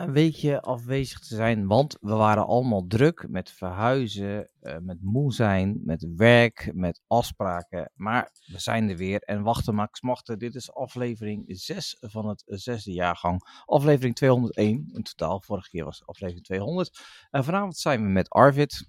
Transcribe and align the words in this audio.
na 0.00 0.06
een 0.06 0.12
weekje 0.12 0.60
afwezig 0.60 1.18
te 1.18 1.34
zijn, 1.34 1.66
want 1.66 1.96
we 2.00 2.14
waren 2.14 2.46
allemaal 2.46 2.86
druk 2.86 3.26
met 3.28 3.50
verhuizen, 3.50 4.50
eh, 4.60 4.76
met 4.80 4.98
moe 5.00 5.32
zijn, 5.32 5.80
met 5.84 6.06
werk, 6.16 6.70
met 6.74 7.00
afspraken. 7.06 7.90
Maar 7.94 8.30
we 8.46 8.58
zijn 8.58 8.90
er 8.90 8.96
weer 8.96 9.20
en 9.20 9.42
wachten 9.42 9.74
Max 9.74 10.00
Machten. 10.00 10.38
Dit 10.38 10.54
is 10.54 10.72
aflevering 10.74 11.44
6 11.46 11.96
van 12.00 12.28
het 12.28 12.42
zesde 12.46 12.92
jaargang. 12.92 13.62
Aflevering 13.64 14.14
201 14.14 14.90
in 14.92 15.02
totaal. 15.02 15.40
Vorige 15.40 15.68
keer 15.68 15.84
was 15.84 15.98
het 15.98 16.08
aflevering 16.08 16.44
200. 16.44 17.00
En 17.30 17.44
vanavond 17.44 17.76
zijn 17.76 18.02
we 18.02 18.08
met 18.08 18.28
Arvid. 18.28 18.88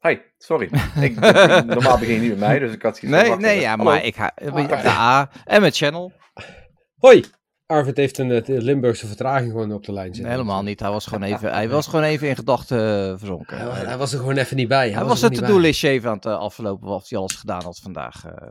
Hi, 0.00 0.18
sorry. 0.38 0.70
Ik, 1.06 1.14
normaal 1.64 1.98
begin 1.98 2.14
je 2.14 2.20
niet 2.20 2.30
met 2.30 2.38
mij, 2.38 2.58
dus 2.58 2.72
ik 2.72 2.82
had 2.82 3.02
iets 3.02 3.12
Nee, 3.12 3.36
nee, 3.36 3.60
ja, 3.60 3.76
maar 3.76 4.04
ik 4.04 4.14
ga 4.16 4.32
de 4.36 4.88
A 4.88 5.30
en 5.44 5.60
met 5.60 5.76
Channel. 5.76 6.12
Hoi! 6.96 7.24
Arvid 7.70 7.96
heeft 7.96 8.18
een 8.18 8.30
eh, 8.30 8.42
Limburgse 8.60 9.06
vertraging 9.06 9.50
gewoon 9.50 9.72
op 9.72 9.84
de 9.84 9.92
lijn 9.92 10.06
zitten. 10.06 10.22
Nee, 10.24 10.32
helemaal 10.32 10.62
niet. 10.62 10.80
Hij 10.80 10.90
was 10.90 11.06
gewoon 11.06 11.22
even, 11.22 11.52
hij 11.52 11.68
was 11.68 11.86
gewoon 11.86 12.04
even 12.04 12.28
in 12.28 12.36
gedachten 12.36 12.78
eh, 13.12 13.18
verzonken. 13.18 13.58
Hij, 13.58 13.84
hij 13.84 13.96
was 13.98 14.12
er 14.12 14.18
gewoon 14.18 14.36
even 14.36 14.56
niet 14.56 14.68
bij. 14.68 14.86
Hij, 14.86 14.94
Hij 14.96 15.04
was 15.04 15.20
het 15.20 15.34
to-do-listje 15.34 15.88
even 15.88 16.08
aan 16.10 16.16
het 16.16 16.26
eh, 16.26 16.38
aflopen 16.38 16.88
wat 16.88 17.08
hij 17.08 17.18
alles 17.18 17.34
gedaan 17.34 17.62
had 17.62 17.78
vandaag. 17.82 18.24
eh, 18.24 18.48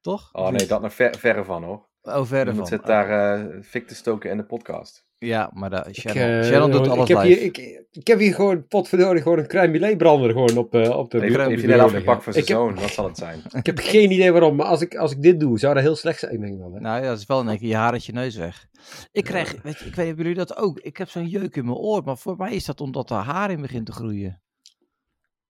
toch? 0.00 0.28
Oh 0.32 0.48
nee, 0.48 0.66
dat 0.66 0.80
nog 0.82 0.94
ver, 0.94 1.16
verre 1.18 1.44
van 1.44 1.64
hoor. 1.64 1.88
Oh, 2.02 2.24
verder 2.24 2.52
Je 2.52 2.58
van. 2.58 2.66
zit 2.68 2.86
daar 2.86 3.38
eh 3.38 3.62
fik 3.62 3.88
te 3.88 3.94
stoken 3.94 4.30
in 4.30 4.36
de 4.36 4.44
podcast. 4.44 5.05
Ja, 5.18 5.50
maar 5.54 5.70
de, 5.70 5.84
Ik, 5.88 5.98
Shannon, 5.98 6.22
eh, 6.22 6.60
doet 6.60 6.72
gewoon- 6.72 6.88
alles 6.88 7.08
ik 7.08 7.16
heb 7.16 7.24
live. 7.24 7.38
Hier, 7.38 7.42
ik, 7.42 7.84
ik 7.90 8.06
heb 8.06 8.18
hier 8.18 8.34
gewoon, 8.34 8.66
potverdorie, 8.66 9.22
gewoon 9.22 9.38
een 9.38 9.46
crème 9.46 9.96
brander 9.96 10.30
gewoon 10.30 10.56
op, 10.56 10.74
eh, 10.74 10.98
op 10.98 11.10
de 11.10 11.20
heeft 11.20 11.34
de 11.34 11.40
hij 11.42 11.56
bureau 11.56 11.82
afgepakt 11.82 12.22
voor 12.22 12.32
liggen. 12.32 12.32
zijn 12.32 12.44
ik 12.44 12.48
heb, 12.48 12.56
zoon, 12.56 12.74
wat 12.74 12.90
zal 12.90 13.04
het 13.04 13.16
zijn? 13.18 13.42
ik 13.60 13.66
heb 13.66 13.78
geen 13.78 14.10
idee 14.10 14.32
waarom, 14.32 14.56
maar 14.56 14.66
als 14.66 14.80
ik, 14.80 14.94
als 14.96 15.12
ik 15.12 15.22
dit 15.22 15.40
doe, 15.40 15.58
zou 15.58 15.74
dat 15.74 15.82
heel 15.82 15.96
slecht 15.96 16.18
zijn, 16.18 16.40
denk 16.40 16.52
ik 16.52 16.58
wel. 16.58 16.72
Hè? 16.74 16.80
Nou 16.80 17.02
ja, 17.02 17.08
dat 17.08 17.18
is 17.18 17.26
wel 17.26 17.48
één 17.48 17.58
keer 17.58 17.68
je 17.68 17.76
haar 17.76 17.92
uit 17.92 18.04
je 18.04 18.12
neus 18.12 18.36
weg. 18.36 18.66
Ik 19.12 19.24
krijg, 19.24 19.62
weet 19.62 19.78
je, 19.78 19.84
ik 19.84 19.94
weet 19.94 20.04
niet 20.06 20.14
of 20.14 20.20
jullie 20.20 20.34
dat 20.34 20.56
ook. 20.56 20.80
Ik 20.80 20.96
heb 20.96 21.08
zo'n 21.08 21.28
jeuk 21.28 21.56
in 21.56 21.64
mijn 21.64 21.76
oor, 21.76 22.02
maar 22.04 22.18
voor 22.18 22.36
mij 22.36 22.54
is 22.54 22.64
dat 22.64 22.80
omdat 22.80 23.10
er 23.10 23.16
haar 23.16 23.50
in 23.50 23.60
begint 23.60 23.86
te 23.86 23.92
groeien. 23.92 24.40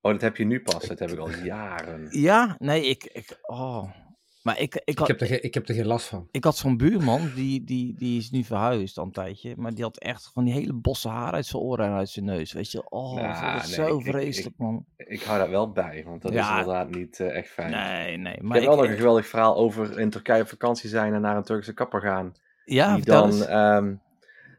Oh, 0.01 0.12
dat 0.12 0.20
heb 0.20 0.36
je 0.36 0.45
nu 0.45 0.61
pas. 0.61 0.86
Dat 0.86 0.98
heb 0.98 1.11
ik 1.11 1.19
al 1.19 1.30
jaren. 1.45 2.06
Ja, 2.11 2.56
nee, 2.58 2.86
ik, 2.89 3.05
ik 3.12 3.39
oh. 3.42 3.91
Maar 4.47 4.61
ik, 4.61 4.75
ik, 4.75 4.83
Ik 4.84 4.98
had, 4.98 5.08
heb, 5.08 5.20
er, 5.20 5.27
geen- 5.27 5.42
ik 5.42 5.55
heb 5.55 5.69
er 5.69 5.75
geen 5.75 5.86
last 5.86 6.06
van. 6.06 6.28
ik 6.30 6.44
had 6.44 6.56
zo'n 6.56 6.77
buurman, 6.77 7.30
die, 7.34 7.64
die, 7.64 7.94
die 7.98 8.19
is 8.19 8.30
nu 8.30 8.44
verhuisd 8.44 8.98
al 8.98 9.05
een 9.05 9.12
tijdje. 9.12 9.55
Maar 9.56 9.75
die 9.75 9.84
had 9.84 9.98
echt 9.98 10.30
van 10.33 10.44
die 10.44 10.55
hele 10.55 10.72
bosse 10.72 11.08
haar 11.08 11.33
uit 11.33 11.47
zijn 11.47 11.62
oren 11.62 11.86
en 11.86 11.92
uit 11.92 12.08
zijn 12.08 12.25
neus. 12.25 12.52
Weet 12.52 12.70
je, 12.70 12.91
oh, 12.91 13.19
Ja, 13.19 13.52
dat 13.55 13.62
is 13.62 13.77
nee, 13.77 13.86
zo 13.86 13.98
ik- 13.98 14.05
ik- 14.06 14.12
vreselijk, 14.12 14.55
man. 14.58 14.84
Ik 14.97 15.22
hou 15.22 15.39
daar 15.39 15.50
wel 15.50 15.72
bij, 15.72 16.02
want 16.06 16.22
dat 16.22 16.33
is 16.33 16.48
inderdaad 16.48 16.91
niet 16.91 17.20
eh, 17.20 17.36
echt 17.36 17.48
fijn. 17.48 17.70
Nee, 17.70 18.17
nee. 18.17 18.34
ik 18.34 18.42
Maar 18.42 18.56
heb 18.56 18.67
wel 18.67 18.74
ik- 18.74 18.80
nog 18.80 18.91
een 18.91 18.97
geweldig 18.97 19.27
verhaal 19.27 19.56
over 19.56 19.98
in 20.00 20.11
Turkije 20.11 20.42
op 20.42 20.48
vakantie 20.48 20.89
zijn 20.89 21.14
en 21.14 21.20
naar 21.20 21.36
een 21.36 21.42
Turkse 21.44 21.72
kapper 21.74 22.00
gaan. 22.00 22.33
Ja, 22.64 22.94
die 22.94 23.05
dan 23.05 23.44
ehm, 23.44 23.94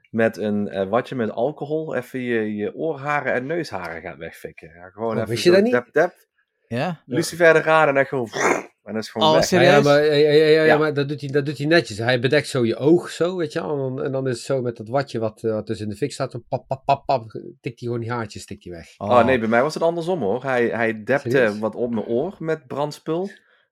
met 0.09 0.37
een 0.37 0.67
eh, 0.69 0.89
watje 0.89 1.15
met 1.15 1.31
alcohol 1.31 1.95
even 1.95 2.19
je, 2.21 2.55
je 2.55 2.75
oorharen 2.75 3.33
en 3.33 3.45
neusharen 3.45 4.01
gaat 4.01 4.17
wegfikken. 4.17 4.71
Ja, 4.73 4.89
gewoon 4.89 5.09
Oh, 5.09 5.15
even 5.17 5.29
wist 5.29 5.43
je 5.43 5.51
dat 5.51 5.61
niet? 5.63 5.71
Dep, 5.71 5.87
dep, 5.91 6.13
Ja? 6.67 7.01
Lucifer 7.05 7.53
de 7.53 7.59
raden 7.61 7.93
en 7.95 7.99
echt 7.99 8.09
gewoon... 8.09 8.29
En 8.87 8.93
dat 8.93 9.03
is 9.03 9.09
gewoon 9.09 9.27
Oh, 9.27 9.33
weg. 9.33 9.43
serieus? 9.45 9.69
Ja, 9.69 9.75
ja, 9.77 9.81
maar, 9.81 10.05
ja, 10.05 10.31
ja, 10.31 10.63
ja, 10.63 10.77
maar 10.77 10.93
dat, 10.93 11.07
doet 11.09 11.21
hij, 11.21 11.29
dat 11.29 11.45
doet 11.45 11.57
hij 11.57 11.67
netjes. 11.67 11.97
Hij 11.97 12.19
bedekt 12.19 12.47
zo 12.47 12.65
je 12.65 12.75
oog, 12.75 13.09
zo, 13.09 13.35
weet 13.35 13.53
je 13.53 13.61
wel. 13.61 13.71
En 13.71 13.77
dan, 13.77 14.03
en 14.03 14.11
dan 14.11 14.27
is 14.27 14.33
het 14.35 14.45
zo 14.45 14.61
met 14.61 14.77
dat 14.77 14.87
watje 14.87 15.19
wat, 15.19 15.43
eh, 15.43 15.51
wat 15.51 15.67
dus 15.67 15.79
in 15.79 15.89
de 15.89 15.95
fik 15.95 16.11
staat, 16.11 16.35
pap, 16.49 16.67
pap, 16.67 16.81
pap, 16.85 17.05
pap, 17.05 17.31
tikt 17.31 17.61
hij 17.61 17.73
gewoon 17.77 17.99
die 17.99 18.11
haartjes, 18.11 18.45
tikt 18.45 18.63
hij 18.63 18.73
weg. 18.73 18.87
Oh 18.97 19.25
nee, 19.25 19.39
bij 19.39 19.47
mij 19.47 19.61
was 19.61 19.73
het 19.73 19.83
andersom 19.83 20.21
hoor. 20.21 20.43
Hij, 20.43 20.67
hij 20.67 21.03
depte 21.03 21.29
Serieus? 21.29 21.59
wat 21.59 21.75
op 21.75 21.93
mijn 21.93 22.05
oor 22.05 22.35
met 22.39 22.67
brandspul. 22.67 23.29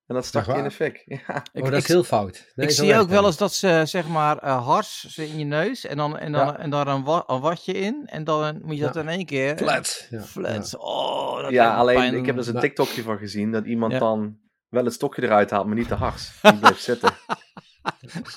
En 0.07 0.15
dat 0.15 0.25
stak 0.25 0.47
in 0.47 0.63
de 0.63 0.71
fik. 0.71 1.03
Ja. 1.05 1.17
Ik- 1.53 1.63
oh, 1.63 1.69
dat 1.69 1.73
ik- 1.73 1.73
is 1.79 1.87
heel 1.87 2.03
fout. 2.03 2.51
Nee, 2.55 2.67
ik 2.67 2.73
zie 2.73 2.95
ook 2.95 3.09
wel 3.09 3.25
eens 3.25 3.37
dat 3.37 3.53
ze 3.53 3.81
zeg 3.85 4.07
maar 4.07 4.37
eh, 4.37 4.65
hars 4.65 5.17
in 5.17 5.37
je 5.39 5.45
neus 5.45 5.85
en 5.85 5.97
dan, 5.97 6.17
en 6.17 6.31
dan, 6.31 6.45
Ja. 6.45 6.57
en 6.59 6.69
daar 6.69 6.87
een, 6.87 7.03
wa 7.03 7.23
een 7.27 7.39
watje 7.39 7.73
in 7.73 8.03
en 8.05 8.23
dan 8.23 8.59
moet 8.63 8.75
je 8.77 8.81
dat 8.81 8.93
Ja. 8.93 9.01
in 9.01 9.07
één 9.09 9.25
keer. 9.25 9.57
Flat. 9.57 10.07
Ja. 10.09 10.21
Flat. 10.21 10.75
Oh, 10.77 11.41
dat 11.41 11.51
Ja, 11.51 11.75
alleen 11.75 11.95
pijn. 11.95 12.13
ik 12.15 12.25
heb 12.25 12.35
dus 12.35 12.47
een 12.47 12.59
TikTokje 12.59 13.01
van 13.01 13.17
gezien 13.17 13.51
dat 13.51 13.65
iemand 13.65 13.91
Ja. 13.91 13.99
dan 13.99 14.37
wel 14.75 14.85
het 14.85 14.93
stokje 14.93 15.23
eruit 15.23 15.49
haalt, 15.49 15.65
maar 15.67 15.75
niet 15.75 15.89
de 15.89 15.95
hars. 15.95 16.31
Die 16.41 16.59
blijft 16.59 16.81
zitten. 16.83 17.11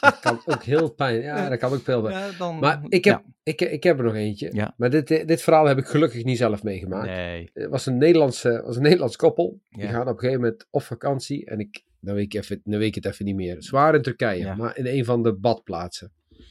Dat 0.00 0.18
kan 0.20 0.40
ook 0.44 0.62
heel 0.62 0.90
pijn. 0.94 1.20
Ja, 1.20 1.48
dat 1.48 1.58
kan 1.58 1.72
ook 1.72 1.82
veel. 1.82 2.10
Ja, 2.10 2.30
dan, 2.38 2.58
Maar 2.58 2.80
ik 2.88 3.04
heb, 3.04 3.22
ja. 3.24 3.32
ik, 3.42 3.60
ik 3.60 3.82
heb 3.82 3.98
er 3.98 4.04
nog 4.04 4.14
eentje. 4.14 4.48
Ja. 4.52 4.74
Maar 4.76 4.90
dit, 4.90 5.08
dit 5.08 5.42
verhaal 5.42 5.66
heb 5.66 5.78
ik 5.78 5.86
gelukkig 5.86 6.24
niet 6.24 6.38
zelf 6.38 6.62
meegemaakt. 6.62 7.06
Nee. 7.06 7.50
Het 7.52 7.70
was 7.70 7.86
een, 7.86 7.96
Nederlandse, 7.98 8.62
was 8.64 8.76
een 8.76 8.82
Nederlands 8.82 9.16
koppel. 9.16 9.60
Die 9.68 9.88
gaan 9.88 10.00
op 10.00 10.06
een 10.14 10.18
gegeven 10.18 10.40
moment 10.40 10.66
op 10.70 10.82
vakantie. 10.82 11.46
En 11.46 11.58
ik, 11.58 11.84
dan, 12.00 12.14
weet 12.14 12.24
ik 12.24 12.34
even, 12.34 12.60
dan 12.64 12.78
weet 12.78 12.88
ik 12.88 12.94
het 12.94 13.12
even 13.12 13.24
niet 13.24 13.34
meer. 13.36 13.62
Zwaar 13.62 13.94
in 13.94 14.02
Turkije, 14.02 14.40
Ja. 14.44 14.54
maar 14.54 14.76
in 14.76 14.86
een 14.86 15.04
van 15.04 15.22
de 15.22 15.34
badplaatsen. 15.38 16.12
Op 16.28 16.36
een 16.38 16.44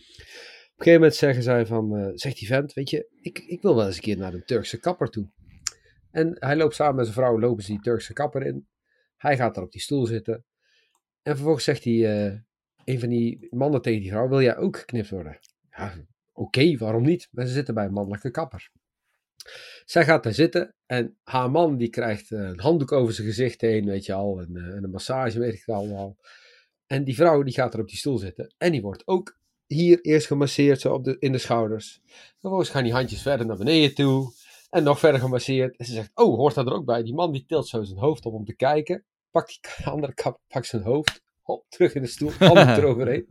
gegeven 0.77 0.93
moment 0.93 1.15
zeggen 1.15 1.43
zij 1.43 1.65
van, 1.65 1.97
eh, 1.97 2.07
zegt 2.13 2.37
die 2.37 2.47
vent, 2.47 2.73
weet 2.73 2.89
je, 2.89 3.07
ik, 3.21 3.39
ik 3.39 3.61
wil 3.61 3.75
wel 3.75 3.85
eens 3.85 3.95
een 3.95 4.01
keer 4.01 4.17
naar 4.17 4.31
de 4.31 4.43
Turkse 4.43 4.79
kapper 4.79 5.09
toe. 5.09 5.29
En 6.11 6.35
hij 6.39 6.55
loopt 6.55 6.75
samen 6.75 6.95
met 6.95 7.05
zijn 7.05 7.17
vrouw, 7.17 7.39
lopen 7.39 7.63
ze 7.63 7.71
die 7.71 7.81
Turkse 7.81 8.13
kapper 8.13 8.45
in. 8.45 8.67
Hij 9.17 9.37
gaat 9.37 9.55
daar 9.55 9.63
op 9.63 9.71
die 9.71 9.81
stoel 9.81 10.05
zitten. 10.05 10.45
En 11.21 11.33
vervolgens 11.33 11.63
zegt 11.63 11.83
hij, 11.83 12.25
eh, 12.25 12.39
een 12.83 12.99
van 12.99 13.09
die 13.09 13.47
mannen 13.49 13.81
tegen 13.81 14.01
die 14.01 14.09
vrouw, 14.09 14.27
wil 14.27 14.41
jij 14.41 14.57
ook 14.57 14.77
geknipt 14.77 15.09
worden? 15.09 15.39
Ja, 15.69 15.93
oké, 16.33 16.77
waarom 16.77 17.03
niet? 17.03 17.27
Maar 17.31 17.45
ze 17.45 17.53
zitten 17.53 17.73
bij 17.73 17.85
een 17.85 17.93
mannelijke 17.93 18.31
kapper. 18.31 18.69
Zij 19.85 20.05
gaat 20.05 20.23
daar 20.23 20.33
zitten 20.33 20.75
en 20.85 21.17
haar 21.23 21.51
man 21.51 21.77
die 21.77 21.89
krijgt 21.89 22.31
eh, 22.31 22.39
een 22.39 22.59
handdoek 22.59 22.91
over 22.91 23.13
zijn 23.13 23.27
gezicht 23.27 23.61
heen, 23.61 23.85
weet 23.85 24.05
je 24.05 24.13
al, 24.13 24.39
en, 24.39 24.55
eh, 24.55 24.75
en 24.75 24.83
een 24.83 24.89
massage, 24.89 25.39
weet 25.39 25.53
ik 25.53 25.63
het 25.65 25.75
allemaal. 25.75 26.17
En 26.87 27.03
die 27.03 27.15
vrouw 27.15 27.43
die 27.43 27.53
gaat 27.53 27.73
er 27.73 27.79
op 27.79 27.87
die 27.87 27.97
stoel 27.97 28.17
zitten 28.17 28.53
en 28.57 28.71
die 28.71 28.81
wordt 28.81 29.07
ook 29.07 29.39
hier 29.65 30.01
eerst 30.01 30.27
gemasseerd, 30.27 30.81
zo 30.81 30.93
op 30.93 31.03
de, 31.03 31.15
in 31.19 31.31
de 31.31 31.37
schouders. 31.37 32.01
Vervolgens 32.39 32.69
gaan 32.69 32.83
die 32.83 32.93
handjes 32.93 33.21
verder 33.21 33.45
naar 33.45 33.57
beneden 33.57 33.95
toe 33.95 34.33
en 34.69 34.83
nog 34.83 34.99
verder 34.99 35.19
gemasseerd. 35.21 35.75
En 35.77 35.85
ze 35.85 35.93
zegt, 35.93 36.11
oh, 36.13 36.35
hoort 36.35 36.55
dat 36.55 36.65
er 36.67 36.73
ook 36.73 36.85
bij? 36.85 37.03
Die 37.03 37.13
man 37.13 37.31
die 37.31 37.45
tilt 37.45 37.67
zo 37.67 37.83
zijn 37.83 37.99
hoofd 37.99 38.25
op 38.25 38.33
om 38.33 38.45
te 38.45 38.55
kijken, 38.55 39.03
pakt 39.31 39.47
die 39.77 39.85
andere 39.93 40.13
kap, 40.13 40.39
pakt 40.47 40.67
zijn 40.67 40.81
hoofd, 40.83 41.21
hop, 41.41 41.65
terug 41.69 41.93
in 41.93 42.01
de 42.01 42.07
stoel, 42.07 42.31
handen 42.39 42.69
eroverheen. 42.75 43.27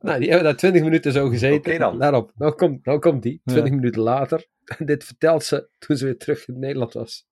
nou, 0.00 0.18
die 0.18 0.28
hebben 0.28 0.44
daar 0.44 0.56
20 0.56 0.82
minuten 0.82 1.12
zo 1.12 1.28
gezeten. 1.28 1.58
Oké 1.72 1.78
dan. 1.78 1.98
Daarop, 1.98 2.32
nou 2.34 2.52
komt, 2.54 2.84
nou 2.84 2.98
komt 2.98 3.22
die, 3.22 3.40
20 3.44 3.72
Ja. 3.72 3.78
minuten 3.78 4.02
later. 4.02 4.46
En 4.64 4.86
dit 4.86 5.04
vertelt 5.04 5.44
ze 5.44 5.68
toen 5.78 5.96
ze 5.96 6.04
weer 6.04 6.18
terug 6.18 6.48
in 6.48 6.58
Nederland 6.58 6.92
was. 6.92 7.26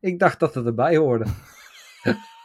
Ik 0.00 0.18
dacht 0.18 0.40
dat 0.40 0.54
het 0.54 0.66
erbij 0.66 0.96
hoorde. 0.96 1.24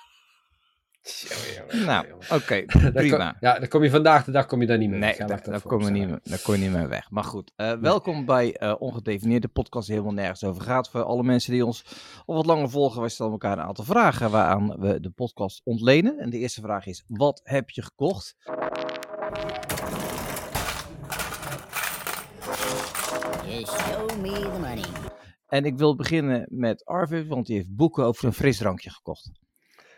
Nou, 1.72 2.06
oké, 2.32 2.64
prima. 2.94 3.32
kom- 3.32 3.38
ja, 3.40 3.60
dan 3.60 3.68
kom 3.68 3.84
je 3.84 3.90
vandaag 3.90 4.24
de 4.26 4.32
dag 4.32 4.46
kom 4.46 4.62
je 4.62 4.68
daar 4.68 4.78
niet 4.78 4.90
meer 4.90 5.00
Nee, 5.00 5.10
weg. 5.10 5.18
Ja, 5.18 5.26
daar, 5.26 5.62
kom 5.62 5.82
je 5.82 5.90
niet, 5.92 6.10
daar 6.24 6.42
kom 6.44 6.54
je 6.54 6.60
niet 6.60 6.72
meer 6.72 6.90
weg. 6.90 7.10
Maar 7.12 7.24
goed, 7.24 7.52
eh, 7.56 7.72
welkom 7.74 8.26
bij 8.26 8.56
eh 8.56 8.76
Ongedefinieerde 8.80 9.48
podcast 9.48 9.88
die 9.88 9.96
helemaal 9.96 10.16
nergens 10.18 10.44
over 10.44 10.62
gaat. 10.62 10.90
Voor 10.90 11.04
alle 11.04 11.24
mensen 11.24 11.52
die 11.52 11.66
ons 11.66 11.86
al 12.26 12.36
wat 12.36 12.46
langer 12.46 12.70
volgen, 12.70 13.00
wij 13.00 13.10
stellen 13.10 13.32
elkaar 13.32 13.58
een 13.58 13.64
aantal 13.64 13.84
vragen 13.86 14.32
waaraan 14.32 14.80
we 14.80 15.00
de 15.00 15.10
podcast 15.10 15.62
ontlenen. 15.64 16.18
En 16.20 16.30
de 16.30 16.38
eerste 16.38 16.62
vraag 16.62 16.86
is, 16.86 17.04
wat 17.08 17.42
heb 17.44 17.70
je 17.70 17.82
gekocht? 17.82 18.36
Just 23.48 23.72
show 23.80 24.22
me 24.22 24.30
the 24.32 24.50
money. 24.60 24.84
En 25.48 25.66
ik 25.66 25.78
wil 25.78 25.96
beginnen 25.96 26.46
met 26.50 26.86
Arvid, 26.86 27.28
want 27.28 27.46
die 27.46 27.56
heeft 27.56 27.76
boeken 27.76 28.04
over 28.06 28.26
een 28.26 28.34
frisdrankje 28.34 28.90
gekocht. 28.90 29.32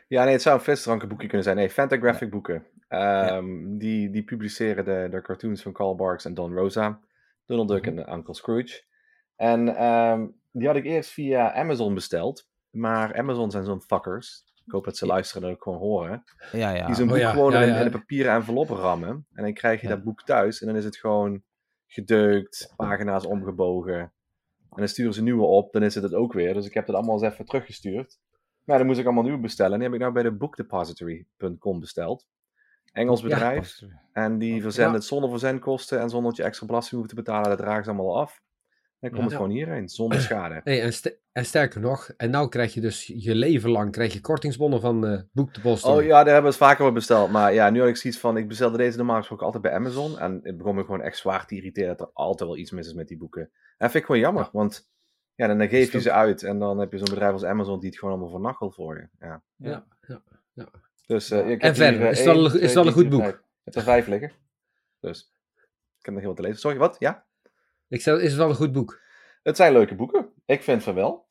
Ja, 0.08 0.24
nee, 0.24 0.34
het 0.34 0.42
zou 0.42 0.56
een 0.58 0.64
frisdrankenboekje 0.64 1.28
kunnen 1.28 1.44
zijn. 1.46 1.58
Nee, 1.58 1.70
Fantagraphic 1.70 2.30
boeken. 2.30 2.66
Ehm, 2.88 3.78
die, 3.78 4.10
die 4.10 4.24
publiceren 4.24 4.86
de, 4.86 5.08
de 5.12 5.22
cartoons 5.22 5.62
van 5.62 5.72
Carl 5.74 5.96
Barks 5.96 6.26
en 6.26 6.34
Don 6.34 6.54
Rosa. 6.54 7.00
Donald 7.46 7.68
Duck 7.70 7.86
Mhm. 7.86 7.98
en 8.00 8.14
Uncle 8.14 8.34
Scrooge. 8.36 8.84
En 9.36 9.76
ehm, 9.76 10.28
die 10.52 10.68
had 10.68 10.76
ik 10.76 10.86
eerst 10.86 11.10
via 11.12 11.54
Amazon 11.54 11.94
besteld. 11.94 12.50
Maar 12.70 13.18
Amazon 13.18 13.52
zijn 13.52 13.64
zo'n 13.66 13.82
fuckers. 13.82 14.44
Ik 14.66 14.72
hoop 14.72 14.86
dat 14.86 14.98
ze 14.98 15.06
luisteren 15.06 15.48
en 15.48 15.54
ook 15.56 15.64
gewoon 15.64 15.80
horen. 15.80 16.24
Ja, 16.52 16.70
ja. 16.72 16.86
Die 16.86 16.96
zo'n 16.96 17.04
Oh 17.06 17.10
boek 17.12 17.20
ja, 17.20 17.32
gewoon 17.32 17.52
ja, 17.52 17.62
in, 17.62 17.68
ja. 17.68 17.80
in 17.80 17.86
een 17.86 17.92
papieren 17.92 18.34
envelop 18.34 18.70
rammen. 18.70 19.26
En 19.34 19.44
dan 19.44 19.54
krijg 19.54 19.82
je 19.82 19.88
Ja. 19.88 19.96
dat 19.96 20.04
boek 20.04 20.24
thuis. 20.24 20.62
En 20.62 20.68
dan 20.68 20.76
is 20.76 20.84
het 20.86 20.98
gewoon 20.98 21.44
gedeukt, 21.88 22.74
pagina's 22.76 23.26
omgebogen. 23.26 24.00
En 24.70 24.80
dan 24.80 24.88
sturen 24.88 25.14
ze 25.14 25.24
nieuwe 25.24 25.46
op, 25.46 25.74
dan 25.74 25.84
is 25.84 25.96
het 25.96 26.04
het 26.04 26.14
ook 26.14 26.34
weer. 26.34 26.54
Dus 26.54 26.66
ik 26.66 26.74
heb 26.74 26.86
dat 26.86 26.96
allemaal 26.96 27.24
eens 27.24 27.34
even 27.34 27.46
teruggestuurd. 27.46 28.20
Maar 28.66 28.78
dan 28.78 28.88
moest 28.88 29.00
ik 29.00 29.06
allemaal 29.06 29.24
nieuw 29.24 29.40
bestellen. 29.40 29.72
En 29.74 29.78
die 29.80 29.88
heb 29.88 29.94
ik 29.96 30.02
nou 30.02 30.14
bij 30.14 30.24
de 30.24 30.32
bookdepository.com 30.32 31.80
besteld. 31.80 32.28
Engels 32.92 33.22
Ja. 33.22 33.28
bedrijf. 33.28 33.80
En 34.12 34.38
die 34.38 34.62
verzenden 34.62 34.94
het 34.94 35.04
zonder 35.04 35.30
verzendkosten 35.30 36.00
en 36.00 36.10
zonder 36.10 36.30
dat 36.30 36.38
je 36.38 36.44
extra 36.44 36.66
belasting 36.66 36.96
hoeft 36.96 37.10
te 37.10 37.16
betalen. 37.16 37.50
Dat 37.50 37.58
dragen 37.58 37.84
ze 37.84 37.90
allemaal 37.90 38.20
af. 38.20 38.42
En 39.00 39.10
dan 39.10 39.12
komt 39.20 39.24
het 39.32 39.36
gewoon 39.42 39.56
hierheen, 39.56 39.90
zonder 39.90 40.20
schade. 40.28 40.62
Hey, 40.64 40.82
en, 40.82 40.94
st- 40.94 41.18
en 41.32 41.46
sterker 41.46 41.82
nog, 41.82 42.10
en 42.18 42.30
nou 42.30 42.50
krijg 42.50 42.74
je 42.74 42.82
dus 42.82 43.08
je 43.16 43.36
leven 43.36 43.70
lang 43.70 43.92
krijg 43.92 44.14
je 44.14 44.22
kortingsbonnen 44.22 44.82
van 44.82 45.28
Boek 45.32 45.54
de 45.54 45.62
Post. 45.62 45.84
Oh 45.86 46.02
ja, 46.04 46.08
daar 46.10 46.34
hebben 46.34 46.42
we 46.44 46.48
het 46.48 46.58
vaker 46.58 46.82
over 46.82 46.94
besteld. 46.94 47.32
Maar 47.32 47.54
ja, 47.54 47.70
nu 47.70 47.80
had 47.80 47.88
ik 47.90 47.96
zoiets 47.98 48.20
van, 48.20 48.38
ik 48.38 48.48
bestelde 48.48 48.78
deze 48.78 48.98
normaal 48.98 49.18
gesproken 49.18 49.46
altijd 49.46 49.64
bij 49.64 49.74
Amazon. 49.74 50.20
En 50.20 50.40
het 50.44 50.58
begon 50.58 50.76
me 50.76 50.82
gewoon 50.84 51.02
echt 51.02 51.18
zwaar 51.18 51.46
te 51.48 51.56
irriteren 51.56 51.98
dat 51.98 52.08
er 52.08 52.14
altijd 52.14 52.50
wel 52.50 52.58
iets 52.58 52.72
mis 52.72 52.88
is 52.88 52.94
met 52.94 53.08
die 53.08 53.18
boeken. 53.18 53.42
En 53.42 53.50
dat 53.78 53.92
vind 53.92 54.04
ik 54.04 54.06
gewoon 54.06 54.22
jammer, 54.22 54.44
Ja. 54.44 54.50
want 54.52 54.92
ja, 55.36 55.48
dan 55.48 55.68
geef 55.70 55.92
je 55.92 56.02
ze 56.02 56.12
uit. 56.12 56.44
En 56.44 56.60
dan 56.60 56.78
heb 56.80 56.92
je 56.92 56.98
zo'n 56.98 57.10
bedrijf 57.10 57.32
als 57.34 57.44
Amazon 57.44 57.80
die 57.80 57.90
het 57.90 57.98
gewoon 58.00 58.14
allemaal 58.14 58.32
vernachelt 58.32 58.76
voor 58.76 58.96
je. 58.98 59.08
Ja. 59.28 59.42
Ja, 59.56 59.86
ja. 60.08 60.22
Dus, 61.06 61.32
eh, 61.32 61.40
ik 61.50 61.62
En 61.62 61.68
heb 61.68 61.76
verder, 61.76 62.02
eh, 62.06 62.12
is 62.12 62.18
het 62.18 62.26
wel 62.26 62.36
één, 62.36 62.46
een- 62.46 62.56
is 62.56 62.62
het 62.62 62.74
wel 62.74 62.88
een 62.88 62.92
goed 62.94 63.10
boek? 63.10 63.22
Ik 63.24 63.40
heb 63.64 63.76
er 63.76 63.82
vijf 63.82 64.08
liggen. 64.08 64.32
Dus. 65.00 65.32
Ik 66.00 66.06
heb 66.06 66.14
nog 66.14 66.24
heel 66.24 66.28
wat 66.28 66.36
te 66.36 66.42
lezen. 66.42 66.60
Sorry, 66.60 66.78
wat? 66.78 66.96
Ja? 67.00 67.26
Ik 67.88 68.02
zeg, 68.02 68.16
is 68.20 68.30
het 68.30 68.36
wel 68.38 68.50
een 68.50 68.56
goed 68.56 68.72
boek? 68.72 69.00
Het 69.44 69.56
zijn 69.56 69.74
leuke 69.74 69.96
boeken. 69.96 70.30
Ik 70.46 70.64
vind 70.64 70.84
van 70.84 70.94
wel. 70.94 71.28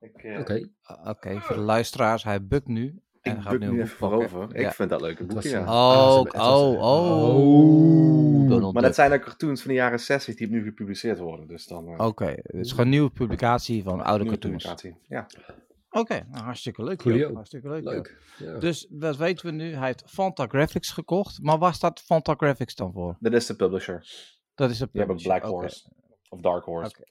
Ik, 0.00 0.22
eh, 0.22 0.38
Oké. 0.40 0.68
Oké, 1.04 1.40
voor 1.40 1.56
de 1.56 1.62
luisteraars, 1.62 2.24
hij 2.24 2.46
bukt 2.46 2.66
nu. 2.66 3.02
En 3.20 3.36
ik 3.36 3.42
gaat 3.42 3.50
buk 3.50 3.60
nu 3.60 3.66
even 3.66 3.78
boek 3.78 3.88
voorover. 3.88 4.60
Ja. 4.60 4.68
Ik 4.68 4.74
vind 4.74 4.90
dat 4.90 5.00
leuke 5.00 5.22
Het 5.22 5.32
boeken, 5.32 5.50
ja. 5.50 5.60
Oh, 5.60 6.22
het 6.24 6.32
was- 6.36 6.60
oh, 6.60 6.82
oh. 6.82 7.87
Maar 8.80 8.86
dat 8.88 8.94
zijn 8.94 9.10
de 9.10 9.18
cartoons 9.18 9.60
van 9.60 9.70
de 9.70 9.76
jaren 9.76 10.00
60 10.00 10.34
die 10.36 10.46
opnieuw 10.46 10.62
gepubliceerd 10.64 11.18
worden. 11.18 11.46
Dus 11.46 11.66
dan... 11.66 11.88
eh, 11.88 12.06
Oké, 12.06 12.24
het 12.24 12.54
is 12.54 12.70
gewoon 12.70 12.84
een 12.84 12.90
nieuwe 12.90 13.10
publicatie 13.10 13.82
van 13.82 14.00
oude 14.04 14.24
nieuwe 14.24 14.38
cartoons. 14.38 14.62
publicatie. 14.64 14.96
Ja. 15.08 15.26
Oké, 15.90 16.26
nou, 16.30 16.44
hartstikke 16.44 16.82
leuk. 16.84 17.02
Hartstikke 17.34 17.68
leuk. 17.68 17.82
joh. 17.82 17.92
Leuk. 17.92 18.16
Ja. 18.38 18.58
Dus 18.58 18.86
dat 18.90 19.16
weten 19.16 19.46
we 19.46 19.52
nu. 19.52 19.74
Hij 19.74 19.86
heeft 19.86 20.02
Fantagraphics 20.06 20.90
gekocht. 20.90 21.42
Maar 21.42 21.58
waar 21.58 21.74
staat 21.74 22.00
Fantagraphics 22.00 22.74
dan 22.74 22.92
voor? 22.92 23.16
Dat 23.20 23.32
is 23.32 23.46
de 23.46 23.54
publisher. 23.56 23.94
Dat 24.54 24.70
is 24.70 24.78
de 24.78 24.88
Die 24.92 25.00
hebben 25.00 25.16
publisher. 25.16 25.40
Black. 25.40 25.52
Horse. 25.52 25.90
Of 26.28 26.40
Dark 26.40 26.64
Horse. 26.64 27.06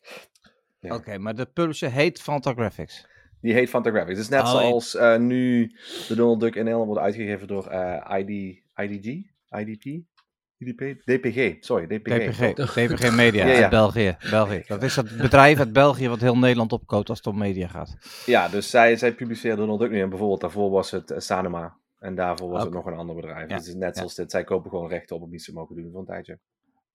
Oké. 0.82 1.18
Maar 1.18 1.36
de 1.36 1.46
publisher 1.46 1.92
heet 1.92 2.22
Fantagraphics. 2.22 3.08
Die 3.42 3.54
heet 3.54 3.70
Fantagraphics. 3.70 4.16
Het 4.18 4.26
is 4.26 4.30
net 4.30 4.42
Oh, 4.42 4.50
zoals 4.50 4.96
eh, 4.96 5.18
nu 5.18 5.68
de 6.08 6.16
Donald 6.16 6.40
Duck 6.40 6.56
in 6.56 6.64
Nederland 6.64 6.88
wordt 6.90 7.02
uitgegeven 7.04 7.48
door 7.48 7.68
eh, 7.68 8.20
ID, 8.20 8.62
IDG? 8.76 9.06
IDP? 9.60 10.04
IDP? 10.58 11.02
DPG. 11.06 11.58
Sorry, 11.60 11.88
DPG. 11.88 12.54
DPG, 12.54 12.54
DPG 12.56 13.16
Media 13.16 13.46
Ja, 13.46 13.54
ja. 13.54 13.62
uit 13.62 13.70
België. 13.70 14.18
België. 14.30 14.64
Dat 14.68 14.84
is 14.84 14.96
het 14.96 15.18
bedrijf 15.18 15.60
uit 15.60 15.74
België 15.74 16.08
wat 16.08 16.20
heel 16.20 16.38
Nederland 16.38 16.72
opkoopt 16.72 17.10
als 17.10 17.18
het 17.18 17.28
om 17.28 17.38
media 17.38 17.68
gaat. 17.68 17.98
Ja, 18.26 18.48
dus 18.48 18.70
zij, 18.70 18.96
zij 18.96 19.14
publiceert 19.14 19.58
Donald 19.58 19.80
Duck 19.80 19.92
nu. 19.92 20.02
En 20.02 20.10
bijvoorbeeld 20.10 20.42
daarvoor 20.42 20.70
was 20.70 20.92
het 20.92 21.12
eh, 21.12 21.20
Sanoma. 21.20 21.78
En 22.00 22.16
daarvoor 22.16 22.50
was 22.50 22.64
het 22.64 22.74
nog 22.74 22.86
een 22.86 22.94
ander 22.98 23.16
bedrijf. 23.16 23.50
Ja, 23.50 23.56
Dus 23.56 23.66
het 23.66 23.76
is 23.76 23.82
net 23.82 23.94
ja. 23.94 23.96
zoals 23.96 24.16
dit. 24.16 24.32
Zij 24.32 24.44
kopen 24.44 24.70
gewoon 24.70 24.90
rechten 24.90 25.16
op 25.16 25.22
om 25.22 25.34
iets 25.34 25.46
te 25.46 25.54
mogen 25.54 25.76
doen 25.76 25.92
voor 25.92 26.00
een 26.00 26.06
tijdje. 26.06 26.40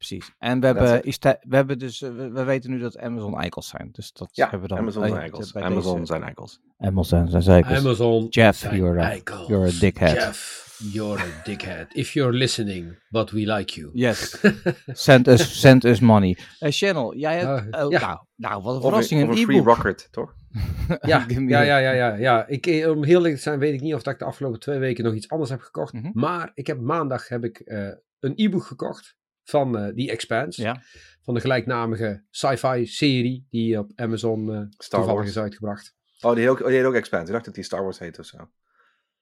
Precies. 0.07 0.33
En 0.39 0.61
we 0.61 0.67
hebben, 0.67 1.03
we 1.49 1.57
hebben 1.57 1.79
dus, 1.79 2.03
eh, 2.03 2.11
we, 2.15 2.31
we 2.31 2.43
weten 2.45 2.71
nu 2.71 2.79
dat 2.79 2.99
Amazon 2.99 3.39
eikels 3.41 3.69
zijn. 3.69 3.89
Dus 3.93 4.13
dat 4.13 4.29
Ja, 4.33 4.43
hebben 4.43 4.61
we 4.63 4.69
dan 4.69 4.79
Amazon 4.79 5.03
zijn 5.03 5.17
eikels. 5.21 5.53
bij 5.53 5.63
Amazon 5.63 5.95
deze- 5.95 6.07
zijn 6.07 6.23
eikels. 6.23 6.61
Amazon 6.79 7.29
zijn 7.29 7.43
zeikels. 7.43 7.79
Amazon. 7.79 8.27
Jeff, 8.29 8.59
zijn 8.59 8.77
you're 8.77 9.01
a- 9.01 9.05
eikels. 9.09 9.47
you're 9.49 9.67
a 9.69 9.79
dickhead. 9.81 10.13
Jeff, 10.15 10.77
you're 10.93 11.21
a 11.23 11.43
dickhead. 11.45 11.95
If 11.95 12.13
you're 12.13 12.33
listening, 12.37 12.99
but 13.09 13.31
we 13.31 13.53
like 13.53 13.81
you. 13.81 13.91
Yes. 13.93 14.41
send 14.87 15.29
us, 15.29 15.61
send 15.61 15.85
us 15.85 16.01
money. 16.01 16.37
Eh 16.59 16.71
Channel, 16.73 17.15
jij 17.17 17.39
hebt... 17.39 17.75
Ah, 17.75 17.85
oh, 17.85 17.91
ja. 17.91 18.01
nou, 18.01 18.19
nou, 18.37 18.63
wat 18.63 18.75
een 18.75 18.81
verrassing. 18.81 19.21
een- 19.21 19.27
of 19.29 19.33
Een 19.33 19.39
een 19.41 19.45
free 19.47 19.59
e-book. 19.61 19.77
rocket, 19.77 20.09
toch? 20.11 20.35
Ja, 21.01 21.25
ja, 21.29 21.61
ja, 21.63 21.79
ja, 21.79 21.91
ja, 21.93 22.15
ja. 22.15 22.47
Ik, 22.47 22.67
eh, 22.67 22.91
om 22.91 23.05
heel 23.05 23.17
eerlijk 23.17 23.35
te 23.35 23.41
zijn 23.43 23.59
weet 23.59 23.75
ik 23.75 23.81
niet 23.81 23.95
of 23.95 24.03
dat 24.03 24.13
ik 24.13 24.19
de 24.19 24.25
afgelopen 24.25 24.61
twee 24.61 24.79
weken 24.79 25.05
nog 25.05 25.15
iets 25.15 25.29
anders 25.29 25.51
heb 25.51 25.61
gekocht. 25.61 25.93
Mhm. 25.93 26.11
Maar 26.13 26.51
ik 26.55 26.67
heb 26.67 26.81
maandag 26.81 27.29
heb 27.29 27.45
ik, 27.45 27.59
eh, 27.59 27.89
een 28.21 28.33
e-book 28.37 28.65
gekocht 28.65 29.17
van 29.44 29.79
eh 29.79 29.89
The 29.94 30.11
Expanse. 30.11 30.62
Ja. 30.62 30.83
Van 31.23 31.35
de 31.35 31.41
gelijknamige 31.41 32.23
sci-fi 32.31 32.87
serie 32.87 33.47
die 33.50 33.79
op 33.79 33.91
Amazon 33.94 34.53
eh 34.55 34.56
Star 34.56 34.69
toevallig 35.00 35.15
Wars. 35.15 35.29
is 35.29 35.39
uitgebracht. 35.39 35.94
Oh, 36.21 36.31
die 36.35 36.41
heet 36.41 36.50
ook, 36.50 36.61
oh, 36.61 36.67
die 36.67 36.77
heet 36.77 36.85
ook 36.85 36.94
Expanse. 36.94 37.27
Ik 37.27 37.33
dacht 37.33 37.44
dat 37.44 37.55
die 37.55 37.65
Star 37.65 37.83
Wars 37.83 37.99
heet 37.99 38.19
of 38.19 38.27
zo. 38.27 38.50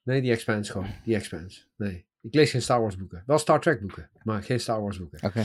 Nee, 0.02 0.22
The 0.22 0.30
Expanse 0.30 0.72
gewoon. 0.72 0.88
The 1.04 1.14
Expanse. 1.14 1.62
Nee. 1.76 2.06
Ik 2.22 2.34
lees 2.34 2.50
geen 2.50 2.62
Star 2.62 2.80
Wars 2.80 2.96
boeken. 2.96 3.22
Wel 3.26 3.38
Star 3.38 3.60
Trek 3.60 3.80
boeken, 3.80 4.10
maar 4.22 4.42
geen 4.42 4.60
Star 4.60 4.80
Wars 4.80 4.98
boeken. 4.98 5.22
Oké. 5.22 5.44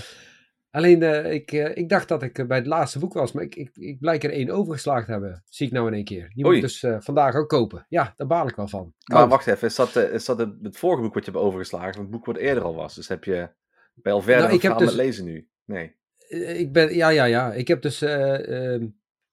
Alleen, 0.69 1.03
eh, 1.03 1.33
ik, 1.33 1.51
eh, 1.51 1.75
ik 1.77 1.89
dacht 1.89 2.07
dat 2.07 2.21
ik 2.21 2.47
bij 2.47 2.57
het 2.57 2.65
laatste 2.67 2.99
boek 2.99 3.13
was, 3.13 3.31
maar 3.31 3.43
ik, 3.43 3.55
ik, 3.55 3.69
ik 3.75 3.99
blijk 3.99 4.23
er 4.23 4.31
één 4.31 4.49
overgeslagen 4.49 5.05
te 5.05 5.11
hebben. 5.11 5.43
Zie 5.49 5.67
ik 5.67 5.73
nou 5.73 5.87
in 5.87 5.93
één 5.93 6.03
keer. 6.03 6.31
Die 6.33 6.45
moet 6.45 6.55
ik 6.55 6.61
dus 6.61 6.83
eh, 6.83 6.97
vandaag 6.99 7.35
ook 7.35 7.49
kopen. 7.49 7.85
Ja, 7.89 8.13
daar 8.17 8.27
baal 8.27 8.47
ik 8.47 8.55
wel 8.55 8.67
van. 8.67 8.93
Maar 9.05 9.23
Oh. 9.23 9.29
wacht 9.29 9.47
even, 9.47 9.67
is 9.67 9.75
dat, 9.75 9.95
is 9.95 10.25
dat 10.25 10.37
het, 10.37 10.53
het 10.61 10.77
vorige 10.77 11.01
boek 11.01 11.13
wat 11.13 11.25
je 11.25 11.31
hebt 11.31 11.43
overgeslagen? 11.43 12.01
Het 12.01 12.09
boek 12.09 12.25
wat 12.25 12.37
eerder 12.37 12.63
al 12.63 12.75
was. 12.75 12.95
Dus 12.95 13.07
heb 13.07 13.23
je, 13.23 13.49
ben 13.95 14.13
je 14.13 14.19
al 14.19 14.21
verder 14.21 14.43
Nou, 14.43 14.55
ik 14.55 14.61
heb 14.61 14.77
dus- 14.77 14.87
met 14.87 14.95
lezen 14.95 15.25
nu? 15.25 15.49
Nee. 15.65 15.95
Eh, 16.27 16.59
ik 16.59 16.71
ben, 16.71 16.95
ja, 16.95 17.09
ja, 17.09 17.23
ja. 17.25 17.53
Ik 17.53 17.67
heb 17.67 17.81
dus, 17.81 18.01
eh, 18.01 18.73
ehm, 18.73 18.87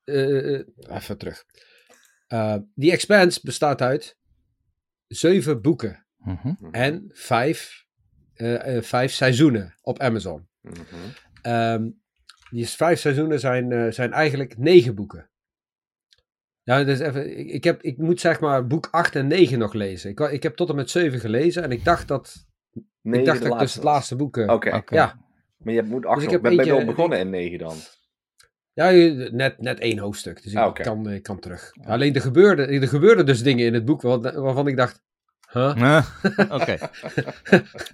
eh, 0.05 0.61
even 0.97 1.19
terug. 1.19 1.45
Eh 2.27 2.57
The 2.75 2.91
Expanse 2.91 3.41
bestaat 3.43 3.81
uit 3.81 4.19
zeven 5.07 5.61
boeken 5.63 6.07
Mhm. 6.17 6.55
en 6.71 7.11
vijf, 7.13 7.87
eh, 8.35 8.77
eh, 8.77 8.83
vijf 8.83 9.13
seizoenen 9.13 9.75
op 9.81 9.99
Amazon. 9.99 10.49
Mhm. 10.61 10.77
Ehm, 11.43 11.91
die 12.51 12.69
vijf 12.69 13.01
seizoenen 13.01 13.41
zijn, 13.41 13.73
eh, 13.73 13.91
zijn 13.91 14.13
eigenlijk 14.13 14.59
negen 14.59 14.95
boeken. 14.95 15.31
Ja, 16.63 16.85
dus 16.85 16.99
even, 16.99 17.39
ik, 17.39 17.51
ik, 17.51 17.65
heb, 17.65 17.83
ik 17.83 17.99
moet 17.99 18.21
zeg 18.21 18.41
maar 18.41 18.67
boek 18.67 18.89
8 18.91 19.17
en 19.17 19.27
9 19.27 19.59
nog 19.59 19.73
lezen. 19.73 20.11
Ik, 20.11 20.21
ik 20.21 20.43
heb 20.43 20.57
tot 20.57 20.69
en 20.69 20.75
met 20.75 20.91
7 20.91 21.21
gelezen 21.21 21.63
en 21.63 21.71
ik 21.73 21.85
dacht 21.85 22.09
dat, 22.09 22.47
Nee, 23.03 23.21
ik, 23.21 23.27
dacht 23.27 23.43
dat 23.43 23.53
ik 23.53 23.59
dus 23.59 23.75
het 23.75 23.85
laatste 23.85 24.17
boek... 24.17 24.37
eh, 24.37 24.53
Oké, 24.53 24.75
Oké. 24.77 24.95
Ja, 24.95 25.19
maar 25.57 25.75
je 25.75 25.83
moet 25.83 26.07
acht 26.07 26.17
ik 26.19 26.25
nog. 26.25 26.33
heb 26.33 26.43
Ben, 26.43 26.57
ben 26.57 26.67
je 26.67 26.73
al 26.73 26.85
begonnen 26.85 27.19
in 27.19 27.31
negen 27.31 27.59
dan? 27.59 27.75
ja 28.73 28.91
net, 29.31 29.59
net 29.61 29.79
één 29.81 29.99
hoofdstuk, 29.99 30.43
dus 30.43 30.53
ik 30.53 30.59
Ah, 30.59 30.67
oké. 30.67 30.83
kan, 30.83 31.11
ik 31.11 31.23
kan 31.23 31.39
terug. 31.39 31.73
Alleen 31.85 32.15
er 32.15 32.21
gebeurde, 32.21 32.67
er 32.67 32.89
gebeurden 32.89 33.27
dus 33.27 33.43
dingen 33.43 33.67
in 33.67 33.75
het 33.75 33.85
boek 33.85 34.03
wat, 34.03 34.35
waarvan 34.35 34.67
ik 34.67 34.77
dacht... 34.77 35.03
Huh? 35.53 35.75
Huh? 35.83 36.07
Oké. 36.61 36.77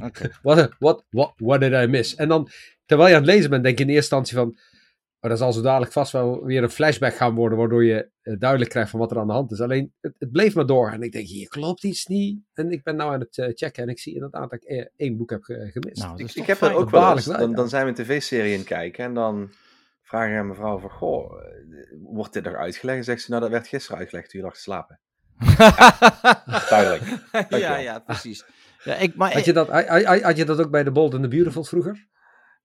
Oké. 0.05 0.31
What, 0.43 0.69
what, 0.79 1.05
what, 1.11 1.33
what 1.37 1.61
did 1.61 1.73
I 1.73 1.87
miss? 1.87 2.15
En 2.15 2.29
dan, 2.29 2.49
terwijl 2.87 3.09
je 3.09 3.15
aan 3.17 3.23
het 3.23 3.31
lezen 3.31 3.51
bent, 3.51 3.63
denk 3.65 3.79
je 3.79 3.85
in 3.85 3.91
eerste 3.91 4.17
instantie 4.17 4.37
van... 4.37 4.59
Oh, 5.21 5.31
dat 5.31 5.39
zal 5.39 5.53
zo 5.53 5.61
dadelijk 5.63 5.93
vast 5.93 6.13
wel 6.13 6.45
weer 6.45 6.63
een 6.63 6.71
flashback 6.71 7.15
gaan 7.15 7.35
worden, 7.35 7.59
waardoor 7.59 7.85
je 7.85 8.09
eh, 8.23 8.35
duidelijk 8.39 8.71
krijgt 8.71 8.91
van 8.91 9.01
wat 9.01 9.11
er 9.11 9.19
aan 9.19 9.27
de 9.27 9.33
hand 9.33 9.51
is. 9.53 9.61
Alleen, 9.61 9.93
het, 10.01 10.15
het 10.19 10.33
bleef 10.33 10.55
maar 10.55 10.67
door. 10.67 10.91
En 10.91 11.03
ik 11.03 11.13
denk, 11.13 11.27
hier 11.27 11.49
klopt 11.49 11.85
iets 11.85 12.07
niet. 12.07 12.41
En 12.55 12.71
ik 12.73 12.83
ben 12.83 12.97
nou 12.97 13.13
aan 13.13 13.21
het 13.21 13.39
eh, 13.39 13.49
checken 13.55 13.83
en 13.83 13.89
ik 13.89 13.99
zie 13.99 14.15
inderdaad 14.15 14.51
dat 14.51 14.63
ik 14.63 14.69
eh, 14.69 14.87
één 14.97 15.17
boek 15.17 15.31
heb 15.31 15.43
ge- 15.43 15.71
gemist. 15.73 16.03
Nou, 16.03 16.17
dat 16.19 16.29
is 16.29 16.35
Ik, 16.37 16.47
heb 16.47 16.59
dat 16.59 16.69
fijn. 16.69 16.81
ook 16.81 16.91
wel 16.91 17.11
eens. 17.13 17.25
Dan, 17.25 17.55
dan 17.55 17.69
zijn 17.69 17.83
we 17.85 17.89
een 17.89 17.95
tv-serie 18.05 18.53
aan 18.53 18.59
het 18.59 18.67
kijken 18.69 19.05
en 19.05 19.15
dan 19.15 19.51
vraag 20.03 20.31
ik 20.31 20.37
aan 20.37 20.47
mevrouw 20.49 20.79
van, 20.79 20.91
goh, 20.91 21.33
wordt 22.03 22.33
dit 22.33 22.45
nog 22.45 22.55
uitgelegd? 22.55 22.99
En 22.99 23.05
zegt 23.05 23.23
ze, 23.23 23.31
nou 23.31 23.43
dat 23.43 23.51
werd 23.51 23.69
gisteren 23.69 23.99
uitgelegd 23.99 24.31
toen 24.31 24.41
je 24.41 24.47
lag 24.47 24.55
te 24.55 24.61
slapen. 24.61 25.01
Duidelijk. 26.71 27.03
ja, 27.33 27.43
Dankjewel. 27.49 27.79
ja, 27.81 27.99
precies. 27.99 28.45
Ja, 28.85 28.95
ik, 28.95 29.15
maar, 29.15 29.33
Had 29.33 29.45
je, 29.45 29.53
dat, 29.53 29.69
had 30.23 30.37
je 30.37 30.45
dat 30.45 30.61
ook 30.61 30.71
bij 30.71 30.85
The 30.85 30.91
Bold 30.91 31.15
and 31.15 31.23
the 31.23 31.29
Beautiful 31.29 31.65
vroeger? 31.65 32.07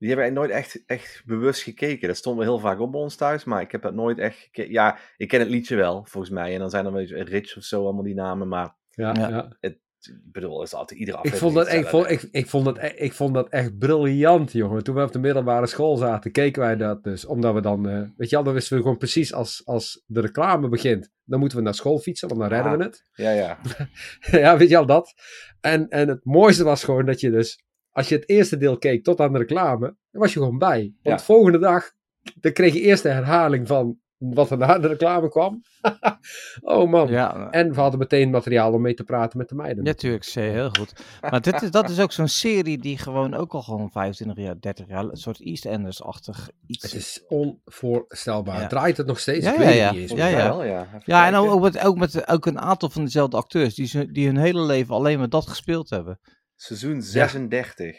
Die 0.03 0.11
hebben 0.11 0.31
wij 0.33 0.35
nooit 0.43 0.51
echt, 0.51 0.83
echt 0.85 1.23
bewust 1.25 1.61
gekeken. 1.61 2.07
Dat 2.07 2.17
stond 2.17 2.35
wel 2.37 2.45
heel 2.45 2.59
vaak 2.59 2.79
op 2.79 2.91
bij 2.91 3.01
ons 3.01 3.15
thuis, 3.15 3.43
maar 3.43 3.61
ik 3.61 3.71
heb 3.71 3.81
dat 3.81 3.93
nooit 3.93 4.17
echt 4.19 4.37
gekeken. 4.37 4.71
Ja, 4.71 4.97
ik 5.17 5.27
ken 5.27 5.39
het 5.39 5.49
liedje 5.49 5.75
wel, 5.75 6.05
volgens 6.05 6.33
mij. 6.33 6.53
En 6.53 6.59
dan 6.59 6.69
zijn 6.69 6.85
er 6.85 6.91
wel 6.91 7.01
eens 7.01 7.11
Rich 7.29 7.57
of 7.57 7.63
zo, 7.63 7.83
allemaal 7.83 8.03
die 8.03 8.13
namen. 8.15 8.47
Maar 8.47 8.75
Ja, 8.89 9.13
Ja. 9.13 9.29
ja. 9.29 9.57
ik 9.59 9.79
bedoel, 10.23 10.59
het 10.59 10.67
is 10.67 10.73
altijd 10.73 10.99
iedere 10.99 11.17
Ik, 11.17 11.23
aflevering 11.25 11.53
vond 11.53 11.65
dat, 11.67 11.77
ik, 11.79 11.87
vond, 11.87 12.09
ik, 12.09 12.21
ik, 12.31 12.47
vond 12.49 12.65
dat, 12.65 12.77
e- 12.77 12.87
ik 12.95 13.13
vond 13.13 13.33
dat 13.33 13.49
echt 13.49 13.77
briljant, 13.77 14.51
jongen. 14.51 14.83
Toen 14.83 14.95
we 14.95 15.03
op 15.03 15.11
de 15.11 15.19
middelbare 15.19 15.67
school 15.67 15.95
zaten, 15.97 16.31
keken 16.31 16.61
wij 16.61 16.75
dat 16.75 17.03
dus. 17.03 17.25
Omdat 17.25 17.53
we 17.53 17.61
dan, 17.61 17.89
eh, 17.89 18.01
weet 18.17 18.29
je 18.29 18.37
al, 18.37 18.43
dan 18.43 18.53
wisten 18.53 18.75
we 18.77 18.81
gewoon 18.83 18.97
precies 18.97 19.33
als, 19.33 19.61
als 19.65 20.03
de 20.05 20.21
reclame 20.21 20.69
begint. 20.69 21.11
Dan 21.23 21.39
moeten 21.39 21.57
we 21.57 21.63
naar 21.63 21.73
school 21.75 21.99
fietsen, 21.99 22.27
want 22.27 22.39
dan 22.39 22.49
redden 22.49 22.71
Ah. 22.71 22.77
we 22.77 22.83
het. 22.83 23.05
Ja, 23.13 23.31
ja. 23.31 23.59
ja, 24.41 24.57
weet 24.57 24.69
je 24.69 24.77
al 24.77 24.85
dat. 24.85 25.13
En, 25.61 25.87
en 25.89 26.07
het 26.07 26.25
mooiste 26.25 26.63
was 26.63 26.83
gewoon 26.83 27.05
dat 27.05 27.19
je 27.19 27.31
dus, 27.31 27.63
als 27.93 28.09
je 28.09 28.15
het 28.15 28.29
eerste 28.29 28.57
deel 28.57 28.77
keek 28.77 29.03
tot 29.03 29.19
aan 29.19 29.33
de 29.33 29.39
reclame, 29.39 29.95
dan 30.11 30.21
was 30.21 30.33
je 30.33 30.39
gewoon 30.39 30.57
bij. 30.57 30.79
Want 30.79 30.93
Ja. 31.01 31.15
de 31.15 31.23
volgende 31.23 31.59
dag, 31.59 31.91
dan 32.39 32.51
kreeg 32.53 32.73
je 32.73 32.81
eerst 32.81 33.03
de 33.03 33.09
herhaling 33.09 33.67
van 33.67 34.01
wat 34.17 34.51
er 34.51 34.57
na 34.57 34.79
de 34.79 34.87
reclame 34.87 35.29
kwam. 35.29 35.61
oh 36.61 36.89
man. 36.89 37.07
ja, 37.07 37.51
En 37.51 37.73
we 37.73 37.79
hadden 37.79 37.99
meteen 37.99 38.29
materiaal 38.29 38.73
om 38.73 38.81
mee 38.81 38.93
te 38.93 39.03
praten 39.03 39.37
met 39.37 39.49
de 39.49 39.55
meiden. 39.55 39.77
Ja, 39.83 39.89
natuurlijk, 39.89 40.23
je 40.23 40.39
heel 40.39 40.69
goed. 40.69 40.93
Maar 41.21 41.41
dit 41.41 41.61
is, 41.61 41.71
dat 41.71 41.89
is 41.89 41.99
ook 41.99 42.11
zo'n 42.11 42.27
serie 42.27 42.77
die 42.77 42.97
gewoon 42.97 43.33
ook 43.33 43.53
al 43.53 43.61
gewoon 43.61 43.91
25 43.91 44.43
jaar, 44.43 44.59
30 44.59 44.87
jaar, 44.87 45.03
een 45.03 45.15
soort 45.15 45.41
EastEnders-achtig 45.41 46.49
iets. 46.65 46.83
Het 46.83 46.93
is 46.93 47.23
onvoorstelbaar. 47.27 48.61
Ja. 48.61 48.67
Draait 48.67 48.97
het 48.97 49.07
nog 49.07 49.19
steeds? 49.19 49.45
Ja, 49.45 49.61
ja, 49.61 49.69
ja. 49.69 49.91
niet. 49.91 50.09
Ja, 50.09 50.27
ja. 50.27 50.87
ja. 51.05 51.27
En 51.27 51.35
ook 51.35 51.61
met, 51.61 51.85
ook 51.85 51.97
met 51.97 52.27
ook 52.29 52.45
een 52.45 52.59
aantal 52.59 52.89
van 52.89 53.03
dezelfde 53.03 53.37
acteurs 53.37 53.75
die, 53.75 53.87
ze, 53.87 54.11
die 54.11 54.25
hun 54.25 54.37
hele 54.37 54.61
leven 54.61 54.95
alleen 54.95 55.17
maar 55.19 55.29
dat 55.29 55.47
gespeeld 55.47 55.89
hebben. 55.89 56.19
Seizoen 56.63 57.01
36. 57.01 57.97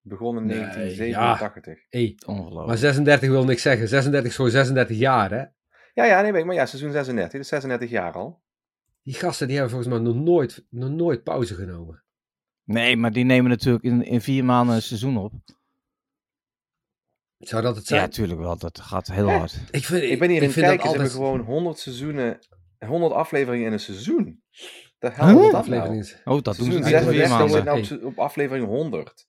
Begonnen 0.00 0.42
in 0.42 0.48
Nee, 0.48 0.58
1987. 0.58 1.86
Hey, 1.88 2.18
Ongelooflijk. 2.26 2.66
maar 2.66 2.76
36 2.76 3.28
wil 3.28 3.44
niks 3.44 3.62
zeggen. 3.62 3.88
36 3.88 4.30
is 4.30 4.36
gewoon 4.36 4.50
36 4.50 4.96
jaar, 4.98 5.30
hè? 5.30 5.44
Ja, 5.94 6.04
ja, 6.04 6.20
nee, 6.22 6.32
weet 6.32 6.40
ik, 6.40 6.46
maar 6.46 6.54
ja, 6.54 6.66
seizoen 6.66 6.92
36. 6.92 7.32
Dat 7.32 7.40
is 7.40 7.48
36 7.48 7.90
jaar 7.90 8.12
al. 8.12 8.42
Die 9.02 9.14
gasten 9.14 9.46
die 9.46 9.56
hebben 9.56 9.74
volgens 9.74 9.94
mij 9.94 10.02
nog 10.12 10.22
nooit, 10.24 10.66
nog 10.70 10.90
nooit 10.90 11.22
pauze 11.22 11.54
genomen. 11.54 12.04
Nee, 12.64 12.96
maar 12.96 13.12
die 13.12 13.24
nemen 13.24 13.50
natuurlijk 13.50 13.84
in, 13.84 14.02
in 14.04 14.20
vier 14.20 14.44
maanden 14.44 14.74
een 14.74 14.82
seizoen 14.82 15.16
op. 15.16 15.32
Zou 17.38 17.62
dat 17.62 17.76
het 17.76 17.88
Ja, 17.88 17.94
zijn? 17.96 18.08
natuurlijk 18.08 18.40
wel. 18.40 18.58
Dat 18.58 18.80
gaat 18.80 19.06
heel 19.06 19.28
Ja. 19.28 19.38
hard. 19.38 19.60
ik, 19.70 19.84
vind, 19.84 20.02
Ik 20.02 20.18
ben 20.18 20.30
hier 20.30 20.42
in 20.42 20.52
kijken, 20.52 20.62
ze 20.64 20.70
altijd... 20.70 20.92
hebben 20.92 21.10
gewoon 21.10 21.40
100 21.40 21.78
seizoenen, 21.78 22.38
100 22.78 23.12
afleveringen 23.12 23.66
in 23.66 23.72
een 23.72 23.80
seizoen. 23.80 24.42
De 25.02 25.08
Huh? 25.08 25.16
hel 25.18 25.40
huh? 25.42 25.52
dat 25.52 25.66
nou? 25.66 26.04
Oh, 26.24 26.42
dat 26.42 26.56
doen 26.56 26.72
ze 26.72 26.72
Seizoen 26.72 26.82
niet 26.82 26.92
in 26.92 27.08
vier 27.08 27.26
36 27.26 27.50
zit 27.50 27.64
maanden. 27.64 27.64
nou 27.64 28.04
op, 28.04 28.18
op 28.18 28.18
aflevering 28.24 28.66
100. 28.66 29.26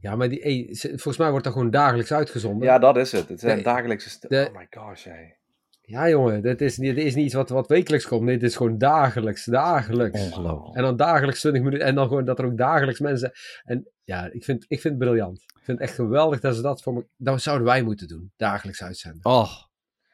Ja, 0.00 0.16
maar 0.16 0.28
die, 0.28 0.40
hey, 0.42 0.68
volgens 0.80 1.16
mij 1.16 1.30
wordt 1.30 1.44
dat 1.44 1.52
gewoon 1.52 1.70
dagelijks 1.70 2.12
uitgezonden. 2.12 2.66
Ja, 2.68 2.78
dat 2.78 2.96
is 2.96 3.12
het. 3.12 3.28
Het 3.28 3.40
zijn 3.40 3.54
Nee, 3.54 3.64
dagelijkse... 3.64 4.28
de- 4.28 4.48
oh 4.52 4.56
my 4.58 4.66
gosh, 4.70 5.04
jij. 5.04 5.36
Ja, 5.82 6.08
jongen, 6.08 6.42
dit 6.42 6.60
is, 6.60 6.76
dit 6.76 6.96
is 6.96 7.14
niet 7.14 7.24
iets 7.24 7.34
wat, 7.34 7.48
wat 7.48 7.66
wekelijks 7.68 8.06
komt. 8.06 8.22
Nee, 8.22 8.38
dit 8.38 8.48
is 8.50 8.56
gewoon 8.56 8.78
dagelijks, 8.78 9.44
dagelijks. 9.44 10.20
Ongelooflijk. 10.20 10.76
En 10.76 10.82
dan 10.82 10.96
dagelijks 10.96 11.40
20 11.40 11.62
minuten. 11.62 11.86
En 11.86 11.94
dan 11.94 12.06
gewoon 12.08 12.24
dat 12.24 12.38
er 12.38 12.44
ook 12.44 12.56
dagelijks 12.56 13.00
mensen. 13.00 13.32
En 13.64 13.88
ja, 14.04 14.28
ik 14.32 14.44
vind, 14.44 14.64
ik 14.68 14.80
vind 14.80 14.94
het 14.94 15.02
briljant. 15.02 15.38
Ik 15.38 15.64
vind 15.64 15.78
het 15.78 15.88
echt 15.88 15.94
geweldig 15.96 16.40
dat 16.40 16.54
ze 16.56 16.62
dat 16.62 16.82
voor 16.82 16.94
me... 16.94 17.06
Dat 17.16 17.42
zouden 17.42 17.66
wij 17.66 17.82
moeten 17.82 18.08
doen, 18.08 18.32
dagelijks 18.36 18.82
uitzenden. 18.82 19.24
Oh, 19.24 19.50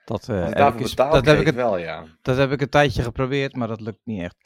dat, 0.04 0.28
eh, 0.28 0.42
Als 0.44 0.52
heb 0.54 0.80
ik 0.80 0.96
dat, 0.96 1.26
heb 1.26 1.38
ik 1.40 1.46
het, 1.46 1.54
wel, 1.54 1.76
ja. 1.76 2.04
dat 2.22 2.36
heb 2.36 2.50
ik 2.52 2.60
een 2.60 2.68
tijdje 2.68 3.02
geprobeerd, 3.02 3.56
maar 3.56 3.68
dat 3.68 3.80
lukt 3.80 4.00
niet 4.04 4.20
echt. 4.22 4.36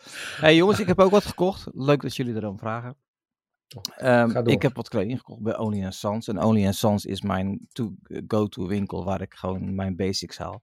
hey, 0.40 0.56
jongens, 0.56 0.80
ik 0.80 0.86
heb 0.86 0.98
ook 0.98 1.10
wat 1.10 1.24
gekocht. 1.24 1.66
Leuk 1.72 2.02
dat 2.02 2.16
jullie 2.16 2.34
erom 2.34 2.58
vragen. 2.58 2.96
Ehm, 3.96 4.46
ik 4.46 4.62
heb 4.62 4.76
wat 4.76 4.88
kleding 4.88 5.18
gekocht 5.18 5.42
bij 5.42 5.56
Only 5.58 5.90
Sons. 5.90 6.28
En 6.28 6.42
Only 6.42 6.72
Sons 6.72 7.04
is 7.04 7.22
mijn 7.22 7.66
to- 7.72 7.94
go-to 8.26 8.66
winkel 8.66 9.04
waar 9.04 9.20
ik 9.20 9.34
gewoon 9.34 9.74
mijn 9.74 9.96
basics 9.96 10.38
haal. 10.38 10.62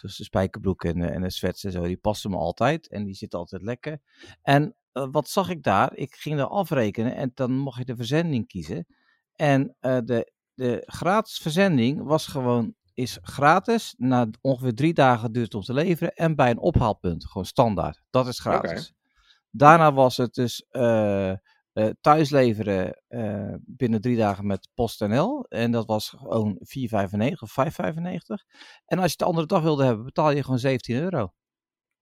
Dus 0.00 0.16
de 0.16 0.24
spijkerbroek 0.24 0.84
en, 0.84 0.98
de- 0.98 1.06
en 1.06 1.22
de 1.22 1.30
sweats 1.30 1.64
en 1.64 1.72
zo, 1.72 1.82
die 1.82 1.96
passen 1.96 2.30
me 2.30 2.36
altijd. 2.36 2.88
En 2.88 3.04
die 3.04 3.14
zitten 3.14 3.38
altijd 3.38 3.62
lekker. 3.62 4.00
En 4.42 4.74
eh, 4.92 5.06
wat 5.10 5.28
zag 5.28 5.48
ik 5.48 5.62
daar? 5.62 5.96
Ik 5.96 6.14
ging 6.14 6.38
er 6.38 6.46
afrekenen 6.46 7.14
en 7.14 7.30
dan 7.34 7.52
mocht 7.52 7.78
je 7.78 7.84
de 7.84 7.96
verzending 7.96 8.46
kiezen. 8.46 8.86
En 9.34 9.76
eh, 9.80 9.98
de, 10.04 10.32
de 10.54 10.82
gratis 10.86 11.38
verzending 11.38 12.02
was 12.02 12.26
gewoon, 12.26 12.74
is 13.00 13.18
gratis. 13.22 13.94
Na 13.98 14.26
ongeveer 14.40 14.74
drie 14.74 14.94
dagen 14.94 15.32
duurt 15.32 15.44
het 15.44 15.54
om 15.54 15.62
te 15.62 15.72
leveren. 15.74 16.14
En 16.14 16.36
bij 16.36 16.50
een 16.50 16.58
ophaalpunt, 16.58 17.26
gewoon 17.26 17.44
standaard. 17.46 18.02
Dat 18.10 18.26
is 18.26 18.38
gratis. 18.40 18.92
Daarna 19.50 19.92
was 19.92 20.16
het 20.16 20.34
dus 20.34 20.66
eh, 20.70 21.30
eh, 21.30 21.36
thuis 22.00 22.30
leveren 22.30 23.02
eh, 23.08 23.54
binnen 23.60 24.00
drie 24.00 24.16
dagen 24.16 24.46
met 24.46 24.68
PostNL. 24.74 25.44
En 25.48 25.70
dat 25.70 25.86
was 25.86 26.08
gewoon 26.08 26.58
4,95 26.58 27.32
of 27.38 27.56
5,95. 27.58 27.66
En 28.86 28.98
als 28.98 29.04
je 29.06 29.10
het 29.10 29.18
de 29.18 29.24
andere 29.24 29.46
dag 29.46 29.62
wilde 29.62 29.84
hebben, 29.84 30.04
betaal 30.04 30.30
je 30.30 30.42
gewoon 30.42 30.58
17 30.58 30.96
euro. 30.96 31.32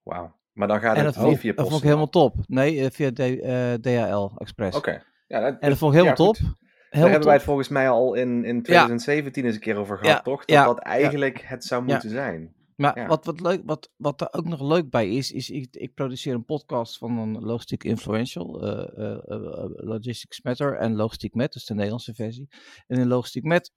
Wauw. 0.03 0.37
Maar 0.51 0.67
dan 0.67 0.79
gaat 0.79 0.95
en 0.97 1.05
het 1.05 1.17
niet 1.17 1.39
via 1.39 1.53
dat 1.53 1.69
vond 1.69 1.83
ik 1.83 1.89
PostNL. 1.89 1.89
helemaal 1.89 2.09
top. 2.09 2.35
Nee, 2.47 2.89
via 2.91 3.11
D- 3.11 3.83
DHL 3.83 4.37
Express. 4.37 4.77
Oké. 4.77 5.03
Ja, 5.27 5.39
dat, 5.39 5.59
En 5.59 5.69
dat 5.69 5.77
vond 5.77 5.93
ik 5.93 5.99
helemaal 5.99 6.25
ja, 6.27 6.33
top. 6.33 6.35
goed. 6.35 6.68
Daar 6.89 7.09
hebben 7.09 7.23
wij 7.27 7.33
het 7.33 7.43
volgens 7.43 7.67
mij 7.67 7.89
al 7.89 8.13
in, 8.13 8.45
in 8.45 8.63
2017 8.63 9.45
eens 9.45 9.55
een 9.55 9.61
keer 9.61 9.75
over 9.75 9.97
gehad, 9.97 10.23
toch? 10.23 10.45
Dat 10.45 10.65
dat 10.65 10.79
eigenlijk 10.79 11.41
het 11.41 11.63
zou 11.63 11.83
moeten 11.83 12.09
zijn. 12.09 12.53
Maar 12.79 12.99
Ja. 12.99 13.07
wat, 13.07 13.25
wat, 13.25 13.39
leuk, 13.39 13.61
wat, 13.65 13.89
wat 13.97 14.21
er 14.21 14.27
ook 14.31 14.47
nog 14.47 14.61
leuk 14.61 14.89
bij 14.89 15.09
is, 15.09 15.31
is 15.31 15.49
ik, 15.49 15.67
ik 15.71 15.93
produceer 15.93 16.33
een 16.33 16.45
podcast 16.45 16.97
van 16.97 17.17
een 17.17 17.39
Logistiek 17.39 17.83
Influential, 17.83 18.61
eh, 18.61 18.97
eh, 18.97 19.17
eh, 19.27 19.69
Logistics 19.75 20.41
Matter 20.41 20.77
en 20.77 20.95
Logistiek 20.95 21.33
Met, 21.33 21.53
dus 21.53 21.65
de 21.65 21.73
Nederlandse 21.73 22.13
versie. 22.13 22.47
En 22.87 22.99
in 22.99 23.07
Logistiek 23.07 23.43
Met 23.43 23.71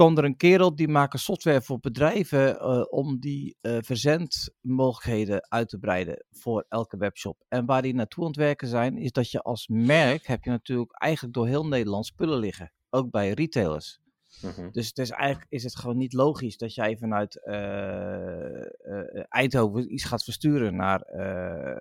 kwam 0.00 0.18
er 0.18 0.24
een 0.24 0.36
kerel 0.36 0.74
die 0.74 0.88
maken 0.88 1.18
software 1.18 1.62
voor 1.62 1.78
bedrijven 1.80 2.58
eh, 2.58 2.82
om 2.88 3.18
die 3.18 3.56
eh, 3.60 3.76
verzendmogelijkheden 3.80 5.46
uit 5.48 5.68
te 5.68 5.78
breiden 5.78 6.24
voor 6.30 6.64
elke 6.68 6.96
webshop. 6.96 7.44
En 7.48 7.66
waar 7.66 7.82
die 7.82 7.94
naartoe 7.94 8.22
aan 8.22 8.30
het 8.30 8.38
werken 8.38 8.68
zijn, 8.68 8.96
is 8.96 9.12
dat 9.12 9.30
je 9.30 9.42
als 9.42 9.68
merk 9.68 10.26
heb 10.26 10.44
je 10.44 10.50
natuurlijk 10.50 11.02
eigenlijk 11.02 11.34
door 11.34 11.46
heel 11.46 11.66
Nederland 11.66 12.06
spullen 12.06 12.38
liggen. 12.38 12.72
Ook 12.90 13.10
bij 13.10 13.32
retailers. 13.32 14.00
Mhm. 14.42 14.70
Dus 14.70 14.86
het 14.86 14.98
is 14.98 15.10
eigenlijk 15.10 15.50
is 15.50 15.62
het 15.62 15.76
gewoon 15.76 15.96
niet 15.96 16.12
logisch 16.12 16.56
dat 16.56 16.74
jij 16.74 16.96
vanuit 16.96 17.44
eh, 17.44 19.24
Eindhoven 19.28 19.92
iets 19.92 20.04
gaat 20.04 20.24
versturen 20.24 20.76
naar, 20.76 21.00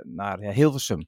naar 0.04 0.42
ja, 0.44 0.52
Hilversum. 0.52 1.08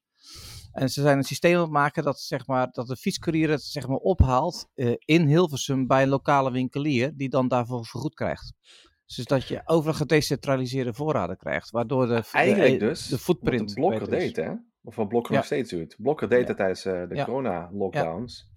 En 0.71 0.89
ze 0.89 1.01
zijn 1.01 1.17
een 1.17 1.23
systeem 1.23 1.55
aan 1.55 1.61
het 1.61 1.71
maken 1.71 2.03
dat, 2.03 2.19
zeg 2.19 2.47
maar, 2.47 2.67
dat 2.71 2.87
de 2.87 2.95
fietscourier 2.95 3.49
het 3.49 3.63
zeg 3.63 3.87
maar, 3.87 3.97
ophaalt 3.97 4.67
eh, 4.73 4.93
in 4.97 5.27
Hilversum 5.27 5.87
bij 5.87 6.03
een 6.03 6.09
lokale 6.09 6.51
winkelier, 6.51 7.11
die 7.15 7.29
dan 7.29 7.47
daarvoor 7.47 7.85
vergoed 7.85 8.13
krijgt. 8.13 8.53
Dus 9.15 9.25
dat 9.25 9.47
je 9.47 9.61
overal 9.65 9.93
gedecentraliseerde 9.93 10.93
voorraden 10.93 11.37
krijgt, 11.37 11.69
waardoor 11.69 12.07
de, 12.07 12.23
Eigenlijk 12.31 12.79
de, 12.79 12.85
dus 12.85 13.03
de 13.07 13.11
wat 13.11 13.19
footprint 13.19 13.67
de 13.69 13.73
Blokker 13.73 14.09
deed, 14.09 14.35
hè? 14.35 14.51
Of 14.83 14.95
wat 14.95 15.07
Blokker 15.07 15.31
Ja. 15.31 15.37
nog 15.37 15.45
steeds 15.45 15.69
doet. 15.69 15.95
Blokker 15.97 16.29
deed 16.29 16.41
Ja. 16.41 16.47
het 16.47 16.57
tijdens 16.57 16.85
eh, 16.85 17.07
de 17.09 17.15
Ja. 17.15 17.25
corona-lockdowns. 17.25 18.49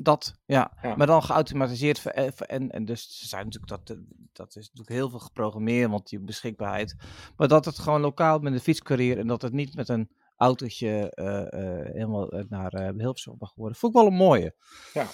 Dat, 0.00 0.34
ja. 0.44 0.72
Ja. 0.82 0.96
Maar 0.96 1.06
dan 1.06 1.22
geautomatiseerd. 1.22 1.98
ver- 1.98 2.12
eh, 2.12 2.30
ver- 2.34 2.46
En, 2.46 2.70
en 2.70 2.84
dus 2.84 3.18
ze 3.18 3.28
zijn 3.28 3.44
natuurlijk 3.44 3.72
dat, 3.86 3.96
eh, 3.96 4.02
dat 4.32 4.48
is 4.48 4.62
natuurlijk 4.62 4.88
heel 4.88 5.10
veel 5.10 5.18
geprogrammeerd, 5.18 5.90
want 5.90 6.08
die 6.08 6.20
beschikbaarheid. 6.20 6.94
Maar 7.36 7.48
dat 7.48 7.64
het 7.64 7.78
gewoon 7.78 8.00
lokaal 8.00 8.38
met 8.38 8.52
een 8.52 8.60
fietscourier 8.60 9.18
en 9.18 9.26
dat 9.26 9.42
het 9.42 9.52
niet 9.52 9.74
met 9.76 9.88
een 9.88 10.10
autootje 10.36 11.10
eh, 11.10 11.40
eh, 11.52 11.86
helemaal 11.92 12.32
eh, 12.32 12.44
naar 12.48 12.72
eh 12.72 12.88
Hilversum 12.96 13.36
mag 13.38 13.54
worden. 13.54 13.78
Vond 13.78 13.94
ik 13.94 14.00
wel 14.00 14.10
een 14.10 14.16
mooie. 14.16 14.54
Ja. 14.92 15.06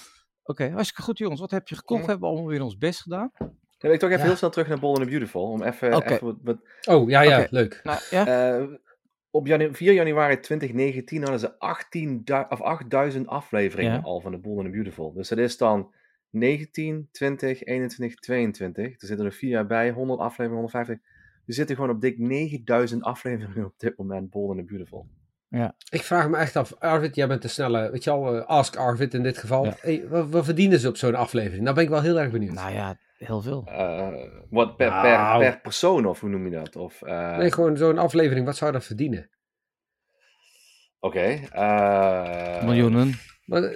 Oké, 0.42 0.68
hartstikke 0.70 1.02
goed 1.02 1.18
jongens. 1.18 1.40
Wat 1.40 1.50
heb 1.50 1.68
je 1.68 1.74
gekocht? 1.76 2.00
Ja. 2.00 2.06
We 2.06 2.10
hebben 2.12 2.28
allemaal 2.28 2.48
weer 2.48 2.62
ons 2.62 2.78
best 2.78 3.00
gedaan. 3.00 3.30
Dan 3.38 3.50
wil 3.78 3.92
ik 3.92 3.98
toch 3.98 4.08
even 4.10 4.22
Ja. 4.22 4.26
heel 4.28 4.36
snel 4.36 4.50
terug 4.50 4.68
naar 4.68 4.78
Bold 4.78 4.96
and 4.96 5.04
the 5.04 5.10
Beautiful. 5.10 5.42
Om 5.50 5.62
even, 5.62 5.94
Oké. 5.94 6.12
even 6.14 6.26
wat, 6.26 6.36
wat 6.42 6.58
Oh, 6.88 7.08
ja, 7.08 7.20
ja, 7.20 7.46
leuk. 7.50 7.80
Nou, 7.82 7.98
ja? 8.10 8.26
Eh, 8.58 8.66
op 9.30 9.46
janu 9.46 9.74
4 9.74 9.92
januari 9.92 10.40
2019 10.40 11.20
hadden 11.22 11.40
ze 11.40 11.58
18 11.58 12.24
du- 12.24 12.46
of 12.48 12.60
8000 12.60 13.26
afleveringen 13.26 13.92
Ja. 13.92 14.00
al 14.00 14.20
van 14.20 14.30
de 14.30 14.38
Bold 14.38 14.56
and 14.56 14.66
the 14.66 14.72
Beautiful. 14.72 15.12
Dus 15.12 15.28
dat 15.28 15.38
is 15.38 15.56
dan 15.56 15.92
19, 16.30 17.08
20, 17.12 17.62
21, 17.64 18.14
22. 18.20 18.84
Er 19.00 19.06
zitten 19.06 19.26
er 19.26 19.32
4 19.32 19.50
jaar 19.50 19.66
bij, 19.66 19.90
100 19.90 20.20
afleveringen, 20.20 20.56
150. 20.56 20.98
Er 21.50 21.56
zitten 21.56 21.76
gewoon 21.76 21.90
op 21.90 22.00
dik 22.00 22.18
9000 22.18 23.02
afleveringen 23.02 23.64
op 23.64 23.74
dit 23.76 23.98
moment 23.98 24.30
Bold 24.30 24.58
and 24.58 24.66
Beautiful. 24.66 25.06
Ik 25.90 26.02
vraag 26.02 26.28
me 26.28 26.36
echt 26.36 26.56
af, 26.56 26.74
Arvid, 26.78 27.14
jij 27.14 27.26
bent 27.28 27.42
de 27.42 27.48
snelle, 27.48 27.90
weet 27.90 28.04
je 28.04 28.10
al, 28.10 28.36
eh, 28.36 28.46
Ask 28.46 28.76
Arvid 28.76 29.14
in 29.14 29.22
dit 29.22 29.38
geval. 29.38 29.64
Ja. 29.64 29.74
Hey, 29.80 30.08
wat, 30.08 30.28
wat 30.30 30.44
verdienen 30.44 30.78
ze 30.78 30.88
op 30.88 30.96
zo'n 30.96 31.14
aflevering? 31.14 31.62
Nou 31.62 31.74
ben 31.74 31.84
ik 31.84 31.90
wel 31.90 32.02
heel 32.02 32.20
erg 32.20 32.30
benieuwd. 32.30 32.52
nou 32.54 32.72
ja, 32.72 32.98
heel 33.18 33.40
veel. 33.40 33.64
Eh, 33.66 34.08
wat 34.50 34.76
per, 34.76 35.00
per, 35.00 35.38
per 35.38 35.60
persoon, 35.60 36.06
of 36.06 36.20
hoe 36.20 36.30
noem 36.30 36.44
je 36.44 36.50
dat? 36.50 36.76
Of, 36.76 37.02
eh, 37.02 37.36
nee, 37.36 37.52
gewoon 37.52 37.76
zo'n 37.76 37.98
aflevering, 37.98 38.46
wat 38.46 38.56
zou 38.56 38.72
dat 38.72 38.84
verdienen? 38.84 39.30
Oké. 41.00 41.20
eh, 41.52 42.64
Miljoenen. 42.64 43.14
Maar, 43.44 43.60
ze 43.62 43.68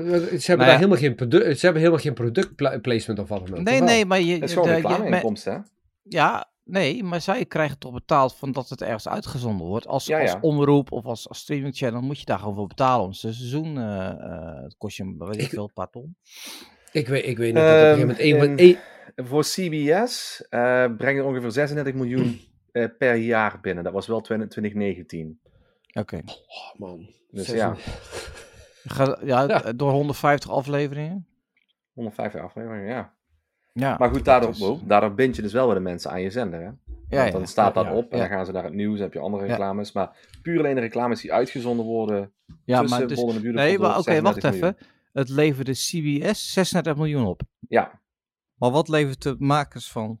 hebben 0.00 0.46
Nou 0.46 0.58
daar 0.58 0.66
ja. 0.66 0.76
helemaal 0.76 0.96
geen, 0.98 1.16
ze 1.56 1.64
hebben 1.64 1.80
helemaal 1.82 2.00
geen 2.02 2.14
productplacement 2.14 3.18
of 3.18 3.28
wat 3.28 3.46
dan 3.46 3.58
ook. 3.58 3.64
Nee, 3.64 3.80
nee, 3.80 4.04
maar 4.06 4.20
je. 4.20 4.34
Het 4.34 4.42
is 4.42 4.52
gewoon 4.52 4.68
de- 4.68 4.74
je- 4.74 4.80
reclameinkomsten, 4.80 5.52
hè? 5.52 5.58
Ja, 6.02 6.51
nee, 6.72 7.02
maar 7.04 7.20
zij 7.20 7.44
krijgen 7.44 7.78
toch 7.78 7.92
betaald 7.92 8.34
van 8.34 8.52
dat 8.52 8.68
het 8.68 8.82
ergens 8.82 9.08
uitgezonden 9.08 9.66
wordt. 9.66 9.86
Als, 9.86 10.06
Ja, 10.06 10.20
als 10.20 10.36
omroep 10.40 10.92
of 10.92 11.04
als, 11.04 11.28
als 11.28 11.38
streaming 11.38 11.76
channel 11.76 12.00
moet 12.00 12.18
je 12.18 12.24
daar 12.24 12.38
gewoon 12.38 12.54
voor 12.54 12.66
betalen. 12.66 13.04
Om 13.06 13.12
zijn 13.12 13.34
seizoen, 13.34 13.78
eh 13.78 14.08
eh, 14.08 14.62
het 14.62 14.76
kost 14.76 14.96
je, 14.96 15.14
weet 15.18 15.34
ik 15.34 15.40
Ik- 15.40 15.48
veel, 15.50 15.62
een 15.62 15.72
paar 15.72 15.90
ton. 15.90 16.16
Ik 16.92 17.08
weet, 17.08 17.26
ik 17.26 17.36
weet 17.38 17.54
niet. 17.54 17.62
dat 17.62 17.72
op 17.92 17.98
een 18.08 18.14
gegeven 18.14 18.38
moment 18.40 18.58
één- 18.60 18.76
Ehm, 18.76 19.26
Voor 19.26 19.42
CBS 19.42 20.44
eh 20.48 20.86
brengen 20.96 21.24
ongeveer 21.24 21.50
36 21.52 21.94
miljoen 21.94 22.40
eh, 22.72 22.86
per 22.98 23.14
jaar 23.14 23.60
binnen. 23.60 23.84
Dat 23.84 23.92
was 23.92 24.06
wel 24.06 24.20
20 24.20 24.48
2019. 24.48 25.40
Oké. 25.92 26.20
Oh, 26.26 26.78
man. 26.78 27.06
Dus 27.30 27.46
Zes- 27.46 27.56
ja, 27.56 27.76
Ga- 28.96 29.18
Ja, 29.24 29.46
door 29.72 29.90
150 29.90 30.50
afleveringen. 30.50 31.26
150 31.92 32.40
afleveringen, 32.40 32.88
ja. 32.88 33.14
Ja. 33.72 33.96
Maar 33.98 34.10
goed, 34.10 34.24
daardoor, 34.24 34.78
daardoor 34.84 35.14
bind 35.14 35.36
je 35.36 35.42
dus 35.42 35.52
wel 35.52 35.66
weer 35.66 35.74
de 35.74 35.80
mensen 35.80 36.10
aan 36.10 36.20
je 36.20 36.30
zender, 36.30 36.60
hè? 36.60 36.70
ja, 37.16 37.30
dan 37.30 37.46
staat 37.46 37.74
dat 37.74 37.90
op 37.90 38.12
en 38.12 38.18
dan 38.18 38.28
gaan 38.28 38.46
ze 38.46 38.52
naar 38.52 38.64
het 38.64 38.72
nieuws, 38.72 38.94
dan 38.94 39.02
heb 39.02 39.12
je 39.12 39.18
andere 39.18 39.46
reclames. 39.46 39.92
Maar 39.92 40.16
puur 40.42 40.58
alleen 40.58 40.74
de 40.74 40.80
reclames 40.80 41.20
die 41.20 41.32
uitgezonden 41.32 41.86
worden 41.86 42.32
ja, 42.64 42.80
tussen 42.80 42.98
maar 42.98 43.08
dus, 43.08 43.24
Beautiful 43.24 43.52
nee, 43.52 43.78
maar 43.78 43.98
oké, 43.98 44.20
wacht 44.20 44.40
36 44.40 44.52
even. 44.54 44.76
Het 45.12 45.28
leverde 45.28 45.72
CBS 45.72 46.52
36 46.52 46.96
miljoen 46.96 47.26
op. 47.26 47.42
Ja. 47.68 48.00
Maar 48.54 48.70
wat 48.70 48.88
levert 48.88 49.22
de 49.22 49.36
makers 49.38 49.90
van? 49.90 50.20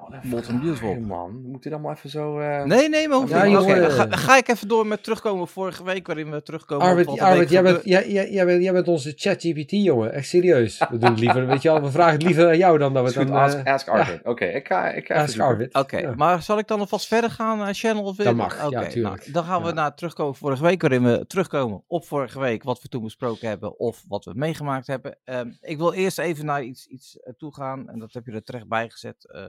And 0.00 0.60
Beautiful. 0.60 1.00
man. 1.00 1.40
Moet 1.46 1.62
dit 1.62 1.72
allemaal 1.72 1.92
even 1.92 2.10
zo... 2.10 2.38
eh, 2.38 2.64
Nee, 2.64 2.88
nee, 2.88 3.08
maar 3.08 3.16
hoeft 3.18 3.30
Ja, 3.30 3.44
niet. 3.44 3.54
Dan 3.54 3.90
ga, 3.90 4.06
dan 4.06 4.18
ga 4.18 4.36
ik 4.36 4.48
even 4.48 4.68
door 4.68 4.86
met 4.86 5.02
terugkomen 5.02 5.48
vorige 5.48 5.84
week, 5.84 6.06
waarin 6.06 6.30
we 6.30 6.42
terugkomen 6.42 6.84
op 6.86 6.90
Arvid, 6.92 7.06
week 7.06 7.20
Arvid 7.20 7.50
jij, 7.50 7.62
bent, 7.62 7.84
jij, 7.84 8.10
jij, 8.10 8.30
jij, 8.30 8.44
bent, 8.46 8.62
jij 8.62 8.72
bent 8.72 8.88
onze 8.88 9.12
ChatGPT, 9.16 9.70
jongen. 9.70 10.12
Echt 10.12 10.28
serieus. 10.28 10.78
We 10.90 10.98
doen 10.98 11.10
het 11.10 11.18
liever, 11.20 11.46
weet 11.46 11.62
je 11.62 11.68
wel. 11.68 11.82
We 11.82 11.90
vragen 11.90 12.12
het 12.12 12.22
liever 12.22 12.46
aan 12.48 12.56
jou 12.56 12.78
dan 12.78 12.94
dat 12.94 13.12
we 13.14 13.18
het 13.18 13.28
dan... 13.28 13.36
ask, 13.36 13.58
eh, 13.58 13.72
ask 13.72 13.88
Arvid. 13.88 14.20
Oké, 14.24 14.44
ik 14.44 14.66
ga, 14.66 14.88
ik 14.90 15.06
ga 15.06 15.14
Ask. 15.14 15.38
Arvid. 15.40 15.74
Oké, 15.74 15.98
Ja. 15.98 16.14
maar 16.16 16.42
zal 16.42 16.58
ik 16.58 16.66
dan 16.66 16.80
alvast 16.80 17.06
verder 17.06 17.30
gaan 17.30 17.58
naar 17.58 17.74
Channel 17.74 18.04
of? 18.04 18.16
Dat 18.16 18.34
mag, 18.34 18.56
ja, 18.58 18.66
Oké, 18.66 18.88
tuurlijk. 18.90 19.20
nou, 19.20 19.32
dan 19.32 19.44
gaan 19.44 19.62
we 19.62 19.68
Ja. 19.68 19.74
naar 19.74 19.94
terugkomen 19.94 20.34
vorige 20.34 20.62
week, 20.62 20.80
waarin 20.80 21.02
we 21.04 21.24
terugkomen 21.26 21.84
op 21.86 22.04
vorige 22.06 22.40
week, 22.40 22.62
wat 22.62 22.82
we 22.82 22.88
toen 22.88 23.02
besproken 23.02 23.48
hebben 23.48 23.78
of 23.78 24.04
wat 24.08 24.24
we 24.24 24.32
meegemaakt 24.34 24.86
hebben. 24.86 25.18
Ehm, 25.24 25.50
ik 25.60 25.76
wil 25.78 25.92
eerst 25.92 26.18
even 26.18 26.44
naar 26.44 26.62
iets, 26.62 26.86
iets 26.86 27.16
eh, 27.20 27.32
toe 27.36 27.54
gaan, 27.54 27.88
en 27.88 27.98
dat 27.98 28.12
heb 28.12 28.26
je 28.26 28.32
er 28.32 28.42
terecht 28.42 28.68
bij 28.68 28.88
gezet. 28.90 29.30
eh, 29.30 29.42
eh, 29.42 29.48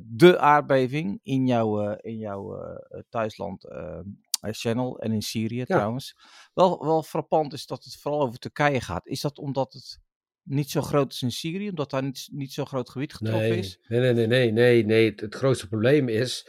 de 0.00 0.38
aardbeving 0.38 1.20
in 1.22 1.46
jouw, 1.46 1.80
eh, 1.90 1.96
in 2.12 2.18
jouw 2.18 2.56
eh, 2.56 2.76
eh, 2.88 3.02
thuisland 3.08 3.64
eh, 3.64 3.98
eh, 4.40 4.52
Channel 4.52 4.98
en 4.98 5.12
in 5.12 5.22
Syrië 5.22 5.64
trouwens. 5.64 6.16
Wel, 6.54 6.84
wel 6.84 7.02
frappant 7.02 7.52
is 7.52 7.66
dat 7.66 7.84
het 7.84 7.96
vooral 7.96 8.20
over 8.20 8.38
Turkije 8.38 8.80
gaat. 8.80 9.06
Is 9.06 9.20
dat 9.20 9.38
omdat 9.38 9.72
het 9.72 10.00
niet 10.42 10.70
zo 10.70 10.80
groot 10.82 11.12
is 11.12 11.22
in 11.22 11.32
Syrië, 11.32 11.68
omdat 11.68 11.90
daar 11.90 12.02
niet, 12.02 12.28
niet 12.32 12.52
zo 12.52 12.64
groot 12.64 12.90
gebied 12.90 13.14
getroffen 13.14 13.48
Nee, 13.48 13.58
is? 13.58 13.78
nee, 13.88 14.00
nee, 14.00 14.12
nee, 14.12 14.26
nee, 14.26 14.52
nee, 14.52 14.84
nee. 14.84 15.10
Het, 15.10 15.20
het 15.20 15.34
grootste 15.34 15.68
probleem 15.68 16.08
is 16.08 16.46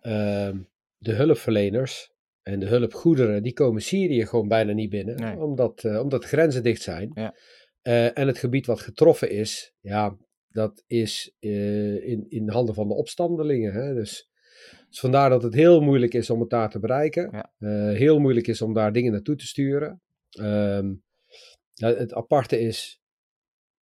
ehm, 0.00 0.58
de 0.98 1.12
hulpverleners 1.12 2.10
en 2.42 2.60
de 2.60 2.66
hulpgoederen, 2.66 3.42
die 3.42 3.52
komen 3.52 3.82
Syrië 3.82 4.26
gewoon 4.26 4.48
bijna 4.48 4.72
niet 4.72 4.90
binnen, 4.90 5.16
Nee. 5.16 5.36
omdat, 5.36 5.84
eh, 5.84 6.00
omdat 6.00 6.22
de 6.22 6.28
grenzen 6.28 6.62
dicht 6.62 6.82
zijn. 6.82 7.10
Ja. 7.14 7.34
Eh, 7.82 8.18
en 8.18 8.26
het 8.26 8.38
gebied 8.38 8.66
wat 8.66 8.80
getroffen 8.80 9.30
is, 9.30 9.74
ja, 9.80 10.16
dat 10.48 10.84
is 10.86 11.34
eh, 11.40 12.08
in, 12.08 12.26
in 12.28 12.48
handen 12.48 12.74
van 12.74 12.88
de 12.88 12.94
opstandelingen. 12.94 13.72
Hè? 13.72 13.94
Dus, 13.94 14.30
dus 14.88 15.00
vandaar 15.00 15.30
dat 15.30 15.42
het 15.42 15.54
heel 15.54 15.80
moeilijk 15.80 16.14
is 16.14 16.30
om 16.30 16.40
het 16.40 16.50
daar 16.50 16.70
te 16.70 16.78
bereiken. 16.78 17.28
Ja. 17.32 17.52
Eh, 17.58 17.96
heel 17.96 18.18
moeilijk 18.18 18.46
is 18.46 18.62
om 18.62 18.74
daar 18.74 18.92
dingen 18.92 19.12
naartoe 19.12 19.36
te 19.36 19.46
sturen. 19.46 20.00
Ehm, 20.30 20.94
ja, 21.74 21.94
het 21.94 22.14
aparte 22.14 22.60
is, 22.60 23.00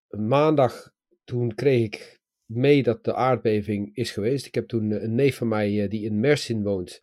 maandag 0.08 0.92
toen 1.24 1.54
kreeg 1.54 1.84
ik 1.84 2.20
mee 2.44 2.82
dat 2.82 3.04
de 3.04 3.14
aardbeving 3.14 3.96
is 3.96 4.10
geweest. 4.10 4.46
Ik 4.46 4.54
heb 4.54 4.68
toen 4.68 4.92
eh, 4.92 5.02
een 5.02 5.14
neef 5.14 5.36
van 5.36 5.48
mij 5.48 5.88
die 5.88 6.04
in 6.04 6.20
Mersin 6.20 6.62
woont. 6.62 7.00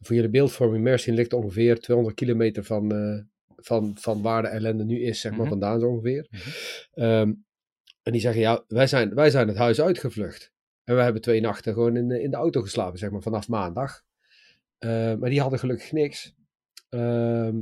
Voor 0.00 0.14
jullie 0.14 0.30
beeldvorming, 0.30 0.84
Mersin 0.84 1.14
ligt 1.14 1.32
ongeveer 1.32 1.80
200 1.80 2.16
kilometer 2.16 2.64
van, 2.64 2.92
van, 3.56 3.96
van 4.00 4.22
waar 4.22 4.42
de 4.42 4.48
ellende 4.48 4.84
nu 4.84 5.00
is, 5.02 5.20
zeg 5.20 5.30
maar, 5.32 5.40
Mhm. 5.40 5.48
vandaan 5.48 5.80
zo 5.80 5.88
ongeveer. 5.88 6.28
Ehm, 6.94 7.32
en 8.08 8.14
die 8.14 8.22
zeggen, 8.22 8.40
ja, 8.40 8.64
wij 8.68 8.86
zijn, 8.86 9.14
wij 9.14 9.30
zijn 9.30 9.48
het 9.48 9.56
huis 9.56 9.80
uitgevlucht. 9.80 10.52
En 10.84 10.96
we 10.96 11.02
hebben 11.02 11.22
twee 11.22 11.40
nachten 11.40 11.72
gewoon 11.72 11.96
in, 11.96 12.08
de- 12.08 12.22
in 12.22 12.30
de 12.30 12.36
auto 12.36 12.60
geslapen, 12.60 12.98
zeg 12.98 13.10
maar, 13.10 13.22
vanaf 13.22 13.48
maandag. 13.48 14.02
Eh, 14.78 15.14
maar 15.14 15.30
die 15.30 15.40
hadden 15.40 15.58
gelukkig 15.58 15.92
niks. 15.92 16.34
Ehm, 16.88 17.56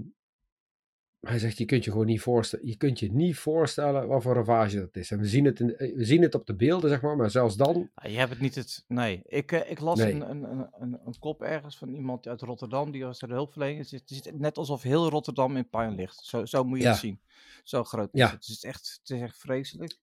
hij 1.21 1.39
zegt, 1.39 1.59
je 1.59 1.65
kunt 1.65 1.85
je 1.85 1.91
gewoon 1.91 2.07
niet 2.07 2.21
voorstellen, 2.21 2.67
je 2.67 2.77
kunt 2.77 2.99
je 2.99 3.13
niet 3.13 3.37
voorstellen 3.37 4.07
wat 4.09 4.23
voor 4.23 4.35
ravage 4.35 4.79
dat 4.79 4.97
is. 4.97 5.11
En 5.11 5.19
we 5.19 5.27
zien 5.27 5.45
het, 5.45 5.61
in, 5.61 5.77
eh, 5.77 5.97
we 5.97 6.05
zien 6.05 6.23
het 6.23 6.35
op 6.35 6.47
de 6.47 6.55
beelden, 6.55 6.91
zeg 6.91 7.01
maar, 7.01 7.17
maar 7.17 7.31
zelfs 7.31 7.57
dan, 7.57 7.91
Je 8.03 8.09
hebt 8.19 8.31
het 8.31 8.41
niet 8.41 8.55
het. 8.55 8.85
Nee, 8.89 9.23
ik, 9.25 9.53
eh, 9.53 9.71
ik 9.71 9.81
las 9.81 9.99
Nee. 9.99 10.13
Een, 10.13 10.31
een, 10.31 10.69
een, 10.81 11.01
een, 11.05 11.19
kop 11.19 11.43
ergens 11.43 11.79
van 11.79 11.89
iemand 11.95 12.27
uit 12.29 12.41
Rotterdam. 12.41 12.91
Die 12.91 13.05
was 13.05 13.23
er 13.23 13.29
de 13.29 13.35
hulpverlener. 13.35 13.87
Het 13.91 14.11
is 14.11 14.23
net 14.35 14.57
alsof 14.59 14.83
heel 14.83 15.09
Rotterdam 15.09 15.57
in 15.57 15.69
puin 15.69 15.95
ligt. 15.95 16.25
Zo, 16.25 16.45
zo 16.45 16.65
moet 16.65 16.79
je 16.79 16.85
Ja. 16.85 16.91
het 16.91 16.99
zien. 16.99 17.21
Zo 17.65 17.85
groot 17.85 18.09
is 18.13 18.21
Ja. 18.21 18.27
het. 18.27 18.35
Het 18.35 18.49
is 18.49 18.65
echt, 18.65 18.99
het 19.01 19.11
is 19.17 19.21
echt 19.21 19.39
vreselijk. 19.39 19.99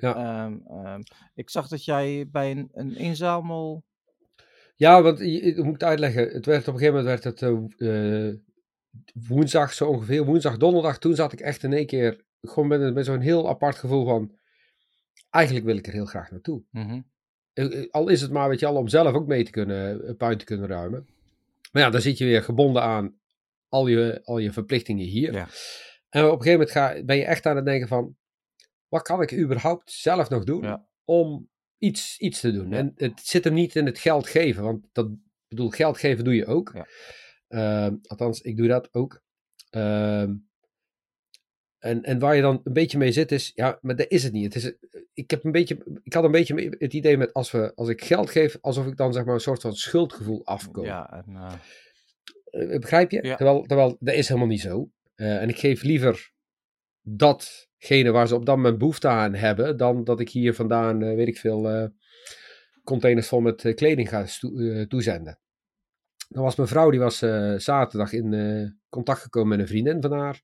Ja. 0.00 0.14
Ehm, 0.14 0.58
ehm, 0.66 1.00
ik 1.34 1.50
zag 1.50 1.68
dat 1.68 1.84
jij 1.84 2.28
bij 2.30 2.50
een, 2.50 2.68
een 2.72 2.96
inzamel. 2.96 3.84
Ja, 4.76 5.02
want 5.02 5.18
je, 5.18 5.54
je 5.54 5.62
moet 5.62 5.72
het 5.72 5.82
uitleggen. 5.82 6.28
Het 6.28 6.46
werd, 6.46 6.68
op 6.68 6.74
een 6.74 6.80
gegeven 6.80 7.04
moment 7.04 7.22
werd 7.22 7.40
het 7.40 7.42
eh, 7.78 8.28
eh, 8.28 8.34
woensdag 9.28 9.72
zo 9.72 9.88
ongeveer. 9.88 10.24
Woensdag, 10.24 10.56
donderdag. 10.56 10.98
Toen 10.98 11.14
zat 11.14 11.32
ik 11.32 11.40
echt 11.40 11.62
in 11.62 11.72
één 11.72 11.86
keer 11.86 12.24
gewoon 12.40 12.68
met, 12.68 12.94
met 12.94 13.04
zo'n 13.04 13.20
heel 13.20 13.48
apart 13.48 13.76
gevoel 13.76 14.04
van... 14.04 14.36
Eigenlijk 15.30 15.66
wil 15.66 15.76
ik 15.76 15.86
er 15.86 15.92
heel 15.92 16.06
graag 16.06 16.30
naartoe. 16.30 16.62
Mhm. 16.70 17.00
Eh, 17.52 17.90
Al 17.90 18.08
is 18.08 18.20
het 18.20 18.30
maar, 18.30 18.48
weet 18.48 18.60
je 18.60 18.66
al, 18.66 18.76
om 18.76 18.88
zelf 18.88 19.14
ook 19.14 19.26
mee 19.26 19.44
te 19.44 19.50
kunnen, 19.50 20.16
puin 20.16 20.38
te 20.38 20.44
kunnen 20.44 20.68
ruimen. 20.68 21.06
Maar 21.72 21.82
ja, 21.82 21.90
dan 21.90 22.00
zit 22.00 22.18
je 22.18 22.24
weer 22.24 22.42
gebonden 22.42 22.82
aan 22.82 23.18
al 23.68 23.86
je, 23.86 24.20
al 24.24 24.38
je 24.38 24.52
verplichtingen 24.52 25.06
hier. 25.06 25.32
Ja. 25.32 25.48
En 26.08 26.24
op 26.24 26.30
een 26.32 26.42
gegeven 26.42 26.52
moment 26.52 26.70
ga, 26.70 27.04
ben 27.04 27.16
je 27.16 27.24
echt 27.24 27.46
aan 27.46 27.56
het 27.56 27.64
denken 27.64 27.88
van... 27.88 28.16
Wat 28.88 29.02
kan 29.02 29.22
ik 29.22 29.32
überhaupt 29.32 29.92
zelf 29.92 30.28
nog 30.28 30.44
doen 30.44 30.62
Ja. 30.62 30.88
om 31.04 31.48
iets, 31.78 32.18
iets 32.18 32.40
te 32.40 32.52
doen? 32.52 32.70
Ja. 32.70 32.76
En 32.76 32.92
het 32.96 33.20
zit 33.20 33.44
hem 33.44 33.54
niet 33.54 33.76
in 33.76 33.86
het 33.86 33.98
geld 33.98 34.28
geven. 34.28 34.62
Want 34.62 34.86
dat 34.92 35.10
bedoel, 35.48 35.68
geld 35.70 35.98
geven 35.98 36.24
doe 36.24 36.34
je 36.34 36.46
ook. 36.46 36.72
Ja. 36.74 36.86
Ehm, 37.48 37.96
althans, 38.02 38.40
ik 38.40 38.56
doe 38.56 38.66
dat 38.68 38.94
ook. 38.94 39.22
Ehm, 39.70 40.34
en, 41.78 42.02
en 42.02 42.18
waar 42.18 42.36
je 42.36 42.42
dan 42.42 42.60
een 42.64 42.72
beetje 42.72 42.98
mee 42.98 43.12
zit 43.12 43.32
is, 43.32 43.52
ja, 43.54 43.78
maar 43.82 43.96
dat 43.96 44.10
is 44.10 44.22
het 44.22 44.32
niet. 44.32 44.54
Het 44.54 44.64
is, 44.64 44.72
ik, 45.12 45.30
heb 45.30 45.44
een 45.44 45.52
beetje, 45.52 46.00
ik 46.02 46.12
had 46.12 46.24
een 46.24 46.30
beetje 46.30 46.76
het 46.78 46.92
idee 46.92 47.16
met 47.16 47.32
als, 47.32 47.50
we, 47.50 47.72
als 47.74 47.88
ik 47.88 48.04
geld 48.04 48.30
geef, 48.30 48.58
alsof 48.60 48.86
ik 48.86 48.96
dan 48.96 49.12
zeg 49.12 49.24
maar 49.24 49.34
een 49.34 49.40
soort 49.40 49.60
van 49.60 49.74
schuldgevoel 49.74 50.44
afkoop. 50.46 50.84
Ja, 50.84 51.12
en, 51.12 51.36
eh, 51.36 51.52
Eh, 52.50 52.78
begrijp 52.78 53.10
je? 53.10 53.22
Ja. 53.22 53.36
Terwijl, 53.36 53.62
terwijl 53.62 53.96
dat 54.00 54.14
is 54.14 54.28
helemaal 54.28 54.48
niet 54.48 54.60
zo. 54.60 54.90
Eh, 55.14 55.42
en 55.42 55.48
ik 55.48 55.58
geef 55.58 55.82
liever 55.82 56.32
datgene 57.78 58.10
waar 58.10 58.28
ze 58.28 58.34
op 58.34 58.46
dat 58.46 58.56
moment 58.56 58.78
behoefte 58.78 59.08
aan 59.08 59.34
hebben, 59.34 59.76
dan 59.76 60.04
dat 60.04 60.20
ik 60.20 60.30
hier 60.30 60.54
vandaan, 60.54 61.02
eh, 61.02 61.14
weet 61.14 61.28
ik 61.28 61.38
veel, 61.38 61.68
eh, 61.68 61.86
containers 62.84 63.28
vol 63.28 63.40
met 63.40 63.64
eh, 63.64 63.74
kleding 63.74 64.08
ga 64.08 64.26
toezenden. 64.86 65.38
Dan 66.28 66.42
was 66.42 66.56
mijn 66.56 66.68
vrouw, 66.68 66.90
die 66.90 67.00
was 67.00 67.18
zaterdag 67.64 68.12
in 68.12 68.80
contact 68.88 69.20
gekomen 69.20 69.48
met 69.48 69.58
een 69.58 69.66
vriendin 69.66 70.02
van 70.02 70.12
haar. 70.12 70.42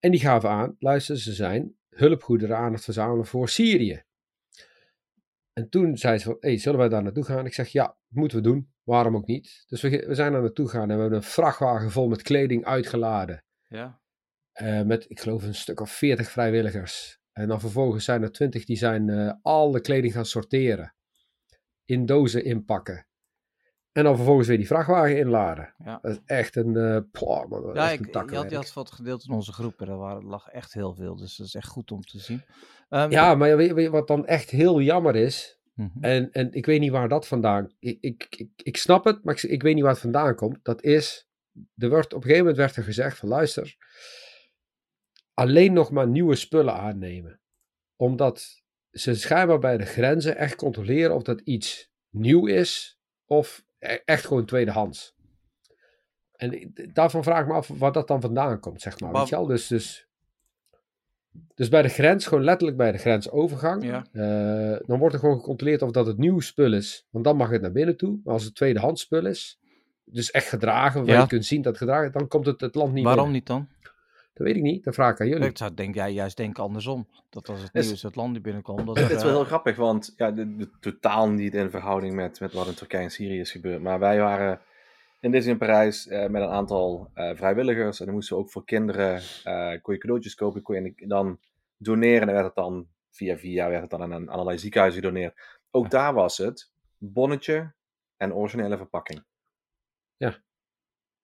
En 0.00 0.10
die 0.10 0.20
gaven 0.20 0.50
aan, 0.50 0.76
luister, 0.78 1.18
ze 1.18 1.32
zijn 1.32 1.74
hulpgoederen 1.88 2.56
aan 2.56 2.72
het 2.72 2.84
verzamelen 2.84 3.26
voor 3.26 3.48
Syrië. 3.48 4.02
En 5.52 5.68
toen 5.68 5.96
zei 5.96 6.18
ze 6.18 6.24
van, 6.24 6.36
hey, 6.40 6.58
zullen 6.58 6.78
wij 6.78 6.88
daar 6.88 7.02
naartoe 7.02 7.24
gaan? 7.24 7.46
Ik 7.46 7.54
zeg, 7.54 7.68
ja, 7.68 7.96
moeten 8.08 8.36
we 8.36 8.42
doen. 8.42 8.72
Waarom 8.82 9.16
ook 9.16 9.26
niet? 9.26 9.64
Dus 9.66 9.80
we, 9.80 10.04
we 10.06 10.14
zijn 10.14 10.32
daar 10.32 10.40
naartoe 10.40 10.68
gegaan 10.68 10.90
en 10.90 10.94
we 10.94 11.00
hebben 11.00 11.18
een 11.18 11.24
vrachtwagen 11.24 11.90
vol 11.90 12.08
met 12.08 12.22
kleding 12.22 12.64
uitgeladen. 12.64 13.44
ja. 13.68 14.02
Eh, 14.54 14.82
met, 14.82 15.10
ik 15.10 15.20
geloof, 15.20 15.42
een 15.42 15.54
stuk 15.54 15.80
of 15.80 15.90
veertig 15.90 16.30
vrijwilligers. 16.30 17.18
En 17.32 17.48
dan 17.48 17.60
vervolgens 17.60 18.04
zijn 18.04 18.22
er 18.22 18.32
twintig 18.32 18.64
die 18.64 18.76
zijn 18.76 19.08
eh 19.08 19.32
alle 19.42 19.80
kleding 19.80 20.12
gaan 20.12 20.26
sorteren. 20.26 20.94
In 21.84 22.06
dozen 22.06 22.44
inpakken. 22.44 23.06
En 23.92 24.04
dan 24.04 24.16
vervolgens 24.16 24.48
weer 24.48 24.56
die 24.56 24.66
vrachtwagen 24.66 25.18
inladen. 25.18 25.74
Ja. 25.84 25.98
Dat 26.02 26.12
is 26.12 26.20
echt 26.24 26.56
een... 26.56 27.08
poh, 27.12 27.48
man, 27.48 27.74
Ja, 27.74 27.90
ik, 27.90 28.14
een 28.14 28.28
je, 28.28 28.36
had, 28.36 28.50
je 28.50 28.56
had 28.56 28.72
wat 28.72 28.92
gedeeld 28.92 29.24
in 29.24 29.34
onze 29.34 29.52
groep 29.52 29.80
en 29.80 29.88
er 29.88 29.96
waren, 29.96 30.24
lag 30.24 30.48
echt 30.48 30.72
heel 30.72 30.94
veel. 30.94 31.16
Dus 31.16 31.36
dat 31.36 31.46
is 31.46 31.54
echt 31.54 31.68
goed 31.68 31.90
om 31.90 32.00
te 32.00 32.18
zien. 32.18 32.42
Ehm, 32.88 33.10
Ja, 33.10 33.34
maar 33.34 33.56
weet 33.56 33.88
wat 33.88 34.08
dan 34.08 34.26
echt 34.26 34.50
heel 34.50 34.80
jammer 34.80 35.16
is? 35.16 35.58
mhm. 35.74 35.88
En, 36.00 36.32
en 36.32 36.52
ik 36.52 36.66
weet 36.66 36.80
niet 36.80 36.90
waar 36.90 37.08
dat 37.08 37.26
vandaan... 37.26 37.74
Ik, 37.78 37.98
ik, 38.00 38.26
ik, 38.30 38.50
ik 38.56 38.76
snap 38.76 39.04
het, 39.04 39.24
maar 39.24 39.34
ik, 39.34 39.42
ik 39.42 39.62
weet 39.62 39.74
niet 39.74 39.82
waar 39.82 39.92
het 39.92 40.00
vandaan 40.00 40.34
komt. 40.34 40.58
Dat 40.62 40.82
is... 40.82 41.28
Er 41.76 41.90
werd, 41.90 42.06
op 42.06 42.14
een 42.14 42.22
gegeven 42.22 42.38
moment 42.38 42.56
werd 42.56 42.76
er 42.76 42.82
gezegd 42.82 43.18
van 43.18 43.28
luister... 43.28 43.76
Alleen 45.34 45.72
nog 45.72 45.90
maar 45.90 46.08
nieuwe 46.08 46.34
spullen 46.34 46.74
aannemen. 46.74 47.40
Omdat 47.96 48.62
ze 48.90 49.14
schijnbaar 49.14 49.58
bij 49.58 49.76
de 49.76 49.84
grenzen 49.84 50.36
echt 50.36 50.54
controleren 50.56 51.14
of 51.14 51.22
dat 51.22 51.40
iets 51.40 51.90
nieuw 52.10 52.46
is... 52.46 52.98
Of 53.26 53.64
e- 53.78 53.98
echt 54.04 54.26
gewoon 54.26 54.44
tweedehands. 54.44 55.14
En 56.32 56.72
daarvan 56.92 57.22
vraag 57.22 57.40
ik 57.40 57.46
me 57.46 57.52
af 57.52 57.68
waar 57.68 57.92
dat 57.92 58.08
dan 58.08 58.20
vandaan 58.20 58.60
komt, 58.60 58.80
zeg 58.82 59.00
maar. 59.00 59.10
Maar- 59.10 59.20
Weet 59.20 59.28
je 59.30 59.36
wel? 59.36 59.46
Dus, 59.46 59.66
dus, 59.66 60.08
dus 61.54 61.68
bij 61.68 61.82
de 61.82 61.88
grens, 61.88 62.26
gewoon 62.26 62.44
letterlijk 62.44 62.78
bij 62.78 62.92
de 62.92 62.98
grensovergang... 62.98 63.84
Ja. 63.84 64.04
Eh, 64.12 64.80
dan 64.86 64.98
wordt 64.98 65.14
er 65.14 65.20
gewoon 65.20 65.36
gecontroleerd 65.38 65.82
of 65.82 65.90
dat 65.90 66.06
het 66.06 66.18
nieuw 66.18 66.40
spul 66.40 66.72
is. 66.72 67.06
Want 67.10 67.24
dan 67.24 67.36
mag 67.36 67.50
het 67.50 67.60
naar 67.62 67.72
binnen 67.72 67.96
toe. 67.96 68.20
Maar 68.24 68.32
als 68.34 68.44
het 68.44 68.54
tweedehands 68.54 69.02
spul 69.02 69.26
is, 69.26 69.58
dus 70.04 70.30
echt 70.30 70.48
gedragen, 70.48 71.04
waar 71.04 71.14
Ja. 71.14 71.20
je 71.20 71.26
kunt 71.26 71.44
zien 71.44 71.62
dat 71.62 71.72
het 71.72 71.82
gedragen 71.82 72.06
is, 72.06 72.12
dan 72.12 72.28
komt 72.28 72.46
het 72.46 72.60
het 72.60 72.74
land 72.74 72.92
niet 72.92 73.04
Waarom 73.04 73.32
binnen. 73.32 73.40
niet 73.40 73.46
dan? 73.46 73.68
Dat 74.34 74.46
weet 74.46 74.56
ik 74.56 74.62
niet, 74.62 74.84
dat 74.84 74.94
vraag 74.94 75.12
ik 75.12 75.20
aan 75.20 75.28
jullie. 75.28 75.48
Ik 75.48 75.58
zou 75.58 75.74
denk 75.74 75.94
jij 75.94 76.12
juist 76.12 76.36
denken 76.36 76.62
andersom. 76.62 77.08
Dat 77.30 77.48
als 77.48 77.62
het 77.62 77.74
Is- 77.74 77.84
nieuw 77.84 77.94
is, 77.94 78.02
het 78.02 78.16
land 78.16 78.32
niet 78.32 78.42
binnenkomt. 78.42 78.86
Dat 78.86 78.96
Het 78.98 79.10
er, 79.10 79.16
is 79.16 79.22
wel 79.22 79.30
eh, 79.30 79.36
heel 79.36 79.44
grappig, 79.46 79.76
want 79.76 80.14
ja, 80.16 80.30
de, 80.30 80.56
de- 80.56 80.70
totaal 80.80 81.30
niet 81.30 81.54
in 81.54 81.70
verhouding 81.70 82.14
met, 82.14 82.40
met 82.40 82.52
wat 82.52 82.66
in 82.66 82.74
Turkije 82.74 83.02
en 83.02 83.10
Syrië 83.10 83.40
is 83.40 83.50
gebeurd. 83.50 83.82
Maar 83.82 83.98
wij 83.98 84.18
waren 84.18 84.60
in 85.20 85.30
Disneyland 85.30 85.58
Parijs 85.58 86.06
eh, 86.06 86.28
met 86.28 86.42
een 86.42 86.48
aantal 86.48 87.10
eh, 87.14 87.36
vrijwilligers. 87.36 87.98
En 88.00 88.04
dan 88.06 88.14
moesten 88.14 88.36
we 88.36 88.42
ook 88.42 88.50
voor 88.50 88.64
kinderen, 88.64 89.20
eh 89.44 89.82
kon 89.82 89.94
je 89.94 90.00
cadeautjes 90.00 90.34
kopen, 90.34 90.62
kon 90.62 90.74
je 90.74 91.06
dan 91.06 91.38
doneren. 91.76 92.28
En 92.28 92.34
werd 92.34 92.46
het 92.46 92.54
dan 92.54 92.88
via 93.10 93.36
via 93.36 93.68
werd 93.68 93.80
het 93.80 93.90
dan 93.90 94.02
aan, 94.02 94.14
aan 94.14 94.28
allerlei 94.28 94.58
ziekenhuizen 94.58 95.02
gedoneerd. 95.02 95.58
Ook 95.70 95.90
daar 95.90 96.14
was 96.14 96.36
het 96.38 96.70
bonnetje 96.98 97.74
en 98.16 98.34
originele 98.34 98.76
verpakking. 98.76 99.24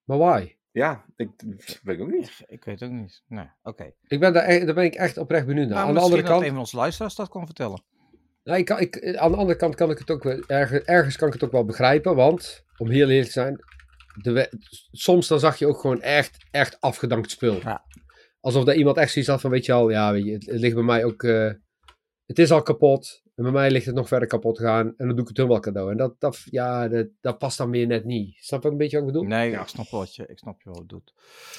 Maar 0.05 0.19
why? 0.19 0.57
Ja, 0.73 1.05
ik 1.17 1.31
weet 1.83 1.97
ik 1.97 2.01
ook 2.01 2.11
niet. 2.11 2.43
Ik, 2.47 2.65
weet 2.65 2.83
ook 2.83 2.91
niet. 2.91 3.23
Nee, 3.27 3.47
oké. 3.63 3.93
Ik 4.07 4.21
ben 4.21 4.33
daar, 4.33 4.43
echt- 4.43 4.65
daar 4.67 4.75
ben 4.75 4.85
ik 4.85 4.95
echt 4.95 5.17
oprecht 5.19 5.47
benieuwd 5.47 5.69
naar. 5.69 5.75
Nou, 5.77 5.89
aan 5.89 5.95
de 5.95 6.01
misschien 6.01 6.13
andere 6.19 6.29
dat 6.29 6.31
kant, 6.33 6.43
een 6.45 6.51
van 6.57 6.65
onze 6.65 6.77
luisteraars 6.77 7.15
dat 7.15 7.29
kan 7.29 7.47
vertellen. 7.47 7.83
nou, 8.45 8.59
ik 8.59 8.65
kan, 8.65 8.79
ik, 8.81 9.17
aan 9.17 9.31
de 9.31 9.37
andere 9.37 9.59
kant 9.59 9.75
kan 9.75 9.91
ik 9.91 9.99
het 9.99 10.11
ook 10.11 10.23
wel, 10.23 10.43
ergens, 10.47 10.85
ergens 10.85 11.17
kan 11.17 11.27
ik 11.29 11.35
het 11.35 11.45
ook 11.45 11.53
wel 11.53 11.65
begrijpen. 11.65 12.15
Want, 12.15 12.65
om 12.77 12.89
heel 12.91 13.09
eerlijk 13.09 13.27
te 13.27 13.33
zijn, 13.33 13.59
de 14.23 14.49
soms 14.91 15.29
dan 15.29 15.41
zag 15.41 15.57
je 15.59 15.67
ook 15.67 15.81
gewoon 15.81 16.01
echt, 16.03 16.47
echt 16.51 16.81
afgedankt 16.81 17.31
spul. 17.31 17.55
Ja. 17.63 17.85
Alsof 18.41 18.67
er 18.67 18.75
iemand 18.75 18.97
echt 18.97 19.13
zoiets 19.13 19.31
had 19.31 19.41
van, 19.41 19.51
weet 19.51 19.65
je 19.65 19.73
al, 19.73 19.91
ja, 19.91 20.13
weet 20.13 20.25
je, 20.25 20.33
het, 20.33 20.47
het 20.47 20.61
ligt 20.61 20.75
bij 20.75 20.85
mij 20.85 21.05
ook, 21.05 21.23
eh, 21.23 21.51
het 22.27 22.39
is 22.39 22.51
al 22.51 22.63
kapot. 22.63 23.23
En 23.41 23.47
bij 23.47 23.55
mij 23.55 23.71
ligt 23.71 23.87
het 23.87 23.95
nog 23.95 24.09
verder 24.09 24.29
kapot 24.29 24.59
gegaan. 24.59 24.87
En 24.87 25.07
dan 25.07 25.09
doe 25.09 25.21
ik 25.21 25.29
het 25.29 25.37
hun 25.37 25.49
wel 25.49 25.61
cadeau. 25.61 25.91
En 25.91 25.97
dat, 25.97 26.21
dat, 26.21 26.43
ja, 26.45 26.89
dat, 26.89 27.07
dat 27.21 27.39
past 27.39 27.59
dan 27.59 27.71
weer 27.71 27.87
net 27.87 28.05
niet. 28.05 28.37
Snap 28.41 28.63
je 28.63 28.69
een 28.69 28.77
beetje 28.77 28.99
wat 28.99 29.07
ik 29.09 29.13
bedoel? 29.13 29.29
Nee, 29.29 29.51
Ja. 29.51 29.61
ik 29.63 29.69
snap 29.69 29.89
wat 29.89 30.15
je, 30.15 30.27
ik 30.27 30.39
snap 30.39 30.63
je 30.63 30.69
wat 30.71 30.79
het 30.79 30.89
doet. 30.89 31.15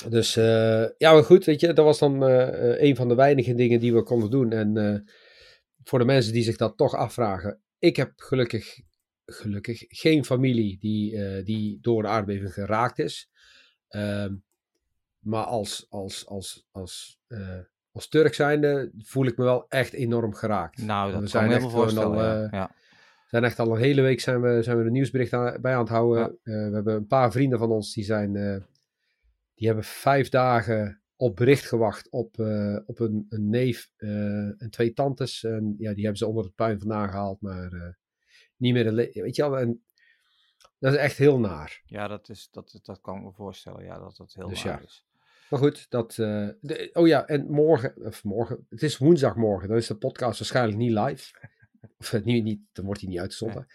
Dus 0.09 0.35
eh, 0.35 0.85
ja, 0.97 1.13
maar 1.13 1.23
goed, 1.23 1.45
weet 1.45 1.59
je, 1.59 1.73
dat 1.73 1.85
was 1.85 1.99
dan 1.99 2.23
eh, 2.25 2.71
eh, 2.73 2.81
een 2.89 2.95
van 2.95 3.07
de 3.07 3.15
weinige 3.15 3.55
dingen 3.55 3.79
die 3.79 3.93
we 3.93 4.03
konden 4.03 4.29
doen. 4.31 4.51
En 4.51 4.77
eh, 4.77 4.99
voor 5.83 5.99
de 5.99 6.05
mensen 6.05 6.33
die 6.33 6.43
zich 6.43 6.57
dat 6.57 6.77
toch 6.77 6.95
afvragen, 6.95 7.61
ik 7.79 7.95
heb 7.95 8.11
gelukkig, 8.15 8.79
gelukkig 9.25 9.83
geen 9.87 10.25
familie 10.25 10.77
die, 10.79 11.15
eh, 11.25 11.45
die 11.45 11.77
door 11.81 11.99
een 12.03 12.09
aardbeving 12.09 12.53
geraakt 12.53 12.99
is. 12.99 13.29
Ehm, 13.87 14.33
maar 15.19 15.43
als, 15.43 15.85
als, 15.89 16.27
als, 16.27 16.67
als, 16.71 17.19
eh, 17.27 17.59
als 17.91 18.07
Turk 18.07 18.33
zijnde 18.33 18.91
voel 18.97 19.25
ik 19.25 19.37
me 19.37 19.43
wel 19.43 19.65
echt 19.69 19.93
enorm 19.93 20.33
geraakt. 20.33 20.77
Nou, 20.77 21.05
We 21.05 21.11
dat 21.11 21.21
kan 21.21 21.29
zijn 21.29 21.43
ik 21.43 21.49
me 21.49 21.55
echt 21.55 21.65
gewoon 21.65 21.81
voorstellen. 21.81 22.17
al, 22.17 22.23
ja. 22.23 22.43
eh, 22.43 22.51
ja. 22.51 22.67
We 23.23 23.37
zijn 23.37 23.43
echt 23.43 23.59
al 23.59 23.71
een 23.71 23.81
hele 23.81 24.01
week 24.01 24.19
zijn 24.19 24.41
we, 24.41 24.63
zijn 24.63 24.77
we 24.77 24.83
de 24.83 24.91
nieuwsbericht 24.91 25.33
aan, 25.33 25.61
bij 25.61 25.73
aan 25.73 25.79
het 25.79 25.89
houden. 25.89 26.21
Ja. 26.43 26.53
Eh, 26.53 26.67
we 26.69 26.73
hebben 26.73 26.95
een 26.95 27.07
paar 27.07 27.31
vrienden 27.31 27.59
van 27.59 27.71
ons 27.71 27.93
die 27.93 28.03
zijn, 28.03 28.35
eh, 28.35 28.57
die 29.55 29.67
hebben 29.67 29.85
vijf 29.85 30.29
dagen 30.29 31.01
op 31.15 31.35
bericht 31.35 31.65
gewacht 31.65 32.09
op, 32.09 32.39
op 32.85 32.99
een, 32.99 33.25
een 33.29 33.49
neef 33.49 33.91
en 33.97 34.67
twee 34.69 34.93
tantes. 34.93 35.43
En 35.43 35.75
ja, 35.77 35.93
die 35.93 36.01
hebben 36.01 36.17
ze 36.17 36.27
onder 36.27 36.43
het 36.43 36.55
puin 36.55 36.79
vandaan 36.79 37.09
gehaald, 37.09 37.41
maar 37.41 37.97
niet 38.57 38.73
meer. 38.73 38.93
Weet 38.93 39.35
je 39.35 39.41
wel, 39.41 39.59
en 39.59 39.83
dat 40.79 40.93
is 40.93 40.99
echt 40.99 41.17
heel 41.17 41.39
naar. 41.39 41.81
Ja, 41.85 42.07
dat, 42.07 42.29
is, 42.29 42.49
dat, 42.51 42.79
dat 42.81 43.01
kan 43.01 43.17
ik 43.17 43.23
me 43.23 43.31
voorstellen. 43.31 43.83
Ja, 43.83 43.99
dat 43.99 44.15
dat 44.15 44.33
heel 44.33 44.47
Dus 44.47 44.63
waar 44.63 44.79
ja. 44.79 44.85
is. 44.85 45.05
Maar 45.51 45.59
goed, 45.59 45.85
dat. 45.89 46.17
eh, 46.17 46.47
de- 46.61 46.89
oh 46.93 47.07
ja, 47.07 47.27
en 47.27 47.45
morgen, 47.49 48.05
of 48.05 48.23
morgen, 48.23 48.65
het 48.69 48.81
is 48.83 48.97
woensdagmorgen, 48.97 49.67
dan 49.67 49.77
is 49.77 49.87
de 49.87 49.95
podcast 49.97 50.39
waarschijnlijk 50.39 50.77
niet 50.77 50.91
live. 50.91 51.33
Of 51.97 52.13
eh, 52.13 52.23
niet, 52.23 52.43
niet, 52.43 52.59
dan 52.71 52.85
wordt 52.85 53.01
hij 53.01 53.09
niet 53.09 53.19
uitgezonden. 53.19 53.67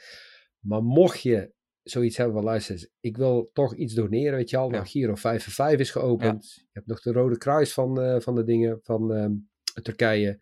Maar 0.61 0.83
mocht 0.83 1.21
je 1.23 1.53
zoiets 1.83 2.17
hebben 2.17 2.35
van 2.35 2.45
luister, 2.45 2.89
ik 3.01 3.17
wil 3.17 3.51
toch 3.53 3.75
iets 3.75 3.95
doneren, 3.95 4.35
weet 4.37 4.51
je 4.51 4.57
al. 4.57 4.67
Ja. 4.67 4.71
Nou, 4.71 4.87
Giro 4.87 5.15
5 5.15 5.45
voor 5.45 5.53
5 5.53 5.79
is 5.79 5.91
geopend. 5.91 6.55
Je 6.55 6.69
hebt 6.73 6.87
nog 6.87 7.01
de 7.01 7.13
Rode 7.13 7.39
Kruis 7.39 7.73
van, 7.73 8.01
eh, 8.01 8.21
van 8.21 8.35
de 8.35 8.45
dingen 8.45 8.79
van 8.83 9.15
ehm, 9.15 9.33
Turkije. 9.83 10.41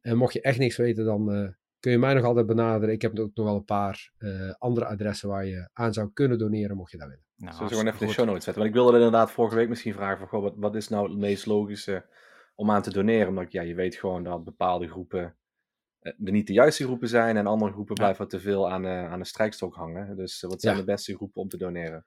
En 0.00 0.16
mocht 0.16 0.32
je 0.32 0.40
echt 0.40 0.58
niks 0.58 0.76
weten, 0.76 1.04
dan 1.04 1.54
kun 1.80 1.90
je 1.92 1.98
mij 1.98 2.14
nog 2.14 2.24
altijd 2.24 2.46
benaderen. 2.46 2.94
Ik 2.94 3.02
heb 3.02 3.18
ook 3.18 3.34
nog 3.34 3.46
wel 3.46 3.56
een 3.56 3.64
paar 3.64 4.12
andere 4.58 4.86
adressen 4.86 5.28
waar 5.28 5.46
je 5.46 5.68
aan 5.72 5.92
zou 5.92 6.10
kunnen 6.12 6.38
doneren, 6.38 6.76
mocht 6.76 6.90
je 6.90 6.98
dat 6.98 7.08
willen. 7.08 7.23
Nou, 7.36 7.52
Zullen 7.52 7.68
we 7.70 7.76
gewoon 7.76 7.86
even 7.92 7.98
de 7.98 8.04
hartstikke 8.04 8.12
show 8.14 8.26
notes 8.26 8.44
zetten? 8.44 8.62
Want 8.62 8.74
ik 8.74 8.80
wilde 8.80 8.92
er 8.98 9.04
inderdaad 9.04 9.30
vorige 9.30 9.56
week 9.56 9.68
misschien 9.68 9.92
vragen 9.92 10.18
van, 10.18 10.28
goh, 10.28 10.42
wat, 10.42 10.54
wat 10.56 10.74
is 10.74 10.88
nou 10.88 11.08
het 11.08 11.18
meest 11.18 11.46
logische 11.46 12.06
om 12.54 12.70
aan 12.70 12.82
te 12.82 12.92
doneren? 12.92 13.28
Omdat 13.28 13.52
ja, 13.52 13.62
je 13.62 13.74
weet 13.74 13.94
gewoon 13.94 14.22
dat 14.24 14.44
bepaalde 14.44 14.88
groepen 14.88 15.36
eh, 16.00 16.12
er 16.24 16.32
niet 16.32 16.46
de 16.46 16.52
juiste 16.52 16.84
groepen 16.84 17.08
zijn 17.08 17.36
en 17.36 17.46
andere 17.46 17.72
groepen 17.72 17.94
Ja. 17.96 18.02
blijven 18.02 18.28
te 18.28 18.40
veel 18.40 18.70
aan, 18.70 18.84
eh, 18.84 19.12
aan 19.12 19.18
de 19.18 19.24
strijkstok 19.24 19.74
hangen. 19.74 20.16
Dus 20.16 20.42
eh, 20.42 20.50
wat 20.50 20.60
zijn 20.60 20.74
Ja. 20.74 20.80
de 20.80 20.86
beste 20.86 21.16
groepen 21.16 21.40
om 21.42 21.48
te 21.48 21.56
doneren? 21.56 22.04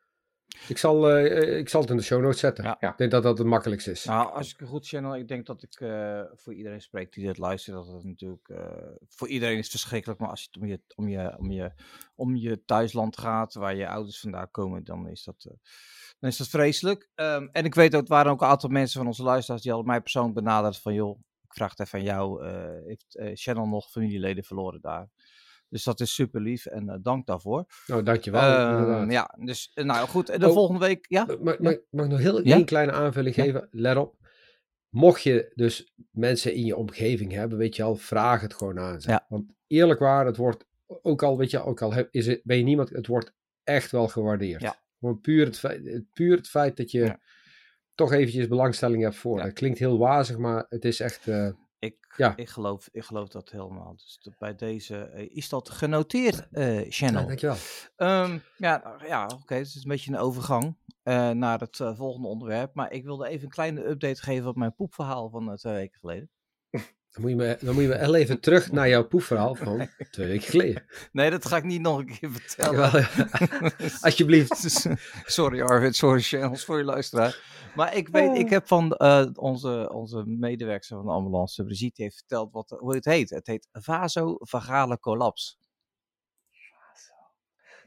Ik 0.67 0.77
zal, 0.77 1.09
eh, 1.09 1.37
eh, 1.37 1.57
ik 1.57 1.69
zal 1.69 1.81
het 1.81 1.89
in 1.89 1.97
de 1.97 2.03
show 2.03 2.21
notes 2.21 2.39
zetten. 2.39 2.63
Ja. 2.63 2.77
Ja. 2.79 2.91
Ik 2.91 2.97
denk 2.97 3.11
dat 3.11 3.23
dat 3.23 3.37
het 3.37 3.47
makkelijkste 3.47 3.91
is. 3.91 4.05
Nou, 4.05 4.31
als 4.33 4.53
ik 4.53 4.59
het 4.59 4.69
goed 4.69 4.87
channel, 4.87 5.15
ik 5.15 5.27
denk 5.27 5.45
dat 5.45 5.63
ik 5.63 5.73
eh, 5.79 6.21
voor 6.33 6.53
iedereen 6.53 6.81
spreek 6.81 7.13
die 7.13 7.25
dit 7.25 7.37
luistert, 7.37 7.75
dat 7.75 7.87
het 7.87 8.03
natuurlijk 8.03 8.49
eh, 8.49 8.59
voor 9.07 9.27
iedereen 9.27 9.57
is 9.57 9.69
verschrikkelijk, 9.69 10.19
maar 10.19 10.29
als 10.29 10.41
je 10.41 10.49
het 10.49 10.57
om 10.57 10.67
je, 10.67 10.81
om 10.95 11.07
je, 11.07 11.37
om 11.37 11.51
je, 11.51 11.71
om 12.15 12.35
je 12.35 12.63
thuisland 12.65 13.17
gaat, 13.17 13.53
waar 13.53 13.75
je 13.75 13.87
ouders 13.87 14.19
vandaan 14.19 14.51
komen, 14.51 14.83
dan 14.83 15.07
is 15.07 15.23
dat, 15.23 15.45
eh, 15.49 15.57
dan 16.19 16.29
is 16.29 16.37
dat 16.37 16.47
vreselijk. 16.47 17.09
Ehm, 17.15 17.47
en 17.51 17.65
ik 17.65 17.75
weet 17.75 17.93
ook, 17.93 17.99
het 17.99 18.09
waren 18.09 18.31
ook 18.31 18.41
een 18.41 18.47
aantal 18.47 18.69
mensen 18.69 18.97
van 18.97 19.07
onze 19.07 19.23
luisteraars 19.23 19.61
die 19.61 19.71
hadden 19.71 19.89
mij 19.89 20.01
persoonlijk 20.01 20.35
benaderd 20.35 20.77
van, 20.77 20.93
joh, 20.93 21.19
ik 21.43 21.53
vraag 21.53 21.69
het 21.69 21.79
even 21.79 21.99
aan 21.99 22.05
jou, 22.05 22.45
eh, 22.45 22.85
heeft 22.85 23.15
eh, 23.15 23.31
Channel 23.33 23.67
nog 23.67 23.89
familieleden 23.89 24.43
verloren 24.43 24.81
daar? 24.81 25.09
Dus 25.69 25.83
dat 25.83 25.99
is 25.99 26.13
super 26.13 26.41
lief 26.41 26.65
en 26.65 26.89
eh, 26.89 26.95
dank 27.01 27.25
daarvoor. 27.27 27.65
Nou, 27.87 28.03
dankjewel. 28.03 28.41
Ehm, 28.41 28.77
inderdaad. 28.77 29.11
ja, 29.11 29.35
dus 29.45 29.71
eh, 29.73 29.85
nou 29.85 30.07
goed, 30.07 30.29
en 30.29 30.39
de 30.39 30.47
Oh. 30.47 30.53
volgende 30.53 30.85
week, 30.85 31.05
ja? 31.09 31.25
Mag, 31.41 31.59
mag, 31.59 31.71
ik 31.73 31.81
nog 31.89 32.19
heel 32.19 32.41
één 32.41 32.65
kleine 32.65 32.91
aanvulling 32.91 33.35
geven? 33.35 33.67
Let 33.71 33.97
op. 33.97 34.15
Mocht 34.89 35.21
je 35.23 35.51
dus 35.55 35.93
mensen 36.11 36.53
in 36.53 36.65
je 36.65 36.75
omgeving 36.75 37.31
hebben, 37.31 37.57
weet 37.57 37.75
je 37.75 37.83
al, 37.83 37.95
vraag 37.95 38.41
het 38.41 38.53
gewoon 38.53 38.79
aan 38.79 39.01
ze. 39.01 39.19
Want 39.27 39.51
eerlijk 39.67 39.99
waar, 39.99 40.25
het 40.25 40.37
wordt, 40.37 40.65
ook 41.01 41.23
al, 41.23 41.37
weet 41.37 41.51
je, 41.51 41.63
ook 41.63 41.81
al 41.81 41.93
heb- 41.93 42.07
is 42.11 42.27
het, 42.27 42.41
ben 42.43 42.57
je 42.57 42.63
niemand, 42.63 42.89
het 42.89 43.07
wordt 43.07 43.33
echt 43.63 43.91
wel 43.91 44.07
gewaardeerd. 44.07 44.61
Ja. 44.61 44.75
Gewoon 44.99 45.21
puur 45.21 45.45
het, 45.45 45.59
feit, 45.59 46.03
puur 46.13 46.35
het 46.37 46.47
feit 46.47 46.77
dat 46.77 46.91
je 46.91 46.99
Ja. 46.99 47.19
toch 47.95 48.11
eventjes 48.13 48.47
belangstelling 48.47 49.03
hebt 49.03 49.15
voor. 49.15 49.37
Ja. 49.37 49.43
Het 49.43 49.53
klinkt 49.53 49.79
heel 49.79 49.97
wazig, 49.97 50.37
maar 50.37 50.65
het 50.69 50.85
is 50.85 50.99
echt, 50.99 51.27
eh, 51.27 51.49
Ik, 51.79 52.13
Ja. 52.17 52.35
ik, 52.37 52.49
geloof, 52.49 52.89
ik 52.91 53.03
geloof 53.03 53.29
dat 53.29 53.49
helemaal. 53.49 53.95
Dus 53.95 54.19
bij 54.37 54.55
deze 54.55 54.97
eh, 54.97 55.35
is 55.35 55.49
dat 55.49 55.69
genoteerd, 55.69 56.47
eh 56.51 56.85
channel. 56.89 57.21
ja, 57.21 57.27
dankjewel. 57.27 57.55
Ehm, 57.95 58.39
ja, 58.57 58.95
ja 59.05 59.25
oké. 59.25 59.53
het 59.55 59.67
is 59.67 59.75
een 59.75 59.81
beetje 59.89 60.11
een 60.11 60.17
overgang 60.19 60.77
eh, 61.03 61.29
naar 61.29 61.59
het 61.59 61.77
volgende 61.77 62.27
onderwerp. 62.27 62.73
Maar 62.73 62.91
ik 62.91 63.03
wilde 63.03 63.27
even 63.27 63.43
een 63.43 63.51
kleine 63.51 63.85
update 63.85 64.21
geven 64.21 64.49
op 64.49 64.55
mijn 64.55 64.75
poepverhaal 64.75 65.29
van 65.29 65.55
twee 65.55 65.73
weken 65.73 65.99
geleden. 65.99 66.29
Dan 67.11 67.21
moet, 67.21 67.29
je 67.29 67.35
me, 67.37 67.57
dan 67.61 67.73
moet 67.73 67.83
je 67.83 67.89
me 67.89 68.15
even 68.17 68.39
terug 68.39 68.71
naar 68.71 68.89
jouw 68.89 69.07
poefverhaal 69.07 69.55
van 69.55 69.87
twee 70.11 70.27
weken 70.27 70.49
geleden. 70.49 70.85
Nee, 71.11 71.29
dat 71.29 71.45
ga 71.45 71.57
ik 71.57 71.63
niet 71.63 71.81
nog 71.81 71.97
een 71.99 72.17
keer 72.19 72.31
vertellen. 72.31 73.07
Alsjeblieft. 74.01 74.87
Sorry 75.25 75.61
Arvid, 75.61 75.95
sorry 75.95 76.21
channels 76.21 76.65
voor 76.65 76.77
je 76.77 76.83
luisteraar. 76.83 77.39
Maar 77.75 77.95
ik 77.95 78.07
weet, 78.07 78.37
ik 78.37 78.49
heb 78.49 78.67
van 78.67 78.91
eh, 78.91 79.25
onze, 79.33 79.89
onze 79.93 80.23
medewerker 80.25 80.87
van 80.87 81.05
de 81.05 81.11
ambulance, 81.11 81.63
Brigitte, 81.63 82.01
heeft 82.01 82.15
verteld 82.17 82.51
wat, 82.51 82.69
hoe 82.69 82.95
het 82.95 83.05
heet. 83.05 83.29
Het 83.29 83.47
heet 83.47 83.67
vasovagale 83.71 84.99
collaps. 84.99 85.57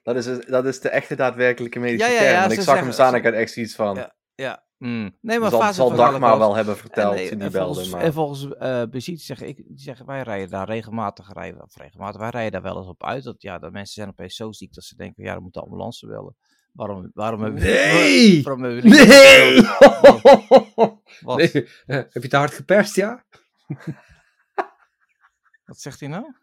Dat 0.02 0.16
is, 0.16 0.46
dat 0.46 0.66
is 0.66 0.80
de 0.80 0.88
echte 0.88 1.14
daadwerkelijke 1.14 1.78
medische 1.78 2.06
Ja, 2.06 2.12
ja, 2.12 2.18
term. 2.20 2.32
ja, 2.34 2.40
Want 2.40 2.52
ik 2.52 2.60
zag 2.60 2.78
hem 2.80 2.92
staan 2.92 3.12
en 3.12 3.18
ik 3.18 3.24
had 3.24 3.34
echt 3.34 3.52
zoiets 3.52 3.74
van... 3.74 3.96
Ja, 3.96 4.14
Ja, 4.34 4.64
mm. 4.80 5.16
nee, 5.20 5.38
maar 5.38 5.72
zal, 5.72 5.90
Dagmar 5.94 6.38
wel 6.38 6.54
hebben 6.54 6.76
verteld 6.76 7.12
en, 7.12 7.18
nee, 7.18 7.28
toen 7.28 7.38
die 7.38 7.46
en 7.46 7.52
belde. 7.52 7.74
volgens, 7.74 7.92
Maar... 7.92 8.02
En 8.02 8.12
volgens 8.12 8.48
eh 8.48 8.82
Brigitte 8.90 9.24
zeggen, 9.24 9.48
ik, 9.48 9.56
die 9.56 9.78
zeggen, 9.78 10.06
wij 10.06 10.22
rijden 10.22 10.50
daar 10.50 10.66
regelmatig, 10.66 11.32
rijden, 11.32 11.62
of 11.62 11.76
regelmatig, 11.76 12.20
wij 12.20 12.30
rijden 12.30 12.52
daar 12.52 12.72
wel 12.72 12.76
eens 12.78 12.88
op 12.88 13.04
uit. 13.04 13.24
Dat, 13.24 13.42
ja, 13.42 13.58
dat 13.58 13.72
mensen 13.72 13.94
zijn 13.94 14.08
opeens 14.08 14.34
zo 14.36 14.52
ziek 14.52 14.74
dat 14.74 14.84
ze 14.84 14.96
denken, 14.96 15.24
ja, 15.24 15.32
dan 15.32 15.42
moet 15.42 15.54
de 15.54 15.60
ambulance 15.60 16.06
bellen. 16.06 16.36
Waarom, 16.72 17.10
waarom 17.14 17.42
hebben 17.42 17.60
we 17.60 17.66
Nee! 17.66 18.42
waarom 18.42 18.62
hebben 18.62 18.82
we 18.82 18.88
niet- 18.88 19.06
Nee! 19.08 19.60
Wat, 21.26 21.38
nee. 21.38 21.68
Heb 21.86 22.22
je 22.22 22.28
te 22.28 22.36
hard 22.36 22.54
geperst, 22.54 22.94
ja? 22.94 23.24
wat 25.64 25.80
zegt 25.80 26.00
hij 26.00 26.08
nou? 26.08 26.34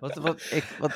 Wat, 0.00 0.14
wat, 0.14 0.48
ik, 0.50 0.64
wat, 0.78 0.92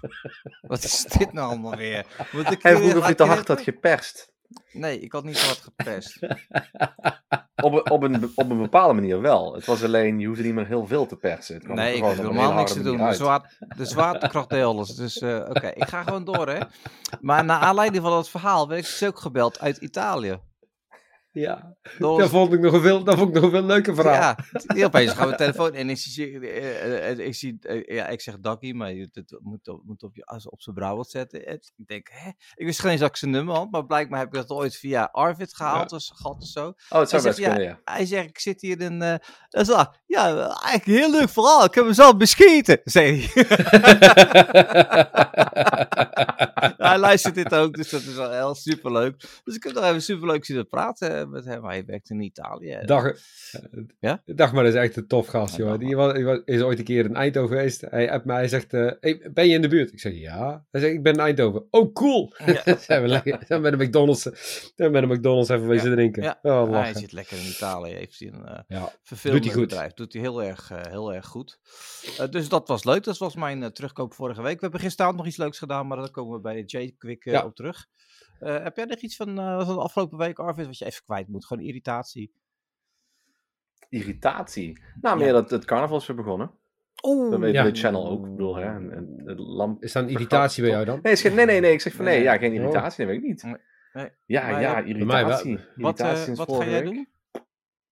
wat 0.62 0.84
is 0.84 1.04
dit 1.04 1.32
nou 1.32 1.48
allemaal 1.48 1.76
weer? 1.76 2.06
Moet 2.32 2.50
ik 2.50 2.62
Hij 2.62 2.76
vroeg 2.76 2.96
of 2.96 3.08
je 3.08 3.14
te 3.14 3.24
hard 3.24 3.48
had 3.48 3.60
geperst. 3.60 4.34
Nee, 4.72 5.00
ik 5.00 5.12
had 5.12 5.24
niet 5.24 5.34
te 5.40 5.44
hard 5.46 5.58
gepest. 5.76 6.18
Op, 7.62 7.72
een- 7.72 7.90
op, 7.90 8.02
een, 8.02 8.32
op 8.34 8.50
een 8.50 8.58
bepaalde 8.62 8.94
manier 8.94 9.20
wel. 9.20 9.54
Het 9.54 9.66
was 9.66 9.84
alleen, 9.84 10.18
je 10.18 10.26
hoefde 10.26 10.42
niet 10.42 10.54
meer 10.54 10.66
heel 10.66 10.86
veel 10.86 11.06
te 11.06 11.16
persen. 11.16 11.54
Het 11.54 11.66
Nee, 11.68 11.94
ik 11.96 12.02
hoef 12.02 12.10
een 12.10 12.16
helemaal 12.16 12.42
hele 12.42 12.54
niks 12.54 12.72
te 12.72 12.82
doen. 12.82 12.96
De, 12.96 13.14
zwaar, 13.14 13.56
de 13.76 13.84
zwaartekracht 13.94 14.50
deed 14.50 14.62
alles. 14.64 14.94
Dus 14.94 15.18
eh, 15.18 15.36
oké, 15.48 15.66
ik 15.68 15.88
ga 15.88 16.02
gewoon 16.02 16.24
door, 16.24 16.48
hè. 16.48 16.58
Maar 17.20 17.44
naar 17.44 17.60
aanleiding 17.60 18.02
van 18.02 18.12
dat 18.12 18.30
verhaal 18.30 18.68
werd 18.68 18.80
ik 18.80 18.86
dus 18.86 19.04
ook 19.04 19.18
gebeld 19.18 19.60
uit 19.60 19.76
Italië. 19.76 20.38
Ja, 21.40 21.76
dat 21.98 22.28
vond 22.28 22.52
ik 22.52 22.60
nog 22.60 22.72
een 22.72 22.80
veel, 22.80 23.04
dat 23.04 23.16
vond 23.16 23.28
ik 23.28 23.34
nog 23.34 23.44
een 23.44 23.50
veel 23.50 23.62
leuker 23.62 23.94
verhaal. 23.94 24.34
Ja, 24.74 24.84
opeens 24.86 25.12
gaan 25.12 25.28
we 25.28 25.34
telefoon 25.34 25.74
en 25.74 25.90
ik 25.90 25.96
zie, 25.96 26.40
eh, 26.40 26.82
eh, 26.82 27.10
eh, 27.10 27.18
ik, 27.18 27.34
zie 27.34 27.58
ja, 27.86 28.06
ik 28.06 28.20
zeg 28.20 28.38
Dakkie, 28.40 28.74
maar 28.74 28.92
je 28.92 29.08
het 29.12 29.38
moet, 29.40 29.68
op, 29.68 29.82
moet 29.84 30.02
op, 30.02 30.16
je, 30.16 30.48
op 30.50 30.62
zijn 30.62 30.74
Brabant 30.74 31.08
zetten. 31.08 31.46
En 31.46 31.54
ik 31.54 31.86
denk, 31.86 32.08
hè? 32.12 32.28
Ik 32.54 32.66
wist 32.66 32.80
geen 32.80 32.90
eens 32.90 33.00
dat 33.00 33.08
ik 33.08 33.16
zijn 33.16 33.30
nummer 33.30 33.54
had, 33.54 33.70
maar 33.70 33.86
blijkbaar 33.86 34.18
heb 34.18 34.28
ik 34.28 34.34
dat 34.34 34.50
ooit 34.50 34.76
via 34.76 35.08
Arvid 35.12 35.54
gehaald, 35.54 35.90
dus 35.90 36.12
gehad 36.14 36.42
of 36.42 36.48
zo. 36.48 36.66
Oh, 36.66 36.74
het 36.98 37.08
zou 37.08 37.22
Hij 37.22 37.30
best 37.30 37.36
zegt, 37.36 37.50
kunnen, 37.50 37.62
ja. 37.62 37.80
Hij 37.84 38.06
zegt, 38.06 38.28
ik 38.28 38.38
zit 38.38 38.60
hier 38.60 38.80
in, 38.80 39.02
eh 39.02 39.14
dat 39.48 39.68
is 39.68 39.74
ja, 40.06 40.36
eigenlijk 40.36 40.86
een 40.86 40.92
heel 40.92 41.10
leuk 41.10 41.28
verhaal, 41.28 41.64
ik 41.64 41.74
heb 41.74 41.84
mezelf 41.84 42.16
bescheten, 42.16 42.80
zei 42.84 43.28
hij. 43.32 43.44
hij 46.76 46.98
luistert 46.98 47.34
dit 47.34 47.54
ook, 47.54 47.74
dus 47.74 47.90
dat 47.90 48.00
is 48.00 48.14
wel 48.14 48.30
heel 48.30 48.54
superleuk. 48.54 49.40
Dus 49.44 49.54
ik 49.54 49.62
heb 49.62 49.74
nog 49.74 49.84
even 49.84 50.02
superleuk 50.02 50.44
zitten 50.44 50.68
praten 50.68 51.30
met 51.30 51.44
hem. 51.44 51.64
Hij 51.64 51.84
werkt 51.84 52.10
in 52.10 52.20
Italië. 52.20 52.78
Dag, 52.84 53.12
Ja? 54.00 54.22
Dag, 54.24 54.52
maar 54.52 54.64
dat 54.64 54.74
is 54.74 54.80
echt 54.80 54.96
een 54.96 55.06
tof 55.06 55.26
gast, 55.26 55.56
Ja, 55.56 55.64
joh. 55.64 55.78
Die 55.78 55.96
was, 55.96 56.40
is 56.44 56.60
ooit 56.60 56.78
een 56.78 56.84
keer 56.84 57.04
in 57.04 57.16
Eindhoven 57.16 57.56
geweest. 57.56 57.80
Hij 57.80 58.10
appt 58.10 58.24
mij, 58.24 58.36
hij 58.36 58.48
zegt, 58.48 58.72
eh, 58.72 58.90
hey, 59.00 59.30
ben 59.32 59.48
je 59.48 59.54
in 59.54 59.62
de 59.62 59.68
buurt? 59.68 59.92
Ik 59.92 60.00
zeg, 60.00 60.12
ja. 60.14 60.64
Hij 60.70 60.80
zegt, 60.80 60.92
ik 60.94 61.02
ben 61.02 61.12
in 61.12 61.20
Eindhoven. 61.20 61.66
Oh, 61.70 61.92
cool. 61.94 62.34
Ja. 62.46 62.76
zijn 62.78 63.02
we 63.02 63.08
lekker, 63.08 63.38
zijn 63.46 63.62
we 63.62 63.68
bij 63.70 63.78
de 63.78 63.84
McDonald's, 63.84 64.22
zijn 64.22 64.32
we 64.76 64.90
bij 64.90 65.00
de 65.00 65.06
McDonald's 65.06 65.48
even 65.50 65.68
wezen 65.68 65.92
drinken. 65.92 66.22
Ja. 66.22 66.38
Oh, 66.42 66.70
hij 66.70 66.94
zit 66.94 67.12
lekker 67.12 67.36
in 67.38 67.46
Italië, 67.46 67.92
heeft 67.92 68.18
hij 68.18 68.28
een 68.28 68.46
eh 68.46 68.84
verfilmend 69.02 69.42
Doet 69.42 69.52
hij 69.52 69.60
goed. 69.60 69.70
bedrijf. 69.70 69.92
Doet 69.94 70.12
hij 70.12 70.22
heel 70.22 70.42
erg, 70.42 70.70
eh, 70.70 70.80
heel 70.88 71.14
erg 71.14 71.26
goed. 71.26 71.58
Eh, 72.18 72.28
dus 72.30 72.48
dat 72.48 72.68
was 72.68 72.84
leuk, 72.84 73.04
dat 73.04 73.18
was 73.18 73.34
mijn 73.34 73.62
eh, 73.62 73.68
terugkoop 73.68 74.14
vorige 74.14 74.42
week. 74.42 74.54
We 74.54 74.60
hebben 74.60 74.80
gisteravond 74.80 75.18
nog 75.18 75.26
iets 75.26 75.36
leuks 75.36 75.58
gedaan, 75.58 75.86
maar 75.86 75.96
daar 75.96 76.10
komen 76.10 76.36
we 76.36 76.40
bij 76.46 76.62
de 76.62 76.78
J-Quick 76.78 77.24
eh, 77.24 77.32
Ja. 77.32 77.44
op 77.44 77.54
terug. 77.54 77.86
Eh, 78.40 78.62
heb 78.62 78.76
jij 78.76 78.84
nog 78.84 78.98
iets 78.98 79.16
van, 79.16 79.38
eh, 79.38 79.66
van 79.66 79.74
de 79.74 79.80
afgelopen 79.80 80.18
week, 80.18 80.38
Arvid, 80.38 80.66
wat 80.66 80.78
je 80.78 80.84
even 80.84 81.04
kwijt 81.04 81.28
moet? 81.28 81.46
Gewoon 81.46 81.64
irritatie. 81.64 82.32
Irritatie. 83.88 84.80
Nou, 85.00 85.18
Ja. 85.18 85.24
meer 85.24 85.32
dat 85.32 85.50
het 85.50 85.64
carnaval 85.64 85.96
is 85.96 86.06
weer 86.06 86.16
begonnen. 86.16 86.50
Oeh, 87.02 87.30
Dat 87.30 87.40
weet 87.40 87.52
Ja. 87.54 87.62
de 87.62 87.74
channel 87.74 88.08
ook. 88.08 88.24
Ik 88.24 88.30
bedoel, 88.30 88.54
hè. 88.56 88.64
En, 88.64 88.92
en, 88.92 89.22
het 89.24 89.38
lamp... 89.38 89.82
Is 89.82 89.92
dat 89.92 90.02
een 90.02 90.08
irritatie 90.08 90.62
bij 90.62 90.72
jou 90.72 90.84
dan? 90.84 90.98
Nee, 91.02 91.16
nee, 91.22 91.46
nee, 91.46 91.60
nee. 91.60 91.72
Ik 91.72 91.80
zeg 91.80 91.92
van 91.94 92.04
nee, 92.04 92.14
Nee. 92.14 92.22
ja, 92.24 92.36
geen 92.38 92.50
Oh. 92.50 92.56
irritatie. 92.56 93.04
Dat 93.04 93.14
weet 93.14 93.22
ik 93.22 93.28
niet. 93.28 93.42
Nee. 93.42 93.56
Nee. 93.92 94.10
Ja, 94.26 94.50
Maar 94.50 94.60
ja, 94.60 94.78
irritatie. 94.80 95.56
wat, 95.56 95.66
Irritatie 95.76 96.24
sinds 96.24 96.38
wat 96.44 96.56
ga 96.56 96.64
jij 96.64 96.82
week. 96.82 96.84
doen? 96.94 97.08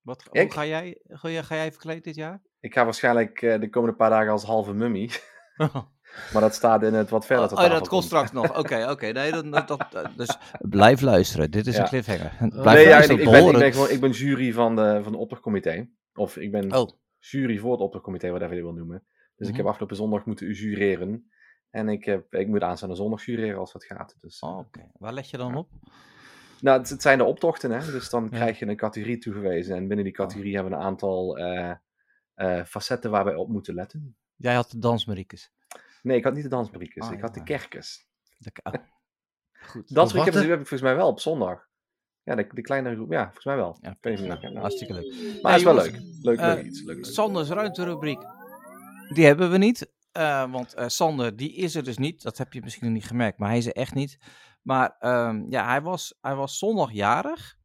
Wat, 0.00 0.22
hoe 0.22 0.40
Ik? 0.40 0.52
ga 0.52 0.66
jij, 0.66 0.98
ga 1.08 1.28
jij, 1.28 1.42
ga 1.42 1.54
jij 1.54 1.70
verkleed 1.70 2.04
dit 2.04 2.14
jaar? 2.14 2.42
Ik 2.60 2.72
ga 2.74 2.84
waarschijnlijk 2.84 3.42
eh, 3.42 3.60
de 3.60 3.70
komende 3.70 3.96
paar 3.96 4.10
dagen 4.10 4.30
als 4.32 4.44
halve 4.44 4.72
mummie. 4.72 5.10
Maar 6.32 6.42
dat 6.42 6.54
staat 6.54 6.82
in 6.82 6.94
het 6.94 7.10
wat 7.10 7.26
verder 7.26 7.52
Oh, 7.58 7.64
oh, 7.64 7.70
dat 7.70 7.88
komt 7.88 8.04
straks 8.04 8.32
nog. 8.32 8.58
Oké, 8.58 8.90
oké. 8.90 9.06
Nee, 9.06 9.30
dan, 9.32 9.50
dat, 9.50 9.68
dat- 9.68 10.08
dus 10.16 10.36
blijf 10.60 11.00
luisteren. 11.00 11.50
Dit 11.50 11.66
is 11.66 11.76
Ja. 11.76 11.82
een 11.82 11.88
cliffhanger. 11.88 12.32
Blijf 12.38 12.64
Nee, 12.64 12.84
ja, 12.84 12.90
luisteren. 12.90 13.22
ik, 13.22 13.30
ben, 13.30 13.46
ik, 13.46 13.58
ben 13.58 13.72
gewoon, 13.72 13.90
ik 13.90 14.00
ben 14.00 14.10
jury 14.10 14.52
van, 14.52 14.76
de, 14.76 15.00
van 15.02 15.12
de 15.12 15.18
opdrachtcomité. 15.18 15.88
Of 16.14 16.36
ik 16.36 16.50
ben 16.50 16.74
Oh, 16.76 16.88
jury 17.18 17.58
voor 17.58 17.72
het 17.72 17.80
opdrachtcomité, 17.80 18.28
whatever 18.28 18.56
je 18.56 18.62
wil 18.62 18.72
noemen. 18.72 19.02
Dus 19.36 19.46
ik 19.46 19.52
Mhm. 19.52 19.56
heb 19.62 19.66
afgelopen 19.70 19.96
zondag 19.96 20.24
moeten 20.26 20.52
jureren. 20.52 21.30
En 21.70 21.88
ik, 21.88 22.04
heb, 22.04 22.34
ik 22.34 22.48
moet 22.48 22.62
aanstaande 22.62 22.94
zondag 22.94 23.24
jureren 23.24 23.58
als 23.58 23.72
dat 23.72 23.84
gaat. 23.84 24.16
Dus, 24.20 24.40
oh, 24.40 24.58
oké. 24.58 24.90
Waar 24.98 25.12
let 25.12 25.30
je 25.30 25.36
dan 25.36 25.56
op? 25.56 25.68
Nou, 26.60 26.78
het, 26.80 26.88
het 26.90 27.02
zijn 27.02 27.18
de 27.18 27.24
optochten, 27.24 27.70
hè. 27.70 27.92
Dus 27.92 28.10
dan 28.10 28.30
krijg 28.30 28.58
je 28.58 28.66
een 28.66 28.76
categorie 28.76 29.18
toegewezen. 29.18 29.76
En 29.76 29.86
binnen 29.86 30.04
die 30.04 30.14
categorie 30.14 30.54
hebben 30.54 30.72
we 30.72 30.78
een 30.78 30.84
aantal 30.84 31.38
eh, 31.38 31.70
eh, 32.34 32.64
facetten 32.64 33.10
waar 33.10 33.24
wij 33.24 33.34
op 33.34 33.48
moeten 33.48 33.74
letten. 33.74 34.16
Jij 34.36 34.54
had 34.54 34.70
de 34.70 34.78
dansmariekes. 34.78 35.52
Nee, 36.04 36.16
ik 36.16 36.24
had 36.24 36.34
niet 36.34 36.42
de 36.42 36.48
dansbriekjes. 36.48 37.06
Ah, 37.06 37.12
ik 37.12 37.20
had 37.20 37.34
de 37.34 37.42
kerkers. 37.42 38.06
De- 38.38 38.50
oh. 38.62 38.72
Goed. 39.52 39.94
Dat 39.94 40.12
heb 40.12 40.34
ik 40.60 40.66
volgens 40.66 40.80
mij 40.80 40.96
wel 40.96 41.08
op 41.08 41.20
zondag. 41.20 41.68
Ja, 42.22 42.34
de, 42.34 42.46
de 42.52 42.62
kleinere 42.62 42.94
groep. 42.94 43.10
Ja, 43.12 43.22
volgens 43.24 43.44
mij 43.44 43.56
wel. 43.56 43.78
Ja, 43.80 43.96
nou, 44.40 44.58
hartstikke 44.58 44.92
leuk. 44.92 45.42
Maar 45.42 45.52
het 45.52 45.60
is 45.60 45.66
wel 45.66 45.74
jongens, 45.74 45.90
leuk. 45.92 46.22
Leuk, 46.22 46.40
leuk 46.40 46.58
eh, 46.58 46.64
iets. 46.66 46.82
Leuk, 46.82 46.96
leuk. 46.96 47.04
Sanders 47.04 47.48
ruimterubriek. 47.48 48.20
Die 49.14 49.24
hebben 49.24 49.50
we 49.50 49.58
niet. 49.58 49.92
eh, 50.12 50.52
want 50.52 50.74
eh, 50.74 50.88
Sander, 50.88 51.36
die 51.36 51.54
is 51.54 51.74
er 51.74 51.84
dus 51.84 51.98
niet. 51.98 52.22
Dat 52.22 52.38
heb 52.38 52.52
je 52.52 52.60
misschien 52.62 52.84
nog 52.86 52.94
niet 52.94 53.06
gemerkt, 53.06 53.38
maar 53.38 53.48
hij 53.48 53.58
is 53.58 53.66
er 53.66 53.72
echt 53.72 53.94
niet. 53.94 54.18
Maar 54.62 54.96
ehm, 54.98 55.44
ja, 55.48 55.66
hij 55.68 55.82
was, 55.82 56.14
hij 56.20 56.34
was 56.34 56.58
zondag 56.58 56.92
jarig. 56.92 57.56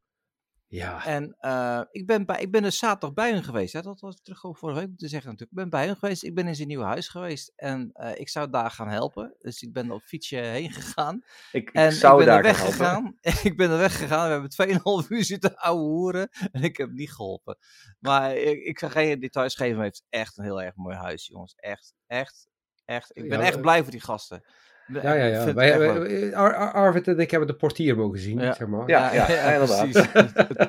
Ja. 0.70 1.04
En 1.06 1.36
eh, 1.38 1.80
ik, 1.90 2.06
ben 2.06 2.26
bij, 2.26 2.40
ik 2.40 2.50
ben 2.50 2.62
dus 2.62 2.78
zaterdag 2.78 3.12
bij 3.12 3.30
hem 3.30 3.42
geweest. 3.42 3.72
Hè? 3.72 3.82
Dat 3.82 4.00
was 4.00 4.20
terug 4.22 4.44
over 4.44 4.58
vorige 4.58 4.78
week 4.78 4.88
moeten 4.88 5.08
zeggen 5.08 5.30
natuurlijk. 5.30 5.58
Ik 5.58 5.62
ben 5.62 5.80
bij 5.80 5.86
hem 5.86 5.96
geweest. 5.96 6.24
Ik 6.24 6.34
ben 6.34 6.46
in 6.46 6.54
zijn 6.54 6.68
nieuwe 6.68 6.84
huis 6.84 7.08
geweest. 7.08 7.52
En 7.56 7.90
eh, 7.92 8.20
ik 8.20 8.28
zou 8.28 8.50
daar 8.50 8.70
gaan 8.70 8.88
helpen. 8.88 9.34
Dus 9.38 9.62
ik 9.62 9.72
ben 9.72 9.90
op 9.90 10.02
fietsje 10.02 10.36
heen 10.36 10.70
gegaan. 10.72 11.22
ik, 11.52 11.68
ik 11.68 11.74
En 11.74 11.92
zou 11.92 12.12
ik 12.12 12.18
ben 12.18 12.26
daar 12.26 12.36
er 12.36 12.42
weggegaan. 12.42 13.18
ik 13.42 13.56
ben 13.56 13.70
er 13.70 13.78
weggegaan. 13.78 14.26
We 14.26 14.58
hebben 14.58 15.04
2,5 15.04 15.08
uur 15.08 15.24
zitten 15.24 15.56
ouwe 15.56 15.82
hoeren. 15.82 16.28
En 16.52 16.62
ik 16.62 16.76
heb 16.76 16.90
niet 16.90 17.12
geholpen. 17.12 17.58
Maar 17.98 18.36
ik, 18.36 18.62
ik 18.64 18.78
ga 18.78 18.88
geen 18.88 19.20
details 19.20 19.54
geven. 19.54 19.76
Maar 19.76 19.86
het 19.86 19.94
is 19.94 20.18
echt 20.20 20.38
een 20.38 20.44
heel 20.44 20.62
erg 20.62 20.74
mooi 20.74 20.96
huis, 20.96 21.26
jongens. 21.26 21.54
Echt, 21.54 21.94
echt, 22.06 22.48
echt. 22.84 23.10
Ik 23.16 23.28
ben 23.28 23.38
Ja, 23.38 23.44
echt 23.44 23.60
blij 23.60 23.82
voor 23.82 23.92
die 23.92 24.00
gasten. 24.00 24.44
Ja, 24.92 25.12
ja, 25.14 25.24
ja. 25.24 25.54
Wij, 25.54 25.78
wij- 25.78 26.34
Ar- 26.34 26.54
Ar- 26.54 26.72
Arvid 26.72 27.08
en 27.08 27.18
ik 27.18 27.30
hebben 27.30 27.48
de 27.48 27.54
portier 27.54 27.96
mogen 27.96 28.18
zien, 28.18 28.38
Ja. 28.38 28.52
zeg 28.52 28.66
maar. 28.68 28.88
Ja, 28.88 29.12
ja, 29.12 29.26
inderdaad. 29.52 29.90
precies. 29.90 30.12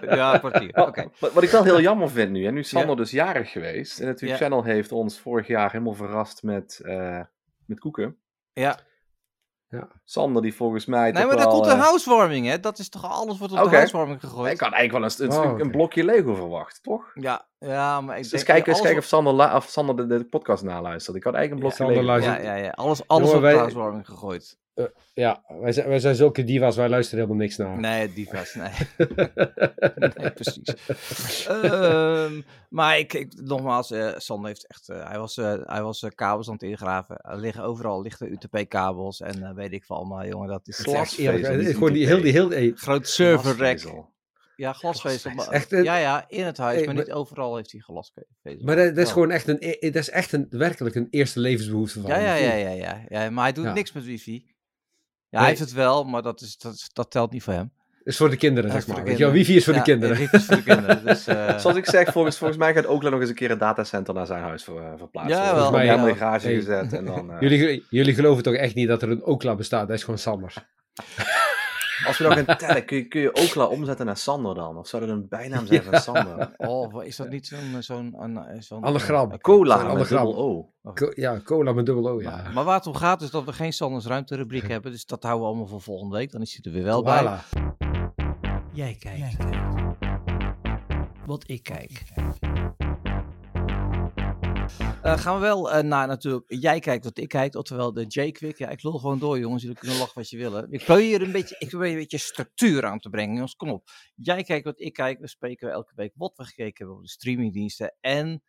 ja, 0.18 0.34
een 0.34 0.40
kwartier. 0.40 0.70
Oké. 0.76 1.02
Wat, 1.02 1.12
wat, 1.20 1.34
wat 1.34 1.44
ik 1.44 1.50
wel 1.50 1.64
heel 1.64 1.82
jammer 1.90 2.10
vind 2.10 2.32
nu, 2.32 2.46
en 2.46 2.54
nu 2.54 2.60
is 2.60 2.70
Sander 2.70 2.90
Ja. 2.90 2.96
dus 2.96 3.12
jarig 3.12 3.52
geweest. 3.52 4.00
En 4.00 4.06
natuurlijk, 4.06 4.40
Ja. 4.40 4.46
Channel 4.48 4.64
heeft 4.64 4.92
ons 4.92 5.20
vorig 5.20 5.48
jaar 5.48 5.72
helemaal 5.72 5.94
verrast 5.94 6.44
met, 6.44 6.80
eh, 6.84 7.20
met 7.66 7.80
koeken. 7.80 8.16
Ja. 8.54 8.78
Sander 10.04 10.42
die 10.42 10.56
volgens 10.56 10.86
mij 10.86 11.12
Nee, 11.12 11.26
maar 11.26 11.38
wel, 11.38 11.48
komt 11.48 11.66
een 11.66 11.72
eh, 11.72 11.82
housewarming, 11.84 12.48
hè? 12.48 12.60
Dat 12.60 12.80
is 12.80 12.90
toch 12.90 13.06
alles 13.06 13.38
wordt 13.38 13.54
op 13.54 13.70
de 13.70 13.76
housewarming 13.76 14.20
gegooid? 14.20 14.54
Ik 14.54 14.60
had 14.60 14.72
eigenlijk 14.74 15.18
wel 15.20 15.28
een, 15.28 15.34
een, 15.44 15.52
Oh, 15.54 15.60
een 15.60 15.72
blokje 15.72 16.04
Lego 16.04 16.34
verwacht, 16.36 16.84
toch? 16.84 17.12
Ja, 17.14 17.46
ja, 17.60 18.02
maar 18.02 18.16
ik 18.16 18.22
Dus 18.22 18.32
denk... 18.32 18.46
kijken, 18.46 18.72
eens 18.72 18.82
kijken 18.82 19.00
of 19.00 19.06
Sander, 19.06 19.34
la- 19.34 19.56
of 19.56 19.66
Sander 19.70 19.96
de, 19.96 20.08
de 20.08 20.26
podcast 20.26 20.64
naluistert. 20.64 21.16
Ik 21.16 21.24
had 21.24 21.34
eigenlijk 21.34 21.64
een 21.66 21.70
Ja, 21.70 21.86
blokje 21.86 22.04
Lego. 22.04 22.26
Ja, 22.26 22.40
ja, 22.40 22.56
ja. 22.56 22.70
Alles, 22.70 23.08
alles 23.08 23.30
Jongen, 23.32 23.46
op 23.46 23.52
de 23.52 23.58
housewarming 23.58 24.06
gegooid. 24.06 24.58
Ja, 25.14 25.44
wij 25.60 25.72
zijn, 25.72 25.88
wij 25.88 26.00
zijn 26.00 26.16
zulke 26.16 26.44
divas, 26.44 26.76
wij 26.76 26.90
luisteren 26.90 27.20
helemaal 27.24 27.44
niks 27.44 27.58
naar. 27.58 27.80
Nee, 27.80 28.14
divas, 28.14 28.54
nee. 28.54 28.70
nee, 30.18 30.32
precies. 30.32 31.46
Ehm, 31.48 32.42
maar 32.70 32.98
ik, 33.00 33.14
ik, 33.14 33.34
nogmaals, 33.42 33.92
eh, 33.92 34.10
Sander 34.18 34.48
heeft 34.48 34.68
echt... 34.68 34.90
eh, 34.90 35.08
hij 35.08 35.20
was, 35.20 35.38
eh, 35.38 35.54
hij 35.64 35.84
was 35.84 36.02
eh, 36.04 36.10
kabels 36.16 36.48
aan 36.48 36.54
het 36.54 36.64
ingraven. 36.64 37.18
Er 37.18 37.38
liggen 37.40 37.64
overal 37.64 38.02
lichte 38.02 38.28
UTP-kabels 38.28 39.22
en 39.22 39.44
eh, 39.44 39.54
weet 39.54 39.72
ik 39.72 39.84
veel 39.86 39.96
allemaal, 39.96 40.26
jongen. 40.26 40.48
Dat 40.48 40.68
is 40.68 40.78
Glas- 40.80 41.18
eh, 41.18 41.34
gewoon 41.74 41.94
die, 41.94 42.08
heel, 42.08 42.22
die, 42.22 42.32
heel, 42.32 42.50
hey, 42.50 42.72
groot. 42.76 43.10
Glasvezel. 43.12 44.10
Ja, 44.56 44.74
glasvezel. 44.74 45.52
Echt, 45.52 45.72
eh, 45.74 45.84
ja, 45.84 45.98
ja, 45.98 46.26
in 46.28 46.46
het 46.46 46.58
huis, 46.58 46.76
hey, 46.78 46.86
maar 46.86 46.96
maar- 46.96 47.04
niet 47.04 47.14
overal 47.14 47.56
heeft 47.56 47.72
hij 47.72 47.82
glasvezel. 47.82 48.28
maar 48.66 48.76
dat, 48.76 48.96
dat 48.96 49.06
is 49.06 49.12
gewoon 49.12 49.32
echt 49.32 49.48
een, 49.48 49.58
e- 49.60 49.80
dat 49.92 50.02
is 50.02 50.10
echt 50.10 50.32
een, 50.32 50.48
werkelijk 50.50 50.96
een 50.96 51.08
eerste 51.10 51.40
levensbehoefte 51.40 52.02
van 52.02 52.10
Ja, 52.10 52.18
ja, 52.18 52.36
ja, 52.36 52.54
ja, 52.54 52.70
ja, 52.70 53.04
ja. 53.10 53.30
Maar 53.30 53.44
hij 53.44 53.54
doet 53.54 53.64
Ja. 53.66 53.74
niks 53.74 53.92
met 53.92 54.04
wifi. 54.06 54.46
Ja, 55.32 55.38
Nee. 55.40 55.48
hij 55.50 55.58
heeft 55.58 55.60
het 55.60 55.74
wel, 55.74 56.04
maar 56.04 56.22
dat, 56.22 56.42
is, 56.42 56.58
dat, 56.58 56.90
dat 56.94 57.12
telt 57.12 57.32
niet 57.32 57.44
voor 57.44 57.54
hem. 57.54 57.72
is 58.04 58.18
voor 58.18 58.30
de 58.30 58.36
kinderen, 58.36 58.70
Ja, 58.72 58.80
zeg 58.80 58.88
maar. 58.88 59.04
Weet 59.04 59.18
je 59.18 59.24
wel, 59.24 59.32
kinderen. 59.34 59.34
wifi 59.40 59.56
is 59.56 59.64
voor 59.64 59.74
Ja, 59.74 59.80
de 59.80 59.86
kinderen. 59.86 60.18
wifi 60.18 60.36
is 60.38 60.46
voor 60.46 60.56
de 60.56 60.64
kinderen. 60.64 61.06
Dus, 61.06 61.28
eh, 61.48 61.58
Zoals 61.58 61.78
ik 61.78 61.86
zeg, 61.86 62.12
volgens, 62.12 62.38
volgens 62.38 62.60
mij 62.60 62.74
gaat 62.74 62.86
Oakland 62.88 63.12
nog 63.12 63.20
eens 63.20 63.30
een 63.30 63.36
keer 63.36 63.52
een 63.52 63.58
datacenter 63.58 64.14
naar 64.14 64.26
zijn 64.26 64.42
huis 64.44 64.64
ver, 64.64 64.78
eh, 64.78 64.92
verplaatsen. 64.98 65.38
Ja, 65.38 65.44
Dus 65.44 65.52
wel, 65.62 65.72
we 65.72 65.78
hebben 65.78 65.86
ja. 65.96 65.98
hem 66.00 66.08
in 66.08 66.14
de 66.14 66.20
garage 66.20 66.48
Hey. 66.48 66.56
gezet 66.56 66.94
en 66.94 67.06
dan... 67.06 67.32
eh, 67.32 67.40
Jullie, 67.42 67.86
jullie 67.90 68.14
geloven 68.14 68.44
toch 68.44 68.54
echt 68.54 68.76
niet 68.76 68.88
dat 68.88 69.02
er 69.02 69.10
een 69.10 69.24
Okla 69.26 69.56
bestaat? 69.56 69.88
Dat 69.88 69.98
is 69.98 70.04
gewoon 70.04 70.20
Sander. 70.20 70.54
Als 72.08 72.18
we 72.18 72.24
nog 72.28 72.34
gaan 72.46 72.58
tellen, 72.68 72.86
kun 72.86 72.98
je, 72.98 73.08
kun 73.08 73.22
je 73.22 73.68
omzetten 73.70 74.06
naar 74.06 74.18
Sander 74.18 74.56
dan? 74.56 74.78
Of 74.78 74.88
zou 74.88 75.06
dat 75.06 75.16
een 75.16 75.28
bijnaam 75.30 75.66
zijn 75.66 75.84
van 75.84 76.00
Sander? 76.00 76.54
oh, 76.58 77.04
is 77.04 77.16
dat 77.16 77.30
niet 77.30 77.48
zo'n... 77.48 77.76
zo'n 77.80 78.16
een- 78.20 78.64
zo'n 78.64 78.84
Anagram. 78.84 79.26
Oké. 79.26 79.38
Cola 79.38 79.94
met 79.94 80.08
dubbel 80.10 80.36
O. 80.38 80.70
Co- 80.94 81.12
ja, 81.16 81.40
cola 81.44 81.72
met 81.74 81.86
dubbel 81.86 82.10
O, 82.10 82.22
ja. 82.22 82.30
Maar, 82.42 82.52
maar 82.54 82.64
waar 82.64 82.76
het 82.78 82.88
om 82.88 82.94
gaat 82.96 83.22
is 83.22 83.32
dat 83.32 83.44
we 83.46 83.54
geen 83.54 83.74
Sanders 83.74 84.06
ruimterubriek 84.06 84.68
hebben. 84.72 84.92
Dus 84.92 85.06
dat 85.06 85.24
houden 85.24 85.42
we 85.44 85.50
allemaal 85.50 85.68
voor 85.70 85.82
volgende 85.82 86.16
week. 86.18 86.32
Dan 86.32 86.42
is 86.42 86.60
hij 86.62 86.72
er 86.72 86.78
weer 86.78 86.88
wel 86.88 87.04
bij. 87.04 87.24
Voilà. 87.24 87.58
Jij 88.74 88.96
kijkt. 89.00 89.38
Wat 91.26 91.44
ik 91.48 91.64
kijk. 91.64 92.04
Eh, 95.04 95.18
gaan 95.18 95.36
we 95.36 95.42
wel 95.42 95.72
eh, 95.72 95.84
naar 95.84 96.08
natuurlijk... 96.08 96.46
Jij 96.48 96.80
kijkt 96.80 97.04
wat 97.04 97.18
ik 97.18 97.30
kijk. 97.30 97.56
Oftewel 97.56 97.94
de 97.94 98.06
J-Quick. 98.06 98.58
Ja, 98.58 98.70
ik 98.70 98.84
lul 98.84 98.98
gewoon 99.00 99.20
door 99.20 99.40
jongens. 99.40 99.62
Jullie 99.62 99.78
kunnen 99.78 99.98
lachen 99.98 100.16
wat 100.16 100.30
je 100.30 100.38
willen. 100.38 100.72
Ik 100.72 100.84
probeer 100.84 101.22
een 101.22 101.32
beetje, 101.32 101.56
ik 101.60 101.70
probeer 101.70 101.90
een 101.92 101.96
beetje 101.98 102.18
structuur 102.18 102.86
aan 102.86 103.00
te 103.00 103.10
brengen. 103.10 103.34
Jongens, 103.34 103.56
kom 103.56 103.70
op. 103.70 103.90
Jij 104.16 104.44
kijkt 104.44 104.66
wat 104.66 104.80
ik 104.80 104.94
kijk. 104.94 105.20
We 105.20 105.28
spreken 105.28 105.72
elke 105.72 105.92
week 105.96 106.12
wat 106.16 106.38
we 106.38 106.44
gekeken 106.44 106.74
hebben 106.78 106.96
op 106.96 107.02
de 107.02 107.10
streamingdiensten. 107.10 107.96
En 108.02 108.44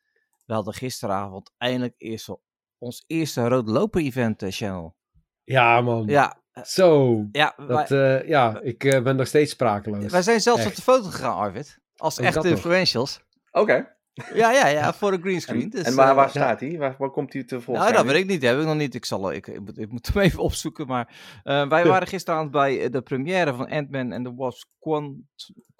we 0.46 0.54
hadden 0.54 0.74
gisteravond 0.74 1.52
eindelijk 1.58 1.94
eerst 1.96 2.26
wel 2.26 2.42
ons 2.78 3.04
eerste 3.06 3.48
Rode 3.48 3.70
Loper 3.70 4.02
event 4.02 4.42
eh, 4.42 4.50
channel. 4.50 4.96
Ja, 5.44 5.80
man. 5.80 6.06
Ja, 6.06 6.42
Zo. 6.64 7.16
ja, 7.32 7.54
Dat, 7.66 7.88
wij, 7.88 8.20
eh, 8.20 8.28
ja, 8.28 8.60
ik 8.60 8.78
ben 8.78 9.16
nog 9.16 9.26
steeds 9.26 9.52
sprakeloos. 9.52 10.12
wij 10.12 10.22
zijn 10.22 10.40
zelfs 10.40 10.60
echt. 10.60 10.68
op 10.68 10.74
de 10.76 10.82
foto 10.82 11.08
gegaan, 11.08 11.36
Arvid. 11.36 11.78
Als 11.96 12.18
echte 12.18 12.48
influentials. 12.48 13.20
Oké. 13.50 13.96
Ja, 14.14 14.52
ja, 14.52 14.66
ja, 14.66 14.92
voor 14.92 15.10
de 15.10 15.16
En, 15.16 15.22
greenscreen. 15.22 15.70
Dus, 15.70 15.82
en 15.82 15.94
waar, 15.94 16.08
eh, 16.08 16.14
waar 16.14 16.30
staat 16.30 16.60
hij? 16.60 16.78
Waar, 16.78 16.94
waar 16.98 17.10
komt 17.10 17.32
hij 17.32 17.44
tevoorschijn? 17.44 17.92
Nou, 17.92 18.04
dat 18.04 18.12
weet 18.12 18.22
ik 18.22 18.28
niet. 18.28 18.40
Dat 18.40 18.50
heb 18.50 18.60
ik 18.60 18.66
nog 18.66 18.76
niet. 18.76 18.94
Ik, 18.94 19.04
zal, 19.04 19.32
ik, 19.32 19.46
ik, 19.46 19.60
moet, 19.60 19.78
ik 19.78 19.90
moet 19.90 20.06
hem 20.06 20.22
even 20.22 20.38
opzoeken. 20.48 20.86
Maar 20.86 21.40
eh, 21.42 21.68
wij 21.68 21.86
waren 21.86 22.08
gisteravond 22.08 22.50
bij 22.50 22.84
eh, 22.84 22.90
de 22.90 23.02
première 23.02 23.54
van 23.54 23.68
Ant-Man 23.68 24.12
and 24.12 24.24
the 24.24 24.34
Wasp 24.34 24.68
Quant 24.78 25.16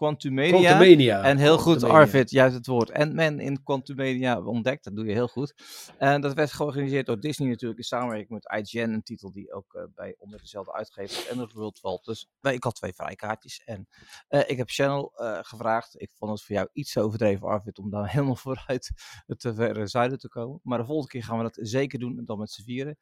Quantumania. 0.03 0.51
Quantumania. 0.51 1.23
En 1.23 1.37
heel 1.37 1.59
goed. 1.59 1.83
Arvid, 1.83 2.31
juist 2.31 2.55
het 2.55 2.66
woord 2.66 2.92
Ant-Man 2.92 3.40
in 3.40 3.62
Quantumania 3.62 4.40
ontdekt. 4.40 4.85
Dat 4.85 4.97
doe 4.97 5.07
je 5.07 5.12
heel 5.12 5.29
goed. 5.29 5.55
En 5.99 6.21
dat 6.21 6.35
werd 6.35 6.53
georganiseerd 6.53 7.07
door 7.07 7.21
Disney 7.21 7.49
natuurlijk 7.49 7.79
in 7.79 7.85
samenwerking 7.85 8.29
met 8.29 8.61
IGN. 8.61 8.90
Een 8.90 9.03
titel 9.03 9.33
die 9.33 9.53
ook 9.53 9.75
eh, 9.75 9.83
bij 9.95 10.14
onder 10.18 10.38
dezelfde 10.38 10.73
uitgever 10.73 11.31
en 11.31 11.38
het 11.38 11.53
World 11.53 11.79
valt. 11.79 12.05
Dus 12.05 12.29
wij, 12.40 12.55
ik 12.55 12.64
had 12.64 12.75
twee 12.75 12.92
vrijkaartjes. 12.92 13.62
En 13.64 13.88
eh, 14.29 14.40
ik 14.47 14.57
heb 14.57 14.71
Channel 14.71 15.12
eh, 15.16 15.38
gevraagd. 15.42 16.01
Ik 16.01 16.11
vond 16.14 16.31
het 16.33 16.42
voor 16.42 16.57
jou 16.57 16.68
iets 16.73 16.92
te 16.92 17.01
overdreven, 17.01 17.49
Arvid, 17.49 17.79
om 17.79 17.90
daar 17.90 18.12
helemaal 18.23 18.43
vooruit 18.55 18.93
het 19.27 19.45
eh, 19.45 19.55
verre 19.55 19.87
zuiden 19.87 20.19
te 20.19 20.29
komen. 20.29 20.61
Maar 20.63 20.79
de 20.79 20.85
volgende 20.85 21.11
keer 21.11 21.25
gaan 21.25 21.37
we 21.37 21.43
dat 21.43 21.59
zeker 21.61 21.99
doen. 21.99 22.19
En 22.19 22.25
dan 22.25 22.39
met 22.39 22.51
z'n 22.51 22.63
vieren. 22.63 22.99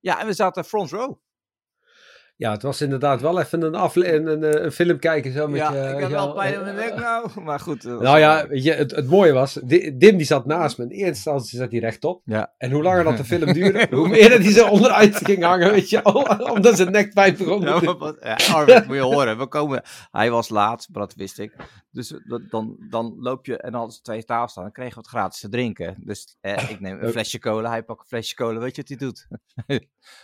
Ja, 0.00 0.20
en 0.20 0.26
we 0.26 0.32
zaten 0.32 0.64
front 0.64 0.90
row. 0.90 1.18
Ja, 2.36 2.50
het 2.52 2.62
was 2.62 2.80
inderdaad 2.80 3.20
wel 3.20 3.40
even 3.40 3.62
een, 3.62 3.74
afle 3.74 4.12
een, 4.14 4.26
een, 4.26 4.42
eh, 4.44 4.64
een 4.64 4.72
film 4.72 4.98
kijken 4.98 5.32
zo 5.32 5.48
met 5.48 5.60
ja, 5.60 5.72
je... 5.72 5.92
ik 5.94 6.00
je 6.00 6.08
wel 6.08 6.32
pijn 6.32 6.52
eh, 6.52 6.58
in 6.58 6.64
mijn 6.64 6.76
nek 6.76 6.94
nou. 6.96 7.28
Maar 7.44 7.60
goed. 7.60 7.84
eh, 7.84 7.98
Nou 7.98 8.18
ja, 8.18 8.48
weet 8.48 8.64
je, 8.64 8.72
het, 8.72 8.90
het 8.90 9.06
mooie 9.06 9.32
was, 9.32 9.52
Di- 9.64 9.96
Dim 9.96 10.16
die 10.16 10.26
zat 10.26 10.46
naast 10.46 10.78
me. 10.78 10.84
In 10.84 10.90
eerste 10.90 11.06
instantie 11.06 11.58
zat 11.58 11.70
hij 11.70 11.80
rechtop. 11.80 12.22
Ja. 12.24 12.54
En 12.58 12.70
hoe 12.70 12.82
langer 12.82 13.04
dat 13.04 13.16
de 13.16 13.24
film 13.24 13.52
duurde, 13.52 13.86
hoe 13.96 14.08
meer 14.08 14.28
dat 14.30 14.38
hij 14.42 14.52
zo 14.52 14.68
onderuit 14.68 15.16
ging 15.16 15.42
hangen, 15.42 15.70
weet 15.70 15.90
je 15.90 16.00
wel. 16.02 16.12
Omdat 16.52 16.76
zijn 16.76 16.92
nekpijp 16.92 17.38
begon 17.38 17.60
Ja, 17.60 17.80
maar 17.80 17.96
wat- 17.96 18.16
ja, 18.20 18.36
Arvid, 18.52 18.86
moet 18.86 18.96
je 18.96 19.02
horen. 19.02 19.38
We 19.38 19.46
komen, 19.46 19.82
hij 20.10 20.30
was 20.30 20.48
laat, 20.48 20.88
maar 20.92 21.02
dat 21.02 21.14
wist 21.14 21.38
ik. 21.38 21.52
Dus 21.90 22.12
eh, 22.12 22.18
dan, 22.50 22.76
dan 22.90 23.16
loop 23.18 23.46
je 23.46 23.56
en 23.56 23.62
dan 23.70 23.74
hadden 23.80 23.96
ze 23.96 24.02
twee 24.02 24.24
tafels 24.24 24.50
staan. 24.50 24.62
Dan 24.64 24.72
kregen 24.72 24.92
we 24.94 24.98
het 25.00 25.08
gratis 25.08 25.40
te 25.40 25.48
drinken. 25.48 25.94
Dus 25.98 26.36
eh, 26.40 26.70
ik 26.70 26.80
neem 26.80 27.02
een 27.02 27.10
flesje 27.10 27.38
cola, 27.38 27.70
hij 27.70 27.82
pakt 27.82 28.00
een 28.00 28.06
flesje 28.06 28.34
cola. 28.34 28.58
Weet 28.58 28.76
je 28.76 28.80
wat 28.86 28.90
hij 28.90 28.98
doet? 28.98 29.26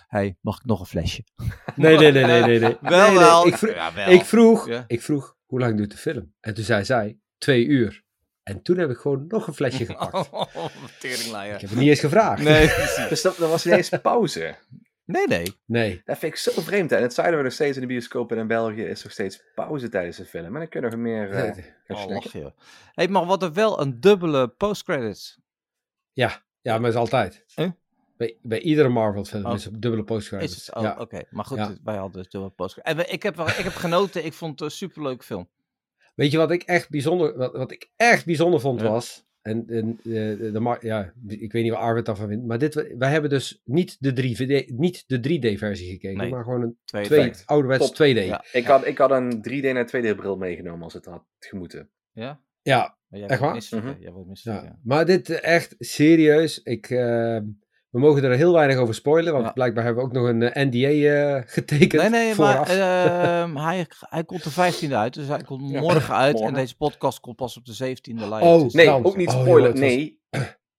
hey, 0.08 0.36
mag 0.40 0.56
ik 0.58 0.64
nog 0.64 0.80
een 0.80 0.86
flesje? 0.86 1.24
Nee, 1.76 1.98
nee, 2.00 2.12
nee, 2.12 2.24
nee, 2.24 2.42
nee. 2.42 2.58
nee. 2.58 2.76
Wel, 2.80 3.14
wel. 3.14 3.46
Ik, 3.46 3.56
vroeg, 3.56 3.74
Ja, 3.74 3.94
wel. 3.94 4.08
ik, 4.08 4.24
vroeg, 4.24 4.68
Ja. 4.68 4.84
ik 4.86 5.02
vroeg, 5.02 5.36
hoe 5.46 5.58
lang 5.60 5.76
duurt 5.76 5.90
de 5.90 5.96
film? 5.96 6.32
En 6.40 6.54
toen 6.54 6.64
zei 6.64 6.84
zij, 6.84 7.18
twee 7.38 7.64
uur. 7.66 8.02
En 8.42 8.62
toen 8.62 8.78
heb 8.78 8.90
ik 8.90 8.96
gewoon 8.96 9.24
nog 9.28 9.46
een 9.46 9.54
flesje 9.54 9.86
gepakt. 9.90 10.30
Oh, 10.30 10.66
teringleier. 10.98 11.54
Ik 11.54 11.60
heb 11.60 11.70
het 11.70 11.78
niet 11.78 11.88
eens 11.88 12.00
gevraagd. 12.00 12.42
Nee. 12.42 12.66
Dus 13.08 13.22
dat, 13.22 13.36
dat 13.36 13.50
was 13.50 13.64
niet 13.64 13.74
eens 13.74 13.88
pauze. 14.02 14.56
nee, 15.04 15.26
nee. 15.26 15.54
Nee. 15.66 16.02
Dat 16.04 16.18
vind 16.18 16.32
ik 16.32 16.38
zo 16.38 16.60
vreemd. 16.60 16.92
En 16.92 17.02
het 17.02 17.14
zuiden 17.14 17.36
we 17.38 17.44
nog 17.44 17.52
steeds 17.52 17.76
in 17.76 17.80
de 17.82 17.88
bioscopen 17.88 18.36
en 18.36 18.42
in 18.42 18.48
België 18.48 18.82
is 18.84 19.02
nog 19.02 19.12
steeds 19.12 19.42
pauze 19.54 19.88
tijdens 19.88 20.16
de 20.16 20.24
film. 20.24 20.44
En 20.44 20.52
dan 20.52 20.68
kunnen 20.68 20.90
we 20.90 20.96
meer 20.96 21.28
gaan 21.32 21.54
Oh, 21.96 22.06
lach. 22.06 22.52
Hey, 22.92 23.08
maar 23.08 23.26
wat 23.26 23.42
er 23.42 23.52
wel 23.52 23.80
een 23.80 24.00
dubbele 24.00 24.48
postcredits. 24.48 25.38
Ja, 26.12 26.42
ja, 26.60 26.78
maar 26.78 26.90
is 26.90 26.96
altijd. 26.96 27.44
Huh? 27.54 27.70
Bij, 28.20 28.36
bij 28.42 28.60
iedere 28.60 28.88
Marvel 28.88 29.24
film 29.24 29.44
Oh. 29.46 29.54
is 29.54 29.64
een 29.64 29.80
dubbele. 29.80 30.16
Is 30.16 30.30
het? 30.30 30.74
Oh, 30.74 30.82
ja. 30.82 30.96
oké. 30.98 31.22
Maar 31.30 31.44
goed, 31.44 31.56
Ja. 31.58 31.74
wij 31.84 31.96
hadden 31.96 32.22
dus 32.22 32.30
dubbele 32.30 32.52
postcredits. 32.52 32.98
En 32.98 33.06
we- 33.06 33.12
ik 33.12 33.22
heb, 33.22 33.38
ik 33.38 33.64
heb 33.64 33.72
genoten. 33.74 34.24
Ik 34.24 34.32
vond 34.32 34.50
het 34.52 34.60
een 34.60 34.76
superleuke 34.76 35.24
film. 35.24 35.48
Weet 36.14 36.30
je 36.30 36.36
wat 36.38 36.50
ik 36.50 36.62
echt 36.62 36.90
bijzonder, 36.90 37.36
wat, 37.36 37.52
wat 37.52 37.70
ik 37.72 37.90
echt 37.96 38.24
bijzonder 38.26 38.60
vond 38.60 38.80
Ja. 38.80 38.88
was? 38.88 39.24
En, 39.42 39.64
en 39.68 39.90
eh, 40.04 40.52
de, 40.52 40.76
ja, 40.80 41.12
ik 41.26 41.52
weet 41.52 41.62
niet 41.62 41.72
waar 41.72 41.80
Arvid 41.82 42.06
daarvan 42.06 42.28
vindt, 42.28 42.46
maar 42.46 42.58
dit, 42.58 42.94
wij 42.98 43.10
hebben 43.10 43.30
dus 43.30 43.60
niet 43.64 43.96
de 44.00 44.12
3D, 44.12 44.70
niet 44.78 45.04
de 45.06 45.20
3D-versie 45.20 45.90
gekeken, 45.90 46.16
Nee. 46.18 46.30
maar 46.30 46.44
gewoon 46.44 46.62
een 46.62 46.78
Twee, 46.84 47.04
twee, 47.04 47.30
twee. 47.30 47.42
ouderwets 47.46 47.86
Top. 47.86 47.94
2D. 48.06 48.24
Ja. 48.26 48.44
Ik 48.52 48.64
had, 48.64 48.86
ik 48.86 48.98
had 48.98 49.10
een 49.10 49.42
3D 49.42 49.72
naar 49.72 49.86
2D 49.86 50.16
bril 50.16 50.36
meegenomen 50.36 50.82
als 50.82 50.92
het 50.92 51.04
had 51.04 51.24
gemoeten. 51.38 51.90
Ja? 52.12 52.40
ja, 52.62 52.96
Echt 53.10 53.40
waar? 53.40 53.62
Mhm. 53.70 53.94
ja. 54.42 54.78
maar 54.82 55.06
dit 55.06 55.30
eh, 55.30 55.54
echt 55.54 55.74
serieus. 55.78 56.62
Ik, 56.62 56.90
eh, 56.90 57.38
We 57.90 57.98
mogen 57.98 58.24
er 58.24 58.36
heel 58.36 58.52
weinig 58.52 58.76
over 58.76 58.94
spoilen, 58.94 59.32
want 59.32 59.44
Ja. 59.44 59.52
blijkbaar 59.52 59.84
hebben 59.84 60.02
we 60.02 60.08
ook 60.08 60.14
nog 60.14 60.26
een 60.28 60.42
eh, 60.42 60.64
NDA 60.66 60.88
eh, 61.36 61.42
getekend 61.46 62.02
Nee, 62.02 62.10
nee, 62.10 62.34
vooraf. 62.34 62.68
maar 62.68 63.40
ehm, 63.42 63.56
hij, 63.56 63.86
hij 63.98 64.24
komt 64.24 64.44
de 64.44 64.50
15e 64.50 64.92
uit, 64.94 65.14
dus 65.14 65.26
hij 65.28 65.42
komt 65.42 65.70
Ja, 65.70 65.80
morgen 65.80 66.14
uit. 66.14 66.32
morgen. 66.32 66.48
En 66.54 66.60
deze 66.60 66.76
podcast 66.76 67.20
komt 67.20 67.36
pas 67.36 67.56
op 67.56 67.64
de 67.64 67.72
17e 67.74 68.14
live. 68.14 68.44
Oh, 68.44 68.62
dus- 68.62 68.72
Nee, 68.72 68.84
Trouwens. 68.84 69.10
ook 69.10 69.16
niet 69.16 69.28
Oh, 69.28 69.40
spoilen. 69.40 69.72
joh, 69.74 69.80
het 69.80 69.80
was- 69.80 69.88
nee. 69.90 70.18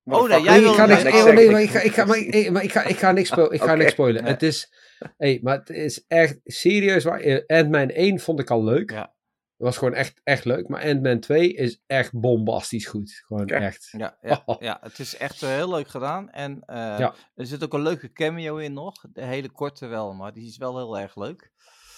Oh, 0.03 0.29
nee, 0.29 0.41
jij 0.41 0.51
Nee, 0.53 0.61
wil- 0.61 0.69
ik 0.71 0.75
ga 0.77 0.85
niks, 0.85 1.03
nee, 1.03 1.13
oh, 1.13 1.33
nee, 1.33 1.45
ik. 1.45 1.51
maar 1.51 1.61
ik 1.61 1.69
ga, 1.69 1.79
ik 1.79 1.91
ga, 1.93 2.05
maar, 2.05 2.17
ik, 2.17 2.51
maar 2.51 2.63
ik 2.63 2.71
ga, 2.71 2.83
ik 2.83 2.97
ga 2.97 3.11
niks, 3.11 3.29
spo- 3.29 3.51
ik 3.51 3.61
ga 3.61 3.75
niks 3.75 3.91
spoilen. 3.91 4.23
Nee. 4.23 4.31
Het 4.31 4.43
is, 4.43 4.71
hey, 5.17 5.39
maar 5.43 5.57
het 5.57 5.69
is 5.69 6.05
echt 6.07 6.39
serieus 6.43 7.03
waar. 7.03 7.19
eh, 7.19 7.57
Ant-Man 7.59 7.89
1 7.89 8.19
vond 8.19 8.39
ik 8.39 8.49
al 8.49 8.63
leuk. 8.63 8.91
Ja. 8.91 9.13
Het 9.61 9.69
was 9.69 9.79
gewoon 9.79 9.93
echt, 9.93 10.21
echt 10.23 10.45
leuk. 10.45 10.67
Maar 10.67 10.83
Ant-Man 10.83 11.19
2 11.19 11.53
is 11.53 11.81
echt 11.87 12.19
bombastisch 12.19 12.85
goed. 12.85 13.21
Gewoon 13.25 13.41
Oké. 13.43 13.53
echt. 13.53 13.87
Ja, 13.97 14.17
ja, 14.21 14.43
ja, 14.59 14.77
het 14.81 14.99
is 14.99 15.17
echt 15.17 15.41
eh, 15.43 15.49
heel 15.49 15.69
leuk 15.69 15.87
gedaan. 15.87 16.29
En 16.29 16.63
eh, 16.65 16.75
Ja. 16.75 17.13
er 17.35 17.45
zit 17.45 17.63
ook 17.63 17.73
een 17.73 17.81
leuke 17.81 18.11
cameo 18.11 18.57
in 18.57 18.73
nog. 18.73 18.93
De 19.13 19.23
hele 19.25 19.49
korte 19.49 19.87
wel, 19.87 20.13
maar 20.13 20.33
die 20.33 20.47
is 20.47 20.57
wel 20.57 20.77
heel 20.77 20.97
erg 20.99 21.15
leuk. 21.15 21.51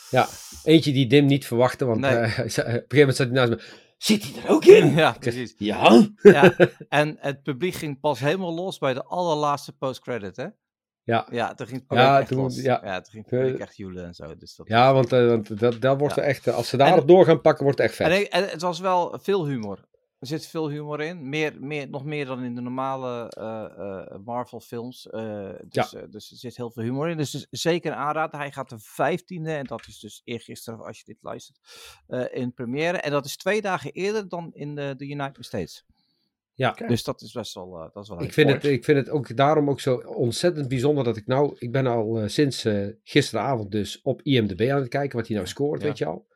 Ja, 0.10 0.28
eentje 0.64 0.92
die 0.92 1.08
Dim 1.08 1.26
niet 1.26 1.46
verwachtte, 1.48 1.86
want 1.86 2.00
Nee. 2.00 2.12
eh, 2.16 2.22
op 2.40 2.44
een 2.46 2.50
gegeven 2.52 2.86
moment 2.90 3.16
zat 3.16 3.28
hij 3.28 3.36
naast 3.36 3.50
me. 3.50 3.62
Zit 3.98 4.24
hij 4.24 4.44
er 4.44 4.50
ook 4.50 4.66
in? 4.66 4.94
ja, 5.04 5.12
precies. 5.20 5.54
Ja. 5.58 6.08
Ja. 6.22 6.56
En 6.90 7.18
het 7.20 7.44
publiek 7.44 7.74
ging 7.74 8.00
pas 8.00 8.20
helemaal 8.20 8.54
los 8.54 8.78
bij 8.78 8.94
de 8.94 9.04
allerlaatste 9.04 9.72
post-credit, 9.72 10.36
hè? 10.36 10.48
Ja. 11.06 11.28
Ja, 11.32 11.54
toen 11.54 11.68
ging 11.68 11.84
het 11.88 11.98
Ja, 11.98 12.20
echt 12.20 12.28
toen- 12.28 12.38
los. 12.42 12.62
ja. 12.62 12.80
Ja, 12.84 13.02
toen 13.02 13.12
ging 13.14 13.30
het 13.30 13.60
echt 13.60 13.78
joelen 13.78 14.06
en 14.06 14.14
zo. 14.14 14.36
Dus 14.38 14.56
dat 14.56 14.68
Ja, 14.68 14.94
want, 14.94 15.12
eh, 15.14 15.28
want 15.28 15.60
dat, 15.60 15.82
dat 15.82 16.00
wordt 16.00 16.16
Ja. 16.16 16.22
echt, 16.22 16.48
eh, 16.48 16.56
als 16.56 16.70
ze 16.70 16.78
daarop 16.78 17.08
door 17.08 17.26
gaan 17.26 17.42
pakken, 17.42 17.64
wordt 17.64 17.78
het 17.80 17.88
echt 17.88 17.96
vet. 17.96 18.28
En, 18.30 18.50
het 18.50 18.62
was 18.62 18.80
wel 18.80 19.20
veel 19.22 19.46
humor. 19.48 19.92
Er 20.20 20.28
zit 20.30 20.48
veel 20.48 20.70
humor 20.70 21.02
in. 21.02 21.30
Meer, 21.30 21.54
meer, 21.60 21.90
nog 21.90 22.04
meer 22.06 22.26
dan 22.26 22.44
in 22.44 22.56
de 22.56 22.62
normale 22.62 23.30
eh, 23.30 24.18
Marvel 24.26 24.60
films. 24.60 25.08
dus, 25.68 25.90
dus 26.10 26.32
er 26.32 26.38
zit 26.38 26.58
heel 26.58 26.72
veel 26.72 26.84
humor 26.84 27.10
in. 27.10 27.18
Dus, 27.18 27.32
dus 27.32 27.48
zeker 27.50 27.92
een 27.92 27.98
aanrader. 27.98 28.40
Hij 28.40 28.52
gaat 28.52 28.70
de 28.70 28.80
15e, 28.80 29.52
en 29.58 29.66
dat 29.66 29.88
is 29.88 30.00
dus 30.00 30.22
eergisteren 30.24 30.80
als 30.86 30.98
je 30.98 31.04
dit 31.06 31.18
luistert, 31.22 31.60
in 32.32 32.54
première. 32.54 32.98
En 32.98 33.12
dat 33.12 33.26
is 33.26 33.38
twee 33.38 33.62
dagen 33.62 33.92
eerder 33.92 34.30
dan 34.30 34.50
in 34.54 34.76
de, 34.76 34.94
de 34.98 35.06
United 35.10 35.46
States. 35.46 35.86
Ja. 36.56 36.72
Dus 36.88 37.04
dat 37.04 37.22
is 37.22 37.32
best 37.32 37.54
wel, 37.54 37.80
eh, 37.80 37.90
dat 37.94 38.04
is 38.04 38.10
wel 38.10 38.22
Ik 38.22 38.34
vind, 38.34 38.50
het, 38.50 38.64
ik 38.64 38.84
vind 38.84 38.98
het 38.98 39.10
ook 39.10 39.36
daarom 39.36 39.70
ook 39.70 39.80
zo 39.80 39.96
ontzettend 39.96 40.68
bijzonder 40.68 41.04
dat 41.04 41.18
ik 41.18 41.28
nou, 41.28 41.56
ik 41.60 41.72
ben 41.72 41.88
al 41.88 42.20
eh, 42.20 42.28
sinds 42.28 42.66
eh, 42.66 42.88
gisteravond 43.04 43.72
dus 43.72 44.02
op 44.02 44.22
IMDb 44.22 44.70
aan 44.72 44.80
het 44.80 44.88
kijken 44.90 45.18
wat 45.18 45.28
hij 45.28 45.36
nou 45.36 45.48
scoort, 45.48 45.82
Ja. 45.82 45.88
weet 45.88 45.98
je 45.98 46.06
al. 46.06 46.32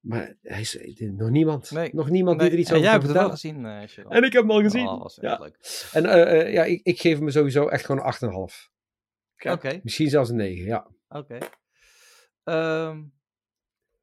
Maar 0.00 0.36
hij 0.42 0.60
is 0.60 0.78
nog 0.98 1.30
niemand, 1.30 1.70
Nee. 1.70 1.90
nog 1.92 2.10
niemand 2.10 2.40
die 2.40 2.50
er 2.50 2.58
iets 2.58 2.68
en 2.70 2.74
over 2.74 2.84
jij 2.88 2.94
hebt 2.94 3.06
het 3.08 3.16
wel 3.16 3.30
gezien, 3.30 3.88
Sharon. 3.88 4.12
En 4.12 4.22
ik 4.22 4.32
heb 4.32 4.42
hem 4.42 4.50
al 4.50 4.60
gezien. 4.62 4.86
Oh, 4.86 4.90
dat 4.90 5.02
was 5.02 5.18
Ja. 5.20 5.30
echt 5.30 5.40
leuk. 5.40 5.58
En 5.92 6.52
ja, 6.52 6.64
ik, 6.64 6.80
ik 6.82 7.00
geef 7.00 7.18
hem 7.18 7.30
sowieso 7.30 7.68
echt 7.68 7.84
gewoon 7.84 8.00
een 8.00 8.06
8,5. 8.06 8.70
Oké. 9.34 9.52
Oké. 9.52 9.80
Misschien 9.82 10.08
zelfs 10.10 10.30
een 10.30 10.36
9, 10.36 10.64
ja. 10.64 10.90
Oké. 11.08 11.38
Ehm, 12.44 13.02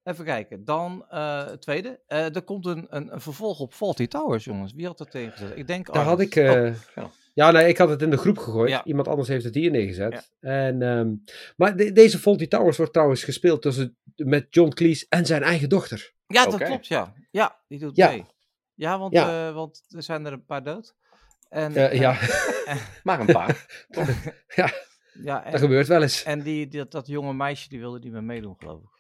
even 0.06 0.26
kijken. 0.26 0.66
Dan 0.66 1.06
eh, 1.10 1.46
het 1.46 1.62
tweede. 1.62 2.00
Eh, 2.08 2.36
er 2.36 2.42
komt 2.42 2.66
een, 2.66 2.88
een, 2.90 3.14
een 3.14 3.22
vervolg 3.22 3.60
op 3.60 3.74
Faulty 3.74 4.08
Towers, 4.08 4.44
jongens. 4.44 4.74
Wie 4.74 4.86
had 4.86 4.98
dat 4.98 5.12
tegengezet? 5.12 5.58
Ik 5.58 5.68
denk 5.68 5.94
Daar 5.94 6.04
had 6.04 6.20
ik... 6.20 6.36
eh, 6.36 6.52
Oh, 6.52 6.74
ja. 6.96 7.10
ja, 7.34 7.52
nee, 7.52 7.68
ik 7.68 7.78
had 7.78 7.90
het 7.90 8.02
in 8.02 8.10
de 8.10 8.18
groep 8.18 8.38
gegooid. 8.38 8.70
Ja. 8.70 8.84
Iemand 8.84 9.08
anders 9.08 9.28
heeft 9.28 9.44
het 9.46 9.56
hier 9.56 9.72
neergezet. 9.72 10.32
En, 10.40 10.82
ehm, 10.82 11.14
maar 11.56 11.76
de- 11.78 11.92
deze 11.92 12.20
Faulty 12.20 12.48
Towers 12.48 12.78
wordt 12.78 12.94
trouwens 12.94 13.24
gespeeld 13.24 13.62
tussen, 13.62 13.98
met 14.16 14.48
John 14.50 14.70
Cleese 14.70 15.06
en 15.10 15.26
zijn 15.26 15.44
eigen 15.44 15.70
dochter. 15.70 16.14
ja, 16.28 16.46
dat 16.46 16.58
klopt, 16.64 16.88
ja. 16.88 17.14
Ja, 17.32 17.60
die 17.68 17.80
doet 17.80 17.96
Ja. 17.96 18.10
mee. 18.10 18.26
Ja, 18.74 19.00
want, 19.00 19.14
Ja. 19.14 19.48
eh, 19.48 19.54
want 19.54 19.84
er 19.90 20.04
zijn 20.04 20.26
er 20.26 20.34
een 20.34 20.46
paar 20.46 20.64
dood. 20.64 20.96
En, 21.50 21.74
ja, 21.98 22.18
Maar 23.04 23.20
een 23.20 23.26
paar. 23.26 23.86
ja, 24.56 24.72
ja, 25.24 25.50
dat 25.52 25.60
gebeurt 25.60 25.88
wel 25.88 26.02
eens. 26.02 26.24
en 26.24 26.42
die, 26.42 26.68
die, 26.68 26.88
dat 26.88 27.08
jonge 27.08 27.34
meisje, 27.34 27.70
die 27.70 27.80
wilde 27.80 28.00
niet 28.00 28.12
meer 28.12 28.24
meedoen, 28.24 28.56
geloof 28.60 28.82
ik. 28.82 28.95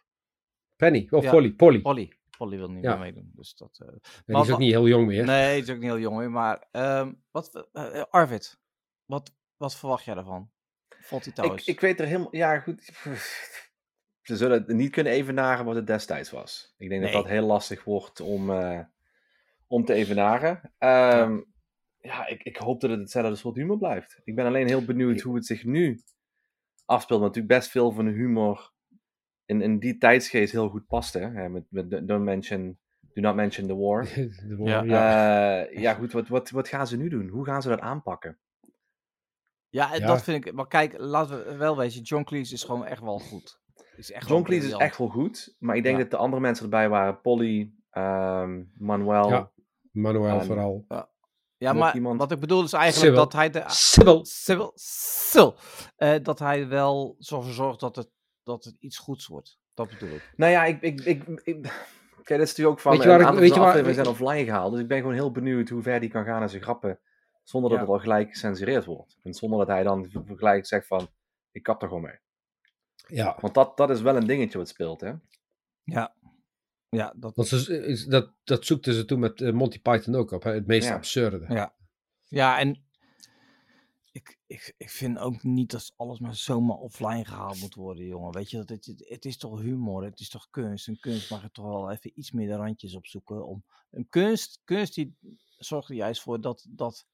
Penny, 0.75 1.07
of 1.09 1.23
Ja. 1.23 1.31
Polly. 1.31 1.51
Polly. 1.53 1.81
Polly. 1.81 2.11
Polly 2.37 2.57
wilde 2.57 2.73
niet 2.73 2.83
Ja. 2.83 2.89
meer 2.91 2.99
meedoen. 2.99 3.31
Dus 3.35 3.55
dat, 3.55 3.79
eh, 3.81 3.87
Ja, 4.03 4.21
die 4.25 4.43
is 4.43 4.51
ook 4.51 4.59
niet 4.59 4.71
heel 4.71 4.87
jong 4.87 5.07
meer. 5.07 5.25
nee, 5.25 5.53
die 5.53 5.63
is 5.63 5.69
ook 5.69 5.75
niet 5.75 5.85
heel 5.85 5.99
jong, 5.99 6.15
hoor, 6.19 6.31
maar 6.31 6.67
ehm, 6.71 7.13
wat, 7.31 7.67
eh, 7.73 7.99
eh, 7.99 8.03
Arvid, 8.09 8.59
wat, 9.05 9.33
wat 9.57 9.75
verwacht 9.75 10.05
jij 10.05 10.15
daarvan? 10.15 10.49
Faulty 10.99 11.29
Ik, 11.29 11.35
Towers. 11.35 11.67
ik 11.67 11.79
weet 11.79 11.99
er 11.99 12.05
helemaal... 12.05 12.35
Ja, 12.35 12.59
goed. 12.59 12.83
Ze 14.21 14.35
zullen 14.37 14.57
het 14.57 14.67
niet 14.67 14.91
kunnen 14.91 15.13
evenaren 15.13 15.65
wat 15.65 15.75
het 15.75 15.87
destijds 15.87 16.31
was. 16.31 16.73
Ik 16.77 16.89
denk 16.89 17.01
Nee. 17.01 17.11
dat 17.11 17.21
dat 17.21 17.31
heel 17.31 17.45
lastig 17.45 17.83
wordt 17.83 18.19
om, 18.19 18.49
eh, 18.49 18.79
om 19.67 19.85
te 19.85 19.93
evenaren. 19.93 20.73
Ehm, 20.77 21.39
ja, 21.99 22.27
ik, 22.27 22.43
ik 22.43 22.57
hoop 22.57 22.81
dat 22.81 22.89
het 22.89 22.99
hetzelfde 22.99 23.35
soort 23.35 23.55
humor 23.55 23.77
blijft. 23.77 24.21
Ik 24.23 24.35
ben 24.35 24.45
alleen 24.45 24.67
heel 24.67 24.85
benieuwd 24.85 25.21
hoe 25.21 25.35
het 25.35 25.45
zich 25.45 25.63
nu 25.63 26.01
afspeelt. 26.85 27.21
Natuurlijk 27.21 27.47
best 27.53 27.69
veel 27.69 27.91
van 27.91 28.05
de 28.05 28.11
humor 28.11 28.73
in, 29.45 29.61
in 29.61 29.79
die 29.79 29.97
tijdsgeest 29.97 30.51
heel 30.51 30.69
goed 30.69 30.87
paste. 30.87 31.19
Hè? 31.19 31.49
Met, 31.49 31.63
met 31.69 32.07
don't 32.07 32.23
mention, 32.23 32.77
Do 33.13 33.21
Not 33.21 33.35
Mention 33.35 33.67
the 33.67 33.75
War. 33.75 34.03
De 34.13 34.55
Ja. 34.63 34.81
ja. 34.83 34.83
Ja, 34.83 35.67
ja 35.71 35.93
goed, 35.99 36.11
wat, 36.11 36.27
wat, 36.27 36.49
wat 36.49 36.67
gaan 36.67 36.87
ze 36.87 36.97
nu 36.97 37.09
doen? 37.09 37.27
Hoe 37.27 37.45
gaan 37.45 37.61
ze 37.61 37.69
dat 37.69 37.79
aanpakken? 37.79 38.37
Ja, 39.69 39.99
dat 39.99 40.23
vind 40.23 40.45
ik. 40.45 40.53
Maar 40.53 40.67
kijk, 40.67 40.95
laten 40.97 41.45
we 41.45 41.55
wel 41.55 41.77
wezen, 41.77 42.01
John 42.01 42.23
Cleese 42.23 42.53
is 42.53 42.63
gewoon 42.63 42.85
echt 42.85 43.01
wel 43.01 43.19
goed. 43.19 43.59
Is 43.95 44.11
echt 44.11 44.29
John 44.29 44.43
Cleese 44.43 44.67
is 44.67 44.73
echt 44.73 44.97
wel 44.97 45.07
goed, 45.07 45.55
maar 45.59 45.75
ik 45.75 45.83
denk 45.83 45.95
Ja. 45.97 46.01
dat 46.01 46.11
de 46.11 46.17
andere 46.17 46.41
mensen 46.41 46.63
erbij 46.63 46.89
waren. 46.89 47.21
Polly, 47.21 47.71
ehm, 47.89 48.63
Manuel. 48.77 49.29
Ja. 49.29 49.51
Manuel 49.91 50.39
en- 50.39 50.45
vooral. 50.45 50.85
Ja, 51.57 51.71
nog 51.71 51.81
maar 51.81 51.95
iemand? 51.95 52.19
wat 52.19 52.31
ik 52.31 52.39
bedoel 52.39 52.63
is 52.63 52.73
eigenlijk 52.73 53.15
dat 53.15 53.33
hij 53.33 53.49
de. 53.49 53.63
Sibyl. 53.67 54.25
Sybil, 54.25 54.71
Sybil, 54.75 55.55
eh, 55.95 56.23
dat 56.23 56.39
hij 56.39 56.67
wel 56.67 57.15
zo 57.19 57.41
zorgt 57.41 57.79
dat 57.79 57.95
het, 57.95 58.09
dat 58.45 58.63
het 58.63 58.75
iets 58.79 58.97
goeds 58.97 59.27
wordt. 59.27 59.59
Dat 59.73 59.89
bedoel 59.89 60.09
ik. 60.15 60.33
Nou 60.35 60.51
ja, 60.51 60.65
ik... 60.65 60.81
ik, 60.81 61.01
ik, 61.01 61.23
ik 61.43 61.61
Kijk, 62.23 62.39
dat 62.39 62.47
is 62.47 62.55
natuurlijk 62.55 62.77
ook 62.77 62.79
van 62.79 62.91
Weet 62.91 63.01
je 63.03 63.07
een 63.07 63.11
waar 63.13 63.21
ik- 63.21 63.25
aantal 63.27 63.41
weet 63.41 63.53
je 63.53 63.59
waar- 63.59 63.67
afleveringen 63.69 64.05
zijn 64.05 64.15
offline 64.15 64.43
gehaald. 64.45 64.71
Dus 64.71 64.81
ik 64.81 64.87
ben 64.87 64.97
gewoon 64.97 65.13
heel 65.13 65.31
benieuwd 65.31 65.69
hoe 65.69 65.81
ver 65.81 65.99
die 65.99 66.09
kan 66.09 66.25
gaan 66.25 66.41
in 66.41 66.49
zijn 66.49 66.61
grappen. 66.61 66.99
Zonder 67.43 67.69
dat 67.69 67.79
Ja. 67.79 67.85
het 67.85 67.93
al 67.95 67.99
gelijk 68.01 68.29
gecensureerd 68.29 68.85
wordt. 68.85 69.17
En 69.23 69.33
zonder 69.33 69.59
dat 69.59 69.67
hij 69.67 69.83
dan 69.83 70.09
gelijk 70.35 70.65
zegt 70.65 70.87
van, 70.87 71.07
ik 71.51 71.63
kap 71.63 71.81
er 71.81 71.87
gewoon 71.87 72.03
mee. 72.03 72.19
Ja. 73.07 73.37
Want 73.41 73.53
dat, 73.53 73.77
dat 73.77 73.89
is 73.89 74.01
wel 74.01 74.15
een 74.15 74.27
dingetje 74.27 74.57
wat 74.57 74.67
speelt, 74.67 75.01
hè. 75.01 75.13
Ja. 75.83 76.15
Ja, 76.89 77.13
dat, 77.17 77.35
Want 77.35 77.47
ze, 77.47 77.85
is- 77.85 78.05
dat, 78.05 78.31
dat 78.43 78.65
zoekten 78.65 78.93
ze 78.93 79.05
toen 79.05 79.19
met 79.19 79.41
eh, 79.41 79.51
Monty 79.53 79.81
Python 79.81 80.15
ook 80.15 80.31
op. 80.31 80.43
Hè? 80.43 80.53
Het 80.53 80.67
meest 80.67 80.87
Ja. 80.87 80.93
absurde. 80.95 81.45
Ja. 81.53 81.75
ja, 82.23 82.59
en 82.59 82.84
ik, 84.47 84.73
ik, 84.77 84.89
vind 84.89 85.17
ook 85.17 85.43
niet 85.43 85.71
dat 85.71 85.93
alles 85.95 86.19
maar 86.19 86.35
zomaar 86.35 86.77
offline 86.77 87.25
gehaald 87.25 87.59
moet 87.59 87.73
worden, 87.73 88.05
jongen. 88.05 88.31
Weet 88.31 88.49
je, 88.49 88.57
dat 88.57 88.69
het, 88.69 89.05
het, 89.07 89.25
is 89.25 89.37
toch 89.37 89.61
humor, 89.61 90.03
het 90.03 90.19
is 90.19 90.29
toch 90.29 90.49
kunst. 90.49 90.87
En 90.87 90.99
kunst 90.99 91.29
mag 91.29 91.43
er 91.43 91.51
toch 91.51 91.65
wel 91.65 91.91
even 91.91 92.19
iets 92.19 92.31
meer 92.31 92.47
de 92.47 92.55
randjes 92.55 92.95
opzoeken. 92.95 93.47
Om, 93.47 93.63
een 93.91 94.09
kunst, 94.09 94.61
kunst 94.63 94.95
die 94.95 95.15
zorgt 95.57 95.89
er 95.89 95.95
juist 95.95 96.21
voor 96.21 96.41
dat, 96.41 96.65
dat, 96.69 97.05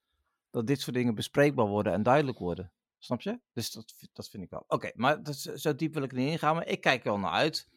dat 0.50 0.68
dit 0.68 0.82
soort 0.82 0.96
dingen 0.96 1.16
bespreekbaar 1.16 1.68
worden 1.68 1.94
en 1.94 2.04
duidelijk 2.04 2.38
worden. 2.38 2.72
Snap 2.98 3.22
je? 3.22 3.40
Dus 3.54 3.72
dat, 3.72 3.94
dat 4.14 4.30
vind 4.30 4.44
ik 4.44 4.50
wel. 4.50 4.64
Oké, 4.68 4.92
maar 4.96 5.24
dat, 5.24 5.36
zo 5.36 5.76
diep 5.76 5.94
wil 5.94 6.04
ik 6.04 6.12
niet 6.12 6.32
ingaan, 6.32 6.56
maar 6.56 6.68
ik 6.68 6.82
kijk 6.82 7.06
er 7.06 7.12
wel 7.12 7.20
naar 7.20 7.32
uit. 7.32 7.70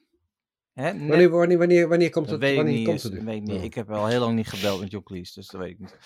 Hè, 0.74 0.92
net- 0.92 1.08
Wanneer, 1.08 1.30
wanneer, 1.30 1.58
wanneer, 1.58 1.88
wanneer 1.88 2.10
komt 2.10 2.28
dat 2.28 2.40
het? 2.42 2.54
wanneer 2.54 2.74
niet. 2.74 2.86
komt 2.86 3.02
het? 3.02 3.12
dat 3.12 3.22
weet 3.22 3.36
ik 3.36 3.42
niet. 3.42 3.56
Oh. 3.58 3.64
Ik 3.64 3.74
heb 3.74 3.90
al 3.90 4.06
heel 4.06 4.20
lang 4.20 4.34
niet 4.36 4.48
gebeld 4.48 4.80
met 4.80 5.02
Cleese, 5.02 5.34
dus 5.34 5.46
dat 5.48 5.60
weet 5.60 5.70
ik 5.70 5.78
niet. 5.78 5.96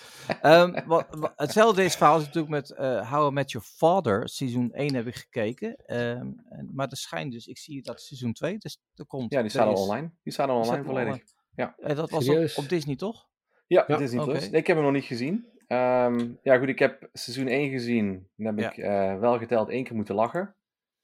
Ehm, 0.41 0.81
wat, 0.87 1.07
wat- 1.09 1.33
hetzelfde 1.35 1.83
is 1.83 1.95
verhaal 1.95 2.17
is 2.19 2.25
natuurlijk 2.25 2.53
met 2.53 2.71
eh 2.71 3.11
How 3.11 3.29
I 3.29 3.33
Met 3.33 3.51
Your 3.51 3.67
Father. 3.67 4.29
Seizoen 4.29 4.71
1 4.71 4.95
heb 4.95 5.07
ik 5.07 5.15
gekeken. 5.15 5.75
Ehm, 5.85 6.27
en, 6.49 6.69
maar 6.73 6.87
er 6.87 6.97
schijnt 6.97 7.31
dus, 7.31 7.47
ik 7.47 7.57
zie 7.57 7.81
dat 7.81 8.01
seizoen 8.01 8.33
2, 8.33 8.57
dus 8.57 8.79
er 8.95 9.05
komt. 9.05 9.33
Ja, 9.33 9.41
die 9.41 9.49
staat 9.49 9.67
al 9.67 9.81
online. 9.83 10.11
Die 10.23 10.33
staat 10.33 10.49
al 10.49 10.55
online 10.55 10.73
staat 10.83 10.87
al 10.87 10.93
volledig. 10.95 11.23
Eh, 11.55 11.95
dat 11.95 12.09
was 12.09 12.29
op, 12.29 12.63
op 12.63 12.69
Disney, 12.69 12.95
toch? 12.95 13.27
Ja, 13.67 13.83
Ja, 13.87 13.97
Disney 13.97 14.21
oké. 14.21 14.31
Plus. 14.31 14.49
Nee, 14.49 14.59
ik 14.61 14.67
heb 14.67 14.75
hem 14.75 14.85
nog 14.85 14.93
niet 14.95 15.03
gezien. 15.05 15.45
Ehm, 15.67 16.29
ja, 16.43 16.57
goed, 16.57 16.67
ik 16.67 16.79
heb 16.79 17.09
seizoen 17.13 17.47
1 17.47 17.69
gezien. 17.69 18.27
Dan 18.35 18.45
heb 18.45 18.59
Ja. 18.59 18.71
ik 18.71 18.77
eh, 18.77 19.19
wel 19.19 19.37
geteld 19.37 19.69
één 19.69 19.83
keer 19.83 19.95
moeten 19.95 20.15
lachen. 20.15 20.55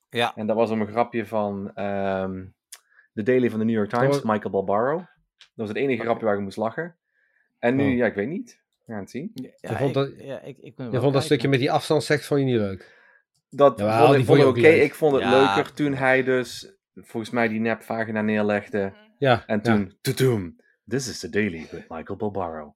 Ja. 0.10 0.36
En 0.36 0.48
dat 0.48 0.56
was 0.56 0.70
om 0.70 0.82
een 0.82 0.88
grapje 0.88 1.26
van 1.26 1.72
ehm 1.74 2.44
de 3.16 3.24
Daily 3.24 3.50
van 3.50 3.60
de 3.60 3.66
New 3.66 3.76
York 3.76 3.90
Times, 3.90 4.18
Oh. 4.18 4.24
Michael 4.24 4.50
Barbaro. 4.52 4.98
Dat 4.98 5.08
was 5.56 5.68
het 5.68 5.78
enige 5.78 6.02
grapje 6.02 6.26
waar 6.26 6.36
ik 6.36 6.42
moest 6.42 6.58
lachen. 6.58 6.96
En 7.60 7.76
nu, 7.76 7.92
Oh. 7.92 7.98
ja, 7.98 8.06
ik 8.06 8.14
weet 8.14 8.28
niet. 8.30 8.64
We 8.86 8.92
gaan 8.92 9.02
het 9.02 9.10
zien. 9.10 9.32
Ja, 9.34 9.50
Je 9.62 9.76
vond 9.76 9.90
ik, 9.90 9.94
dat- 9.94 10.12
ja, 10.18 10.40
ik, 10.42 10.58
ik 10.58 10.76
ben 10.76 10.86
Je 10.86 10.92
wel 10.92 11.02
vond 11.02 11.14
dat 11.14 11.24
stukje 11.24 11.48
met 11.48 11.60
die 11.60 11.72
afstandsseks 11.72 12.28
vond 12.28 12.40
je 12.40 12.46
niet 12.46 12.56
leuk? 12.56 12.94
Dat 13.50 13.80
Jawel, 13.80 13.98
vond 13.98 14.12
die 14.12 14.20
ik, 14.20 14.26
vond 14.26 14.40
ik 14.40 14.46
oké. 14.46 14.68
Ik 14.68 14.94
vond 14.96 15.14
het 15.14 15.24
Ja. 15.24 15.30
leuker 15.56 15.74
toen 15.74 15.94
hij 15.94 16.24
dus 16.24 16.76
volgens 16.96 17.32
mij 17.32 17.48
die 17.48 17.60
nepvagina 17.60 18.22
neerlegde. 18.22 18.94
Ja. 19.18 19.44
En 19.46 19.56
ja. 19.56 19.62
toen, 19.62 19.98
toetoem, 20.02 20.56
this 20.88 21.08
is 21.08 21.20
the 21.20 21.30
Daily 21.30 21.68
with 21.72 21.86
Michael 21.90 22.18
Barbaro. 22.18 22.76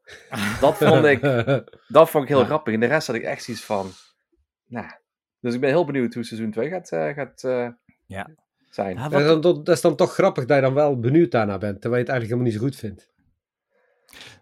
Dat 0.60 0.78
vond 0.78 1.06
ik, 1.06 1.22
dat 1.88 2.10
vond 2.10 2.24
ik 2.24 2.30
heel 2.30 2.40
Ja. 2.40 2.46
grappig. 2.46 2.74
En 2.74 2.80
de 2.80 2.86
rest 2.86 3.08
had 3.08 3.16
ik 3.16 3.24
echt 3.24 3.44
zoiets 3.44 3.64
van, 3.64 3.90
nou. 4.66 4.88
Dus 5.40 5.54
ik 5.54 5.60
ben 5.60 5.70
heel 5.70 5.86
benieuwd 5.86 6.14
hoe 6.14 6.24
seizoen 6.24 6.52
2 6.52 6.70
gaat, 6.70 6.92
eh, 6.92 7.14
gaat 7.14 7.44
eh, 7.44 7.70
Ja. 8.06 8.30
Zijn. 8.70 8.96
Ja, 8.96 9.04
dat, 9.04 9.12
wat- 9.12 9.22
is 9.22 9.28
dan, 9.28 9.42
toch- 9.42 9.64
dat 9.64 9.76
is 9.76 9.82
dan 9.82 9.96
toch 9.96 10.14
grappig 10.14 10.46
dat 10.46 10.56
je 10.56 10.64
dan 10.64 10.74
wel 10.74 11.00
benieuwd 11.00 11.32
daarna 11.32 11.58
bent, 11.58 11.82
terwijl 11.82 12.04
je 12.04 12.10
het 12.12 12.20
eigenlijk 12.20 12.30
helemaal 12.30 12.52
niet 12.52 12.54
zo 12.54 12.66
goed 12.68 12.76
vindt. 12.76 13.10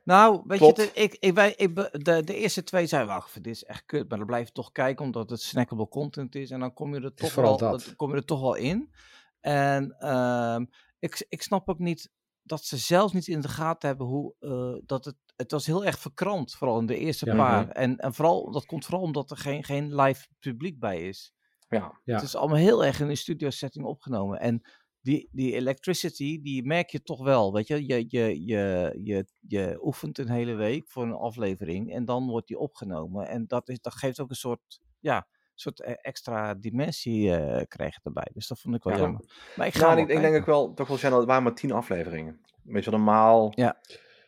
Nou, 0.03 0.41
weet 0.45 0.59
je, 0.59 0.73
de, 0.73 0.91
ik, 0.93 1.17
ik, 1.19 1.33
wij, 1.33 1.53
ik, 1.57 1.75
de, 1.75 2.21
de 2.23 2.35
eerste 2.35 2.63
twee 2.63 2.85
zijn 2.85 3.07
wacht, 3.07 3.33
dit 3.43 3.45
is 3.55 3.63
echt 3.63 3.85
kut, 3.85 4.09
maar 4.09 4.17
dan 4.17 4.27
blijf 4.27 4.47
je 4.47 4.53
toch 4.53 4.71
kijken 4.71 5.05
omdat 5.05 5.29
het 5.29 5.41
snackable 5.41 5.87
content 5.87 6.35
is 6.35 6.49
en 6.51 6.59
dan 6.59 6.73
kom 6.73 6.93
je 6.93 7.01
er 7.01 7.13
toch, 7.13 7.35
wel, 7.35 7.57
dat. 7.57 7.95
kom 7.95 8.09
je 8.09 8.15
er 8.15 8.25
toch 8.25 8.41
wel 8.41 8.55
in. 8.55 8.93
En 9.39 9.95
ehm, 9.99 10.65
ik, 10.99 11.25
ik 11.29 11.41
snap 11.41 11.69
ook 11.69 11.79
niet 11.79 12.09
dat 12.43 12.63
ze 12.63 12.77
zelfs 12.77 13.13
niet 13.13 13.27
in 13.27 13.41
de 13.41 13.47
gaten 13.47 13.87
hebben 13.89 14.07
hoe 14.07 14.33
eh, 14.39 14.81
dat 14.85 15.05
het, 15.05 15.15
het 15.35 15.51
was 15.51 15.65
heel 15.65 15.85
erg 15.85 15.99
verkrampt, 15.99 16.55
vooral 16.55 16.79
in 16.79 16.85
de 16.85 16.97
eerste 16.97 17.25
Ja. 17.25 17.35
paar. 17.35 17.69
En, 17.69 17.97
en 17.97 18.13
vooral, 18.13 18.51
dat 18.51 18.65
komt 18.65 18.85
vooral 18.85 19.03
omdat 19.03 19.31
er 19.31 19.37
geen, 19.37 19.63
geen 19.63 19.95
live 19.95 20.27
publiek 20.39 20.79
bij 20.79 21.07
is. 21.07 21.33
Ja. 21.69 21.99
Ja. 22.03 22.13
Het 22.15 22.23
is 22.23 22.35
allemaal 22.35 22.57
heel 22.57 22.85
erg 22.85 22.99
in 22.99 23.09
een 23.09 23.17
studio 23.17 23.49
setting 23.49 23.85
opgenomen. 23.85 24.39
En 24.39 24.61
die, 25.01 25.29
die 25.31 25.53
electricity, 25.53 26.41
die 26.41 26.65
merk 26.65 26.89
je 26.89 27.01
toch 27.01 27.23
wel. 27.23 27.53
Weet 27.53 27.67
je, 27.67 27.85
je, 27.87 28.05
je, 28.07 28.45
je, 28.45 28.93
je, 29.03 29.25
je 29.47 29.77
oefent 29.81 30.17
een 30.17 30.29
hele 30.29 30.53
week 30.53 30.89
voor 30.89 31.03
een 31.03 31.13
aflevering 31.13 31.93
en 31.93 32.05
dan 32.05 32.27
wordt 32.27 32.47
die 32.47 32.57
opgenomen. 32.59 33.27
En 33.27 33.47
dat, 33.47 33.69
is, 33.69 33.79
dat 33.81 33.95
geeft 33.95 34.19
ook 34.19 34.29
een 34.29 34.35
soort, 34.35 34.79
ja, 34.99 35.27
soort 35.55 35.79
e- 35.79 35.91
extra 36.01 36.53
dimensie 36.53 37.35
eh 37.35 37.61
krijg 37.67 37.93
je 37.93 37.99
erbij. 38.03 38.27
Dus 38.33 38.47
dat 38.47 38.59
vond 38.59 38.75
ik 38.75 38.83
wel 38.83 38.93
Ja. 38.93 38.99
jammer. 38.99 39.21
Maar 39.55 39.67
ik 39.67 39.73
ga 39.75 39.91
en 39.91 39.97
ik, 39.97 40.09
ik 40.09 40.21
denk 40.21 40.35
ook 40.35 40.45
wel, 40.45 40.73
toch 40.73 40.87
wel, 40.87 40.97
Channel, 40.97 41.17
het 41.19 41.27
waren 41.27 41.43
maar 41.43 41.55
tien 41.55 41.71
afleveringen. 41.71 42.41
Weet 42.63 42.83
je, 42.83 42.91
normaal, 42.91 43.51
Ja. 43.55 43.77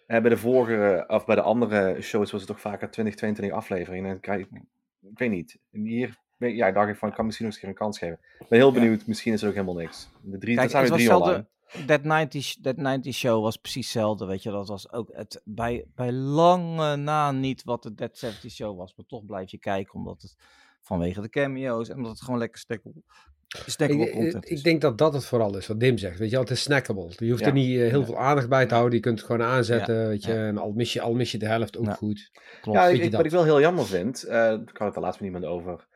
eh, 0.07 0.21
bij 0.21 0.29
de 0.29 0.37
vorige, 0.37 1.03
of 1.07 1.25
bij 1.25 1.35
de 1.35 1.41
andere 1.41 2.01
shows 2.01 2.31
was 2.31 2.41
het 2.41 2.49
toch 2.49 2.61
vaker 2.61 2.91
20, 2.91 3.15
22 3.15 3.57
afleveringen. 3.57 4.19
En 4.21 4.39
ik 5.01 5.17
weet 5.17 5.29
niet, 5.31 5.59
hier, 5.71 6.17
weet- 6.39 6.55
ja, 6.55 6.71
dacht 6.71 6.89
ik 6.89 6.95
van, 6.95 7.09
ik 7.09 7.15
kan 7.15 7.25
misschien 7.25 7.45
nog 7.45 7.55
eens 7.55 7.63
een 7.63 7.69
keer 7.73 7.81
een 7.81 7.85
kans 7.85 7.99
geven. 7.99 8.19
Ik 8.39 8.47
ben 8.49 8.59
heel 8.59 8.73
Ja. 8.73 8.79
benieuwd, 8.79 9.07
misschien 9.07 9.33
is 9.33 9.41
er 9.41 9.47
ook 9.47 9.53
helemaal 9.53 9.75
niks. 9.75 10.09
De 10.21 10.37
drie, 10.37 10.55
Kijk, 10.55 10.65
er 10.65 10.71
zijn 10.71 10.89
was 10.89 10.97
drie 10.99 11.15
online. 11.17 11.45
That 11.85 12.03
90, 12.03 12.55
that 12.61 12.77
90 12.77 13.13
show 13.13 13.43
was 13.43 13.57
precies 13.57 13.83
hetzelfde, 13.93 14.25
weet 14.25 14.43
je. 14.43 14.51
Dat 14.51 14.67
was 14.67 14.91
ook 14.91 15.09
het, 15.13 15.41
bij, 15.45 15.85
bij 15.95 16.11
lange 16.11 16.95
na 16.95 17.31
niet 17.31 17.63
wat 17.63 17.83
de 17.83 17.93
Dead 17.95 18.17
70 18.17 18.51
show 18.51 18.77
was. 18.77 18.93
Maar 18.95 19.05
toch 19.05 19.25
blijf 19.25 19.51
je 19.51 19.57
kijken, 19.59 19.93
omdat 19.93 20.21
het 20.21 20.35
vanwege 20.81 21.21
de 21.21 21.29
cameo's 21.29 21.89
en 21.89 21.95
omdat 21.95 22.11
het 22.11 22.21
gewoon 22.21 22.39
lekker 22.39 22.59
snackable, 22.59 23.01
snackable 23.65 24.05
Ik, 24.05 24.11
content 24.11 24.45
ik, 24.45 24.49
is. 24.51 24.57
ik 24.57 24.63
denk 24.63 24.81
dat 24.81 24.97
dat 24.97 25.13
het 25.13 25.25
vooral 25.25 25.57
is, 25.57 25.67
wat 25.67 25.79
Dim 25.79 25.97
zegt. 25.97 26.19
Weet 26.19 26.29
je, 26.29 26.39
het 26.39 26.49
is 26.49 26.61
snackable. 26.61 27.11
Je 27.17 27.29
hoeft 27.29 27.39
Ja. 27.41 27.47
er 27.47 27.53
niet 27.53 27.79
eh, 27.79 27.89
heel 27.89 27.99
Ja. 27.99 28.05
veel 28.05 28.17
aandacht 28.17 28.49
bij 28.49 28.65
te 28.65 28.73
houden. 28.73 28.95
Je 28.95 28.99
kunt 29.03 29.17
het 29.19 29.27
gewoon 29.27 29.47
aanzetten, 29.47 30.07
weet 30.07 30.23
je. 30.23 30.33
Ja. 30.33 30.47
En 30.47 30.57
al 30.57 30.71
mis 30.71 30.93
je, 30.93 31.01
al 31.01 31.13
mis 31.13 31.31
je 31.31 31.37
de 31.37 31.47
helft, 31.47 31.77
ook 31.77 31.85
Ja. 31.85 31.93
goed. 31.93 32.31
Klopt. 32.61 32.89
Ik, 32.91 33.11
wat 33.11 33.25
ik 33.25 33.31
wel 33.31 33.43
heel 33.43 33.59
jammer 33.59 33.85
vind, 33.85 34.23
eh 34.23 34.51
ik 34.51 34.77
had 34.77 34.87
het 34.87 34.95
er 34.95 35.01
laatst 35.01 35.19
met 35.19 35.29
iemand 35.29 35.45
over. 35.45 35.87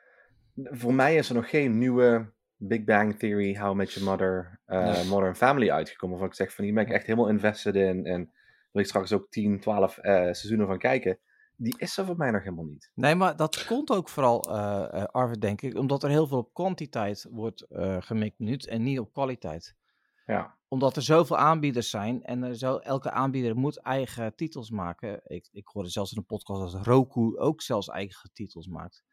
Voor 0.56 0.94
mij 0.94 1.16
is 1.16 1.30
er 1.30 1.36
nog 1.36 1.50
geen 1.50 1.78
nieuwe 1.78 2.32
Big 2.58 2.84
Bang 2.84 3.20
Theory, 3.20 3.58
How 3.58 3.74
I 3.74 3.76
Met 3.76 3.94
Your 3.94 4.10
Mother, 4.10 4.60
eh, 4.66 4.92
Nee. 4.92 5.06
Modern 5.06 5.36
Family 5.36 5.72
uitgekomen. 5.72 6.18
Waarvan 6.18 6.32
ik 6.32 6.38
zeg 6.46 6.56
van, 6.56 6.64
hier 6.66 6.74
ben 6.74 6.86
ik 6.86 6.92
echt 6.92 7.06
helemaal 7.06 7.30
invested 7.30 7.76
in. 7.76 8.06
En 8.06 8.32
wil 8.72 8.82
ik 8.82 8.88
straks 8.88 9.12
ook 9.12 9.30
10, 9.30 9.60
12 9.60 9.98
eh, 9.98 10.14
seizoenen 10.14 10.68
van 10.68 10.78
kijken. 10.78 11.20
Die 11.56 11.76
is 11.78 11.98
er 11.98 12.06
voor 12.06 12.18
mij 12.18 12.32
nog 12.32 12.44
helemaal 12.44 12.66
niet. 12.66 12.92
Nee, 12.94 13.16
maar 13.16 13.36
dat 13.36 13.66
komt 13.66 13.92
ook 13.92 14.10
vooral, 14.10 14.42
eh 14.42 15.04
Arvid, 15.04 15.42
denk 15.42 15.62
ik, 15.62 15.78
omdat 15.78 16.04
er 16.04 16.10
heel 16.10 16.28
veel 16.28 16.38
op 16.38 16.54
kwantiteit 16.54 17.28
wordt 17.32 17.62
eh 17.62 17.98
gemikt 18.00 18.40
nu 18.40 18.56
en 18.56 18.84
niet 18.84 19.00
op 19.00 19.14
kwaliteit. 19.14 19.76
Ja, 20.26 20.56
Omdat 20.68 20.96
er 20.96 21.02
zoveel 21.02 21.38
aanbieders 21.38 21.90
zijn 21.90 22.24
en 22.24 22.44
er 22.44 22.56
zo, 22.56 22.78
elke 22.78 23.12
aanbieder 23.12 23.56
moet 23.56 23.78
eigen 23.82 24.36
titels 24.36 24.70
maken. 24.70 25.22
Ik, 25.24 25.50
ik 25.52 25.68
hoorde 25.68 25.90
zelfs 25.90 26.12
in 26.12 26.18
een 26.18 26.26
podcast 26.26 26.74
dat 26.74 26.86
Roku 26.86 27.38
ook 27.38 27.62
zelfs 27.62 27.88
eigen 27.90 28.30
titels 28.34 28.68
maakt. 28.68 29.04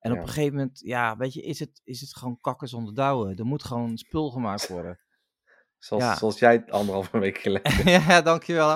En 0.00 0.10
op 0.10 0.16
Ja. 0.16 0.22
een 0.22 0.28
gegeven 0.28 0.54
moment, 0.56 0.80
ja, 0.84 1.16
weet 1.16 1.32
je, 1.34 1.42
is 1.42 1.58
het, 1.58 1.80
is 1.84 2.00
het 2.00 2.16
gewoon 2.16 2.38
kakken 2.40 2.68
zonder 2.68 2.94
douwen. 2.94 3.36
Er 3.36 3.44
moet 3.46 3.64
gewoon 3.64 3.96
spul 3.98 4.30
gemaakt 4.30 4.68
worden. 4.68 4.98
zoals, 5.78 6.02
Ja. 6.02 6.16
zoals 6.16 6.38
jij 6.38 6.64
anderhalve 6.68 7.18
week 7.18 7.38
geleden. 7.38 7.90
ja, 8.00 8.20
dankjewel. 8.22 8.74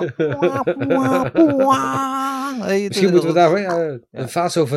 Hey, 2.59 2.85
Misschien 2.87 3.11
moeten 3.11 3.27
we 3.29 3.33
daar 3.33 3.59
ja, 3.59 3.99
een 4.11 4.29
vaso, 4.29 4.67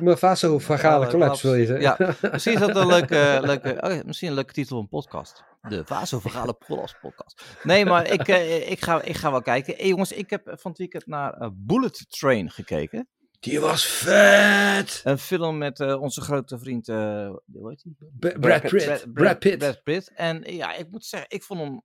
een 0.00 0.18
vasovagale 0.18 1.04
Ja, 1.04 1.10
collapse, 1.10 1.46
wil 1.46 1.56
je 1.56 1.66
zeggen? 1.66 1.84
Ja, 1.98 2.14
misschien 2.32 2.52
is 2.52 2.58
dat 2.60 2.76
een 2.76 2.86
leuke, 2.86 3.38
leuke 3.42 3.76
oh 3.80 3.90
ja, 3.94 4.02
misschien 4.04 4.28
een 4.28 4.34
leuke 4.34 4.52
titel 4.52 4.70
van 4.74 4.78
een 4.78 4.88
podcast. 4.88 5.44
De 5.60 5.84
Vasovagale 5.84 6.54
Prolapse 6.54 6.96
podcast. 7.00 7.44
Nee, 7.62 7.84
maar 7.84 8.10
ik, 8.10 8.28
eh, 8.28 8.70
ik, 8.70 8.80
ga, 8.84 9.02
ik 9.02 9.16
ga 9.16 9.30
wel 9.30 9.42
kijken. 9.42 9.74
Hey, 9.76 9.86
jongens, 9.88 10.12
ik 10.12 10.30
heb 10.30 10.42
van 10.44 10.70
het 10.70 10.78
weekend 10.78 11.06
naar 11.06 11.32
eh, 11.32 11.48
Bullet 11.54 12.06
Train 12.08 12.50
gekeken. 12.50 13.08
Die 13.40 13.60
was 13.60 13.86
vet! 13.86 15.00
Een 15.04 15.18
film 15.18 15.58
met 15.58 15.80
eh, 15.80 16.00
onze 16.00 16.20
grote 16.20 16.58
vriend, 16.58 16.88
eh 16.88 17.30
hoe 17.52 17.68
heet 17.68 17.82
die? 17.82 17.96
B- 18.18 18.40
Brad 18.40 18.60
Pitt. 18.60 19.12
Brad 19.12 19.38
Pitt. 19.38 19.58
Brad 19.58 19.82
Pitt. 19.82 20.12
En 20.14 20.42
ja, 20.54 20.74
ik 20.74 20.90
moet 20.90 21.04
zeggen, 21.04 21.30
ik 21.30 21.42
vond 21.42 21.60
hem... 21.60 21.82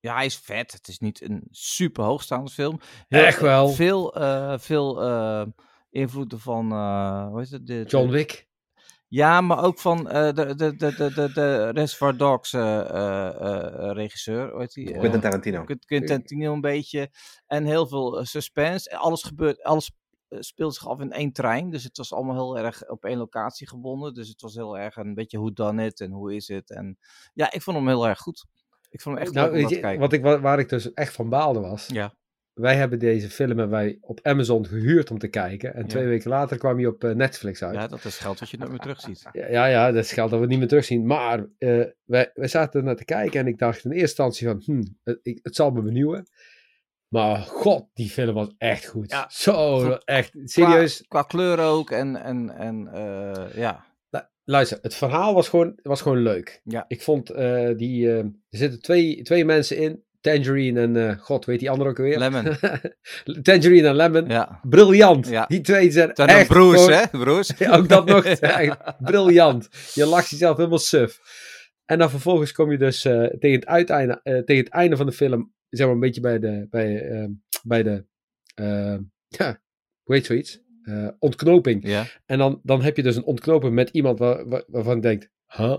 Ja, 0.00 0.14
hij 0.14 0.24
is 0.26 0.36
vet. 0.36 0.72
Het 0.72 0.88
is 0.88 0.98
niet 0.98 1.22
een 1.22 1.46
super 1.50 2.04
hoogstaande 2.04 2.50
film. 2.50 2.80
Echt 3.08 3.40
wel. 3.40 3.68
Veel, 3.68 4.14
eh, 4.14 4.58
veel 4.58 5.02
eh, 5.02 5.46
invloeden 5.90 6.40
van, 6.40 6.72
eh 6.72 7.26
hoe 7.26 7.40
heet 7.40 7.50
het? 7.50 7.66
De, 7.66 7.82
de- 7.82 7.88
John 7.88 8.10
Wick. 8.10 8.48
Ja, 9.08 9.40
maar 9.40 9.62
ook 9.64 9.78
van 9.78 10.08
eh, 10.10 10.32
de, 10.32 10.54
de, 10.54 10.76
de, 10.76 10.94
de, 10.94 11.30
de, 11.34 11.70
Reservoir 11.70 12.16
Dogs 12.16 12.52
eh, 12.52 12.80
eh, 12.80 13.26
eh, 13.26 13.90
regisseur, 13.94 14.50
hoe 14.50 14.60
heet 14.60 14.72
die? 14.72 14.98
Quentin 14.98 15.20
Tarantino. 15.20 15.64
Quentin 15.64 16.06
Tarantino 16.06 16.52
een 16.52 16.60
beetje. 16.60 17.10
En 17.46 17.64
heel 17.64 17.86
veel 17.86 18.24
suspense. 18.24 18.90
En 18.90 18.98
Alles 18.98 19.22
gebeurt, 19.22 19.62
alles 19.62 19.92
speelt 20.42 20.74
zich 20.74 20.88
af 20.88 21.00
in 21.00 21.12
één 21.12 21.32
trein. 21.32 21.70
Dus 21.70 21.84
het 21.84 21.96
was 21.96 22.12
allemaal 22.12 22.34
heel 22.54 22.64
erg 22.64 22.88
op 22.88 23.04
één 23.04 23.18
locatie 23.18 23.68
gebonden. 23.68 24.14
Dus 24.14 24.28
het 24.28 24.40
was 24.40 24.54
heel 24.54 24.78
erg 24.78 24.96
een 24.96 25.14
beetje 25.14 25.38
hoe 25.38 25.52
dan 25.52 25.78
het 25.78 26.00
en 26.00 26.10
hoe 26.10 26.34
is 26.34 26.48
het. 26.48 26.70
En 26.70 26.98
ja, 27.34 27.52
ik 27.52 27.62
vond 27.62 27.76
hem 27.76 27.88
heel 27.88 28.08
erg 28.08 28.18
goed. 28.18 28.44
Ik 28.90 29.00
vond 29.00 29.14
hem 29.14 29.24
echt 29.24 29.34
Nou, 29.34 29.52
leuk 29.52 29.62
om 29.62 29.68
te 29.68 29.80
kijken. 29.80 30.00
wat 30.00 30.12
ik, 30.12 30.22
wa- 30.22 30.40
waar 30.40 30.58
ik 30.58 30.68
dus 30.68 30.92
echt 30.92 31.12
van 31.14 31.28
baalde 31.28 31.60
was. 31.60 31.86
Ja. 31.86 32.14
Wij 32.54 32.76
hebben 32.76 32.98
deze 32.98 33.30
film 33.30 33.48
hebben 33.48 33.70
wij 33.70 33.98
op 34.00 34.20
Amazon 34.22 34.66
gehuurd 34.66 35.10
om 35.10 35.18
te 35.18 35.28
kijken. 35.28 35.74
En 35.74 35.80
Ja. 35.82 35.86
twee 35.88 36.06
weken 36.06 36.30
later 36.30 36.58
kwam 36.58 36.76
hij 36.76 36.86
op 36.86 37.04
eh, 37.04 37.10
Netflix 37.14 37.62
uit. 37.62 37.74
ja, 37.74 37.86
dat 37.86 38.04
is 38.04 38.18
geld 38.18 38.38
wat 38.40 38.50
je 38.50 38.56
nooit 38.56 38.70
meer 38.70 38.78
terugziet. 38.80 39.22
Ja, 39.32 39.46
ja, 39.50 39.66
ja, 39.66 39.92
dat 39.92 40.04
is 40.04 40.12
geld 40.12 40.30
dat 40.30 40.40
we 40.40 40.46
niet 40.46 40.58
meer 40.58 40.68
terugzien. 40.68 41.06
Maar 41.06 41.46
eh, 41.58 41.84
wij, 42.04 42.30
wij 42.34 42.48
zaten 42.48 42.80
er 42.80 42.86
naar 42.86 42.96
te 42.96 43.04
kijken 43.04 43.40
en 43.40 43.46
ik 43.46 43.58
dacht 43.58 43.84
in 43.84 43.90
eerste 43.90 44.22
instantie 44.24 44.46
van, 44.46 44.62
hm, 44.64 44.82
het, 45.02 45.18
ik, 45.22 45.38
het 45.42 45.54
zal 45.54 45.70
me 45.70 45.82
benieuwen. 45.82 46.26
Maar 47.14 47.38
god, 47.38 47.86
die 47.92 48.10
film 48.10 48.34
was 48.34 48.48
echt 48.58 48.86
goed. 48.86 49.10
Ja, 49.10 49.26
Zo, 49.32 49.78
goed. 49.80 50.04
echt. 50.04 50.30
Serieus. 50.44 50.96
Qua, 50.96 51.06
qua 51.08 51.22
kleur 51.22 51.58
ook 51.58 51.90
en, 51.90 52.16
en, 52.16 52.50
en 52.56 52.88
eh, 52.92 53.56
ja. 53.56 53.84
Luister, 54.44 54.78
het 54.82 54.94
verhaal 54.94 55.34
was 55.34 55.48
gewoon, 55.48 55.78
was 55.82 56.00
gewoon 56.00 56.22
leuk. 56.22 56.60
Ja. 56.64 56.84
Ik 56.88 57.02
vond 57.02 57.30
eh, 57.30 57.68
die, 57.76 58.08
eh, 58.10 58.18
er 58.18 58.32
zitten 58.50 58.82
twee, 58.82 59.22
twee 59.22 59.44
mensen 59.44 59.76
in. 59.76 60.02
Tangerine 60.20 60.80
en, 60.80 61.18
god, 61.18 61.44
weet 61.44 61.58
die 61.58 61.70
andere 61.70 61.90
ook 61.90 61.96
weer? 61.96 62.18
Lemon. 62.18 62.44
Tangerine 63.42 63.88
en 63.88 63.94
Lemon. 63.94 64.28
Ja. 64.28 64.60
Briljant. 64.62 65.28
Ja. 65.28 65.46
Die 65.46 65.60
twee 65.60 65.90
zijn 65.90 66.08
Het 66.08 66.16
zijn 66.16 66.28
dan 66.28 66.36
echt 66.38 66.48
broers, 66.48 66.84
gewoon- 66.84 66.98
hè? 66.98 67.18
Broers. 67.18 67.50
Ja, 67.58 67.76
ook 67.76 67.88
dat 67.88 68.06
nog. 68.06 68.24
Echt 68.40 68.76
briljant. 68.98 69.68
Je 69.94 70.06
lacht 70.06 70.28
jezelf 70.30 70.56
helemaal 70.56 70.78
suf. 70.78 71.18
En 71.84 71.98
dan 71.98 72.10
vervolgens 72.10 72.52
kom 72.52 72.70
je 72.70 72.78
dus 72.78 73.00
tegen, 73.00 73.52
het 73.52 73.66
uiteinde, 73.66 74.20
tegen 74.22 74.64
het 74.64 74.68
einde 74.68 74.96
van 74.96 75.06
de 75.06 75.12
film, 75.12 75.52
zeg 75.76 75.86
maar 75.86 75.94
een 75.94 76.00
beetje 76.00 76.20
bij 76.20 76.38
de, 76.38 76.66
bij, 76.70 77.08
ehm, 77.10 77.30
bij 77.62 77.82
de, 77.82 78.06
ehm, 78.54 79.02
ja, 79.28 79.62
hoe 80.02 80.14
heet 80.14 80.26
zoiets? 80.26 80.62
Eh, 80.82 81.08
ontknoping. 81.18 81.86
Ja. 81.88 82.06
En 82.26 82.38
dan, 82.38 82.60
dan 82.62 82.82
heb 82.82 82.96
je 82.96 83.02
dus 83.02 83.16
een 83.16 83.24
ontknoping 83.24 83.74
met 83.74 83.90
iemand 83.90 84.18
waar, 84.18 84.48
waar- 84.48 84.64
waarvan 84.66 84.94
je 84.94 85.00
denkt, 85.00 85.30
huh? 85.46 85.76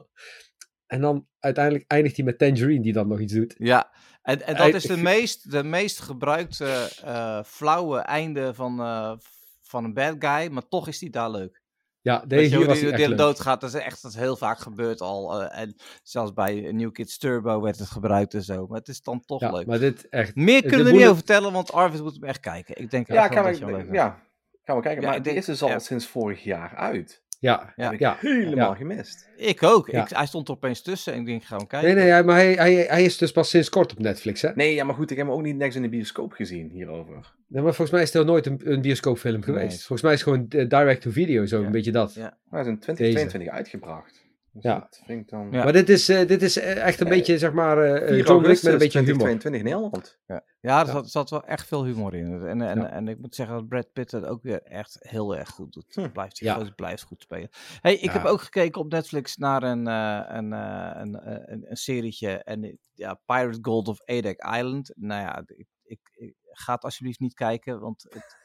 En 0.85 1.01
dan 1.01 1.27
uiteindelijk 1.39 1.85
eindigt 1.87 2.15
hij 2.15 2.25
met 2.25 2.37
Tangerine 2.37 2.83
die 2.83 2.93
dan 2.93 3.07
nog 3.07 3.19
iets 3.19 3.33
doet. 3.33 3.55
Ja, 3.57 3.91
en, 4.21 4.41
en 4.41 4.55
dat 4.55 4.73
is 4.73 4.83
de 4.83 4.97
meest, 4.97 5.51
de 5.51 5.63
meest 5.63 5.99
gebruikte 5.99 6.89
eh, 7.03 7.43
flauwe 7.43 7.97
einde 7.99 8.53
van, 8.53 8.79
eh, 8.79 9.13
van 9.61 9.83
een 9.83 9.93
bad 9.93 10.15
guy, 10.19 10.51
maar 10.51 10.67
toch 10.67 10.87
is 10.87 10.99
die 10.99 11.09
daar 11.09 11.31
leuk. 11.31 11.61
Ja, 12.05 12.23
deze 12.27 12.49
je 12.49 12.57
hier 12.57 12.65
was 12.65 12.79
die, 12.79 13.07
leuk. 13.07 13.17
doodgaat, 13.17 13.61
dat 13.61 13.73
is 13.73 13.81
echt 13.81 14.01
dat 14.01 14.11
is 14.11 14.17
heel 14.17 14.35
vaak 14.35 14.59
gebeurd 14.59 15.01
al. 15.01 15.41
eh, 15.41 15.61
en 15.61 15.75
zelfs 16.03 16.33
bij 16.33 16.71
New 16.71 16.91
Kids 16.91 17.17
Turbo 17.17 17.61
werd 17.61 17.79
het 17.79 17.87
gebruikt 17.89 18.33
en 18.33 18.43
zo. 18.43 18.67
Maar 18.67 18.79
het 18.79 18.87
is 18.87 19.01
dan 19.01 19.19
toch 19.25 19.41
Ja, 19.41 19.51
leuk. 19.51 19.65
maar 19.65 19.79
dit 19.79 20.09
echt... 20.09 20.35
Meer 20.35 20.61
kunnen 20.61 20.79
we 20.85 20.85
er 20.91 20.93
niet 20.93 21.03
over 21.03 21.15
vertellen, 21.15 21.51
want 21.53 21.71
Arvid 21.71 22.01
moet 22.01 22.13
hem 22.13 22.23
echt 22.23 22.39
kijken. 22.39 22.75
Ik 22.81 22.91
denk 22.91 23.07
Ja, 23.07 23.27
kan 23.27 23.43
dat 23.43 23.59
we, 23.59 23.87
ja, 23.91 24.19
gaan 24.63 24.75
we 24.75 24.81
kijken. 24.81 25.01
Ja, 25.03 25.09
maar 25.09 25.23
denk- 25.23 25.37
is 25.37 25.45
dus 25.45 25.61
al 25.61 25.69
ja. 25.69 25.79
sinds 25.79 26.07
vorig 26.07 26.43
jaar 26.43 26.75
uit. 26.75 27.23
Ja, 27.45 27.73
Ja. 27.75 27.89
Heb 27.91 27.99
ja. 27.99 28.17
helemaal 28.19 28.69
Ja. 28.69 28.75
gemist. 28.75 29.29
Ik 29.37 29.63
ook. 29.63 29.89
Ja. 29.89 30.03
Ik, 30.03 30.09
hij 30.09 30.25
stond 30.25 30.47
er 30.47 30.53
opeens 30.53 30.81
tussen 30.81 31.13
en 31.13 31.19
ik 31.19 31.25
denk, 31.25 31.43
ga 31.43 31.57
hem 31.57 31.67
kijken. 31.67 31.87
Nee, 31.95 32.03
nee, 32.03 32.11
hij- 32.11 32.23
maar 32.23 32.35
hij, 32.35 32.53
hij, 32.53 32.73
hij 32.73 33.03
is 33.03 33.17
dus 33.17 33.31
pas 33.31 33.49
sinds 33.49 33.69
kort 33.69 33.91
op 33.91 33.99
Netflix, 33.99 34.41
hè? 34.41 34.49
Nee, 34.55 34.73
ja, 34.73 34.83
maar 34.83 34.95
goed, 34.95 35.11
ik 35.11 35.17
heb 35.17 35.25
hem 35.25 35.35
ook 35.35 35.41
niet 35.41 35.55
niks 35.55 35.75
in 35.75 35.81
de 35.81 35.89
bioscoop 35.89 36.31
gezien 36.31 36.69
hierover. 36.69 37.33
Nee, 37.47 37.61
maar 37.63 37.73
volgens 37.73 37.91
mij 37.91 38.01
is 38.01 38.07
het 38.13 38.17
er 38.21 38.25
nooit 38.25 38.45
een, 38.45 38.61
een 38.63 38.81
bioscoopfilm 38.81 39.41
geweest. 39.41 39.67
Nee. 39.69 39.77
Volgens 39.77 40.01
mij 40.01 40.13
is 40.13 40.19
het 40.21 40.29
gewoon 40.29 40.45
eh, 40.49 40.69
direct-to-video, 40.69 41.45
zo 41.45 41.59
Ja. 41.59 41.65
een 41.65 41.71
beetje 41.71 41.91
dat. 41.91 42.13
Ja. 42.13 42.21
Maar 42.21 42.33
hij 42.49 42.61
is 42.61 42.67
in 42.67 42.79
2022 42.79 43.49
uitgebracht. 43.53 44.24
Dus 44.55 44.63
Ja. 44.63 44.79
dat 44.79 45.01
vind 45.05 45.21
ik 45.21 45.29
dan... 45.29 45.51
Ja. 45.51 45.63
Maar 45.63 45.73
dit 45.73 45.89
is, 45.89 46.09
eh, 46.09 46.27
dit 46.27 46.41
is 46.41 46.57
eh, 46.57 46.83
echt 46.83 46.99
een 46.99 47.07
Nee. 47.07 47.17
beetje, 47.17 47.37
zeg 47.37 47.51
maar, 47.53 47.77
eh, 47.77 48.01
eh, 48.01 48.07
4 48.07 48.25
John 48.25 48.45
Wick 48.45 48.63
met 48.63 48.73
een 48.73 48.77
beetje 48.77 48.99
humor. 48.99 49.17
2022 49.17 49.53
in 49.59 49.63
Nederland. 49.63 50.19
Ja, 50.25 50.35
er 50.35 50.43
Ja. 50.59 50.85
zat, 50.85 51.09
zat 51.11 51.29
wel 51.29 51.43
echt 51.45 51.67
veel 51.67 51.83
humor 51.85 52.15
in. 52.15 52.25
En, 52.47 52.61
en, 52.61 52.79
Ja. 52.79 52.89
en 52.89 53.07
ik 53.07 53.19
moet 53.19 53.35
zeggen 53.35 53.55
dat 53.55 53.67
Brad 53.67 53.93
Pitt 53.93 54.11
het 54.11 54.25
ook 54.25 54.43
weer 54.43 54.61
echt 54.63 54.97
heel 54.99 55.35
erg 55.35 55.49
goed 55.49 55.73
doet. 55.73 55.93
Hm. 55.95 56.11
Blijft, 56.11 56.39
hij 56.39 56.71
blijft 56.75 57.03
goed 57.03 57.21
spelen. 57.21 57.49
Hey, 57.81 57.93
ik 57.93 58.01
Ja. 58.03 58.11
heb 58.11 58.25
ook 58.25 58.41
gekeken 58.41 58.81
op 58.81 58.91
Netflix 58.91 59.35
naar 59.37 59.63
een, 59.63 59.87
eh, 59.87 60.21
een, 60.27 60.53
eh, 60.53 60.91
een, 60.93 61.31
een, 61.51 61.65
een, 61.69 61.77
serietje. 61.77 62.29
En 62.43 62.79
ja, 62.93 63.13
Pirate 63.25 63.57
Gold 63.61 63.87
of 63.87 64.01
Adak 64.05 64.55
Island. 64.55 64.91
Nou 64.95 65.21
ja, 65.21 65.43
ik, 65.45 65.67
ik, 65.83 65.99
ik- 66.15 66.35
ga 66.57 66.73
het 66.73 66.83
alsjeblieft 66.83 67.19
niet 67.19 67.33
kijken, 67.33 67.79
want 67.79 68.05
het, 68.09 68.35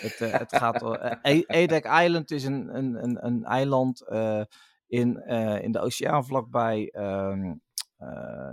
het, 0.00 0.20
eh, 0.30 0.38
het 0.38 0.56
gaat... 0.56 0.82
eh 1.22 1.40
Edek 1.46 1.84
Island 1.84 2.30
is 2.30 2.44
een, 2.44 2.76
een, 2.76 3.02
een, 3.02 3.26
een 3.26 3.44
eiland 3.44 4.00
eh, 4.08 4.42
in, 4.90 5.20
eh, 5.22 5.62
in 5.62 5.72
de 5.72 5.80
oceaan 5.80 6.24
vlakbij 6.24 6.88
ehm, 6.88 7.54
eh, 7.96 8.52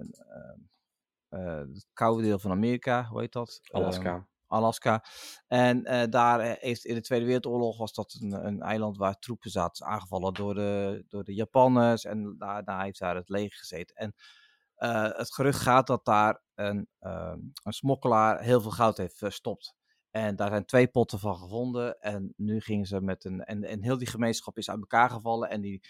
eh, 1.30 1.58
het 1.58 1.88
koude 1.94 2.24
deel 2.24 2.40
van 2.40 2.52
Amerika, 2.52 3.06
hoe 3.06 3.20
heet 3.20 3.32
dat? 3.32 3.60
Ehm, 3.64 3.82
Alaska. 3.82 4.28
Alaska. 4.48 5.04
En 5.48 5.84
daar 6.10 6.58
heeft 6.60 6.86
in 6.86 6.96
de 6.96 7.02
Tweede 7.02 7.26
Wereldoorlog 7.26 7.78
was 7.78 7.94
dat 7.94 8.18
een, 8.22 8.46
een 8.46 8.62
eiland 8.62 8.98
waar 8.98 9.20
troepen 9.20 9.50
zaten 9.50 9.86
aangevallen 9.86 10.34
door 10.34 10.54
de, 10.54 11.06
door 11.08 11.24
de 11.24 11.34
Japanners. 11.34 12.06
En 12.06 12.36
daarna 12.38 12.84
heeft 12.84 13.00
daar 13.00 13.16
het 13.16 13.30
leger 13.30 13.58
gezeten. 13.58 13.96
En 13.96 14.14
het 15.18 15.34
gerucht 15.34 15.60
gaat 15.60 15.88
dat 15.88 16.06
daar 16.06 16.42
een, 16.56 16.88
ehm, 17.00 17.40
een 17.64 17.74
smokkelaar 17.74 18.42
heel 18.42 18.62
veel 18.62 18.72
goud 18.72 18.98
heeft 18.98 19.18
verstopt. 19.18 19.76
En 20.12 20.36
daar 20.36 20.50
zijn 20.50 20.66
twee 20.66 20.88
potten 20.88 21.20
van 21.20 21.36
gevonden. 21.38 22.00
En 22.00 22.34
nu 22.36 22.60
gingen 22.60 22.86
ze 22.86 23.02
met 23.02 23.26
een. 23.26 23.44
En, 23.44 23.64
en 23.64 23.84
heel 23.84 23.98
die 23.98 24.08
gemeenschap 24.08 24.58
is 24.58 24.70
uit 24.70 24.80
elkaar 24.80 25.10
gevallen. 25.10 25.50
En 25.50 25.62
die 25.62 25.82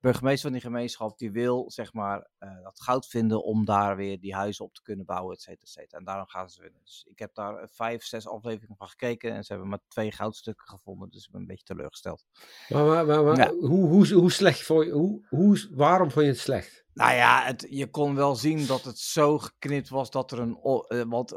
burgemeester 0.00 0.42
van 0.42 0.52
die 0.52 0.60
gemeenschap 0.60 1.18
die 1.18 1.30
wil 1.30 1.70
zeg 1.70 1.92
maar 1.92 2.28
eh, 2.38 2.62
dat 2.62 2.80
goud 2.80 3.06
vinden 3.06 3.44
om 3.44 3.64
daar 3.64 3.96
weer 3.96 4.20
die 4.20 4.34
huizen 4.34 4.64
op 4.64 4.74
te 4.74 4.82
kunnen 4.82 5.06
bouwen, 5.06 5.34
et 5.34 5.40
cetera, 5.40 5.62
et 5.62 5.68
cetera. 5.68 5.98
En 5.98 6.04
daarom 6.04 6.26
gaan 6.26 6.50
ze 6.50 6.60
winnen. 6.62 6.80
Dus 6.84 7.04
ik 7.08 7.18
heb 7.18 7.34
daar 7.34 7.56
eh, 7.56 7.68
vijf, 7.70 8.04
zes 8.04 8.28
afleveringen 8.28 8.76
van 8.76 8.88
gekeken 8.88 9.32
en 9.32 9.44
ze 9.44 9.52
hebben 9.52 9.70
maar 9.70 9.80
twee 9.88 10.12
goudstukken 10.12 10.68
gevonden, 10.68 11.10
dus 11.10 11.24
ik 11.24 11.30
ben 11.30 11.40
een 11.40 11.46
beetje 11.46 11.64
teleurgesteld. 11.64 12.24
Maar, 12.68 12.84
maar, 12.84 13.06
maar, 13.06 13.24
maar 13.24 13.36
Ja. 13.36 13.52
hoe, 13.54 13.88
hoe, 13.88 14.12
hoe 14.12 14.30
slecht 14.32 14.62
vond 14.62 14.84
je, 14.84 14.90
hoe, 14.92 15.26
hoe, 15.28 15.68
waarom 15.70 16.10
vond 16.10 16.24
je 16.24 16.30
het 16.30 16.40
slecht? 16.40 16.84
Nou 16.94 17.14
ja, 17.14 17.42
het, 17.44 17.66
je 17.70 17.86
kon 17.90 18.14
wel 18.14 18.34
zien 18.36 18.66
dat 18.66 18.84
het 18.84 18.98
zo 18.98 19.38
geknipt 19.38 19.88
was 19.88 20.10
dat 20.10 20.32
er 20.32 20.38
een. 20.38 20.58
eh, 20.88 21.02
want 21.02 21.34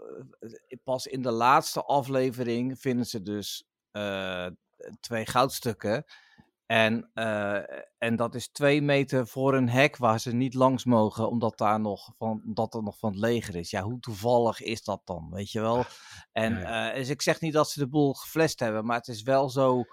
pas 0.83 1.07
in 1.07 1.21
de 1.21 1.31
laatste 1.31 1.83
aflevering 1.83 2.79
vinden 2.79 3.05
ze 3.05 3.21
dus 3.21 3.67
twee 4.99 5.25
goudstukken. 5.25 6.05
En, 6.65 7.09
eh, 7.13 7.79
en 7.97 8.15
dat 8.15 8.35
is 8.35 8.47
twee 8.47 8.81
meter 8.81 9.27
voor 9.27 9.53
een 9.53 9.69
hek 9.69 9.97
waar 9.97 10.19
ze 10.19 10.33
niet 10.33 10.53
langs 10.53 10.85
mogen, 10.85 11.29
omdat, 11.29 11.57
daar 11.57 11.79
nog 11.79 12.13
van, 12.17 12.41
omdat 12.45 12.73
er 12.73 12.83
nog 12.83 12.97
van 12.97 13.11
het 13.11 13.19
leger 13.19 13.55
is. 13.55 13.69
Ja, 13.69 13.81
hoe 13.81 13.99
toevallig 13.99 14.61
is 14.61 14.83
dat 14.83 15.01
dan, 15.05 15.29
weet 15.31 15.51
je 15.51 15.61
wel? 15.61 15.83
En 16.31 16.65
eh, 16.65 16.95
dus 16.95 17.09
ik 17.09 17.21
zeg 17.21 17.41
niet 17.41 17.53
dat 17.53 17.69
ze 17.69 17.79
de 17.79 17.89
boel 17.89 18.13
geflasht 18.13 18.59
hebben, 18.59 18.85
maar 18.85 18.97
het 18.97 19.07
is 19.07 19.21
wel 19.21 19.49
zo. 19.49 19.83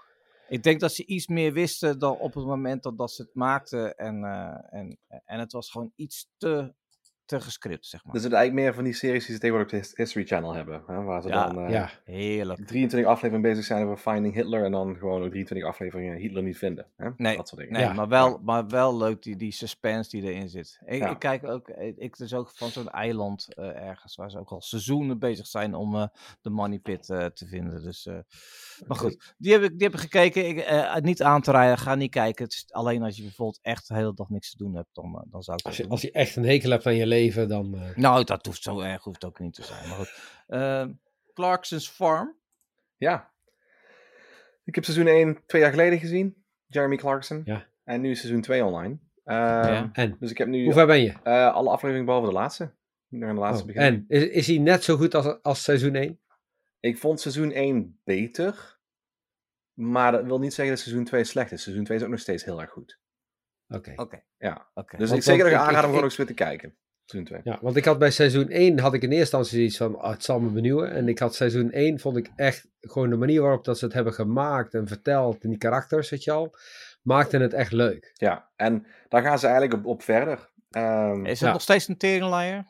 Ik 0.47 0.63
denk 0.63 0.79
dat 0.79 0.93
ze 0.93 1.05
iets 1.05 1.27
meer 1.27 1.53
wisten 1.53 1.99
dan 1.99 2.17
op 2.17 2.33
het 2.33 2.45
moment 2.45 2.83
dat, 2.83 2.97
dat 2.97 3.11
ze 3.11 3.21
het 3.21 3.35
maakten. 3.35 3.95
En, 3.95 4.23
eh, 4.23 4.79
en, 4.79 4.97
en 5.25 5.39
het 5.39 5.51
was 5.51 5.71
gewoon 5.71 5.91
iets 5.95 6.29
te, 6.37 6.73
te 7.39 7.41
gescript, 7.41 7.85
zeg 7.85 8.03
maar. 8.03 8.13
Dus 8.13 8.23
het 8.23 8.33
eigenlijk 8.33 8.63
meer 8.65 8.73
van 8.75 8.83
die 8.83 8.93
series 8.93 9.25
die 9.25 9.33
ze 9.35 9.39
tegenwoordig 9.41 9.73
op 9.73 9.79
de 9.79 9.87
His- 9.87 9.97
History 9.97 10.25
Channel 10.25 10.53
hebben. 10.53 10.83
Hè, 10.87 11.01
waar 11.01 11.21
ze 11.21 11.27
Ja, 11.27 11.47
dan 11.47 11.65
eh, 11.65 11.71
ja, 11.71 11.89
Heerlijk. 12.03 12.67
23 12.67 13.09
afleveringen 13.09 13.49
bezig 13.49 13.65
zijn 13.65 13.83
over 13.85 13.97
Finding 13.97 14.33
Hitler. 14.33 14.63
En 14.63 14.71
dan 14.71 14.95
gewoon 14.95 15.21
ook 15.23 15.29
23 15.29 15.67
afleveringen 15.67 16.17
Hitler 16.17 16.43
niet 16.43 16.57
vinden. 16.57 16.85
Hè? 16.97 17.09
Nee, 17.17 17.35
Dat 17.37 17.47
soort 17.47 17.61
dingen. 17.61 17.75
Nee, 17.75 17.83
Ja. 17.83 17.93
maar, 17.93 18.07
wel, 18.07 18.39
maar 18.43 18.67
wel 18.67 18.97
leuk 18.97 19.21
die, 19.23 19.35
die 19.35 19.51
suspense 19.51 20.09
die 20.09 20.23
erin 20.31 20.49
zit. 20.49 20.79
Ik, 20.85 20.99
Ja. 21.01 21.09
ik 21.09 21.19
kijk 21.19 21.43
ook, 21.47 21.69
ik 21.97 22.17
dus 22.17 22.33
ook 22.33 22.49
van 22.53 22.69
zo'n 22.69 22.89
eiland 22.89 23.53
eh, 23.53 23.65
ergens 23.87 24.15
waar 24.15 24.31
ze 24.31 24.39
ook 24.39 24.49
al 24.51 24.61
seizoenen 24.61 25.19
bezig 25.19 25.47
zijn 25.47 25.75
om 25.75 25.95
eh, 25.95 26.07
de 26.41 26.49
money 26.49 26.79
pit 26.79 27.09
eh, 27.09 27.25
te 27.25 27.47
vinden. 27.47 27.83
Dus, 27.83 28.05
eh, 28.05 28.17
maar 28.87 28.97
goed, 28.97 29.33
die 29.37 29.51
heb 29.51 29.61
ik, 29.61 29.69
die 29.77 29.87
heb 29.87 29.93
ik 29.93 29.99
gekeken. 30.01 30.47
Ik, 30.47 30.57
eh, 30.57 30.95
niet 30.95 31.23
aan 31.23 31.41
te 31.41 31.51
rijden, 31.51 31.77
ga 31.77 31.95
niet 31.95 32.11
kijken. 32.11 32.43
Het 32.43 32.53
is 32.53 32.65
alleen 32.71 33.03
als 33.03 33.15
je 33.15 33.21
bijvoorbeeld 33.21 33.59
echt 33.61 33.87
de 33.87 33.93
hele 33.93 34.13
dag 34.13 34.29
niks 34.29 34.51
te 34.51 34.57
doen 34.57 34.75
hebt, 34.75 34.89
dan, 34.93 35.25
dan 35.29 35.41
zou 35.43 35.57
ik 35.57 35.65
als 35.65 35.75
je, 35.77 35.81
doen. 35.83 35.91
als 35.91 36.01
je 36.01 36.11
echt 36.11 36.35
een 36.35 36.45
hekel 36.45 36.69
hebt 36.71 36.85
aan 36.85 36.95
je 36.95 37.07
leven, 37.07 37.20
dan... 37.29 37.75
eh, 37.75 37.95
Nou, 37.95 38.23
dat 38.23 38.45
hoeft 38.45 38.61
zo 38.63 38.79
erg 38.79 39.03
hoeft 39.03 39.25
ook 39.25 39.39
niet 39.39 39.53
te 39.53 39.63
zijn. 39.63 39.87
Maar 39.87 39.97
goed. 39.97 40.13
Ehm, 40.47 40.91
Clarkson's 41.33 41.89
Farm. 41.89 42.35
Ja. 42.97 43.31
Ik 44.63 44.75
heb 44.75 44.83
seizoen 44.83 45.07
1 45.07 45.41
twee 45.45 45.61
jaar 45.61 45.71
geleden 45.71 45.99
gezien. 45.99 46.43
Jeremy 46.67 46.95
Clarkson. 46.95 47.41
Ja. 47.45 47.65
En 47.83 48.01
nu 48.01 48.11
is 48.11 48.19
seizoen 48.19 48.41
2 48.41 48.65
online. 48.65 48.97
Ehm, 49.23 49.37
Ja. 49.73 49.89
en, 49.93 50.15
Dus 50.19 50.31
ik 50.31 50.37
heb 50.37 50.47
nu 50.47 50.63
hoe 50.63 50.73
ver 50.73 50.85
ben 50.85 51.01
je? 51.01 51.13
eh, 51.23 51.53
alle 51.53 51.69
afleveringen 51.69 52.05
behalve 52.05 52.27
de 52.27 52.33
laatste. 52.33 52.71
Naar 53.07 53.33
de 53.33 53.39
laatste 53.39 53.61
Oh, 53.61 53.67
beginnen. 53.67 54.05
en, 54.07 54.17
is, 54.17 54.23
is 54.27 54.47
hij 54.47 54.57
net 54.57 54.83
zo 54.83 54.97
goed 54.97 55.15
als, 55.15 55.41
als 55.41 55.63
seizoen 55.63 55.95
1? 55.95 56.19
Ik 56.79 56.97
vond 56.97 57.19
seizoen 57.19 57.51
1 57.51 57.99
beter. 58.03 58.79
Maar 59.73 60.11
dat 60.11 60.23
wil 60.25 60.39
niet 60.39 60.53
zeggen 60.53 60.75
dat 60.75 60.83
seizoen 60.83 61.05
2 61.05 61.23
slecht 61.23 61.51
is. 61.51 61.61
Seizoen 61.63 61.83
2 61.85 61.97
is 61.97 62.03
ook 62.03 62.09
nog 62.09 62.19
steeds 62.19 62.43
heel 62.43 62.61
erg 62.61 62.69
goed. 62.69 62.99
Oké. 63.67 63.93
Oké. 63.95 64.23
Ja. 64.37 64.67
oké. 64.73 64.97
Dus 64.97 65.07
Want- 65.09 65.19
ik 65.21 65.25
zeker 65.27 65.43
nog 65.43 65.53
ik- 65.53 65.57
aanraden 65.59 65.75
om 65.79 65.85
gewoon 65.85 65.93
nog 66.01 66.03
eens 66.03 66.15
weer 66.17 66.25
te 66.27 66.33
kijken. 66.33 66.75
Seizoen 67.11 67.23
2. 67.41 67.53
Ja, 67.53 67.59
want 67.61 67.75
ik 67.75 67.85
had 67.85 67.99
bij 67.99 68.11
seizoen 68.11 68.49
1 68.49 68.79
had 68.79 68.93
ik 68.93 69.01
in 69.01 69.11
eerste 69.11 69.37
instantie 69.37 69.65
iets 69.65 69.77
van, 69.77 69.99
ah, 69.99 70.11
het 70.11 70.23
zal 70.23 70.39
me 70.39 70.49
benieuwen. 70.49 70.91
En 70.91 71.07
ik 71.07 71.19
had 71.19 71.35
seizoen 71.35 71.71
1, 71.71 71.99
vond 71.99 72.17
ik 72.17 72.29
echt 72.35 72.67
gewoon 72.81 73.09
de 73.09 73.15
manier 73.15 73.41
waarop 73.41 73.63
dat 73.65 73.77
ze 73.77 73.85
het 73.85 73.93
hebben 73.93 74.13
gemaakt 74.13 74.73
en 74.73 74.87
verteld. 74.87 75.43
En 75.43 75.49
die 75.49 75.57
karakters, 75.57 76.09
weet 76.09 76.23
je 76.23 76.31
al, 76.31 76.55
maakte 77.01 77.37
het 77.37 77.53
echt 77.53 77.71
leuk. 77.71 78.11
Ja, 78.13 78.49
en 78.55 78.85
daar 79.09 79.21
gaan 79.21 79.39
ze 79.39 79.47
eigenlijk 79.47 79.75
op, 79.79 79.85
op 79.85 80.01
verder. 80.01 80.49
Ehm, 80.69 81.25
Is 81.25 81.39
het 81.39 81.47
Ja. 81.47 81.51
nog 81.51 81.61
steeds 81.61 81.87
een 81.87 81.97
teringleier? 81.97 82.67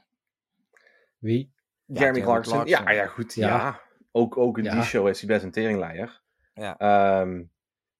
Wie? 1.18 1.54
Jeremy 1.86 2.06
Jeremy 2.06 2.22
Clarkson. 2.22 2.54
Clarkson. 2.54 2.86
Ja, 2.86 2.92
ja, 2.92 3.06
goed. 3.08 3.34
Ja. 3.34 3.48
Ja. 3.48 3.82
Ook, 4.12 4.38
ook 4.38 4.58
in 4.58 4.64
Ja. 4.64 4.74
die 4.74 4.84
show 4.84 5.08
is 5.08 5.20
hij 5.22 5.28
best 5.30 5.44
een 5.44 5.52
teringleier. 5.52 6.22
Ja. 6.54 6.78
Ehm, 6.78 7.44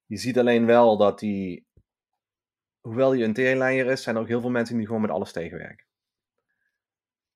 je 0.06 0.18
ziet 0.18 0.40
alleen 0.40 0.66
wel 0.66 0.98
dat 0.98 1.22
hij, 1.22 1.64
hoewel 2.80 3.12
hij 3.12 3.24
een 3.24 3.34
teringleier 3.34 3.86
is, 3.86 4.04
zijn 4.04 4.16
er 4.16 4.22
ook 4.22 4.28
heel 4.28 4.42
veel 4.42 4.50
mensen 4.50 4.78
die 4.78 4.86
gewoon 4.86 5.02
met 5.02 5.12
alles 5.12 5.32
tegenwerken. 5.32 5.86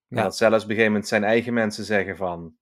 En 0.09 0.17
Ja. 0.17 0.23
dat 0.23 0.37
zelfs 0.37 0.55
op 0.55 0.69
een 0.69 0.75
gegeven 0.75 0.91
moment 0.91 1.07
zijn 1.07 1.23
eigen 1.23 1.53
mensen 1.53 1.83
zeggen 1.83 2.17
van, 2.17 2.55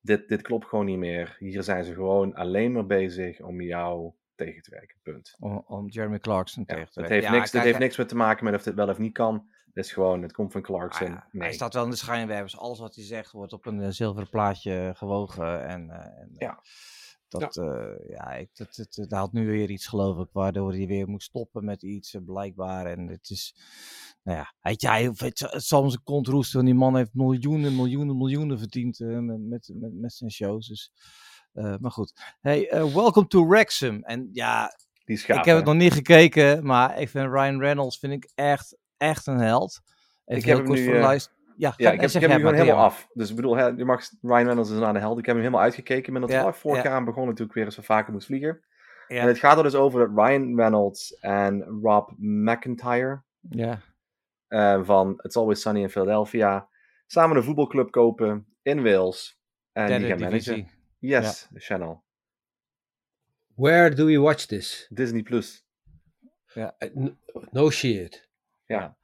dit, 0.00 0.28
dit 0.28 0.42
klopt 0.42 0.66
gewoon 0.66 0.84
niet 0.84 0.98
meer. 0.98 1.36
Hier 1.38 1.62
zijn 1.62 1.84
ze 1.84 1.94
gewoon 1.94 2.34
alleen 2.34 2.72
maar 2.72 2.86
bezig 2.86 3.40
om 3.40 3.60
jou 3.60 4.12
tegen 4.34 4.62
te 4.62 4.70
werken. 4.70 4.98
Punt. 5.02 5.36
Om, 5.38 5.64
om 5.66 5.88
Jeremy 5.88 6.18
Clarkson 6.18 6.64
Ja, 6.66 6.74
tegen 6.74 6.92
te 6.92 7.00
het 7.00 7.08
werken. 7.08 7.14
heeft, 7.14 7.26
Ja, 7.26 7.32
niks, 7.32 7.42
het 7.44 7.52
kijk, 7.52 7.64
heeft 7.64 7.78
niks 7.78 7.96
meer 7.96 8.06
te 8.06 8.16
maken 8.16 8.44
met 8.44 8.54
of 8.54 8.62
dit 8.62 8.74
wel 8.74 8.88
of 8.88 8.98
niet 8.98 9.12
kan. 9.12 9.48
Het 9.74 9.84
is 9.84 9.92
gewoon, 9.92 10.22
het 10.22 10.32
komt 10.32 10.52
van 10.52 10.62
Clarkson. 10.62 11.06
Ah 11.16 11.22
nee. 11.30 11.42
Hij 11.42 11.52
staat 11.52 11.74
wel 11.74 11.84
in 11.84 11.90
de 11.90 11.96
schijnwerpers. 11.96 12.58
Alles 12.58 12.78
wat 12.78 12.94
hij 12.94 13.04
zegt 13.04 13.32
wordt 13.32 13.52
op 13.52 13.66
een 13.66 13.80
eh, 13.80 13.88
zilveren 13.90 14.28
plaatje 14.28 14.92
gewogen. 14.96 15.66
En, 15.66 15.90
eh, 15.90 15.96
en, 16.20 16.28
eh, 16.32 16.38
Ja. 16.38 16.60
Dat, 17.28 17.54
ja. 17.54 17.96
ja, 18.08 18.32
ik, 18.32 18.48
dat, 18.52 18.74
dat, 18.74 18.94
dat 19.08 19.18
had 19.18 19.32
nu 19.32 19.46
weer 19.46 19.70
iets, 19.70 19.86
geloof 19.86 20.26
ik, 20.26 20.32
waardoor 20.32 20.72
hij 20.72 20.86
weer 20.86 21.08
moet 21.08 21.22
stoppen 21.22 21.64
met 21.64 21.82
iets, 21.82 22.14
eh, 22.14 22.20
blijkbaar. 22.24 22.86
En 22.86 23.08
het 23.08 23.30
is, 23.30 23.56
nou 24.22 24.38
ja, 24.38 24.52
hij, 24.60 25.02
het, 25.16 25.38
het 25.38 25.64
zal 25.64 25.90
zijn 25.90 26.02
kont 26.02 26.26
roesten, 26.26 26.56
want 26.56 26.70
die 26.70 26.78
man 26.78 26.96
heeft 26.96 27.14
miljoenen, 27.14 27.76
miljoenen, 27.76 28.16
miljoenen 28.16 28.58
verdiend 28.58 29.00
eh, 29.00 29.18
met, 29.18 29.40
met, 29.40 29.70
met, 29.74 29.94
met 29.94 30.12
zijn 30.12 30.30
shows. 30.30 30.68
Dus, 30.68 30.92
eh, 31.54 31.74
maar 31.80 31.90
goed. 31.90 32.12
Hey, 32.40 32.68
eh, 32.68 32.94
welcome 32.94 33.26
to 33.26 33.48
Wrexham. 33.48 34.02
En 34.02 34.28
ja, 34.32 34.76
Die 35.04 35.18
ik 35.18 35.26
heb 35.26 35.44
hè? 35.44 35.54
het 35.54 35.64
nog 35.64 35.74
niet 35.74 35.92
gekeken, 35.92 36.66
maar 36.66 37.00
ik 37.00 37.08
vind 37.08 37.32
Ryan 37.32 37.58
Reynolds 37.58 37.98
vind 37.98 38.12
ik 38.12 38.30
echt, 38.34 38.76
echt 38.96 39.26
een 39.26 39.38
held. 39.38 39.80
Even 40.24 40.42
Ik 40.42 40.48
heb 40.48 40.58
hem 40.58 40.74
nu, 40.74 41.00
eh, 41.54 41.60
Ja, 41.60 41.74
Ja, 41.76 41.90
ik 41.90 42.00
heb, 42.00 42.10
zeg 42.10 42.22
ik 42.22 42.28
heb 42.28 42.30
jij 42.30 42.30
hem 42.30 42.48
gewoon 42.48 42.54
helemaal 42.66 42.84
af. 42.84 43.08
Dus 43.12 43.30
ik 43.30 43.36
bedoel, 43.36 43.58
je 43.76 43.84
mag 43.84 44.10
Ryan 44.22 44.44
Reynolds 44.44 44.70
is 44.70 44.80
aan 44.80 44.94
de 44.94 45.00
held. 45.00 45.18
Ik 45.18 45.26
heb 45.26 45.34
hem 45.34 45.44
helemaal 45.44 45.64
uitgekeken. 45.64 46.12
Ben 46.12 46.22
er 46.22 46.30
Ja, 46.30 46.52
vorig 46.52 46.76
ja. 46.82 46.84
jaar 46.88 46.92
aan 46.98 47.04
begonnen 47.04 47.34
toen 47.34 47.46
ik 47.46 47.52
weer 47.52 47.64
eens 47.64 47.76
wat 47.76 47.84
vaker 47.84 48.12
moest 48.12 48.26
vliegen. 48.26 48.64
Ja. 49.08 49.20
En 49.20 49.26
het 49.26 49.38
gaat 49.38 49.56
er 49.56 49.62
dus 49.62 49.74
over 49.74 50.00
dat 50.00 50.26
Ryan 50.26 50.56
Reynolds 50.56 51.18
en 51.18 51.62
Rob 51.82 52.10
McIntyre. 52.18 53.22
Ja, 53.40 53.80
eh, 54.48 54.84
van 54.84 55.20
It's 55.22 55.36
Always 55.36 55.60
Sunny 55.60 55.80
in 55.82 55.88
Philadelphia 55.90 56.68
samen 57.06 57.36
een 57.36 57.42
voetbalclub 57.42 57.90
kopen 57.90 58.46
in 58.62 58.82
Wales. 58.82 59.38
En 59.72 59.86
die 59.86 59.94
gaan 60.08 60.18
managen. 60.18 60.30
divisie. 60.30 60.68
Yes, 60.98 61.46
de 61.50 61.60
channel. 61.60 62.02
Where 63.54 63.94
do 63.94 64.06
we 64.06 64.18
watch 64.18 64.46
this? 64.46 64.86
Disney 64.90 65.22
Plus. 65.22 65.66
Eh, 66.54 66.68
n- 66.98 67.18
No 67.50 67.70
shit. 67.70 68.28
Ja. 68.66 68.96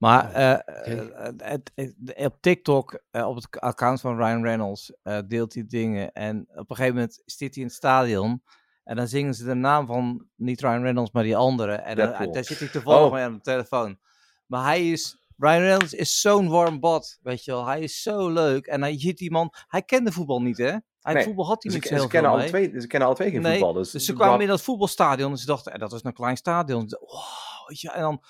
Maar 0.00 0.32
eh, 0.32 0.52
eh, 0.52 1.32
het, 1.36 1.70
het- 1.74 1.94
op 2.16 2.36
TikTok, 2.40 3.02
eh, 3.10 3.28
op 3.28 3.34
het 3.34 3.60
account 3.60 4.00
van 4.00 4.16
Ryan 4.16 4.42
Reynolds, 4.42 4.92
deelt 5.26 5.54
hij 5.54 5.64
dingen. 5.66 6.12
En 6.12 6.40
op 6.54 6.70
een 6.70 6.76
gegeven 6.76 6.94
moment 6.94 7.22
zit 7.24 7.54
hij 7.54 7.62
in 7.62 7.68
het 7.68 7.76
stadion. 7.76 8.42
En 8.84 8.96
dan 8.96 9.08
zingen 9.08 9.34
ze 9.34 9.44
de 9.44 9.54
naam 9.54 9.86
van 9.86 10.26
niet 10.36 10.60
Ryan 10.60 10.82
Reynolds, 10.82 11.10
maar 11.10 11.22
die 11.22 11.36
andere. 11.36 11.72
En 11.72 11.96
dan- 11.96 12.32
daar 12.32 12.44
zit 12.44 12.58
hij 12.58 12.68
toevallig 12.68 13.06
Oh. 13.06 13.12
mee 13.12 13.24
aan 13.24 13.32
de 13.34 13.40
telefoon. 13.40 13.98
Maar 14.46 14.64
hij 14.64 14.90
is. 14.90 15.18
Ryan 15.36 15.60
Reynolds 15.60 15.94
is 15.94 16.20
zo'n 16.20 16.48
warm 16.48 16.80
bad, 16.80 17.18
weet 17.22 17.44
je 17.44 17.50
wel. 17.50 17.66
Hij 17.66 17.80
is 17.80 18.02
zo 18.02 18.28
leuk. 18.30 18.66
En 18.66 18.82
hij 18.82 18.98
ziet 19.00 19.18
die 19.18 19.30
man. 19.30 19.52
Hij 19.68 19.82
kende 19.82 20.12
voetbal 20.12 20.42
niet, 20.42 20.58
hè? 20.58 20.74
Hij 21.00 21.14
Nee. 21.14 21.24
voetbal 21.24 21.46
had 21.46 21.62
hij 21.62 21.72
Dus 21.72 21.80
niet 21.80 21.82
ze, 21.82 21.88
ze, 21.88 21.94
heel 21.94 22.10
veel 22.10 22.20
kennen 22.20 22.38
mee. 22.38 22.48
twee, 22.68 22.80
ze 22.80 22.86
kennen 22.86 23.08
alle 23.08 23.16
twee 23.16 23.30
geen 23.30 23.40
Nee, 23.42 23.52
voetbal. 23.52 23.72
Dus, 23.72 23.90
Dus 23.90 24.04
ze 24.04 24.12
kwamen 24.12 24.40
in 24.40 24.46
dat 24.46 24.62
voetbalstadion 24.62 25.30
en 25.30 25.36
ze 25.38 25.46
dachten, 25.46 25.72
eh, 25.72 25.78
dat 25.80 25.92
is 25.92 26.04
een 26.04 26.12
klein 26.12 26.36
stadion. 26.36 26.88
Ze 26.88 26.96
Wow, 27.00 27.68
weet 27.68 27.80
je, 27.80 27.90
en 27.90 28.00
dan, 28.00 28.22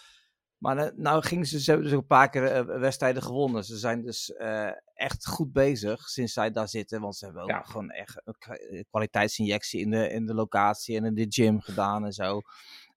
maar 0.60 0.76
eh, 0.78 0.90
nou 0.96 1.22
gingen 1.22 1.46
ze, 1.46 1.60
ze 1.60 1.70
hebben 1.70 1.88
dus 1.90 1.98
een 1.98 2.06
paar 2.06 2.30
keer 2.30 2.44
eh, 2.44 2.64
wedstrijden 2.80 3.22
gewonnen. 3.22 3.64
Ze 3.64 3.76
zijn 3.76 4.02
dus 4.02 4.32
eh, 4.32 4.70
echt 4.94 5.26
goed 5.26 5.52
bezig 5.52 6.08
sinds 6.08 6.32
zij 6.32 6.50
daar 6.50 6.68
zitten. 6.68 7.00
Want 7.00 7.16
ze 7.16 7.24
hebben 7.24 7.42
ook 7.42 7.48
Ja. 7.48 7.62
gewoon 7.62 7.90
echt 7.90 8.20
een 8.24 8.86
kwaliteitsinjectie 8.90 9.80
in 9.80 9.90
de, 9.90 10.08
in 10.08 10.26
de 10.26 10.34
locatie 10.34 10.96
en 10.96 11.04
in 11.04 11.14
de 11.14 11.26
gym 11.28 11.60
gedaan 11.60 12.04
en 12.04 12.12
zo. 12.12 12.40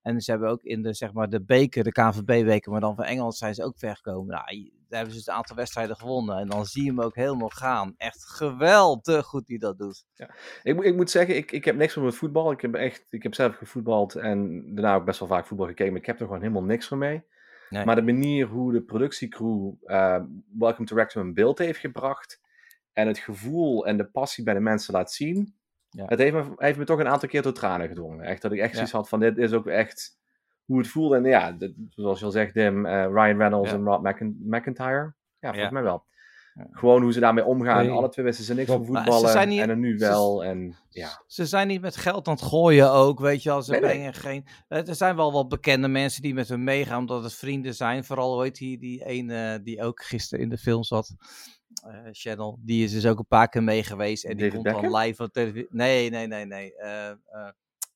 En 0.02 0.22
ze 0.22 0.32
hebben 0.32 0.50
ook 0.50 0.62
in 0.64 0.82
de, 0.82 0.94
zeg 0.94 1.14
maar, 1.14 1.30
de 1.30 1.42
beker, 1.44 1.84
de 1.84 1.92
KNVB-beker, 1.92 2.72
maar 2.72 2.82
dan 2.82 2.96
van 2.96 3.04
Engeland 3.06 3.36
zijn 3.36 3.54
ze 3.56 3.64
ook 3.64 3.78
ver 3.78 3.96
gekomen. 3.96 4.28
Nou, 4.36 4.72
daar 4.90 5.00
hebben 5.00 5.12
ze 5.12 5.18
dus 5.18 5.28
een 5.28 5.34
aantal 5.34 5.56
wedstrijden 5.56 5.96
gewonnen. 5.96 6.38
En 6.38 6.48
dan 6.48 6.66
zie 6.66 6.84
je 6.84 6.90
hem 6.90 7.02
ook 7.02 7.16
helemaal 7.16 7.50
gaan. 7.50 7.94
Echt 7.98 8.26
geweldig 8.26 9.26
goed 9.26 9.46
die 9.46 9.60
dat 9.60 9.78
doet. 9.78 10.06
Ik, 10.64 10.76
moet- 10.76 10.86
ik 10.86 10.96
moet 10.96 11.10
zeggen, 11.12 11.36
ik, 11.36 11.52
ik 11.52 11.66
heb 11.66 11.76
niks 11.76 11.96
meer 11.96 12.06
met 12.06 12.16
voetbal. 12.16 12.52
Ik 12.52 12.62
heb, 12.62 12.74
echt, 12.76 13.06
ik 13.10 13.24
heb 13.24 13.34
zelf 13.34 13.56
gevoetbald 13.56 14.16
en 14.16 14.64
daarna 14.76 14.96
ook 14.96 15.06
best 15.06 15.20
wel 15.20 15.28
vaak 15.28 15.46
voetbal 15.46 15.68
gekeken. 15.68 15.92
Maar 15.92 16.02
ik 16.02 16.08
heb 16.08 16.20
er 16.20 16.26
gewoon 16.26 16.42
helemaal 16.42 16.64
niks 16.64 16.88
van 16.88 16.98
mee. 16.98 17.24
Nee. 17.74 17.86
Maar 17.86 17.96
de 17.96 18.02
manier 18.02 18.48
hoe 18.48 18.72
de 18.72 18.82
productiecrew 18.82 19.72
eh, 19.86 20.22
Welcome 20.58 20.88
to 20.88 20.96
Wrexham 20.96 21.28
in 21.28 21.34
beeld 21.34 21.58
heeft 21.58 21.80
gebracht. 21.80 22.42
En 22.94 23.08
het 23.08 23.18
gevoel 23.18 23.86
en 23.88 23.98
de 23.98 24.06
passie 24.06 24.44
bij 24.44 24.54
de 24.54 24.60
mensen 24.60 24.94
laat 24.94 25.12
zien. 25.12 25.56
Ja. 25.90 26.06
Het 26.06 26.20
heeft 26.20 26.34
me, 26.34 26.44
heeft 26.56 26.78
me 26.78 26.84
toch 26.86 27.00
een 27.00 27.08
aantal 27.08 27.30
keer 27.30 27.42
tot 27.42 27.56
tranen 27.56 27.88
gedwongen. 27.88 28.26
Echt 28.26 28.42
dat 28.42 28.52
ik 28.52 28.60
echt 28.60 28.70
Ja. 28.70 28.76
zoiets 28.76 28.94
had 28.94 29.10
van 29.10 29.20
dit 29.20 29.38
is 29.38 29.54
ook 29.54 29.68
echt 29.68 30.20
hoe 30.66 30.78
het 30.78 30.88
voelde. 30.88 31.16
En 31.16 31.24
ja, 31.24 31.52
dit- 31.52 31.74
zoals 31.90 32.20
je 32.20 32.26
al 32.26 32.32
zegt, 32.32 32.54
Dim, 32.54 32.86
eh, 32.86 33.06
Ryan 33.06 33.38
Reynolds 33.38 33.70
Ja. 33.70 33.76
en 33.76 33.84
Rob 33.84 34.06
McIn- 34.08 34.38
McIntyre. 34.46 35.14
Ja, 35.40 35.50
volgens 35.52 35.72
mij 35.72 35.84
wel. 35.84 36.06
Gewoon 36.72 37.02
hoe 37.02 37.14
ze 37.14 37.20
daarmee 37.20 37.46
omgaan. 37.46 37.86
Nee. 37.86 37.96
Alle 37.96 38.10
twee 38.10 38.26
wisten 38.26 38.46
ze 38.46 38.54
niks 38.54 38.70
van 38.70 38.86
ze 38.86 38.92
voetballen. 38.92 39.30
zijn 39.30 39.48
niet- 39.50 39.62
en 39.62 39.68
dan 39.68 39.80
nu 39.80 39.98
ze- 39.98 40.06
wel. 40.06 40.44
En 40.44 40.76
ja. 40.90 41.24
Ze 41.28 41.46
zijn 41.46 41.68
niet 41.68 41.82
met 41.82 41.96
geld 41.96 42.28
aan 42.28 42.34
het 42.34 42.44
gooien 42.44 42.92
ook, 42.92 43.20
weet 43.20 43.44
je 43.44 43.50
wel. 43.50 43.62
Ze 43.62 43.72
Nee, 43.72 43.80
nee. 43.82 43.90
brengen 43.90 44.14
geen... 44.14 44.46
Eh, 44.68 44.88
Er 44.88 44.96
zijn 44.96 45.16
wel 45.16 45.32
wat 45.32 45.48
bekende 45.50 45.88
mensen 45.88 46.22
die 46.22 46.34
met 46.34 46.50
hun 46.50 46.64
meegaan, 46.64 47.00
omdat 47.00 47.24
het 47.24 47.34
vrienden 47.34 47.76
zijn. 47.76 48.04
Vooral, 48.04 48.34
hoe 48.34 48.44
heet 48.44 48.56
die, 48.56 48.78
die 48.80 49.06
ene 49.06 49.62
die 49.64 49.82
ook 49.84 50.04
gisteren 50.04 50.44
in 50.44 50.50
de 50.50 50.58
film 50.58 50.84
zat. 50.84 51.16
eh, 51.88 51.96
Channel. 52.12 52.60
Die 52.62 52.84
is 52.84 52.92
dus 52.92 53.06
ook 53.06 53.20
een 53.20 53.28
paar 53.28 53.50
keer 53.50 53.64
mee 53.64 53.84
geweest. 53.84 54.24
En 54.24 54.38
die 54.38 54.50
David 54.52 54.72
komt 54.74 54.84
dan 54.92 54.96
live 55.02 55.24
op 55.24 55.32
televisie. 55.34 55.68
Nee, 55.70 56.10
nee, 56.10 56.28
nee, 56.28 56.46
nee. 56.46 56.76
eh, 56.76 57.10
eh, 57.10 57.16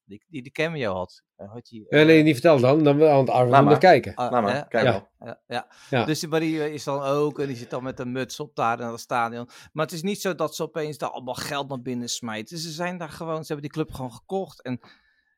die, 0.07 0.25
die 0.27 0.43
de 0.43 0.51
cameo 0.51 0.93
had. 0.93 1.23
Eh, 1.35 1.53
heet 1.53 1.69
die? 1.69 1.87
Eh, 1.89 2.05
nee, 2.05 2.23
niet 2.23 2.33
vertellen 2.33 2.61
dan. 2.61 2.83
Dan 2.83 2.97
we 2.97 3.09
aan 3.09 3.19
het 3.19 3.29
armen 3.29 3.79
kijken. 3.79 4.15
Ah, 4.15 4.31
maar, 4.31 4.53
hè? 4.55 4.67
kijk 4.67 4.83
Ja. 4.85 4.91
wel. 4.91 5.07
Ja, 5.27 5.41
ja. 5.47 5.67
Ja. 5.89 6.05
Dus 6.05 6.19
die, 6.19 6.29
maar 6.29 6.39
die 6.39 6.63
eh, 6.63 6.73
is 6.73 6.83
dan 6.83 7.01
ook, 7.01 7.39
en 7.39 7.47
die 7.47 7.55
zit 7.55 7.69
dan 7.69 7.83
met 7.83 7.99
een 7.99 8.11
muts 8.11 8.39
op 8.39 8.55
daar 8.55 8.79
in 8.79 8.87
het 8.87 8.99
stadion. 8.99 9.49
Maar 9.73 9.85
het 9.85 9.93
is 9.93 10.01
niet 10.01 10.21
zo 10.21 10.35
dat 10.35 10.55
ze 10.55 10.63
opeens 10.63 10.97
daar 10.97 11.09
allemaal 11.09 11.33
geld 11.33 11.69
naar 11.69 11.81
binnen 11.81 12.09
smijten. 12.09 12.57
Ze 12.57 12.69
zijn 12.71 12.97
daar 12.97 13.09
gewoon, 13.09 13.41
ze 13.45 13.53
hebben 13.53 13.71
die 13.71 13.83
club 13.83 13.91
gewoon 13.95 14.13
gekocht. 14.13 14.61
En 14.63 14.79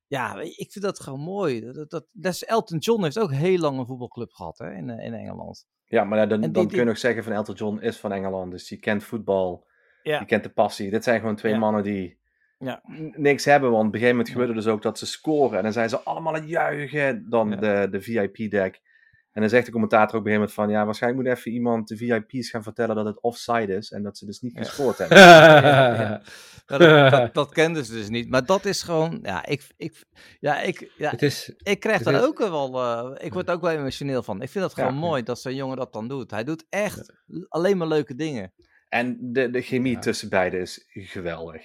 ja, 0.07 0.39
ik 0.41 0.71
vind 0.71 0.81
dat 0.85 0.99
gewoon 0.99 1.19
mooi. 1.19 1.71
Dat, 1.71 1.89
dat, 1.89 2.05
dat 2.11 2.41
Elton 2.41 2.77
John 2.77 3.03
heeft 3.03 3.19
ook 3.19 3.31
heel 3.33 3.57
lang 3.59 3.77
een 3.79 3.85
voetbalclub 3.85 4.31
gehad 4.31 4.57
hè, 4.57 4.73
in, 4.73 4.89
eh, 4.89 5.05
in 5.05 5.13
Engeland. 5.13 5.65
Ja, 5.85 6.03
maar 6.03 6.17
ja, 6.19 6.25
dan, 6.25 6.41
die- 6.41 6.51
dan 6.51 6.61
die- 6.63 6.71
kun 6.71 6.79
je 6.81 6.85
nog 6.85 6.97
zeggen 6.97 7.23
van 7.23 7.33
Elton 7.33 7.55
John 7.55 7.77
is 7.79 7.97
van 7.97 8.11
Engeland. 8.11 8.51
Dus 8.51 8.67
die 8.67 8.79
kent 8.79 9.03
voetbal. 9.03 9.67
Ja. 10.03 10.17
Die 10.17 10.27
kent 10.27 10.43
de 10.43 10.49
passie. 10.49 10.89
Dit 10.89 11.03
zijn 11.03 11.19
gewoon 11.19 11.35
twee 11.35 11.51
Ja. 11.51 11.57
mannen 11.59 11.83
die 11.83 12.18
Ja. 12.59 12.81
niks 13.15 13.45
hebben. 13.45 13.69
Want 13.71 13.87
op 13.87 13.93
een 13.93 13.99
gegeven 13.99 14.15
moment 14.15 14.33
gebeurde 14.33 14.53
dus 14.53 14.67
ook 14.67 14.81
dat 14.81 14.97
ze 14.99 15.05
scoren. 15.05 15.57
En 15.57 15.63
dan 15.63 15.73
zijn 15.73 15.89
ze 15.89 15.99
allemaal 15.99 16.33
aan 16.35 16.39
het 16.41 16.49
juichen. 16.49 17.25
Dan 17.29 17.49
Ja. 17.49 17.55
de, 17.55 17.87
de 17.91 18.01
VIP-deck. 18.01 18.81
En 19.31 19.41
dan 19.41 19.49
zegt 19.49 19.65
de 19.65 19.71
commentator 19.71 20.15
ook 20.15 20.21
op 20.21 20.25
een 20.27 20.31
gegeven 20.31 20.53
moment 20.55 20.73
van... 20.73 20.79
Ja, 20.79 20.85
waarschijnlijk 20.85 21.23
moet 21.23 21.37
even 21.37 21.51
iemand 21.51 21.87
de 21.87 21.97
VIP's 21.97 22.49
gaan 22.49 22.63
vertellen 22.63 22.95
dat 22.95 23.05
het 23.05 23.21
offside 23.21 23.75
is. 23.75 23.91
En 23.91 24.03
dat 24.03 24.17
ze 24.17 24.25
dus 24.25 24.41
niet 24.41 24.53
Ja. 24.55 24.63
gescoord 24.63 24.97
hebben. 24.97 25.17
ja. 25.17 26.01
Ja, 26.01 26.21
dat, 26.65 26.79
dat, 27.11 27.33
dat 27.33 27.49
kenden 27.53 27.85
ze 27.85 27.91
dus 27.93 28.09
niet. 28.09 28.29
Maar 28.29 28.45
dat 28.45 28.65
is 28.65 28.81
gewoon, 28.83 29.19
ja, 29.21 29.45
ik, 29.45 29.67
ik, 29.77 30.03
ja, 30.39 30.61
ik, 30.61 30.91
ja, 30.97 31.09
Het 31.09 31.21
is, 31.21 31.53
Ik 31.57 31.79
krijg 31.79 32.01
daar 32.03 32.13
is- 32.13 32.21
ook 32.21 32.37
wel, 32.39 32.81
eh, 32.81 33.25
ik 33.25 33.33
word 33.33 33.47
er 33.47 33.53
ook 33.53 33.61
wel 33.61 33.71
emotioneel 33.71 34.23
van. 34.23 34.41
Ik 34.41 34.49
vind 34.49 34.63
het 34.63 34.73
gewoon 34.73 34.93
Ja. 34.93 34.99
mooi 34.99 35.23
dat 35.23 35.39
zo'n 35.39 35.55
jongen 35.55 35.77
dat 35.77 35.93
dan 35.93 36.07
doet. 36.07 36.31
Hij 36.31 36.43
doet 36.43 36.65
echt 36.69 37.13
alleen 37.47 37.77
maar 37.77 37.87
leuke 37.87 38.15
dingen. 38.15 38.53
En 38.89 39.17
de, 39.21 39.49
de 39.49 39.61
chemie 39.61 39.93
Ja. 39.93 39.99
tussen 39.99 40.29
beiden 40.29 40.59
is 40.59 40.85
geweldig. 40.93 41.61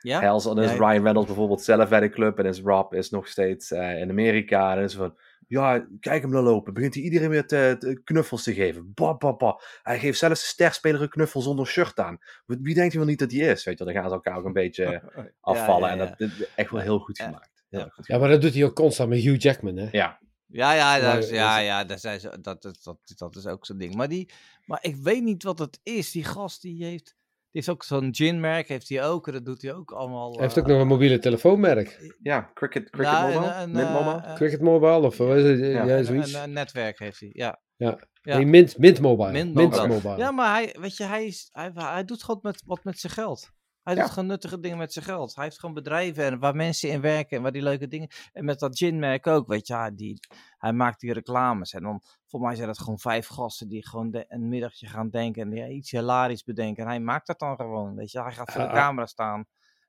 Ja? 0.00 0.28
Als 0.28 0.44
dan 0.44 0.60
is 0.60 0.70
Ja, 0.70 0.76
Ryan 0.76 1.02
Reynolds 1.02 1.26
bijvoorbeeld 1.26 1.62
zelf 1.62 1.88
bij 1.88 2.00
de 2.00 2.08
club 2.10 2.38
en 2.38 2.44
is 2.46 2.60
Rob 2.60 2.94
is 2.94 3.10
nog 3.10 3.28
steeds 3.28 3.70
eh, 3.70 3.98
in 4.00 4.10
Amerika. 4.10 4.76
En 4.76 4.82
is 4.82 4.94
van, 4.94 5.16
ja, 5.46 5.86
kijk 6.00 6.22
hem 6.22 6.30
dan 6.30 6.42
lopen. 6.44 6.74
Begint 6.74 6.94
hij 6.94 7.02
iedereen 7.02 7.28
weer 7.28 7.46
te, 7.46 7.76
te- 7.78 8.00
knuffels 8.04 8.42
te 8.42 8.54
geven. 8.54 8.92
Ba, 8.94 9.16
ba, 9.16 9.32
ba. 9.36 9.60
Hij 9.82 9.98
geeft 9.98 10.18
zelfs 10.18 10.40
de 10.40 10.46
sterspeler 10.46 11.02
een 11.02 11.08
knuffel 11.08 11.40
zonder 11.40 11.66
shirt 11.66 11.98
aan. 11.98 12.18
Wie 12.46 12.58
wie 12.62 12.74
denkt 12.74 12.90
hij 12.92 13.00
wel 13.00 13.10
niet 13.10 13.18
dat 13.18 13.30
hij 13.32 13.40
is? 13.40 13.64
Weet 13.64 13.78
je, 13.78 13.84
wel, 13.84 13.92
dan 13.94 14.02
gaan 14.02 14.10
ze 14.10 14.16
elkaar 14.16 14.38
ook 14.38 14.44
een 14.44 14.52
beetje 14.52 15.02
afvallen. 15.40 15.88
ja, 15.88 15.94
ja. 15.94 16.00
En 16.02 16.16
dat 16.18 16.28
is 16.30 16.46
echt 16.54 16.70
wel 16.70 16.80
heel 16.80 16.98
goed 16.98 17.16
Ja. 17.16 17.24
gemaakt. 17.24 17.64
Heel 17.70 17.90
Ja. 18.02 18.18
maar 18.18 18.28
dat 18.28 18.40
doet 18.42 18.54
hij 18.54 18.64
ook 18.64 18.74
constant 18.74 19.08
met 19.08 19.18
Hugh 19.18 19.40
Jackman, 19.42 19.76
hè? 19.76 19.88
Ja, 19.90 20.18
Ja, 20.46 20.72
ja, 20.74 21.00
dat, 21.14 21.24
is- 21.24 21.30
ja, 21.30 21.58
ja 21.58 21.84
dat, 21.84 22.00
zijn 22.00 22.20
ze, 22.20 22.38
dat, 22.40 22.62
dat, 22.62 22.78
dat, 22.84 22.98
dat 23.16 23.36
is 23.36 23.46
ook 23.46 23.66
zo'n 23.66 23.78
ding. 23.78 23.94
Maar, 23.94 24.08
die, 24.08 24.30
maar 24.64 24.78
ik 24.82 24.96
weet 24.96 25.22
niet 25.22 25.42
wat 25.42 25.58
het 25.58 25.80
is. 25.82 26.10
Die 26.10 26.24
gast 26.24 26.62
die 26.62 26.84
heeft, 26.84 27.16
is 27.58 27.68
ook 27.68 27.84
zo'n 27.84 28.08
ginmerk, 28.14 28.68
heeft 28.68 28.88
hij 28.88 29.04
ook. 29.04 29.26
en 29.26 29.32
Dat 29.32 29.44
doet 29.44 29.62
hij 29.62 29.74
ook 29.74 29.90
allemaal. 29.92 30.32
Hij 30.32 30.42
heeft 30.42 30.58
ook 30.58 30.64
eh, 30.64 30.70
nog 30.72 30.80
een 30.80 30.86
mobiele 30.86 31.18
telefoonmerk. 31.18 32.14
ja 32.22 32.50
cricket, 32.54 32.90
cricket 32.90 33.12
nou, 33.12 33.32
mobile, 33.34 33.52
een, 33.54 33.70
Mint 33.70 33.86
eh, 33.86 33.92
mobile. 33.94 34.22
eh, 34.26 34.34
Cricket 34.34 34.60
Mobile 34.60 35.00
of 35.06 35.16
wat 35.16 35.36
is 35.36 35.44
het? 35.44 35.58
Ja, 35.58 35.84
Ja, 35.84 35.96
een- 35.98 36.04
zoiets. 36.04 36.32
een, 36.32 36.42
een 36.42 36.52
netwerk 36.52 36.98
heeft 36.98 37.20
hij, 37.20 37.30
ja. 37.32 37.60
Ja. 37.76 37.98
ja. 38.22 38.36
Nee, 38.36 38.46
Mint, 38.46 38.78
Mint 38.78 39.00
Mobile. 39.00 39.30
Mint 39.32 39.54
Mint 39.54 39.70
Mobile. 39.70 39.88
Mobile. 39.94 40.16
Ja, 40.16 40.30
maar 40.30 40.52
hij, 40.54 40.76
weet 40.80 40.96
je, 40.96 41.04
hij, 41.04 41.26
is, 41.26 41.48
hij, 41.52 41.70
hij 41.74 42.04
doet 42.04 42.22
gewoon 42.22 42.40
met, 42.42 42.62
wat 42.66 42.84
met 42.84 42.98
zijn 42.98 43.12
geld. 43.12 43.50
Hij 43.88 43.96
Ja. 43.96 44.02
doet 44.02 44.12
gewoon 44.12 44.28
nuttige 44.28 44.60
dingen 44.60 44.78
met 44.78 44.92
zijn 44.92 45.04
geld. 45.04 45.34
Hij 45.34 45.44
heeft 45.44 45.58
gewoon 45.58 45.74
bedrijven 45.74 46.24
en 46.24 46.38
waar 46.38 46.54
mensen 46.56 46.88
in 46.90 47.00
werken 47.00 47.36
en 47.36 47.42
waar 47.42 47.52
die 47.52 47.62
leuke 47.62 47.88
dingen. 47.88 48.08
En 48.32 48.44
met 48.44 48.58
dat 48.58 48.78
ginmerk 48.78 49.26
ook, 49.26 49.46
weet 49.48 49.66
je, 49.66 49.72
ja, 49.72 49.90
die, 49.90 50.20
hij 50.58 50.72
maakt 50.72 51.00
die 51.00 51.12
reclames. 51.12 51.72
En 51.72 51.82
dan, 51.82 52.00
voor 52.26 52.40
mij 52.40 52.54
zijn 52.54 52.66
dat 52.66 52.78
gewoon 52.78 52.98
vijf 52.98 53.26
gasten 53.26 53.68
die 53.68 53.88
gewoon 53.88 54.10
de- 54.10 54.24
een 54.28 54.48
middagje 54.48 54.86
gaan 54.86 55.10
denken 55.10 55.42
en 55.42 55.50
die 55.50 55.68
iets 55.68 55.90
hilarisch 55.90 56.42
bedenken. 56.44 56.82
En 56.82 56.88
hij 56.88 57.00
maakt 57.00 57.26
dat 57.26 57.38
dan 57.38 57.56
gewoon, 57.56 57.94
weet 57.94 58.10
je. 58.10 58.22
Hij 58.22 58.32
gaat 58.32 58.52
voor 58.52 58.60
de 58.60 58.68
Ah, 58.68 58.74
camera 58.74 59.06
staan. 59.06 59.46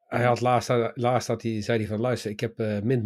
Hij 0.07 0.23
had 0.23 0.41
laatst, 0.41 0.69
laatst 0.93 1.27
had 1.27 1.41
hij, 1.41 1.61
zei 1.61 1.77
hij 1.79 1.87
van 1.87 1.99
luister, 1.99 2.31
ik 2.31 2.39
heb 2.39 2.57
Mint 2.83 3.03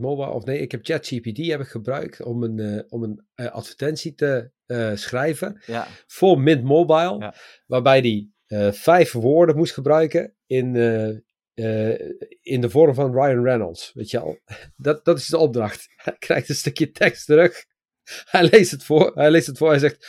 Mobile, 0.00 0.30
of 0.30 0.44
nee, 0.44 0.58
ik 0.58 0.70
heb 0.72 0.84
ChatGPT 0.84 1.36
heb 1.46 1.60
ik 1.60 1.66
gebruikt 1.68 2.22
om 2.22 2.42
een, 2.42 2.58
eh, 2.58 2.82
om 2.88 3.02
een 3.02 3.26
eh, 3.34 3.46
advertentie 3.46 4.14
te 4.14 4.50
schrijven 4.94 5.62
Ja, 5.66 5.86
voor 6.06 6.40
Mint 6.40 6.62
Mobile, 6.64 7.18
Ja. 7.18 7.34
waarbij 7.66 7.98
hij 8.00 8.28
eh, 8.46 8.72
vijf 8.72 9.12
woorden 9.12 9.56
moest 9.56 9.72
gebruiken 9.72 10.34
in, 10.46 10.76
eh, 10.76 11.08
eh, 11.54 12.00
in 12.42 12.60
de 12.60 12.70
vorm 12.70 12.94
van 12.94 13.12
Ryan 13.12 13.44
Reynolds. 13.44 13.92
Weet 13.94 14.10
je 14.10 14.18
al? 14.18 14.38
Dat, 14.76 15.04
dat 15.04 15.18
is 15.18 15.26
de 15.26 15.38
opdracht. 15.38 15.88
Hij 15.96 16.16
krijgt 16.18 16.48
een 16.48 16.54
stukje 16.54 16.90
tekst 16.90 17.26
terug. 17.26 17.64
Hij 18.24 18.48
leest 18.50 18.70
het 18.70 18.84
voor. 18.84 19.12
Hij 19.14 19.30
leest 19.30 19.46
het 19.46 19.58
voor. 19.58 19.68
Hij 19.68 19.78
zegt: 19.78 20.06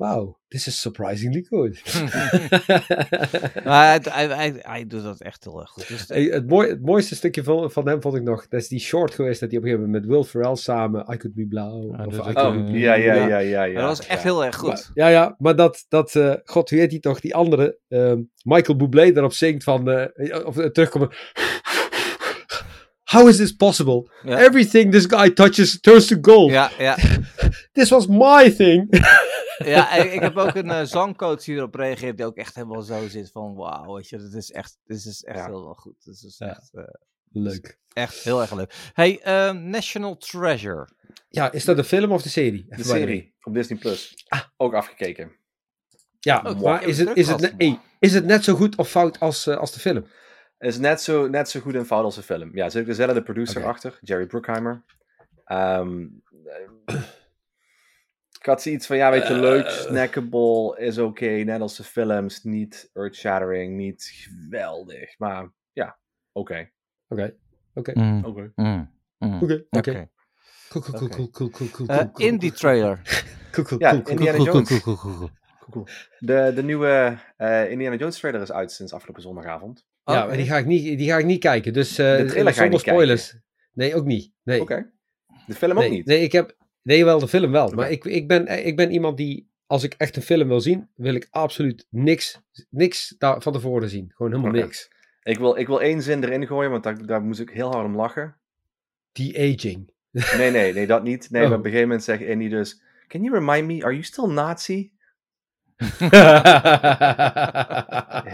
Wow, 0.00 0.34
this 0.48 0.66
is 0.66 0.80
surprisingly 0.80 1.46
good. 1.48 1.82
maar 3.64 3.86
hij, 3.88 4.00
hij, 4.02 4.26
hij, 4.26 4.54
hij 4.58 4.86
doet 4.86 5.02
dat 5.02 5.20
echt 5.20 5.44
heel 5.44 5.60
erg 5.60 5.70
goed. 5.70 5.88
Dus, 5.88 6.08
Hey, 6.08 6.22
het, 6.22 6.46
mooi, 6.48 6.68
het 6.68 6.82
mooiste 6.82 7.14
stukje 7.14 7.42
van, 7.42 7.70
van 7.70 7.88
hem 7.88 8.02
vond 8.02 8.14
ik 8.16 8.22
nog. 8.22 8.48
Dat 8.48 8.60
is 8.60 8.68
die 8.68 8.78
short 8.80 9.14
geweest 9.14 9.40
dat 9.40 9.50
hij 9.50 9.58
op 9.58 9.64
een 9.64 9.70
gegeven 9.70 9.90
moment 9.90 10.06
met 10.06 10.16
Will 10.16 10.24
Ferrell 10.24 10.54
samen 10.56 11.00
I 11.00 11.16
Could 11.16 11.34
Be 11.34 11.46
Blauw. 11.46 11.94
Ah, 11.96 12.06
of 12.06 12.14
dat 12.14 12.26
I 12.26 12.28
is 12.28 12.34
Could 12.34 12.56
ook, 12.56 12.64
Be 12.64 12.70
Oh, 12.70 12.74
eh, 12.74 12.80
ja, 12.80 12.94
ja, 12.94 13.14
ja. 13.14 13.38
ja, 13.38 13.62
ja. 13.64 13.80
dat 13.80 13.88
was 13.88 14.06
echt 14.06 14.22
ja. 14.22 14.28
heel 14.28 14.44
erg 14.44 14.56
goed. 14.56 14.68
Maar- 14.68 14.90
ja, 14.94 15.08
ja, 15.08 15.34
maar 15.38 15.56
dat, 15.56 15.84
dat 15.88 16.14
eh, 16.14 16.34
god, 16.44 16.70
hoe 16.70 16.78
heet 16.78 16.90
die 16.90 17.00
toch, 17.00 17.20
die 17.20 17.34
andere, 17.34 17.78
ehm, 17.88 18.18
Michael 18.42 18.76
Bublé 18.78 19.12
daarop 19.12 19.32
zingt 19.32 19.64
van, 19.64 19.90
eh, 19.90 20.46
of 20.46 20.56
eh, 20.58 20.66
terugkomen. 20.66 21.10
How 23.04 23.28
is 23.28 23.36
this 23.36 23.52
possible? 23.52 24.10
Everything 24.24 24.92
this 24.92 25.06
guy 25.06 25.30
touches 25.30 25.80
turns 25.80 26.06
to 26.06 26.16
gold. 26.20 26.50
Ja, 26.50 26.70
ja. 26.78 26.96
This 27.72 27.90
was 27.90 28.06
my 28.06 28.50
thing. 28.56 28.88
Ja, 29.64 29.92
ik 29.92 30.20
heb 30.20 30.36
ook 30.36 30.54
een 30.54 30.70
eh, 30.70 30.82
zangcoach 30.84 31.42
die 31.44 31.56
erop 31.56 31.74
reageert, 31.74 32.16
die 32.16 32.26
ook 32.26 32.36
echt 32.36 32.54
helemaal 32.54 32.82
zo 32.82 33.08
zit 33.08 33.30
van, 33.30 33.54
wauw, 33.54 33.94
weet 33.94 34.08
je, 34.08 34.18
dit 34.18 34.34
is 34.34 34.50
echt, 34.50 34.78
dit 34.84 34.96
is 35.04 35.22
echt 35.24 35.38
Ja. 35.38 35.46
heel 35.46 35.64
wel 35.64 35.74
goed. 35.74 36.04
Dit 36.04 36.14
is 36.22 36.36
Ja. 36.38 36.48
echt, 36.48 36.70
eh, 36.74 36.82
Leuk. 37.32 37.78
echt 37.92 38.14
heel 38.22 38.40
erg 38.40 38.52
leuk. 38.54 38.90
Hey, 38.92 39.20
ehm, 39.22 39.68
National 39.70 40.16
Treasure. 40.16 40.88
Ja, 41.28 41.52
is 41.52 41.64
dat 41.64 41.76
de 41.76 41.84
film 41.84 42.12
of 42.12 42.22
de 42.22 42.28
serie? 42.28 42.64
De 42.68 42.72
Even 42.76 42.90
bij 42.90 42.98
serie 43.00 43.34
op 43.42 43.54
Disney 43.54 43.78
Plus. 43.78 44.26
Ook 44.56 44.74
afgekeken. 44.74 45.32
Ja, 46.20 46.42
Oh, 46.46 46.60
maar 46.60 46.84
is 46.84 46.98
het 46.98 47.16
is, 47.16 47.28
het, 47.28 47.38
terug 47.38 47.56
ne- 47.56 47.64
hey, 47.66 47.80
is 47.98 48.14
het 48.14 48.24
net 48.24 48.44
zo 48.44 48.54
goed 48.54 48.76
of 48.76 48.88
fout 48.90 49.20
als, 49.20 49.46
eh, 49.46 49.56
als 49.56 49.72
de 49.72 49.80
film? 49.80 50.06
Het 50.58 50.70
is 50.72 50.78
net 50.78 51.00
zo, 51.02 51.28
net 51.28 51.48
zo 51.48 51.60
goed 51.60 51.74
en 51.74 51.86
fout 51.86 52.04
als 52.04 52.16
een 52.16 52.22
film. 52.22 52.56
Ja, 52.56 52.64
er 52.64 52.70
zit 52.70 52.80
ook 52.80 52.86
dezelfde 52.86 53.22
producer 53.22 53.64
achter, 53.66 53.98
Jerry 54.00 54.26
Bruckheimer. 54.26 54.84
Ehm, 55.44 56.06
eh, 56.84 56.94
ik 58.40 58.46
had 58.46 58.62
zoiets 58.62 58.86
van, 58.86 58.96
ja, 58.96 59.10
weet 59.10 59.26
je, 59.26 59.34
leuk, 59.34 59.64
Eh. 59.64 59.70
snackable, 59.72 60.74
is 60.78 60.98
oké, 60.98 61.26
net 61.30 61.60
als 61.60 61.76
de 61.76 61.84
films. 61.84 62.42
Niet 62.44 62.90
earth-shattering, 62.92 63.76
niet 63.76 64.10
geweldig, 64.14 65.18
maar 65.18 65.48
ja, 65.72 65.98
oké. 66.32 66.70
Oké, 67.08 67.34
oké, 67.74 67.92
Mm, 67.98 68.24
Oké. 68.24 68.52
mm, 68.54 68.90
mm. 69.18 69.42
oké, 69.42 69.64
oké. 69.70 69.90
Oké. 69.90 70.08
Cool, 70.68 70.82
cool, 70.82 70.98
cool, 70.98 71.08
cool, 71.08 71.30
cool, 71.30 71.50
cool, 71.50 71.68
cool, 71.70 71.88
Eh, 71.88 72.06
Indie 72.14 72.52
trailer. 72.52 73.00
cool, 73.52 73.64
cool, 73.66 73.80
Ja, 73.80 73.90
cool, 73.90 74.02
cool, 74.02 74.16
Indiana 74.16 74.36
cool, 74.38 74.48
Jones. 74.52 74.68
cool, 74.68 74.80
cool, 74.80 74.96
cool. 74.96 75.16
Cool, 75.18 75.70
cool. 75.70 75.86
De, 76.18 76.52
de 76.54 76.62
nieuwe 76.62 77.18
eh, 77.36 77.70
Indiana 77.70 77.96
Jones 77.96 78.18
trailer 78.18 78.40
is 78.40 78.52
uit 78.52 78.72
sinds 78.72 78.92
afgelopen 78.92 79.22
zondagavond. 79.22 79.86
Ja, 80.04 80.16
Oké. 80.18 80.26
maar 80.26 80.36
die 80.36 80.46
ga 80.46 80.58
ik 80.58 80.66
niet, 80.66 80.98
die 80.98 81.08
ga 81.10 81.18
ik 81.18 81.24
niet 81.24 81.40
kijken. 81.40 81.72
Dus 81.72 81.98
eh, 81.98 82.16
De 82.16 82.24
trailer 82.24 82.34
ga 82.34 82.42
je 82.48 82.52
zonder 82.54 82.70
niet 82.70 82.80
spoilers. 82.80 83.36
Nee, 83.72 83.94
ook 83.94 84.04
niet. 84.04 84.32
Nee, 84.42 84.60
Oké. 84.60 84.90
De 85.46 85.54
film 85.54 85.74
nee, 85.74 85.84
ook 85.86 85.90
niet. 85.92 86.06
nee, 86.06 86.20
ik 86.22 86.32
heb, 86.32 86.56
nee, 86.82 87.04
wel 87.04 87.18
de 87.18 87.28
film 87.28 87.50
wel. 87.50 87.70
Maar 87.70 87.90
ik, 87.90 88.04
ik, 88.04 88.28
ben, 88.28 88.66
ik 88.66 88.76
ben 88.76 88.90
iemand 88.90 89.16
die, 89.16 89.50
als 89.66 89.82
ik 89.82 89.94
echt 89.96 90.16
een 90.16 90.22
film 90.22 90.48
wil 90.48 90.60
zien, 90.60 90.88
wil 90.94 91.14
ik 91.14 91.26
absoluut 91.30 91.86
niks, 91.90 92.40
niks 92.70 93.14
daar 93.18 93.42
van 93.42 93.52
tevoren 93.52 93.88
zien. 93.88 94.12
Gewoon 94.14 94.32
helemaal 94.32 94.60
niks. 94.60 94.90
Ik 95.22 95.38
wil, 95.38 95.56
ik 95.56 95.66
wil 95.66 95.80
één 95.80 96.02
zin 96.02 96.24
erin 96.24 96.46
gooien, 96.46 96.70
want 96.70 96.82
daar, 96.82 97.06
daar 97.06 97.22
moest 97.22 97.40
ik 97.40 97.50
heel 97.50 97.70
hard 97.70 97.84
om 97.84 97.96
lachen. 97.96 98.36
Die 99.12 99.38
aging. 99.38 99.92
Nee, 100.38 100.50
nee, 100.50 100.72
nee, 100.72 100.86
dat 100.86 101.02
niet. 101.02 101.30
Nee, 101.30 101.42
Oh. 101.42 101.48
maar 101.48 101.58
op 101.58 101.64
een 101.64 101.70
gegeven 101.70 101.88
moment 101.88 102.06
zegt 102.06 102.22
Indy 102.22 102.48
dus... 102.48 102.82
Can 103.06 103.22
you 103.22 103.34
remind 103.34 103.66
me, 103.66 103.82
are 103.84 103.92
you 103.92 104.02
still 104.02 104.26
Nazi? 104.26 104.92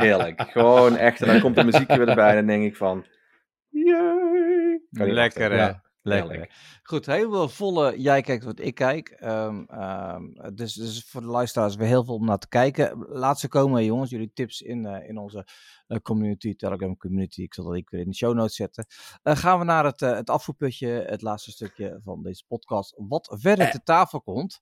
Heerlijk. 0.03 0.41
Gewoon 0.51 0.97
echt. 0.97 1.21
En 1.21 1.27
dan 1.27 1.41
komt 1.41 1.57
de 1.57 1.65
muziekje 1.65 1.99
weer 1.99 2.09
erbij 2.09 2.29
en 2.29 2.37
dan 2.37 2.47
denk 2.47 2.65
ik 2.65 2.77
van... 2.77 3.07
Yay! 3.69 4.81
Lekker, 4.91 5.51
hè? 5.51 5.57
Ja, 5.57 5.83
Lekker. 6.07 6.51
Goed, 6.83 7.07
heel 7.07 7.31
veel 7.31 7.49
volle 7.49 8.01
jij 8.01 8.23
kijkt 8.23 8.45
wat 8.45 8.61
ik 8.61 8.75
kijk. 8.75 9.09
Ehm, 9.09 9.65
ehm, 9.67 10.55
dus, 10.55 10.75
dus 10.75 11.05
voor 11.05 11.21
de 11.21 11.27
luisteraars 11.27 11.77
weer 11.77 11.87
heel 11.87 12.05
veel 12.05 12.15
om 12.15 12.25
naar 12.25 12.39
te 12.39 12.49
kijken. 12.49 13.07
Laat 13.09 13.41
ze 13.41 13.49
komen, 13.49 13.85
jongens. 13.85 14.11
Jullie 14.11 14.31
tips 14.35 14.61
in, 14.61 14.87
eh, 14.87 15.09
in 15.09 15.19
onze 15.19 15.47
eh, 15.87 15.99
community, 15.99 16.55
Telegram 16.55 16.97
community. 16.97 17.43
Ik 17.43 17.55
zal 17.55 17.65
dat 17.65 17.75
ik 17.75 17.91
weer 17.91 18.01
in 18.01 18.09
de 18.09 18.17
show 18.17 18.35
notes 18.35 18.55
zetten. 18.55 18.87
Eh, 19.23 19.37
gaan 19.37 19.59
we 19.59 19.65
naar 19.65 19.85
het, 19.85 20.01
het 20.01 20.31
afvoerputje, 20.31 20.89
het 20.89 21.23
laatste 21.23 21.51
stukje 21.51 22.01
van 22.05 22.23
deze 22.23 22.45
podcast. 22.47 22.95
Wat 22.97 23.37
verder 23.41 23.71
te 23.71 23.83
tafel 23.83 24.21
komt. 24.21 24.61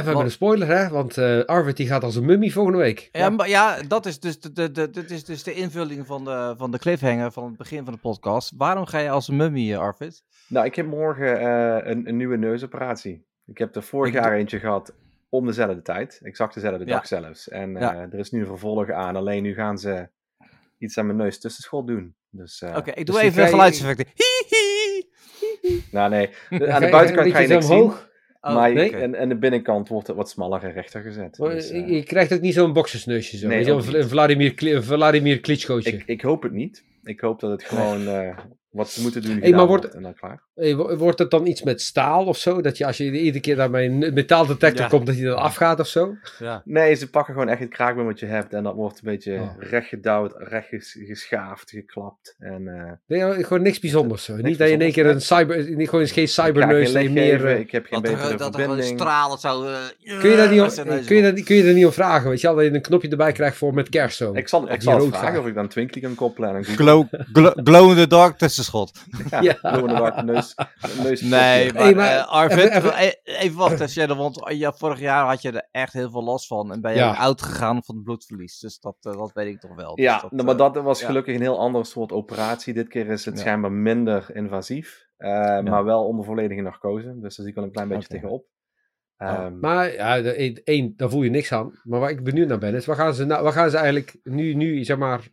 En 0.00 0.06
we 0.06 0.10
hebben 0.10 0.24
een 0.24 0.36
spoiler, 0.36 0.68
hè? 0.68 0.88
Want 0.88 1.18
eh 1.18 1.44
Arvid 1.44 1.76
die 1.76 1.86
gaat 1.86 2.02
als 2.04 2.16
een 2.16 2.24
mummie 2.24 2.52
volgende 2.52 2.78
week. 2.78 3.08
Ja, 3.12 3.30
maar 3.30 3.48
ja, 3.48 3.82
dat 3.88 4.06
is 4.06 4.20
dus 4.20 4.40
de, 4.40 4.52
de, 4.52 4.70
de, 4.70 4.90
dit 4.90 5.10
is 5.10 5.24
dus 5.24 5.42
de 5.42 5.52
invulling 5.52 6.06
van 6.06 6.24
de, 6.24 6.54
van 6.58 6.70
de 6.70 6.78
cliffhanger 6.78 7.32
van 7.32 7.44
het 7.44 7.56
begin 7.56 7.84
van 7.84 7.92
de 7.94 7.98
podcast. 8.00 8.52
Waarom 8.56 8.86
ga 8.86 8.98
je 8.98 9.10
als 9.10 9.28
een 9.28 9.36
mummie, 9.36 9.72
eh, 9.72 9.78
Arvid? 9.78 10.22
Nou, 10.48 10.66
ik 10.66 10.74
heb 10.74 10.86
morgen 10.86 11.38
eh, 11.40 11.90
een, 11.90 12.08
een 12.08 12.16
nieuwe 12.16 12.36
neusoperatie. 12.36 13.24
Ik 13.46 13.58
heb 13.58 13.76
er 13.76 13.82
vorig 13.82 14.14
Ik 14.14 14.20
jaar 14.22 14.32
eentje 14.34 14.58
gehad 14.58 14.92
om 15.28 15.46
dezelfde 15.46 15.82
tijd. 15.82 16.20
Exact 16.22 16.54
dezelfde 16.54 16.84
Ja. 16.86 16.90
dag 16.92 17.06
zelfs. 17.06 17.48
En 17.48 17.76
eh, 17.76 17.82
Ja. 17.82 17.94
er 18.12 18.18
is 18.18 18.30
nu 18.30 18.40
een 18.40 18.46
vervolg 18.46 18.90
aan. 18.90 19.16
Alleen 19.16 19.42
nu 19.42 19.54
gaan 19.54 19.78
ze 19.78 20.08
iets 20.78 20.98
aan 20.98 21.06
mijn 21.06 21.18
neus 21.18 21.40
tussenschool 21.40 21.84
doen. 21.84 22.14
Dus, 22.30 22.62
eh, 22.62 22.76
Oké, 22.76 22.90
ik 22.90 23.06
dus 23.06 23.14
doe 23.14 23.24
even 23.24 23.42
je- 23.42 23.48
geluidseffecten. 23.48 24.06
Hihi! 24.14 25.08
nou 25.90 26.10
nee, 26.10 26.30
de- 26.50 26.70
aan 26.72 26.80
de 26.80 26.88
buitenkant 26.88 27.30
ga 27.32 27.38
je 27.38 27.48
niks 27.48 27.66
zo 27.66 27.72
zien. 27.72 27.92
Oh, 28.40 28.54
maar 28.54 28.72
nee? 28.72 28.96
en, 28.96 29.14
en 29.14 29.28
de 29.28 29.36
binnenkant 29.36 29.88
wordt 29.88 30.06
het 30.06 30.16
wat 30.16 30.30
smaller 30.30 30.64
en 30.64 30.72
rechter 30.72 31.02
gezet. 31.02 31.36
Dus, 31.36 31.70
eh, 31.70 31.88
je, 31.88 32.02
krijgt 32.02 32.32
ook 32.32 32.40
niet 32.40 32.54
zo'n 32.54 32.72
boxersneusje 32.72 33.36
zo. 33.36 33.48
Nee, 33.48 33.70
een 33.70 34.08
Vladimir, 34.08 34.82
Vladimir 34.82 35.40
Klitschkootje. 35.40 35.90
ik, 35.90 36.02
ik 36.06 36.20
hoop 36.20 36.42
het 36.42 36.52
niet. 36.52 36.84
Ik 37.04 37.20
hoop 37.20 37.40
dat 37.40 37.50
het 37.50 37.64
gewoon 37.70 38.08
eh, 38.08 38.38
wat 38.70 38.90
ze 38.90 39.00
moeten 39.02 39.22
doen 39.22 39.40
Hey, 39.40 39.50
maar 39.50 39.66
wordt- 39.66 39.82
wordt 39.82 39.96
en 39.96 40.02
dan 40.02 40.14
klaar. 40.14 40.42
Hey, 40.54 40.74
wordt 40.76 41.18
het 41.18 41.30
dan 41.30 41.46
iets 41.46 41.62
met 41.62 41.80
staal 41.80 42.24
of 42.24 42.36
zo? 42.38 42.60
Dat 42.60 42.76
je 42.78 42.86
als 42.86 42.96
je 42.96 43.10
iedere 43.10 43.40
keer 43.40 43.56
naar 43.56 43.70
mijn 43.70 43.98
metaaldetector 43.98 44.80
Ja. 44.82 44.88
komt, 44.88 45.06
dat 45.06 45.14
hij 45.14 45.24
dan 45.24 45.36
afgaat 45.38 45.80
of 45.80 45.86
zo? 45.86 46.14
Ja. 46.38 46.62
Nee, 46.64 46.94
ze 46.94 47.10
pakken 47.10 47.34
gewoon 47.34 47.48
echt 47.48 47.60
het 47.60 47.68
kraakbeen 47.68 48.04
wat 48.04 48.20
je 48.20 48.26
hebt 48.26 48.52
en 48.52 48.62
dat 48.62 48.74
wordt 48.74 48.94
een 48.96 49.10
beetje 49.10 49.34
Oh. 49.34 49.50
recht 49.58 49.88
gedouwd, 49.88 50.34
recht 50.36 50.68
ges- 50.68 50.98
geschaafd, 51.06 51.70
geklapt. 51.70 52.34
En, 52.38 52.68
eh, 52.68 52.92
Nee, 53.06 53.26
oh, 53.38 53.44
gewoon 53.46 53.62
niks 53.62 53.78
bijzonders 53.78 54.24
zo. 54.24 54.32
Niks 54.34 54.48
niet 54.48 54.58
dat 54.58 54.68
je 54.68 54.74
in 54.74 54.80
één 54.80 54.92
keer 54.92 55.06
een 55.06 55.20
cyber... 55.20 55.70
niet- 55.76 55.88
Gewoon 55.88 56.04
is 56.04 56.12
geen 56.12 56.28
cyberneus. 56.28 56.92
meer... 56.92 57.46
eh, 57.46 57.58
ik 57.58 57.70
heb 57.70 57.86
geen 57.86 58.02
Dat 58.02 58.10
er, 58.10 58.16
betere 58.16 58.36
dat 58.36 58.54
er 58.54 58.60
gewoon 58.62 58.82
stralen 58.82 59.38
zou... 59.38 59.66
eh, 59.68 60.20
Kun 60.20 60.30
je, 60.30 60.36
daar 60.36 60.50
niet 60.50 60.78
er 60.78 60.86
neus 60.86 61.06
kun, 61.06 61.16
je 61.16 61.28
op- 61.28 61.34
daar, 61.36 61.44
kun 61.44 61.56
je 61.56 61.64
daar 61.64 61.74
niet 61.74 61.86
om 61.86 61.92
vragen, 61.92 62.30
weet 62.30 62.40
je 62.40 62.46
wel? 62.46 62.56
Dat 62.56 62.64
je 62.64 62.72
een 62.74 62.80
knopje 62.82 63.08
erbij 63.08 63.32
krijgt 63.32 63.56
voor 63.56 63.74
met 63.74 63.88
kerst 63.88 64.16
zo. 64.16 64.32
Ik 64.34 64.48
zal, 64.48 64.70
ik 64.70 64.82
zal 64.82 65.00
vragen 65.10 65.40
of 65.40 65.46
ik 65.46 65.54
dan 65.54 65.68
Twinkly 65.68 66.00
kan 66.02 66.14
koppelen 66.14 66.54
een. 66.54 66.64
Glow, 66.64 67.06
glow, 67.32 67.52
glow 67.64 67.90
in 67.90 67.96
the 67.96 68.06
dark 68.06 68.38
tussenschot. 68.64 68.92
Ja, 69.40 70.22
neus. 70.22 70.54
neus 71.02 71.20
Nee, 71.20 71.72
maar, 71.72 71.82
Hey, 71.82 71.94
maar 71.94 72.16
eh, 72.16 72.28
Arvid, 72.28 72.58
even- 72.58 72.76
even- 72.76 73.02
e- 73.24 73.32
even 73.38 73.56
wachten, 73.58 73.88
Shadow, 73.88 74.18
want 74.18 74.48
eh, 74.48 74.58
ja, 74.58 74.72
vorig 74.72 75.00
jaar 75.00 75.26
had 75.26 75.42
je 75.42 75.50
er 75.52 75.68
echt 75.70 75.92
heel 75.92 76.10
veel 76.10 76.24
last 76.24 76.46
van 76.46 76.72
en 76.72 76.80
ben 76.80 76.92
je 76.92 76.98
Ja. 76.98 77.10
ook 77.10 77.16
oud 77.16 77.42
gegaan 77.42 77.82
van 77.84 77.94
het 77.94 78.04
bloedverlies. 78.04 78.58
Dus 78.58 78.78
dat, 78.80 78.96
eh, 79.00 79.12
dat 79.12 79.30
weet 79.32 79.46
ik 79.54 79.60
toch 79.60 79.74
wel. 79.74 79.94
Dus 79.94 80.04
Ja, 80.04 80.20
dat, 80.20 80.30
nou, 80.30 80.44
maar 80.44 80.54
eh, 80.66 80.72
dat 80.72 80.82
was 80.84 81.00
ja. 81.00 81.06
gelukkig 81.06 81.34
een 81.34 81.40
heel 81.40 81.58
ander 81.58 81.86
soort 81.86 82.12
operatie. 82.12 82.74
Dit 82.74 82.88
keer 82.88 83.06
is 83.06 83.24
het 83.24 83.34
Ja. 83.34 83.40
schijnbaar 83.40 83.72
minder 83.72 84.26
invasief, 84.34 85.06
eh, 85.16 85.60
maar 85.60 85.84
wel 85.84 86.04
onder 86.06 86.24
volledige 86.24 86.60
narcose. 86.60 87.06
Dus 87.06 87.20
daar 87.20 87.30
zie 87.30 87.46
ik 87.48 87.54
wel 87.54 87.64
een 87.64 87.72
klein 87.72 87.88
beetje 87.88 88.08
tegenop. 88.08 88.44
Oh. 89.18 89.28
Ehm, 89.28 89.58
Maar 89.58 89.92
ja, 89.92 90.20
de- 90.20 90.62
één, 90.64 90.92
daar 90.96 91.10
voel 91.10 91.22
je 91.22 91.30
niks 91.30 91.52
aan. 91.52 91.80
Maar 91.82 92.00
waar 92.00 92.10
ik 92.10 92.24
benieuwd 92.24 92.48
naar 92.48 92.58
ben, 92.58 92.74
is 92.74 92.86
wat 92.86 92.96
gaan 92.96 93.14
ze, 93.14 93.24
nou, 93.24 93.42
wat 93.42 93.52
gaan 93.52 93.70
ze 93.70 93.76
eigenlijk 93.76 94.16
nu, 94.22 94.54
nu, 94.54 94.84
zeg 94.84 94.96
maar, 94.98 95.28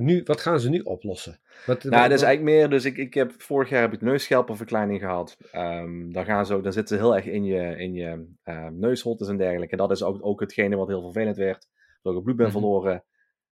nu, 0.00 0.22
wat 0.24 0.40
gaan 0.40 0.60
ze 0.60 0.68
nu 0.70 0.80
oplossen? 0.80 1.40
Wat, 1.66 1.82
Nou, 1.84 2.08
dat 2.08 2.18
is 2.18 2.22
eigenlijk 2.24 2.56
meer, 2.56 2.70
dus 2.70 2.84
ik, 2.84 2.96
ik 2.96 3.14
heb, 3.14 3.32
vorig 3.38 3.68
jaar 3.68 3.80
heb 3.80 3.92
ik 3.92 4.00
neusschelpenverkleining 4.00 5.00
gehad. 5.00 5.36
Ehm 5.52 6.12
dan, 6.12 6.24
gaan 6.24 6.46
ze 6.46 6.54
ook, 6.54 6.62
dan 6.62 6.72
zitten 6.72 6.96
ze 6.96 7.02
heel 7.02 7.16
erg 7.16 7.24
in 7.26 7.44
je, 7.44 7.76
in 7.76 7.92
je 7.94 8.26
ehm, 8.42 8.78
neusholtes 8.78 9.28
en 9.28 9.36
dergelijke. 9.36 9.72
En 9.72 9.78
dat 9.78 9.90
is 9.90 10.02
ook, 10.02 10.18
ook 10.26 10.40
hetgene 10.40 10.76
wat 10.76 10.88
heel 10.88 11.02
vervelend 11.02 11.36
werd. 11.36 11.68
Dat 12.02 12.16
ik 12.16 12.22
bloed 12.22 12.36
ben 12.36 12.44
Mhm. 12.46 12.54
verloren. 12.54 13.04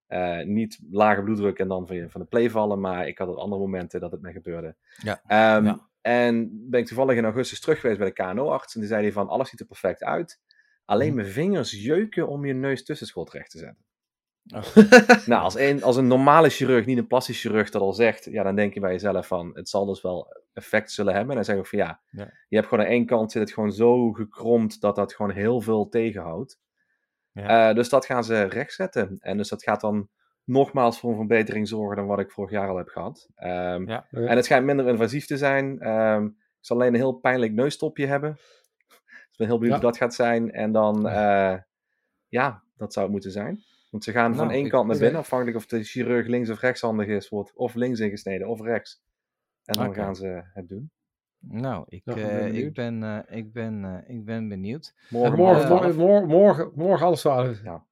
Eh, 0.06 0.42
niet 0.44 0.78
lage 0.90 1.22
bloeddruk 1.22 1.58
en 1.58 1.68
dan 1.68 1.86
van, 1.86 1.96
je, 1.96 2.10
van 2.10 2.20
de 2.20 2.26
play 2.26 2.50
vallen, 2.50 2.80
maar 2.80 3.08
ik 3.08 3.18
had 3.18 3.28
op 3.28 3.36
andere 3.36 3.60
momenten 3.62 4.00
dat 4.00 4.12
het 4.12 4.20
me 4.22 4.32
gebeurde. 4.32 4.74
Ja. 5.02 5.20
Ehm, 5.26 5.64
Ja. 5.64 5.86
En 6.00 6.50
ben 6.70 6.80
ik 6.80 6.86
toevallig 6.86 7.16
in 7.16 7.24
augustus 7.24 7.60
terug 7.60 7.80
geweest 7.80 7.98
bij 7.98 8.08
de 8.08 8.14
KNO-arts. 8.14 8.74
En 8.74 8.80
die 8.80 8.88
zei 8.88 9.02
die 9.02 9.12
van, 9.12 9.28
alles 9.28 9.48
ziet 9.48 9.60
er 9.60 9.66
perfect 9.66 10.02
uit. 10.04 10.40
Alleen 10.84 11.06
Mhm. 11.06 11.16
mijn 11.16 11.28
vingers 11.28 11.82
jeuken 11.84 12.28
om 12.28 12.44
je 12.46 12.52
neus 12.54 12.84
tussenschot 12.84 13.32
recht 13.32 13.50
te 13.50 13.58
zetten. 13.58 13.84
Oh. 14.54 14.76
Nou, 15.26 15.42
als 15.42 15.58
een, 15.58 15.82
als 15.82 15.96
een 15.96 16.06
normale 16.06 16.48
chirurg, 16.48 16.86
niet 16.86 16.98
een 16.98 17.06
plastisch 17.06 17.40
chirurg, 17.40 17.70
dat 17.70 17.82
al 17.82 17.92
zegt, 17.92 18.24
ja, 18.24 18.42
dan 18.42 18.54
denk 18.56 18.74
je 18.74 18.80
bij 18.80 18.92
jezelf 18.92 19.26
van, 19.26 19.50
het 19.54 19.68
zal 19.68 19.86
dus 19.86 20.02
wel 20.02 20.42
effect 20.52 20.92
zullen 20.92 21.12
hebben. 21.12 21.30
En 21.30 21.36
dan 21.36 21.44
zeg 21.44 21.56
ik 21.56 21.66
van, 21.66 21.78
ja, 21.78 22.00
Ja. 22.10 22.30
je 22.48 22.56
hebt 22.56 22.68
gewoon 22.68 22.84
aan 22.84 22.90
één 22.90 23.06
kant 23.06 23.32
zit 23.32 23.42
het 23.42 23.52
gewoon 23.52 23.72
zo 23.72 24.12
gekromd 24.12 24.80
dat 24.80 24.96
dat 24.96 25.14
gewoon 25.14 25.30
heel 25.32 25.60
veel 25.60 25.88
tegenhoudt. 25.88 26.60
Ja. 27.32 27.68
Eh, 27.68 27.74
dus 27.74 27.88
dat 27.88 28.06
gaan 28.06 28.24
ze 28.24 28.42
rechtzetten. 28.42 29.16
En 29.20 29.36
dus 29.36 29.48
dat 29.48 29.62
gaat 29.62 29.80
dan 29.80 30.08
nogmaals 30.44 30.98
voor 31.00 31.10
een 31.10 31.16
verbetering 31.16 31.68
zorgen 31.68 31.96
dan 31.96 32.06
wat 32.06 32.18
ik 32.18 32.30
vorig 32.30 32.50
jaar 32.50 32.68
al 32.68 32.76
heb 32.76 32.88
gehad. 32.88 33.28
Ehm, 33.34 33.88
Ja. 33.88 34.06
En 34.10 34.36
het 34.36 34.44
schijnt 34.44 34.64
minder 34.66 34.88
invasief 34.88 35.26
te 35.26 35.36
zijn. 35.36 35.80
Ehm, 35.80 36.24
ik 36.24 36.32
zal 36.60 36.76
alleen 36.76 36.88
een 36.88 37.00
heel 37.00 37.12
pijnlijk 37.12 37.52
neusstopje 37.52 38.06
hebben. 38.06 38.32
Dus 38.34 38.96
ik 39.30 39.36
ben 39.36 39.46
heel 39.46 39.58
benieuwd 39.58 39.76
hoe 39.80 39.86
dat 39.86 39.96
gaat 39.96 40.14
zijn. 40.14 40.52
En 40.52 40.72
dan, 40.72 41.00
Ja. 41.02 41.52
eh, 41.54 41.60
ja, 42.28 42.62
dat 42.76 42.92
zou 42.92 43.04
het 43.04 43.14
moeten 43.14 43.30
zijn. 43.32 43.62
Want 43.90 44.04
ze 44.04 44.12
gaan 44.12 44.34
van 44.34 44.44
Nou, 44.44 44.56
één 44.56 44.64
ik- 44.64 44.70
kant 44.70 44.86
naar 44.88 44.98
binnen, 44.98 45.20
afhankelijk 45.20 45.56
of 45.56 45.66
de 45.66 45.82
chirurg 45.84 46.26
links 46.26 46.50
of 46.50 46.60
rechtshandig 46.60 47.06
is, 47.06 47.28
wordt 47.28 47.52
of 47.54 47.74
links 47.74 48.00
ingesneden 48.00 48.48
of 48.48 48.60
rechts. 48.60 49.00
En 49.64 49.74
dan 49.78 49.94
gaan 49.94 50.16
ze 50.16 50.42
het 50.54 50.68
doen. 50.68 50.90
Nou, 51.40 51.84
ik, 51.88 52.02
Ja, 52.04 52.12
eh, 52.16 52.26
ben 52.26 52.46
ik, 52.46 52.52
benieuwd. 52.52 52.72
ben, 52.74 53.02
eh, 53.02 53.36
ik, 53.38 53.52
ben, 53.52 53.84
eh, 53.84 54.14
ik 54.16 54.24
ben 54.24 54.48
benieuwd. 54.48 54.94
Morgen, 55.08 55.32
En 55.32 55.38
morgen, 55.38 55.68
morgen, 55.68 55.96
morgen, 55.96 56.28
morgen, 56.28 56.70
morgen 56.74 57.06
alles 57.06 57.20
twaalf. 57.20 57.62
Ja. 57.62 57.86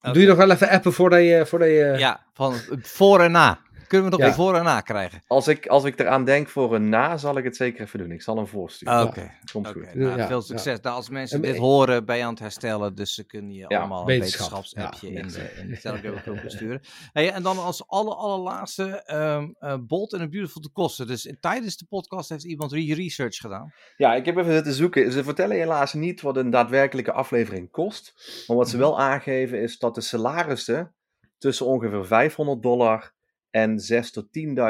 Doe 0.00 0.22
je 0.22 0.28
nog 0.28 0.36
wel 0.36 0.50
even 0.50 0.68
appen 0.68 0.92
voordat 0.92 1.20
je... 1.20 1.46
Voordat 1.46 1.68
je 1.68 1.94
Ja, 1.98 2.26
van 2.32 2.52
voor 2.80 3.20
en 3.20 3.30
na. 3.32 3.60
Kunnen 3.88 4.10
we 4.10 4.16
nog 4.16 4.20
Ja. 4.24 4.26
een 4.32 4.34
voor 4.38 4.54
en 4.56 4.64
na 4.64 4.80
krijgen? 4.80 5.22
Als, 5.26 5.48
ik, 5.48 5.66
als 5.66 5.84
ik 5.84 6.00
eraan 6.00 6.24
denk 6.24 6.48
voor 6.48 6.74
een 6.74 6.88
na, 6.88 7.16
zal 7.16 7.36
ik 7.36 7.44
het 7.44 7.56
zeker 7.56 7.80
even 7.84 7.98
doen. 7.98 8.10
Ik 8.10 8.22
zal 8.22 8.36
hem 8.36 8.46
voorsturen. 8.46 8.94
Ah, 8.94 9.06
Oké. 9.06 9.30
Komt 9.52 9.68
Oké, 9.68 9.78
goed. 9.84 9.94
nou, 9.94 10.18
Ja, 10.18 10.26
veel 10.26 10.36
ja. 10.36 10.42
succes. 10.42 10.80
Nou, 10.80 10.96
als 10.96 11.08
mensen 11.08 11.36
En- 11.42 11.50
dit 11.52 11.56
horen, 11.60 12.04
ben 12.04 12.16
je 12.16 12.22
aan 12.24 12.30
het 12.30 12.38
herstellen. 12.38 12.94
Dus 12.94 13.14
ze 13.14 13.24
kunnen 13.26 13.52
je 13.52 13.64
Ja, 13.68 13.78
allemaal 13.78 14.00
een 14.00 14.06
wetenschap. 14.06 14.50
wetenschapsappje 14.50 15.12
Ja, 15.12 15.20
in, 15.20 15.28
de, 15.32 15.52
in 15.60 15.68
de 15.70 15.80
Telegram 15.80 16.16
groep 16.16 16.40
sturen. 16.46 16.80
Hey, 17.12 17.32
en 17.32 17.42
dan 17.42 17.58
als 17.58 17.86
aller, 17.88 18.14
allerlaatste, 18.14 18.84
ehm 19.04 19.48
eh, 19.58 19.74
Bold 19.86 20.12
and 20.12 20.22
a 20.22 20.28
Beautiful 20.28 20.60
to 20.62 20.68
kosten. 20.72 21.06
Dus 21.06 21.34
tijdens 21.40 21.76
de 21.76 21.86
podcast 21.88 22.28
heeft 22.28 22.44
iemand 22.44 22.72
re- 22.72 22.94
research 22.94 23.36
gedaan. 23.36 23.72
Ja, 23.96 24.14
ik 24.14 24.24
heb 24.24 24.36
even 24.36 24.52
zitten 24.52 24.72
zoeken. 24.72 25.12
Ze 25.12 25.24
vertellen 25.24 25.56
helaas 25.56 25.92
niet 25.92 26.20
wat 26.20 26.36
een 26.36 26.50
daadwerkelijke 26.50 27.12
aflevering 27.12 27.70
kost. 27.70 28.12
Maar 28.46 28.56
wat 28.56 28.68
ze 28.68 28.76
Mhm. 28.76 28.84
wel 28.84 28.98
aangeven 29.00 29.60
is 29.60 29.78
dat 29.78 29.94
de 29.94 30.00
salarissen 30.00 30.94
tussen 31.38 31.66
ongeveer 31.66 32.06
500 32.06 32.62
dollar 32.62 33.16
en 33.62 33.78
6 33.78 34.10
tot 34.10 34.26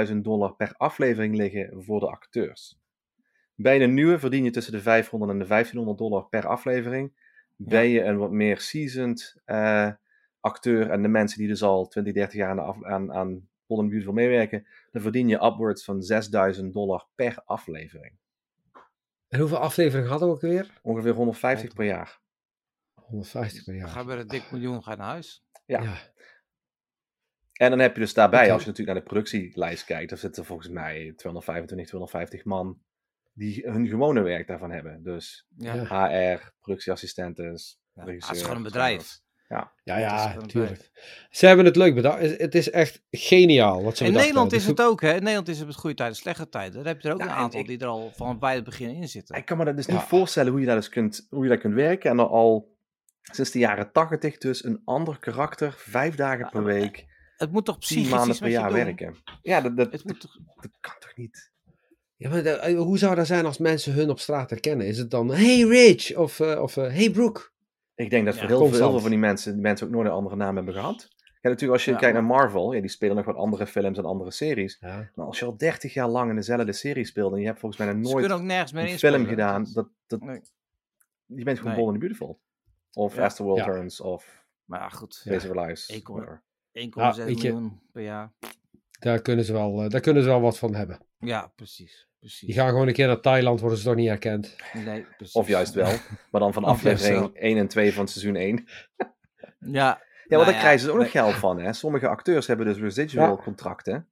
10.000 0.09 0.17
dollar 0.17 0.55
per 0.55 0.75
aflevering 0.77 1.37
liggen 1.37 1.83
voor 1.85 2.01
de 2.01 2.11
acteurs. 2.11 2.79
Bij 3.55 3.83
een 3.83 3.95
nieuwe 3.95 4.19
verdien 4.19 4.45
je 4.45 4.51
tussen 4.51 4.73
de 4.73 4.81
500 4.81 5.31
en 5.33 5.39
de 5.39 5.47
1500 5.47 5.99
dollar 5.99 6.29
per 6.29 6.47
aflevering. 6.47 7.13
Ben 7.57 7.89
je 7.89 8.03
een 8.03 8.17
wat 8.17 8.31
meer 8.31 8.61
seasoned 8.61 9.41
eh, 9.45 9.91
acteur 10.41 10.91
en 10.91 11.03
de 11.03 11.09
mensen 11.09 11.39
die 11.39 11.49
dus 11.49 11.63
al 11.63 11.89
20, 11.89 12.15
30 12.15 12.35
jaar 12.39 12.51
aan, 12.51 12.57
de 12.57 12.63
af, 12.63 12.85
aan, 12.85 13.49
Beautiful 13.67 14.13
meewerken, 14.13 14.67
dan 14.91 15.03
verdien 15.03 15.29
je 15.29 15.45
upwards 15.45 15.85
van 15.85 16.03
6000 16.03 16.73
dollar 16.73 17.07
per 17.15 17.43
aflevering. 17.45 18.19
En 19.29 19.41
hoeveel 19.41 19.59
afleveringen 19.59 20.11
hadden 20.11 20.29
we 20.29 20.35
ook 20.35 20.41
weer? 20.41 20.81
Ongeveer 20.83 21.13
150 21.13 21.75
per 21.75 21.85
jaar. 21.85 22.21
150 22.95 23.65
per 23.65 23.75
Ga 23.75 23.95
jaar. 23.95 24.05
bij 24.05 24.17
de 24.17 24.27
dik 24.27 24.51
miljoen 24.51 24.83
ga 24.83 24.91
je 24.91 24.97
naar 24.97 25.09
huis. 25.09 25.45
Ja. 25.67 25.83
Ja. 25.83 25.97
En 27.59 27.71
dan 27.71 27.79
heb 27.79 27.95
je 27.95 28.01
dus 28.01 28.15
daarbij, 28.15 28.53
als 28.53 28.63
je 28.63 28.69
natuurlijk 28.69 28.97
naar 28.97 29.05
de 29.07 29.11
productielijst 29.13 29.85
kijkt, 29.85 30.09
dan 30.09 30.19
zitten 30.19 30.45
volgens 30.45 30.69
mij 30.69 31.13
225, 31.17 31.87
250 31.87 32.45
man 32.45 32.79
die 33.35 33.63
hun 33.71 33.89
gewone 33.89 34.21
werk 34.23 34.47
daarvan 34.47 34.71
hebben. 34.71 35.03
Dus 35.03 35.47
Ja, 35.57 35.75
Ja. 35.75 36.09
HR, 36.37 36.53
productieassistenten, 36.61 37.45
Ja, 37.45 38.05
regisseur. 38.05 38.29
het 38.29 38.37
is 38.37 38.43
gewoon 38.43 38.57
een 38.57 38.63
bedrijf. 38.63 39.21
Ja, 39.49 39.73
ja, 39.85 40.19
gewoon 40.29 40.43
natuurlijk. 40.43 40.91
Ze 41.31 41.47
hebben 41.47 41.65
het 41.65 41.77
leuk 41.77 41.95
bedacht. 41.95 42.21
Het- 42.21 42.41
Het 42.41 42.55
is 42.55 42.71
echt 42.71 43.03
geniaal 43.11 43.83
wat 43.83 43.97
ze 43.97 44.05
In 44.05 44.13
Nederland 44.13 44.51
hebben. 44.51 44.59
is 44.59 44.67
het 44.67 44.81
ook, 44.83 45.01
hè? 45.01 45.09
In 45.09 45.19
Nederland 45.19 45.49
is 45.49 45.59
het 45.59 45.67
met 45.67 45.77
goede 45.77 45.97
tijden, 45.97 46.17
slechte 46.17 46.49
tijden. 46.49 46.75
Daar 46.75 46.93
heb 46.93 47.01
je 47.03 47.09
er 47.09 47.15
ook 47.15 47.21
Ja, 47.21 47.27
een 47.27 47.31
en 47.33 47.37
aantal 47.37 47.61
ik- 47.61 47.67
die 47.67 47.79
er 47.79 47.87
al 47.87 48.11
van 48.15 48.39
bij 48.39 48.55
het 48.55 48.65
begin 48.65 48.89
in 48.91 49.09
zitten. 49.09 49.37
Ik 49.37 49.45
kan 49.45 49.57
me 49.59 49.65
dat 49.65 49.77
dus 49.77 49.87
Ja. 49.87 49.93
niet 49.93 50.03
voorstellen 50.03 50.51
hoe 50.51 50.61
je, 50.61 50.67
daar 50.67 50.77
dus 50.77 50.89
kunt, 50.89 51.27
hoe 51.31 51.43
je 51.43 51.49
daar 51.49 51.59
kunt 51.59 51.75
werken. 51.75 52.11
En 52.11 52.17
dan 52.17 52.29
al 52.29 52.77
sinds 53.23 53.51
de 53.51 53.59
jaren 53.59 53.93
80 53.93 54.39
dus 54.39 54.65
een 54.65 54.83
ander 54.85 55.19
karakter, 55.19 55.73
vijf 55.77 56.15
dagen 56.15 56.49
per 56.51 56.65
week, 56.65 57.07
Het 57.39 57.53
moet 57.53 57.65
toch 57.65 57.79
tien 57.79 57.97
psychisch 57.97 58.11
maanden 58.11 58.39
per 58.39 58.49
jaar 58.49 58.73
werken. 58.73 59.15
Ja, 59.43 59.61
dat, 59.61 59.77
dat, 59.77 59.93
Het 59.93 60.05
moet 60.05 60.21
toch... 60.21 60.39
dat 60.55 60.71
kan 60.81 60.95
toch 60.99 61.17
niet? 61.17 61.51
Ja, 62.17 62.29
maar 62.31 62.43
de- 62.43 62.51
eh, 62.51 62.79
hoe 62.79 62.99
zou 62.99 63.15
dat 63.15 63.27
zijn 63.27 63.47
als 63.47 63.59
mensen 63.59 63.93
hun 63.93 64.11
op 64.11 64.19
straat 64.21 64.51
herkennen? 64.51 64.87
Is 64.87 64.99
het 64.99 65.11
dan, 65.11 65.31
hey 65.31 65.61
Rich, 65.61 66.17
of, 66.17 66.41
eh, 66.41 66.63
of 66.63 66.77
eh, 66.77 66.85
hey 66.93 67.11
Brooke? 67.11 67.51
Ik 67.95 68.11
denk 68.11 68.25
dat 68.25 68.35
Ja, 68.35 68.41
voor 68.41 68.49
heel 68.49 68.59
veel, 68.59 68.67
heel 68.67 68.69
constant. 68.69 68.91
veel 68.91 69.01
van 69.01 69.11
die 69.11 69.19
mensen, 69.19 69.53
die 69.53 69.63
mensen 69.63 69.87
ook 69.87 69.93
nooit 69.93 70.07
een 70.07 70.13
andere 70.13 70.37
naam 70.37 70.57
hebben 70.57 70.75
gehad. 70.75 71.09
Ja, 71.41 71.49
natuurlijk 71.51 71.73
als 71.73 71.85
je 71.85 71.91
Ja, 71.91 71.97
kijkt 71.99 72.15
naar 72.15 72.25
Marvel, 72.25 72.73
ja, 72.73 72.81
die 72.81 72.91
spelen 72.91 73.17
nog 73.17 73.25
wat 73.25 73.37
andere 73.37 73.67
films 73.67 73.99
en 73.99 74.05
andere 74.05 74.31
series. 74.31 74.77
Ja. 74.81 75.11
Maar 75.15 75.27
als 75.27 75.39
je 75.39 75.45
al 75.45 75.57
30 75.57 75.95
jaar 75.95 76.09
lang 76.09 76.31
in 76.31 76.37
dezelfde 76.37 76.73
serie 76.73 77.05
speelt 77.05 77.33
en 77.33 77.41
je 77.41 77.47
hebt 77.47 77.59
volgens 77.61 77.81
mij 77.85 77.93
nog 77.95 78.13
nooit 78.13 78.33
ook 78.33 78.41
nergens 78.43 78.73
meer 78.73 78.91
een 78.93 78.99
film 78.99 79.27
gedaan, 79.27 79.67
dat, 79.73 79.89
dat, 80.07 80.21
Nee. 80.21 80.41
je 81.27 81.45
bent 81.45 81.59
gewoon 81.59 81.73
Nee. 81.73 81.83
Bold 81.85 81.93
and 81.93 82.01
the 82.01 82.07
Beautiful. 82.07 82.41
Of 82.93 83.15
Ja. 83.17 83.25
As 83.25 83.35
the 83.37 83.43
World 83.43 83.59
Ja. 83.59 83.65
Turns, 83.65 84.01
of 84.01 84.45
Maar 84.65 84.81
ja, 84.81 84.89
goed. 84.89 85.21
Days 85.25 85.45
of 85.45 85.51
Our 85.57 85.67
Lives. 85.67 85.87
Ik 85.89 86.07
hoor- 86.07 86.17
whatever. 86.17 86.43
1,6 86.79 87.25
weet 87.25 87.41
je- 87.41 87.53
miljoen 87.53 87.81
per 87.93 88.03
jaar. 88.03 88.33
Daar, 88.99 89.23
kunnen 89.23 89.45
ze 89.45 89.53
wel, 89.53 89.83
eh, 89.83 89.89
daar 89.89 90.01
kunnen 90.01 90.23
ze 90.23 90.29
wel 90.29 90.41
wat 90.41 90.59
van 90.59 90.75
hebben. 90.75 91.01
Ja, 91.19 91.53
precies. 91.57 92.09
precies. 92.19 92.47
Die 92.49 92.57
gaan 92.57 92.69
gewoon 92.69 92.87
een 92.89 92.93
keer 92.95 93.07
naar 93.07 93.21
Thailand, 93.21 93.61
worden 93.61 93.79
ze 93.79 93.85
toch 93.85 93.95
niet 93.95 94.09
herkend. 94.09 94.57
Nee, 94.73 95.07
precies. 95.17 95.35
Of 95.35 95.49
juist 95.49 95.75
wel, 95.75 95.93
maar 96.31 96.41
dan 96.41 96.53
van 96.53 96.65
aflevering 96.75 97.19
wel. 97.19 97.31
1 97.35 97.57
en 97.57 97.69
2 97.69 97.93
van 97.93 98.09
seizoen 98.09 98.37
1. 98.37 98.65
Ja, 98.97 99.07
Ja, 99.61 100.37
want 100.37 100.45
Nou 100.45 100.45
daar 100.45 100.55
ja, 100.55 100.59
krijgen 100.61 100.81
ze 100.81 100.91
ook 100.91 100.99
nog 100.99 101.11
geld 101.11 101.35
van. 101.35 101.61
Hè? 101.61 101.73
Sommige 101.73 102.09
acteurs 102.09 102.47
hebben 102.47 102.67
dus 102.67 102.79
residual 102.79 103.37
Ja. 103.37 103.43
contracten. 103.43 104.09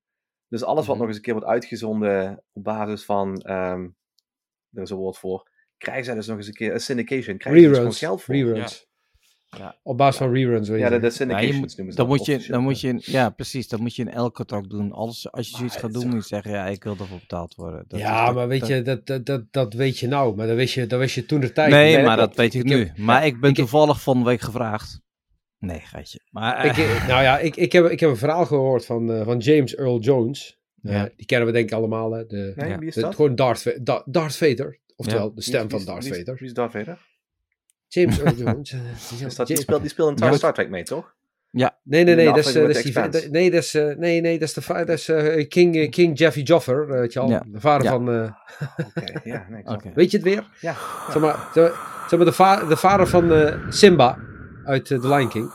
Dus 0.49 0.64
alles 0.64 0.87
wat 0.87 0.89
Mhm. 0.89 0.99
nog 0.99 1.07
eens 1.07 1.17
een 1.17 1.23
keer 1.23 1.33
wordt 1.35 1.49
uitgezonden 1.49 2.43
op 2.53 2.64
basis 2.64 3.05
van, 3.05 3.41
ehm 3.41 3.89
er 4.73 4.83
is 4.83 4.91
een 4.91 4.97
woord 4.97 5.19
voor, 5.19 5.51
krijgen 5.77 6.05
zij 6.05 6.14
dus 6.14 6.27
nog 6.27 6.37
eens 6.37 6.47
een 6.47 6.53
keer, 6.55 6.73
een 6.73 6.81
syndication, 6.81 7.37
krijgen 7.39 7.75
ze 7.75 7.83
dus 7.83 7.99
geld 7.99 8.23
voor. 8.23 8.35
Reruns. 8.35 8.87
Ja. 9.59 9.76
Op 9.82 9.97
basis 9.97 10.16
van 10.16 10.32
reruns, 10.32 10.68
weet 10.68 10.78
je 10.78 10.84
Ja, 10.84 10.90
de, 10.90 10.99
de 10.99 11.05
Ja, 11.07 11.11
syndications 11.12 11.53
noemen 11.76 11.94
ze 11.94 11.99
dan 11.99 12.09
dat 12.09 12.16
moet 12.16 12.26
je, 12.26 12.47
dan 12.49 12.62
moet 12.62 12.80
je, 12.80 12.99
ja 13.01 13.30
precies, 13.30 13.68
dan 13.68 13.80
moet 13.80 13.97
je 13.97 14.03
in 14.03 14.11
elk 14.11 14.34
contract 14.34 14.70
doen. 14.70 14.92
Alles, 14.92 15.30
als 15.32 15.49
je 15.51 15.57
zoiets 15.57 15.74
Maar 15.74 15.82
gaat 15.84 15.92
het 15.92 16.03
doen, 16.03 16.11
moet 16.11 16.22
je 16.22 16.28
zeggen, 16.28 16.51
ja, 16.51 16.66
ik 16.66 16.84
wil 16.84 16.97
ervoor 17.01 17.18
betaald 17.18 17.55
worden. 17.55 17.84
Dat 17.88 18.01
ja, 18.01 18.20
is- 18.20 18.26
dat- 18.26 18.34
maar 18.34 18.49
weet 18.49 18.61
dat- 18.61 18.68
je, 18.68 18.82
dat, 18.82 19.07
dat, 19.07 19.26
dat, 19.26 19.42
dat 19.51 19.72
weet 19.74 19.99
je 19.99 20.09
nou. 20.09 20.36
Maar 20.36 20.47
dat 20.47 20.57
wist 20.57 20.74
je, 20.74 20.86
dat 20.86 20.99
wist 20.99 21.14
je 21.14 21.26
toen 21.26 21.40
de 21.40 21.53
tijd. 21.53 21.70
Nee, 21.70 21.94
Nee, 21.97 22.05
maar 22.05 22.16
dat 22.16 22.28
dat 22.28 22.36
weet 22.36 22.55
ik 22.55 22.61
Ik 22.61 22.66
nu. 22.68 22.78
heb- 22.84 22.99
maar 22.99 23.26
ik 23.26 23.40
ben 23.40 23.51
ik 23.51 23.57
toevallig 23.57 24.03
van 24.03 24.18
de 24.18 24.24
week 24.24 24.40
gevraagd. 24.40 25.01
Nee, 25.59 25.80
geitje. 25.80 26.20
Maar, 26.30 26.64
Ik, 26.66 26.76
eh, 26.76 27.09
nou 27.09 27.22
ja, 27.22 27.38
ik, 27.38 27.57
ik, 27.57 27.72
heb, 27.72 27.84
ik 27.84 28.01
heb 28.01 28.11
een 28.11 28.16
verhaal 28.16 28.47
gehoord 28.47 28.86
van, 28.86 29.12
eh, 29.12 29.24
van 29.24 29.38
James 29.38 29.74
Earl 29.74 29.99
Jones. 30.01 30.59
Eh, 30.82 30.92
Ja. 30.92 31.09
die 31.16 31.26
kennen 31.26 31.47
we 31.47 31.53
denk 31.53 31.68
ik 31.70 31.74
allemaal. 31.76 32.12
Hè? 32.12 32.26
De, 32.26 32.53
Nee, 32.57 32.68
Ja. 32.68 32.78
wie 32.78 32.88
is 32.88 32.94
de- 32.94 33.01
dat? 33.01 33.14
gewoon 33.14 33.34
Darth, 33.34 33.78
Darth 34.05 34.36
Vader. 34.36 34.80
Oftewel, 34.97 35.34
de 35.34 35.40
stem 35.42 35.61
wie 35.61 35.70
van 35.70 35.84
Darth 35.84 36.07
Vader. 36.09 36.34
Wie 36.34 36.47
is 36.47 36.53
Darth 36.55 36.72
Vader? 36.72 36.99
James 38.01 38.18
Earl 38.20 38.34
Jones. 38.44 38.72
eh, 38.72 38.78
die- 39.18 39.26
dat, 39.36 39.59
speelt, 39.59 39.80
die 39.80 39.90
speelt 39.90 40.11
in 40.11 40.16
Star, 40.16 40.30
Ja. 40.30 40.36
Star 40.36 40.55
Trek 40.55 40.68
mee, 40.68 40.82
toch? 40.82 41.14
Nee, 41.51 41.68
nee, 41.82 42.01
in 42.01 42.07
de 42.07 42.14
nee, 42.14 42.26
dat 42.26 42.36
is, 42.36 42.55
eh, 42.55 42.62
dat 42.66 42.76
is 42.76 42.82
die, 42.82 42.92
dat- 42.92 43.28
nee, 43.30 43.51
dat 43.51 43.62
is, 43.62 43.74
eh, 43.74 43.97
nee, 43.97 44.20
nee, 44.20 44.38
dat 44.38 44.49
is 44.49 44.55
de 44.55 44.72
dat 44.74 44.88
is, 44.88 45.09
eh, 45.09 45.49
King, 45.49 45.90
King 45.90 46.18
Jeffy 46.18 46.40
Joffer, 46.40 46.86
weet 46.88 47.12
je 47.12 47.18
al, 47.20 47.28
Ja. 47.28 47.42
de 47.47 47.61
vader 47.61 47.84
Ja. 47.86 47.90
van, 47.92 48.11
eh, 48.12 48.30
Oké, 48.86 49.20
ja, 49.24 49.47
nee, 49.49 49.62
het. 49.64 49.94
weet 49.94 50.11
je 50.11 50.16
het 50.16 50.26
weer? 50.26 50.44
Ja, 50.61 50.74
Zeg 51.11 51.20
maar, 51.22 51.49
zeg 51.55 51.62
maar, 51.62 51.72
zeg 52.09 52.18
maar 52.18 52.28
de, 52.28 52.32
va- 52.32 52.64
de 52.64 52.76
vader 52.76 53.07
van 53.07 53.32
eh, 53.32 53.55
Simba 53.68 54.18
uit 54.64 54.84
The 54.84 54.99
Lion 55.09 55.28
King. 55.28 55.51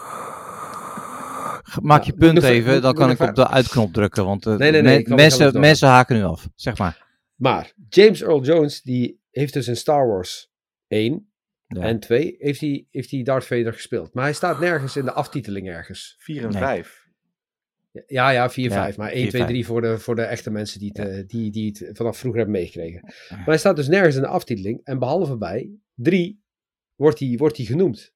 maak 1.82 2.04
je 2.04 2.12
Ja, 2.12 2.18
punt 2.18 2.44
even, 2.44 2.82
dan 2.82 2.94
kan 2.94 3.10
ik 3.10 3.20
op 3.20 3.36
de 3.36 3.48
uitknop 3.48 3.94
drukken. 3.94 4.26
Want 4.26 4.46
Nee, 4.46 4.58
nee, 4.72 4.82
nee, 4.82 5.06
me- 5.08 5.16
mensen, 5.16 5.60
mensen 5.60 5.88
haken 5.88 6.16
nu 6.16 6.24
af. 6.24 6.48
Zeg 6.56 6.78
maar. 6.78 7.06
Maar 7.36 7.72
James 7.90 8.22
Earl 8.22 8.42
Jones, 8.44 8.82
die 8.82 9.20
heeft 9.32 9.54
dus 9.54 9.68
in 9.68 9.76
Star 9.76 10.08
Wars 10.08 10.50
1 10.88 11.31
Ja. 11.74 11.82
en 11.82 12.00
2, 12.00 12.36
heeft 12.40 12.62
hij, 12.62 12.86
heeft 12.92 13.12
hij 13.12 13.24
Darth 13.24 13.46
Vader 13.46 13.74
gespeeld. 13.74 14.14
Maar 14.14 14.24
hij 14.24 14.34
staat 14.34 14.60
nergens 14.60 14.96
in 14.96 15.06
de 15.06 15.12
aftiteling 15.12 15.70
ergens. 15.70 16.16
4 16.20 16.44
en 16.44 16.50
Nee. 16.50 16.62
5. 16.62 17.10
Ja, 18.08 18.30
ja, 18.30 18.50
4, 18.50 18.70
Ja, 18.70 18.84
5. 18.84 18.98
Maar 18.98 19.12
1, 19.12 19.22
4, 19.22 19.30
2, 19.30 19.42
5. 19.42 19.54
3 19.54 19.66
voor 19.66 19.82
de, 19.82 20.00
voor 20.00 20.16
de 20.16 20.22
echte 20.22 20.52
mensen 20.52 20.80
die 20.80 20.92
het, 20.94 21.08
eh, 21.08 21.28
die, 21.28 21.52
die 21.52 21.78
het 21.80 21.98
vanaf 21.98 22.18
vroeger 22.18 22.40
hebben 22.42 22.60
meegekregen. 22.60 23.02
Maar 23.30 23.46
hij 23.46 23.58
staat 23.58 23.76
dus 23.76 23.88
nergens 23.88 24.16
in 24.16 24.22
de 24.22 24.28
aftiteling. 24.28 24.82
En 24.84 25.00
behalve 25.00 25.38
bij 25.38 25.72
3 25.96 26.42
wordt 26.96 27.20
hij, 27.20 27.36
wordt 27.38 27.58
hij 27.58 27.66
genoemd. 27.66 28.14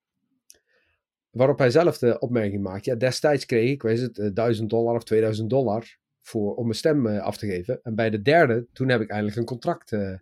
Waarop 1.29 1.57
hij 1.57 1.69
zelf 1.69 1.97
de 1.97 2.19
opmerking 2.19 2.63
maakt. 2.63 2.85
Ja, 2.85 2.95
destijds 2.95 3.45
kreeg 3.45 3.71
ik, 3.71 3.81
weet 3.81 3.99
het, 3.99 4.17
eh, 4.19 4.29
1000 4.33 4.69
dollar 4.69 4.95
of 4.95 5.03
2000 5.03 5.49
dollar 5.49 5.97
voor, 6.21 6.55
om 6.55 6.63
mijn 6.63 6.75
stem 6.75 7.07
eh, 7.07 7.19
af 7.21 7.37
te 7.37 7.45
geven. 7.45 7.79
En 7.83 7.95
bij 7.95 8.09
de 8.09 8.21
derde, 8.21 8.67
toen 8.73 8.89
heb 8.89 9.01
ik 9.01 9.09
eindelijk 9.09 9.37
een 9.37 9.45
contract 9.45 9.91
eh, 9.91 10.11
eh, 10.11 10.19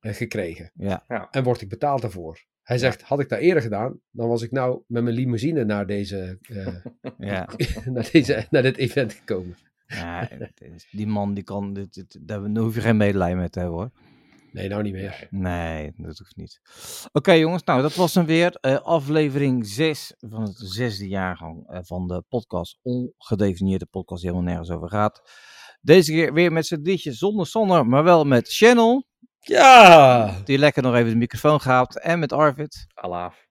gekregen. 0.00 0.70
Ja. 0.74 1.28
En 1.30 1.42
word 1.42 1.60
ik 1.60 1.68
betaald 1.68 2.02
daarvoor. 2.02 2.44
Hij 2.64 2.78
zegt, 2.78 3.02
had 3.02 3.20
ik 3.20 3.28
dat 3.28 3.38
eerder 3.38 3.62
gedaan, 3.62 4.00
dan 4.10 4.28
was 4.28 4.42
ik 4.42 4.50
nou 4.50 4.82
met 4.86 5.02
mijn 5.02 5.14
limousine 5.14 5.64
naar, 5.64 5.86
deze, 5.86 6.38
eh, 6.42 6.76
Ja. 7.30 7.48
naar, 7.94 8.08
deze, 8.12 8.46
naar 8.50 8.62
dit 8.62 8.76
event 8.76 9.12
gekomen. 9.12 9.56
ja, 9.86 10.28
die 10.90 11.06
man 11.06 11.34
die 11.34 11.44
kan, 11.44 11.72
dit, 11.72 11.94
dit, 11.94 12.18
daar 12.20 12.40
hoef 12.40 12.74
je 12.74 12.80
geen 12.80 12.96
medelijden 12.96 13.38
mee 13.38 13.48
te 13.50 13.58
hebben 13.58 13.76
hoor. 13.78 13.90
Nee, 14.52 14.68
nou 14.68 14.82
niet 14.82 14.92
meer. 14.92 15.26
Nee, 15.30 15.92
dat 15.96 16.18
hoeft 16.18 16.36
niet. 16.36 16.60
Oké 17.12 17.32
jongens, 17.32 17.64
nou 17.64 17.82
dat 17.82 17.94
was 17.94 18.14
hem 18.14 18.26
weer. 18.26 18.54
eh, 18.60 18.80
aflevering 18.80 19.66
6 19.66 20.14
van 20.18 20.42
het 20.42 20.56
zesde 20.56 21.08
jaargang 21.08 21.68
eh, 21.68 21.78
van 21.82 22.06
de 22.08 22.22
podcast. 22.28 22.78
Ongedefinieerde 22.82 23.86
podcast 23.86 24.22
die 24.22 24.30
helemaal 24.30 24.52
nergens 24.52 24.76
over 24.76 24.88
gaat. 24.88 25.22
Deze 25.80 26.12
keer 26.12 26.32
weer 26.32 26.52
met 26.52 26.66
z'n 26.66 26.82
drietjes 26.82 27.18
zonder 27.18 27.46
Sander, 27.46 27.86
maar 27.86 28.04
wel 28.04 28.24
met 28.24 28.52
Channel. 28.52 29.06
Ja! 29.44 30.30
Die 30.44 30.58
lekker 30.58 30.82
nog 30.82 30.94
even 30.94 31.10
de 31.10 31.16
microfoon 31.16 31.60
gaat. 31.60 31.96
En 31.98 32.18
met 32.18 32.32
Arvid. 32.32 32.86
Alaaf. 32.94 33.46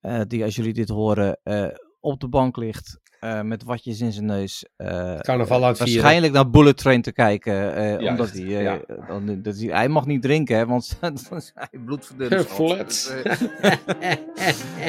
eh, 0.00 0.20
die 0.26 0.44
als 0.44 0.56
jullie 0.56 0.72
dit 0.72 0.88
horen 0.88 1.40
eh, 1.42 1.66
op 2.00 2.20
de 2.20 2.28
bank 2.28 2.56
ligt. 2.56 3.00
eh, 3.20 3.40
met 3.42 3.62
watjes 3.64 4.00
in 4.00 4.12
zijn 4.12 4.24
neus. 4.26 4.66
eh, 4.76 5.18
Carnaval 5.18 5.64
aan 5.66 5.74
waarschijnlijk 5.74 6.32
naar 6.32 6.50
Bullet 6.50 6.76
Train 6.76 7.02
te 7.02 7.12
kijken. 7.12 7.74
eh, 7.74 8.08
omdat 8.10 8.30
hij, 8.30 8.42
eh, 8.42 8.62
ja. 8.62 8.80
dan, 9.06 9.42
dat 9.42 9.56
hij, 9.58 9.66
hij 9.66 9.88
mag 9.88 10.06
niet 10.06 10.22
drinken, 10.22 10.56
hè, 10.56 10.66
want 10.66 10.96
dan 11.00 11.14
is 11.36 11.52
hij 11.54 11.80
bloedverdund. 11.84 12.46
Flats. 12.56 13.10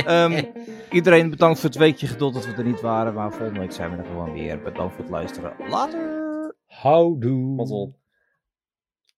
Ehm, 0.06 0.44
iedereen 0.91 1.30
bedankt 1.30 1.60
voor 1.60 1.70
het 1.70 1.78
weekje 1.78 2.08
geduld 2.08 2.34
dat 2.34 2.46
we 2.46 2.54
er 2.54 2.64
niet 2.64 2.82
waren. 2.82 3.14
Maar 3.14 3.32
volgende 3.32 3.60
week 3.60 3.72
zijn 3.72 3.91
we 3.91 3.98
er 3.98 4.06
gewoon 4.06 4.34
weer. 4.34 4.62
Bedankt 4.62 4.94
voor 4.96 5.04
het 5.04 5.14
luisteren. 5.14 5.54
Later! 5.70 6.22
Houdoe. 6.66 7.56
Mazzel. 7.56 8.00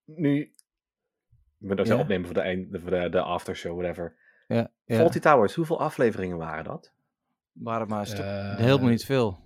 Nu, 0.05 0.53
ik 1.65 1.71
ben 1.75 1.77
dat 1.85 1.87
Ja? 1.87 1.97
opnemen 2.01 2.25
voor 2.25 2.33
de, 2.33 2.41
eind, 2.41 2.67
voor 2.71 2.89
de, 2.89 3.09
de 3.09 3.21
aftershow, 3.21 3.77
whatever. 3.79 4.15
Ja, 4.47 4.71
ja. 4.85 4.95
Faulty 4.95 5.19
Towers, 5.19 5.53
hoeveel 5.55 5.79
afleveringen 5.79 6.37
waren 6.37 6.63
dat? 6.63 6.93
waren 7.51 7.87
maar. 7.87 8.07
Eh, 8.11 8.55
helemaal 8.57 8.89
niet 8.89 9.05
veel. 9.05 9.39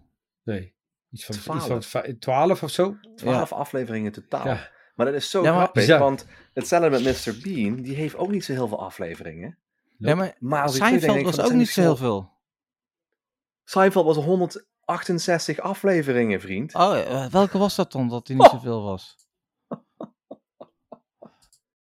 Nee. 0.44 0.74
Iets 1.12 1.26
van, 1.26 1.36
Twaalf. 1.36 1.70
iets 1.78 1.88
van 1.88 2.18
12 2.20 2.64
of 2.64 2.70
zo? 2.70 2.96
Twaalf 3.16 3.54
afleveringen 3.54 4.12
totaal. 4.12 4.46
Ja. 4.46 4.70
Maar 4.96 5.06
dat 5.06 5.16
is 5.16 5.30
zo 5.30 5.44
Ja, 5.44 5.50
maar- 5.52 5.60
grappig, 5.62 5.82
Bizar. 5.82 6.00
want 6.00 6.28
hetzelfde 6.54 6.90
met 6.90 7.26
Mr. 7.26 7.34
Bean, 7.44 7.76
die 7.82 7.96
heeft 7.96 8.16
ook 8.16 8.32
niet 8.32 8.44
zo 8.46 8.52
heel 8.54 8.68
veel 8.68 8.80
afleveringen. 8.82 9.58
Ja, 9.98 10.16
maar 10.16 10.36
Maar 10.40 10.62
als 10.64 10.76
Seinfeld 10.76 11.14
denk 11.14 11.26
was 11.26 11.36
van, 11.36 11.46
ook 11.46 11.52
niet 11.52 11.70
zo 11.70 11.82
heel 11.82 11.96
veel. 11.96 12.32
Seinfeld 13.64 14.06
was 14.06 14.18
168 14.18 15.60
afleveringen, 15.60 16.42
vriend. 16.42 16.76
Oh, 16.76 16.98
eh, 16.98 17.26
welke 17.26 17.58
was 17.58 17.76
dat 17.76 17.92
dan 17.92 18.08
dat 18.10 18.28
hij 18.28 18.36
niet 18.38 18.50
zoveel 18.50 18.84
was? 18.84 19.16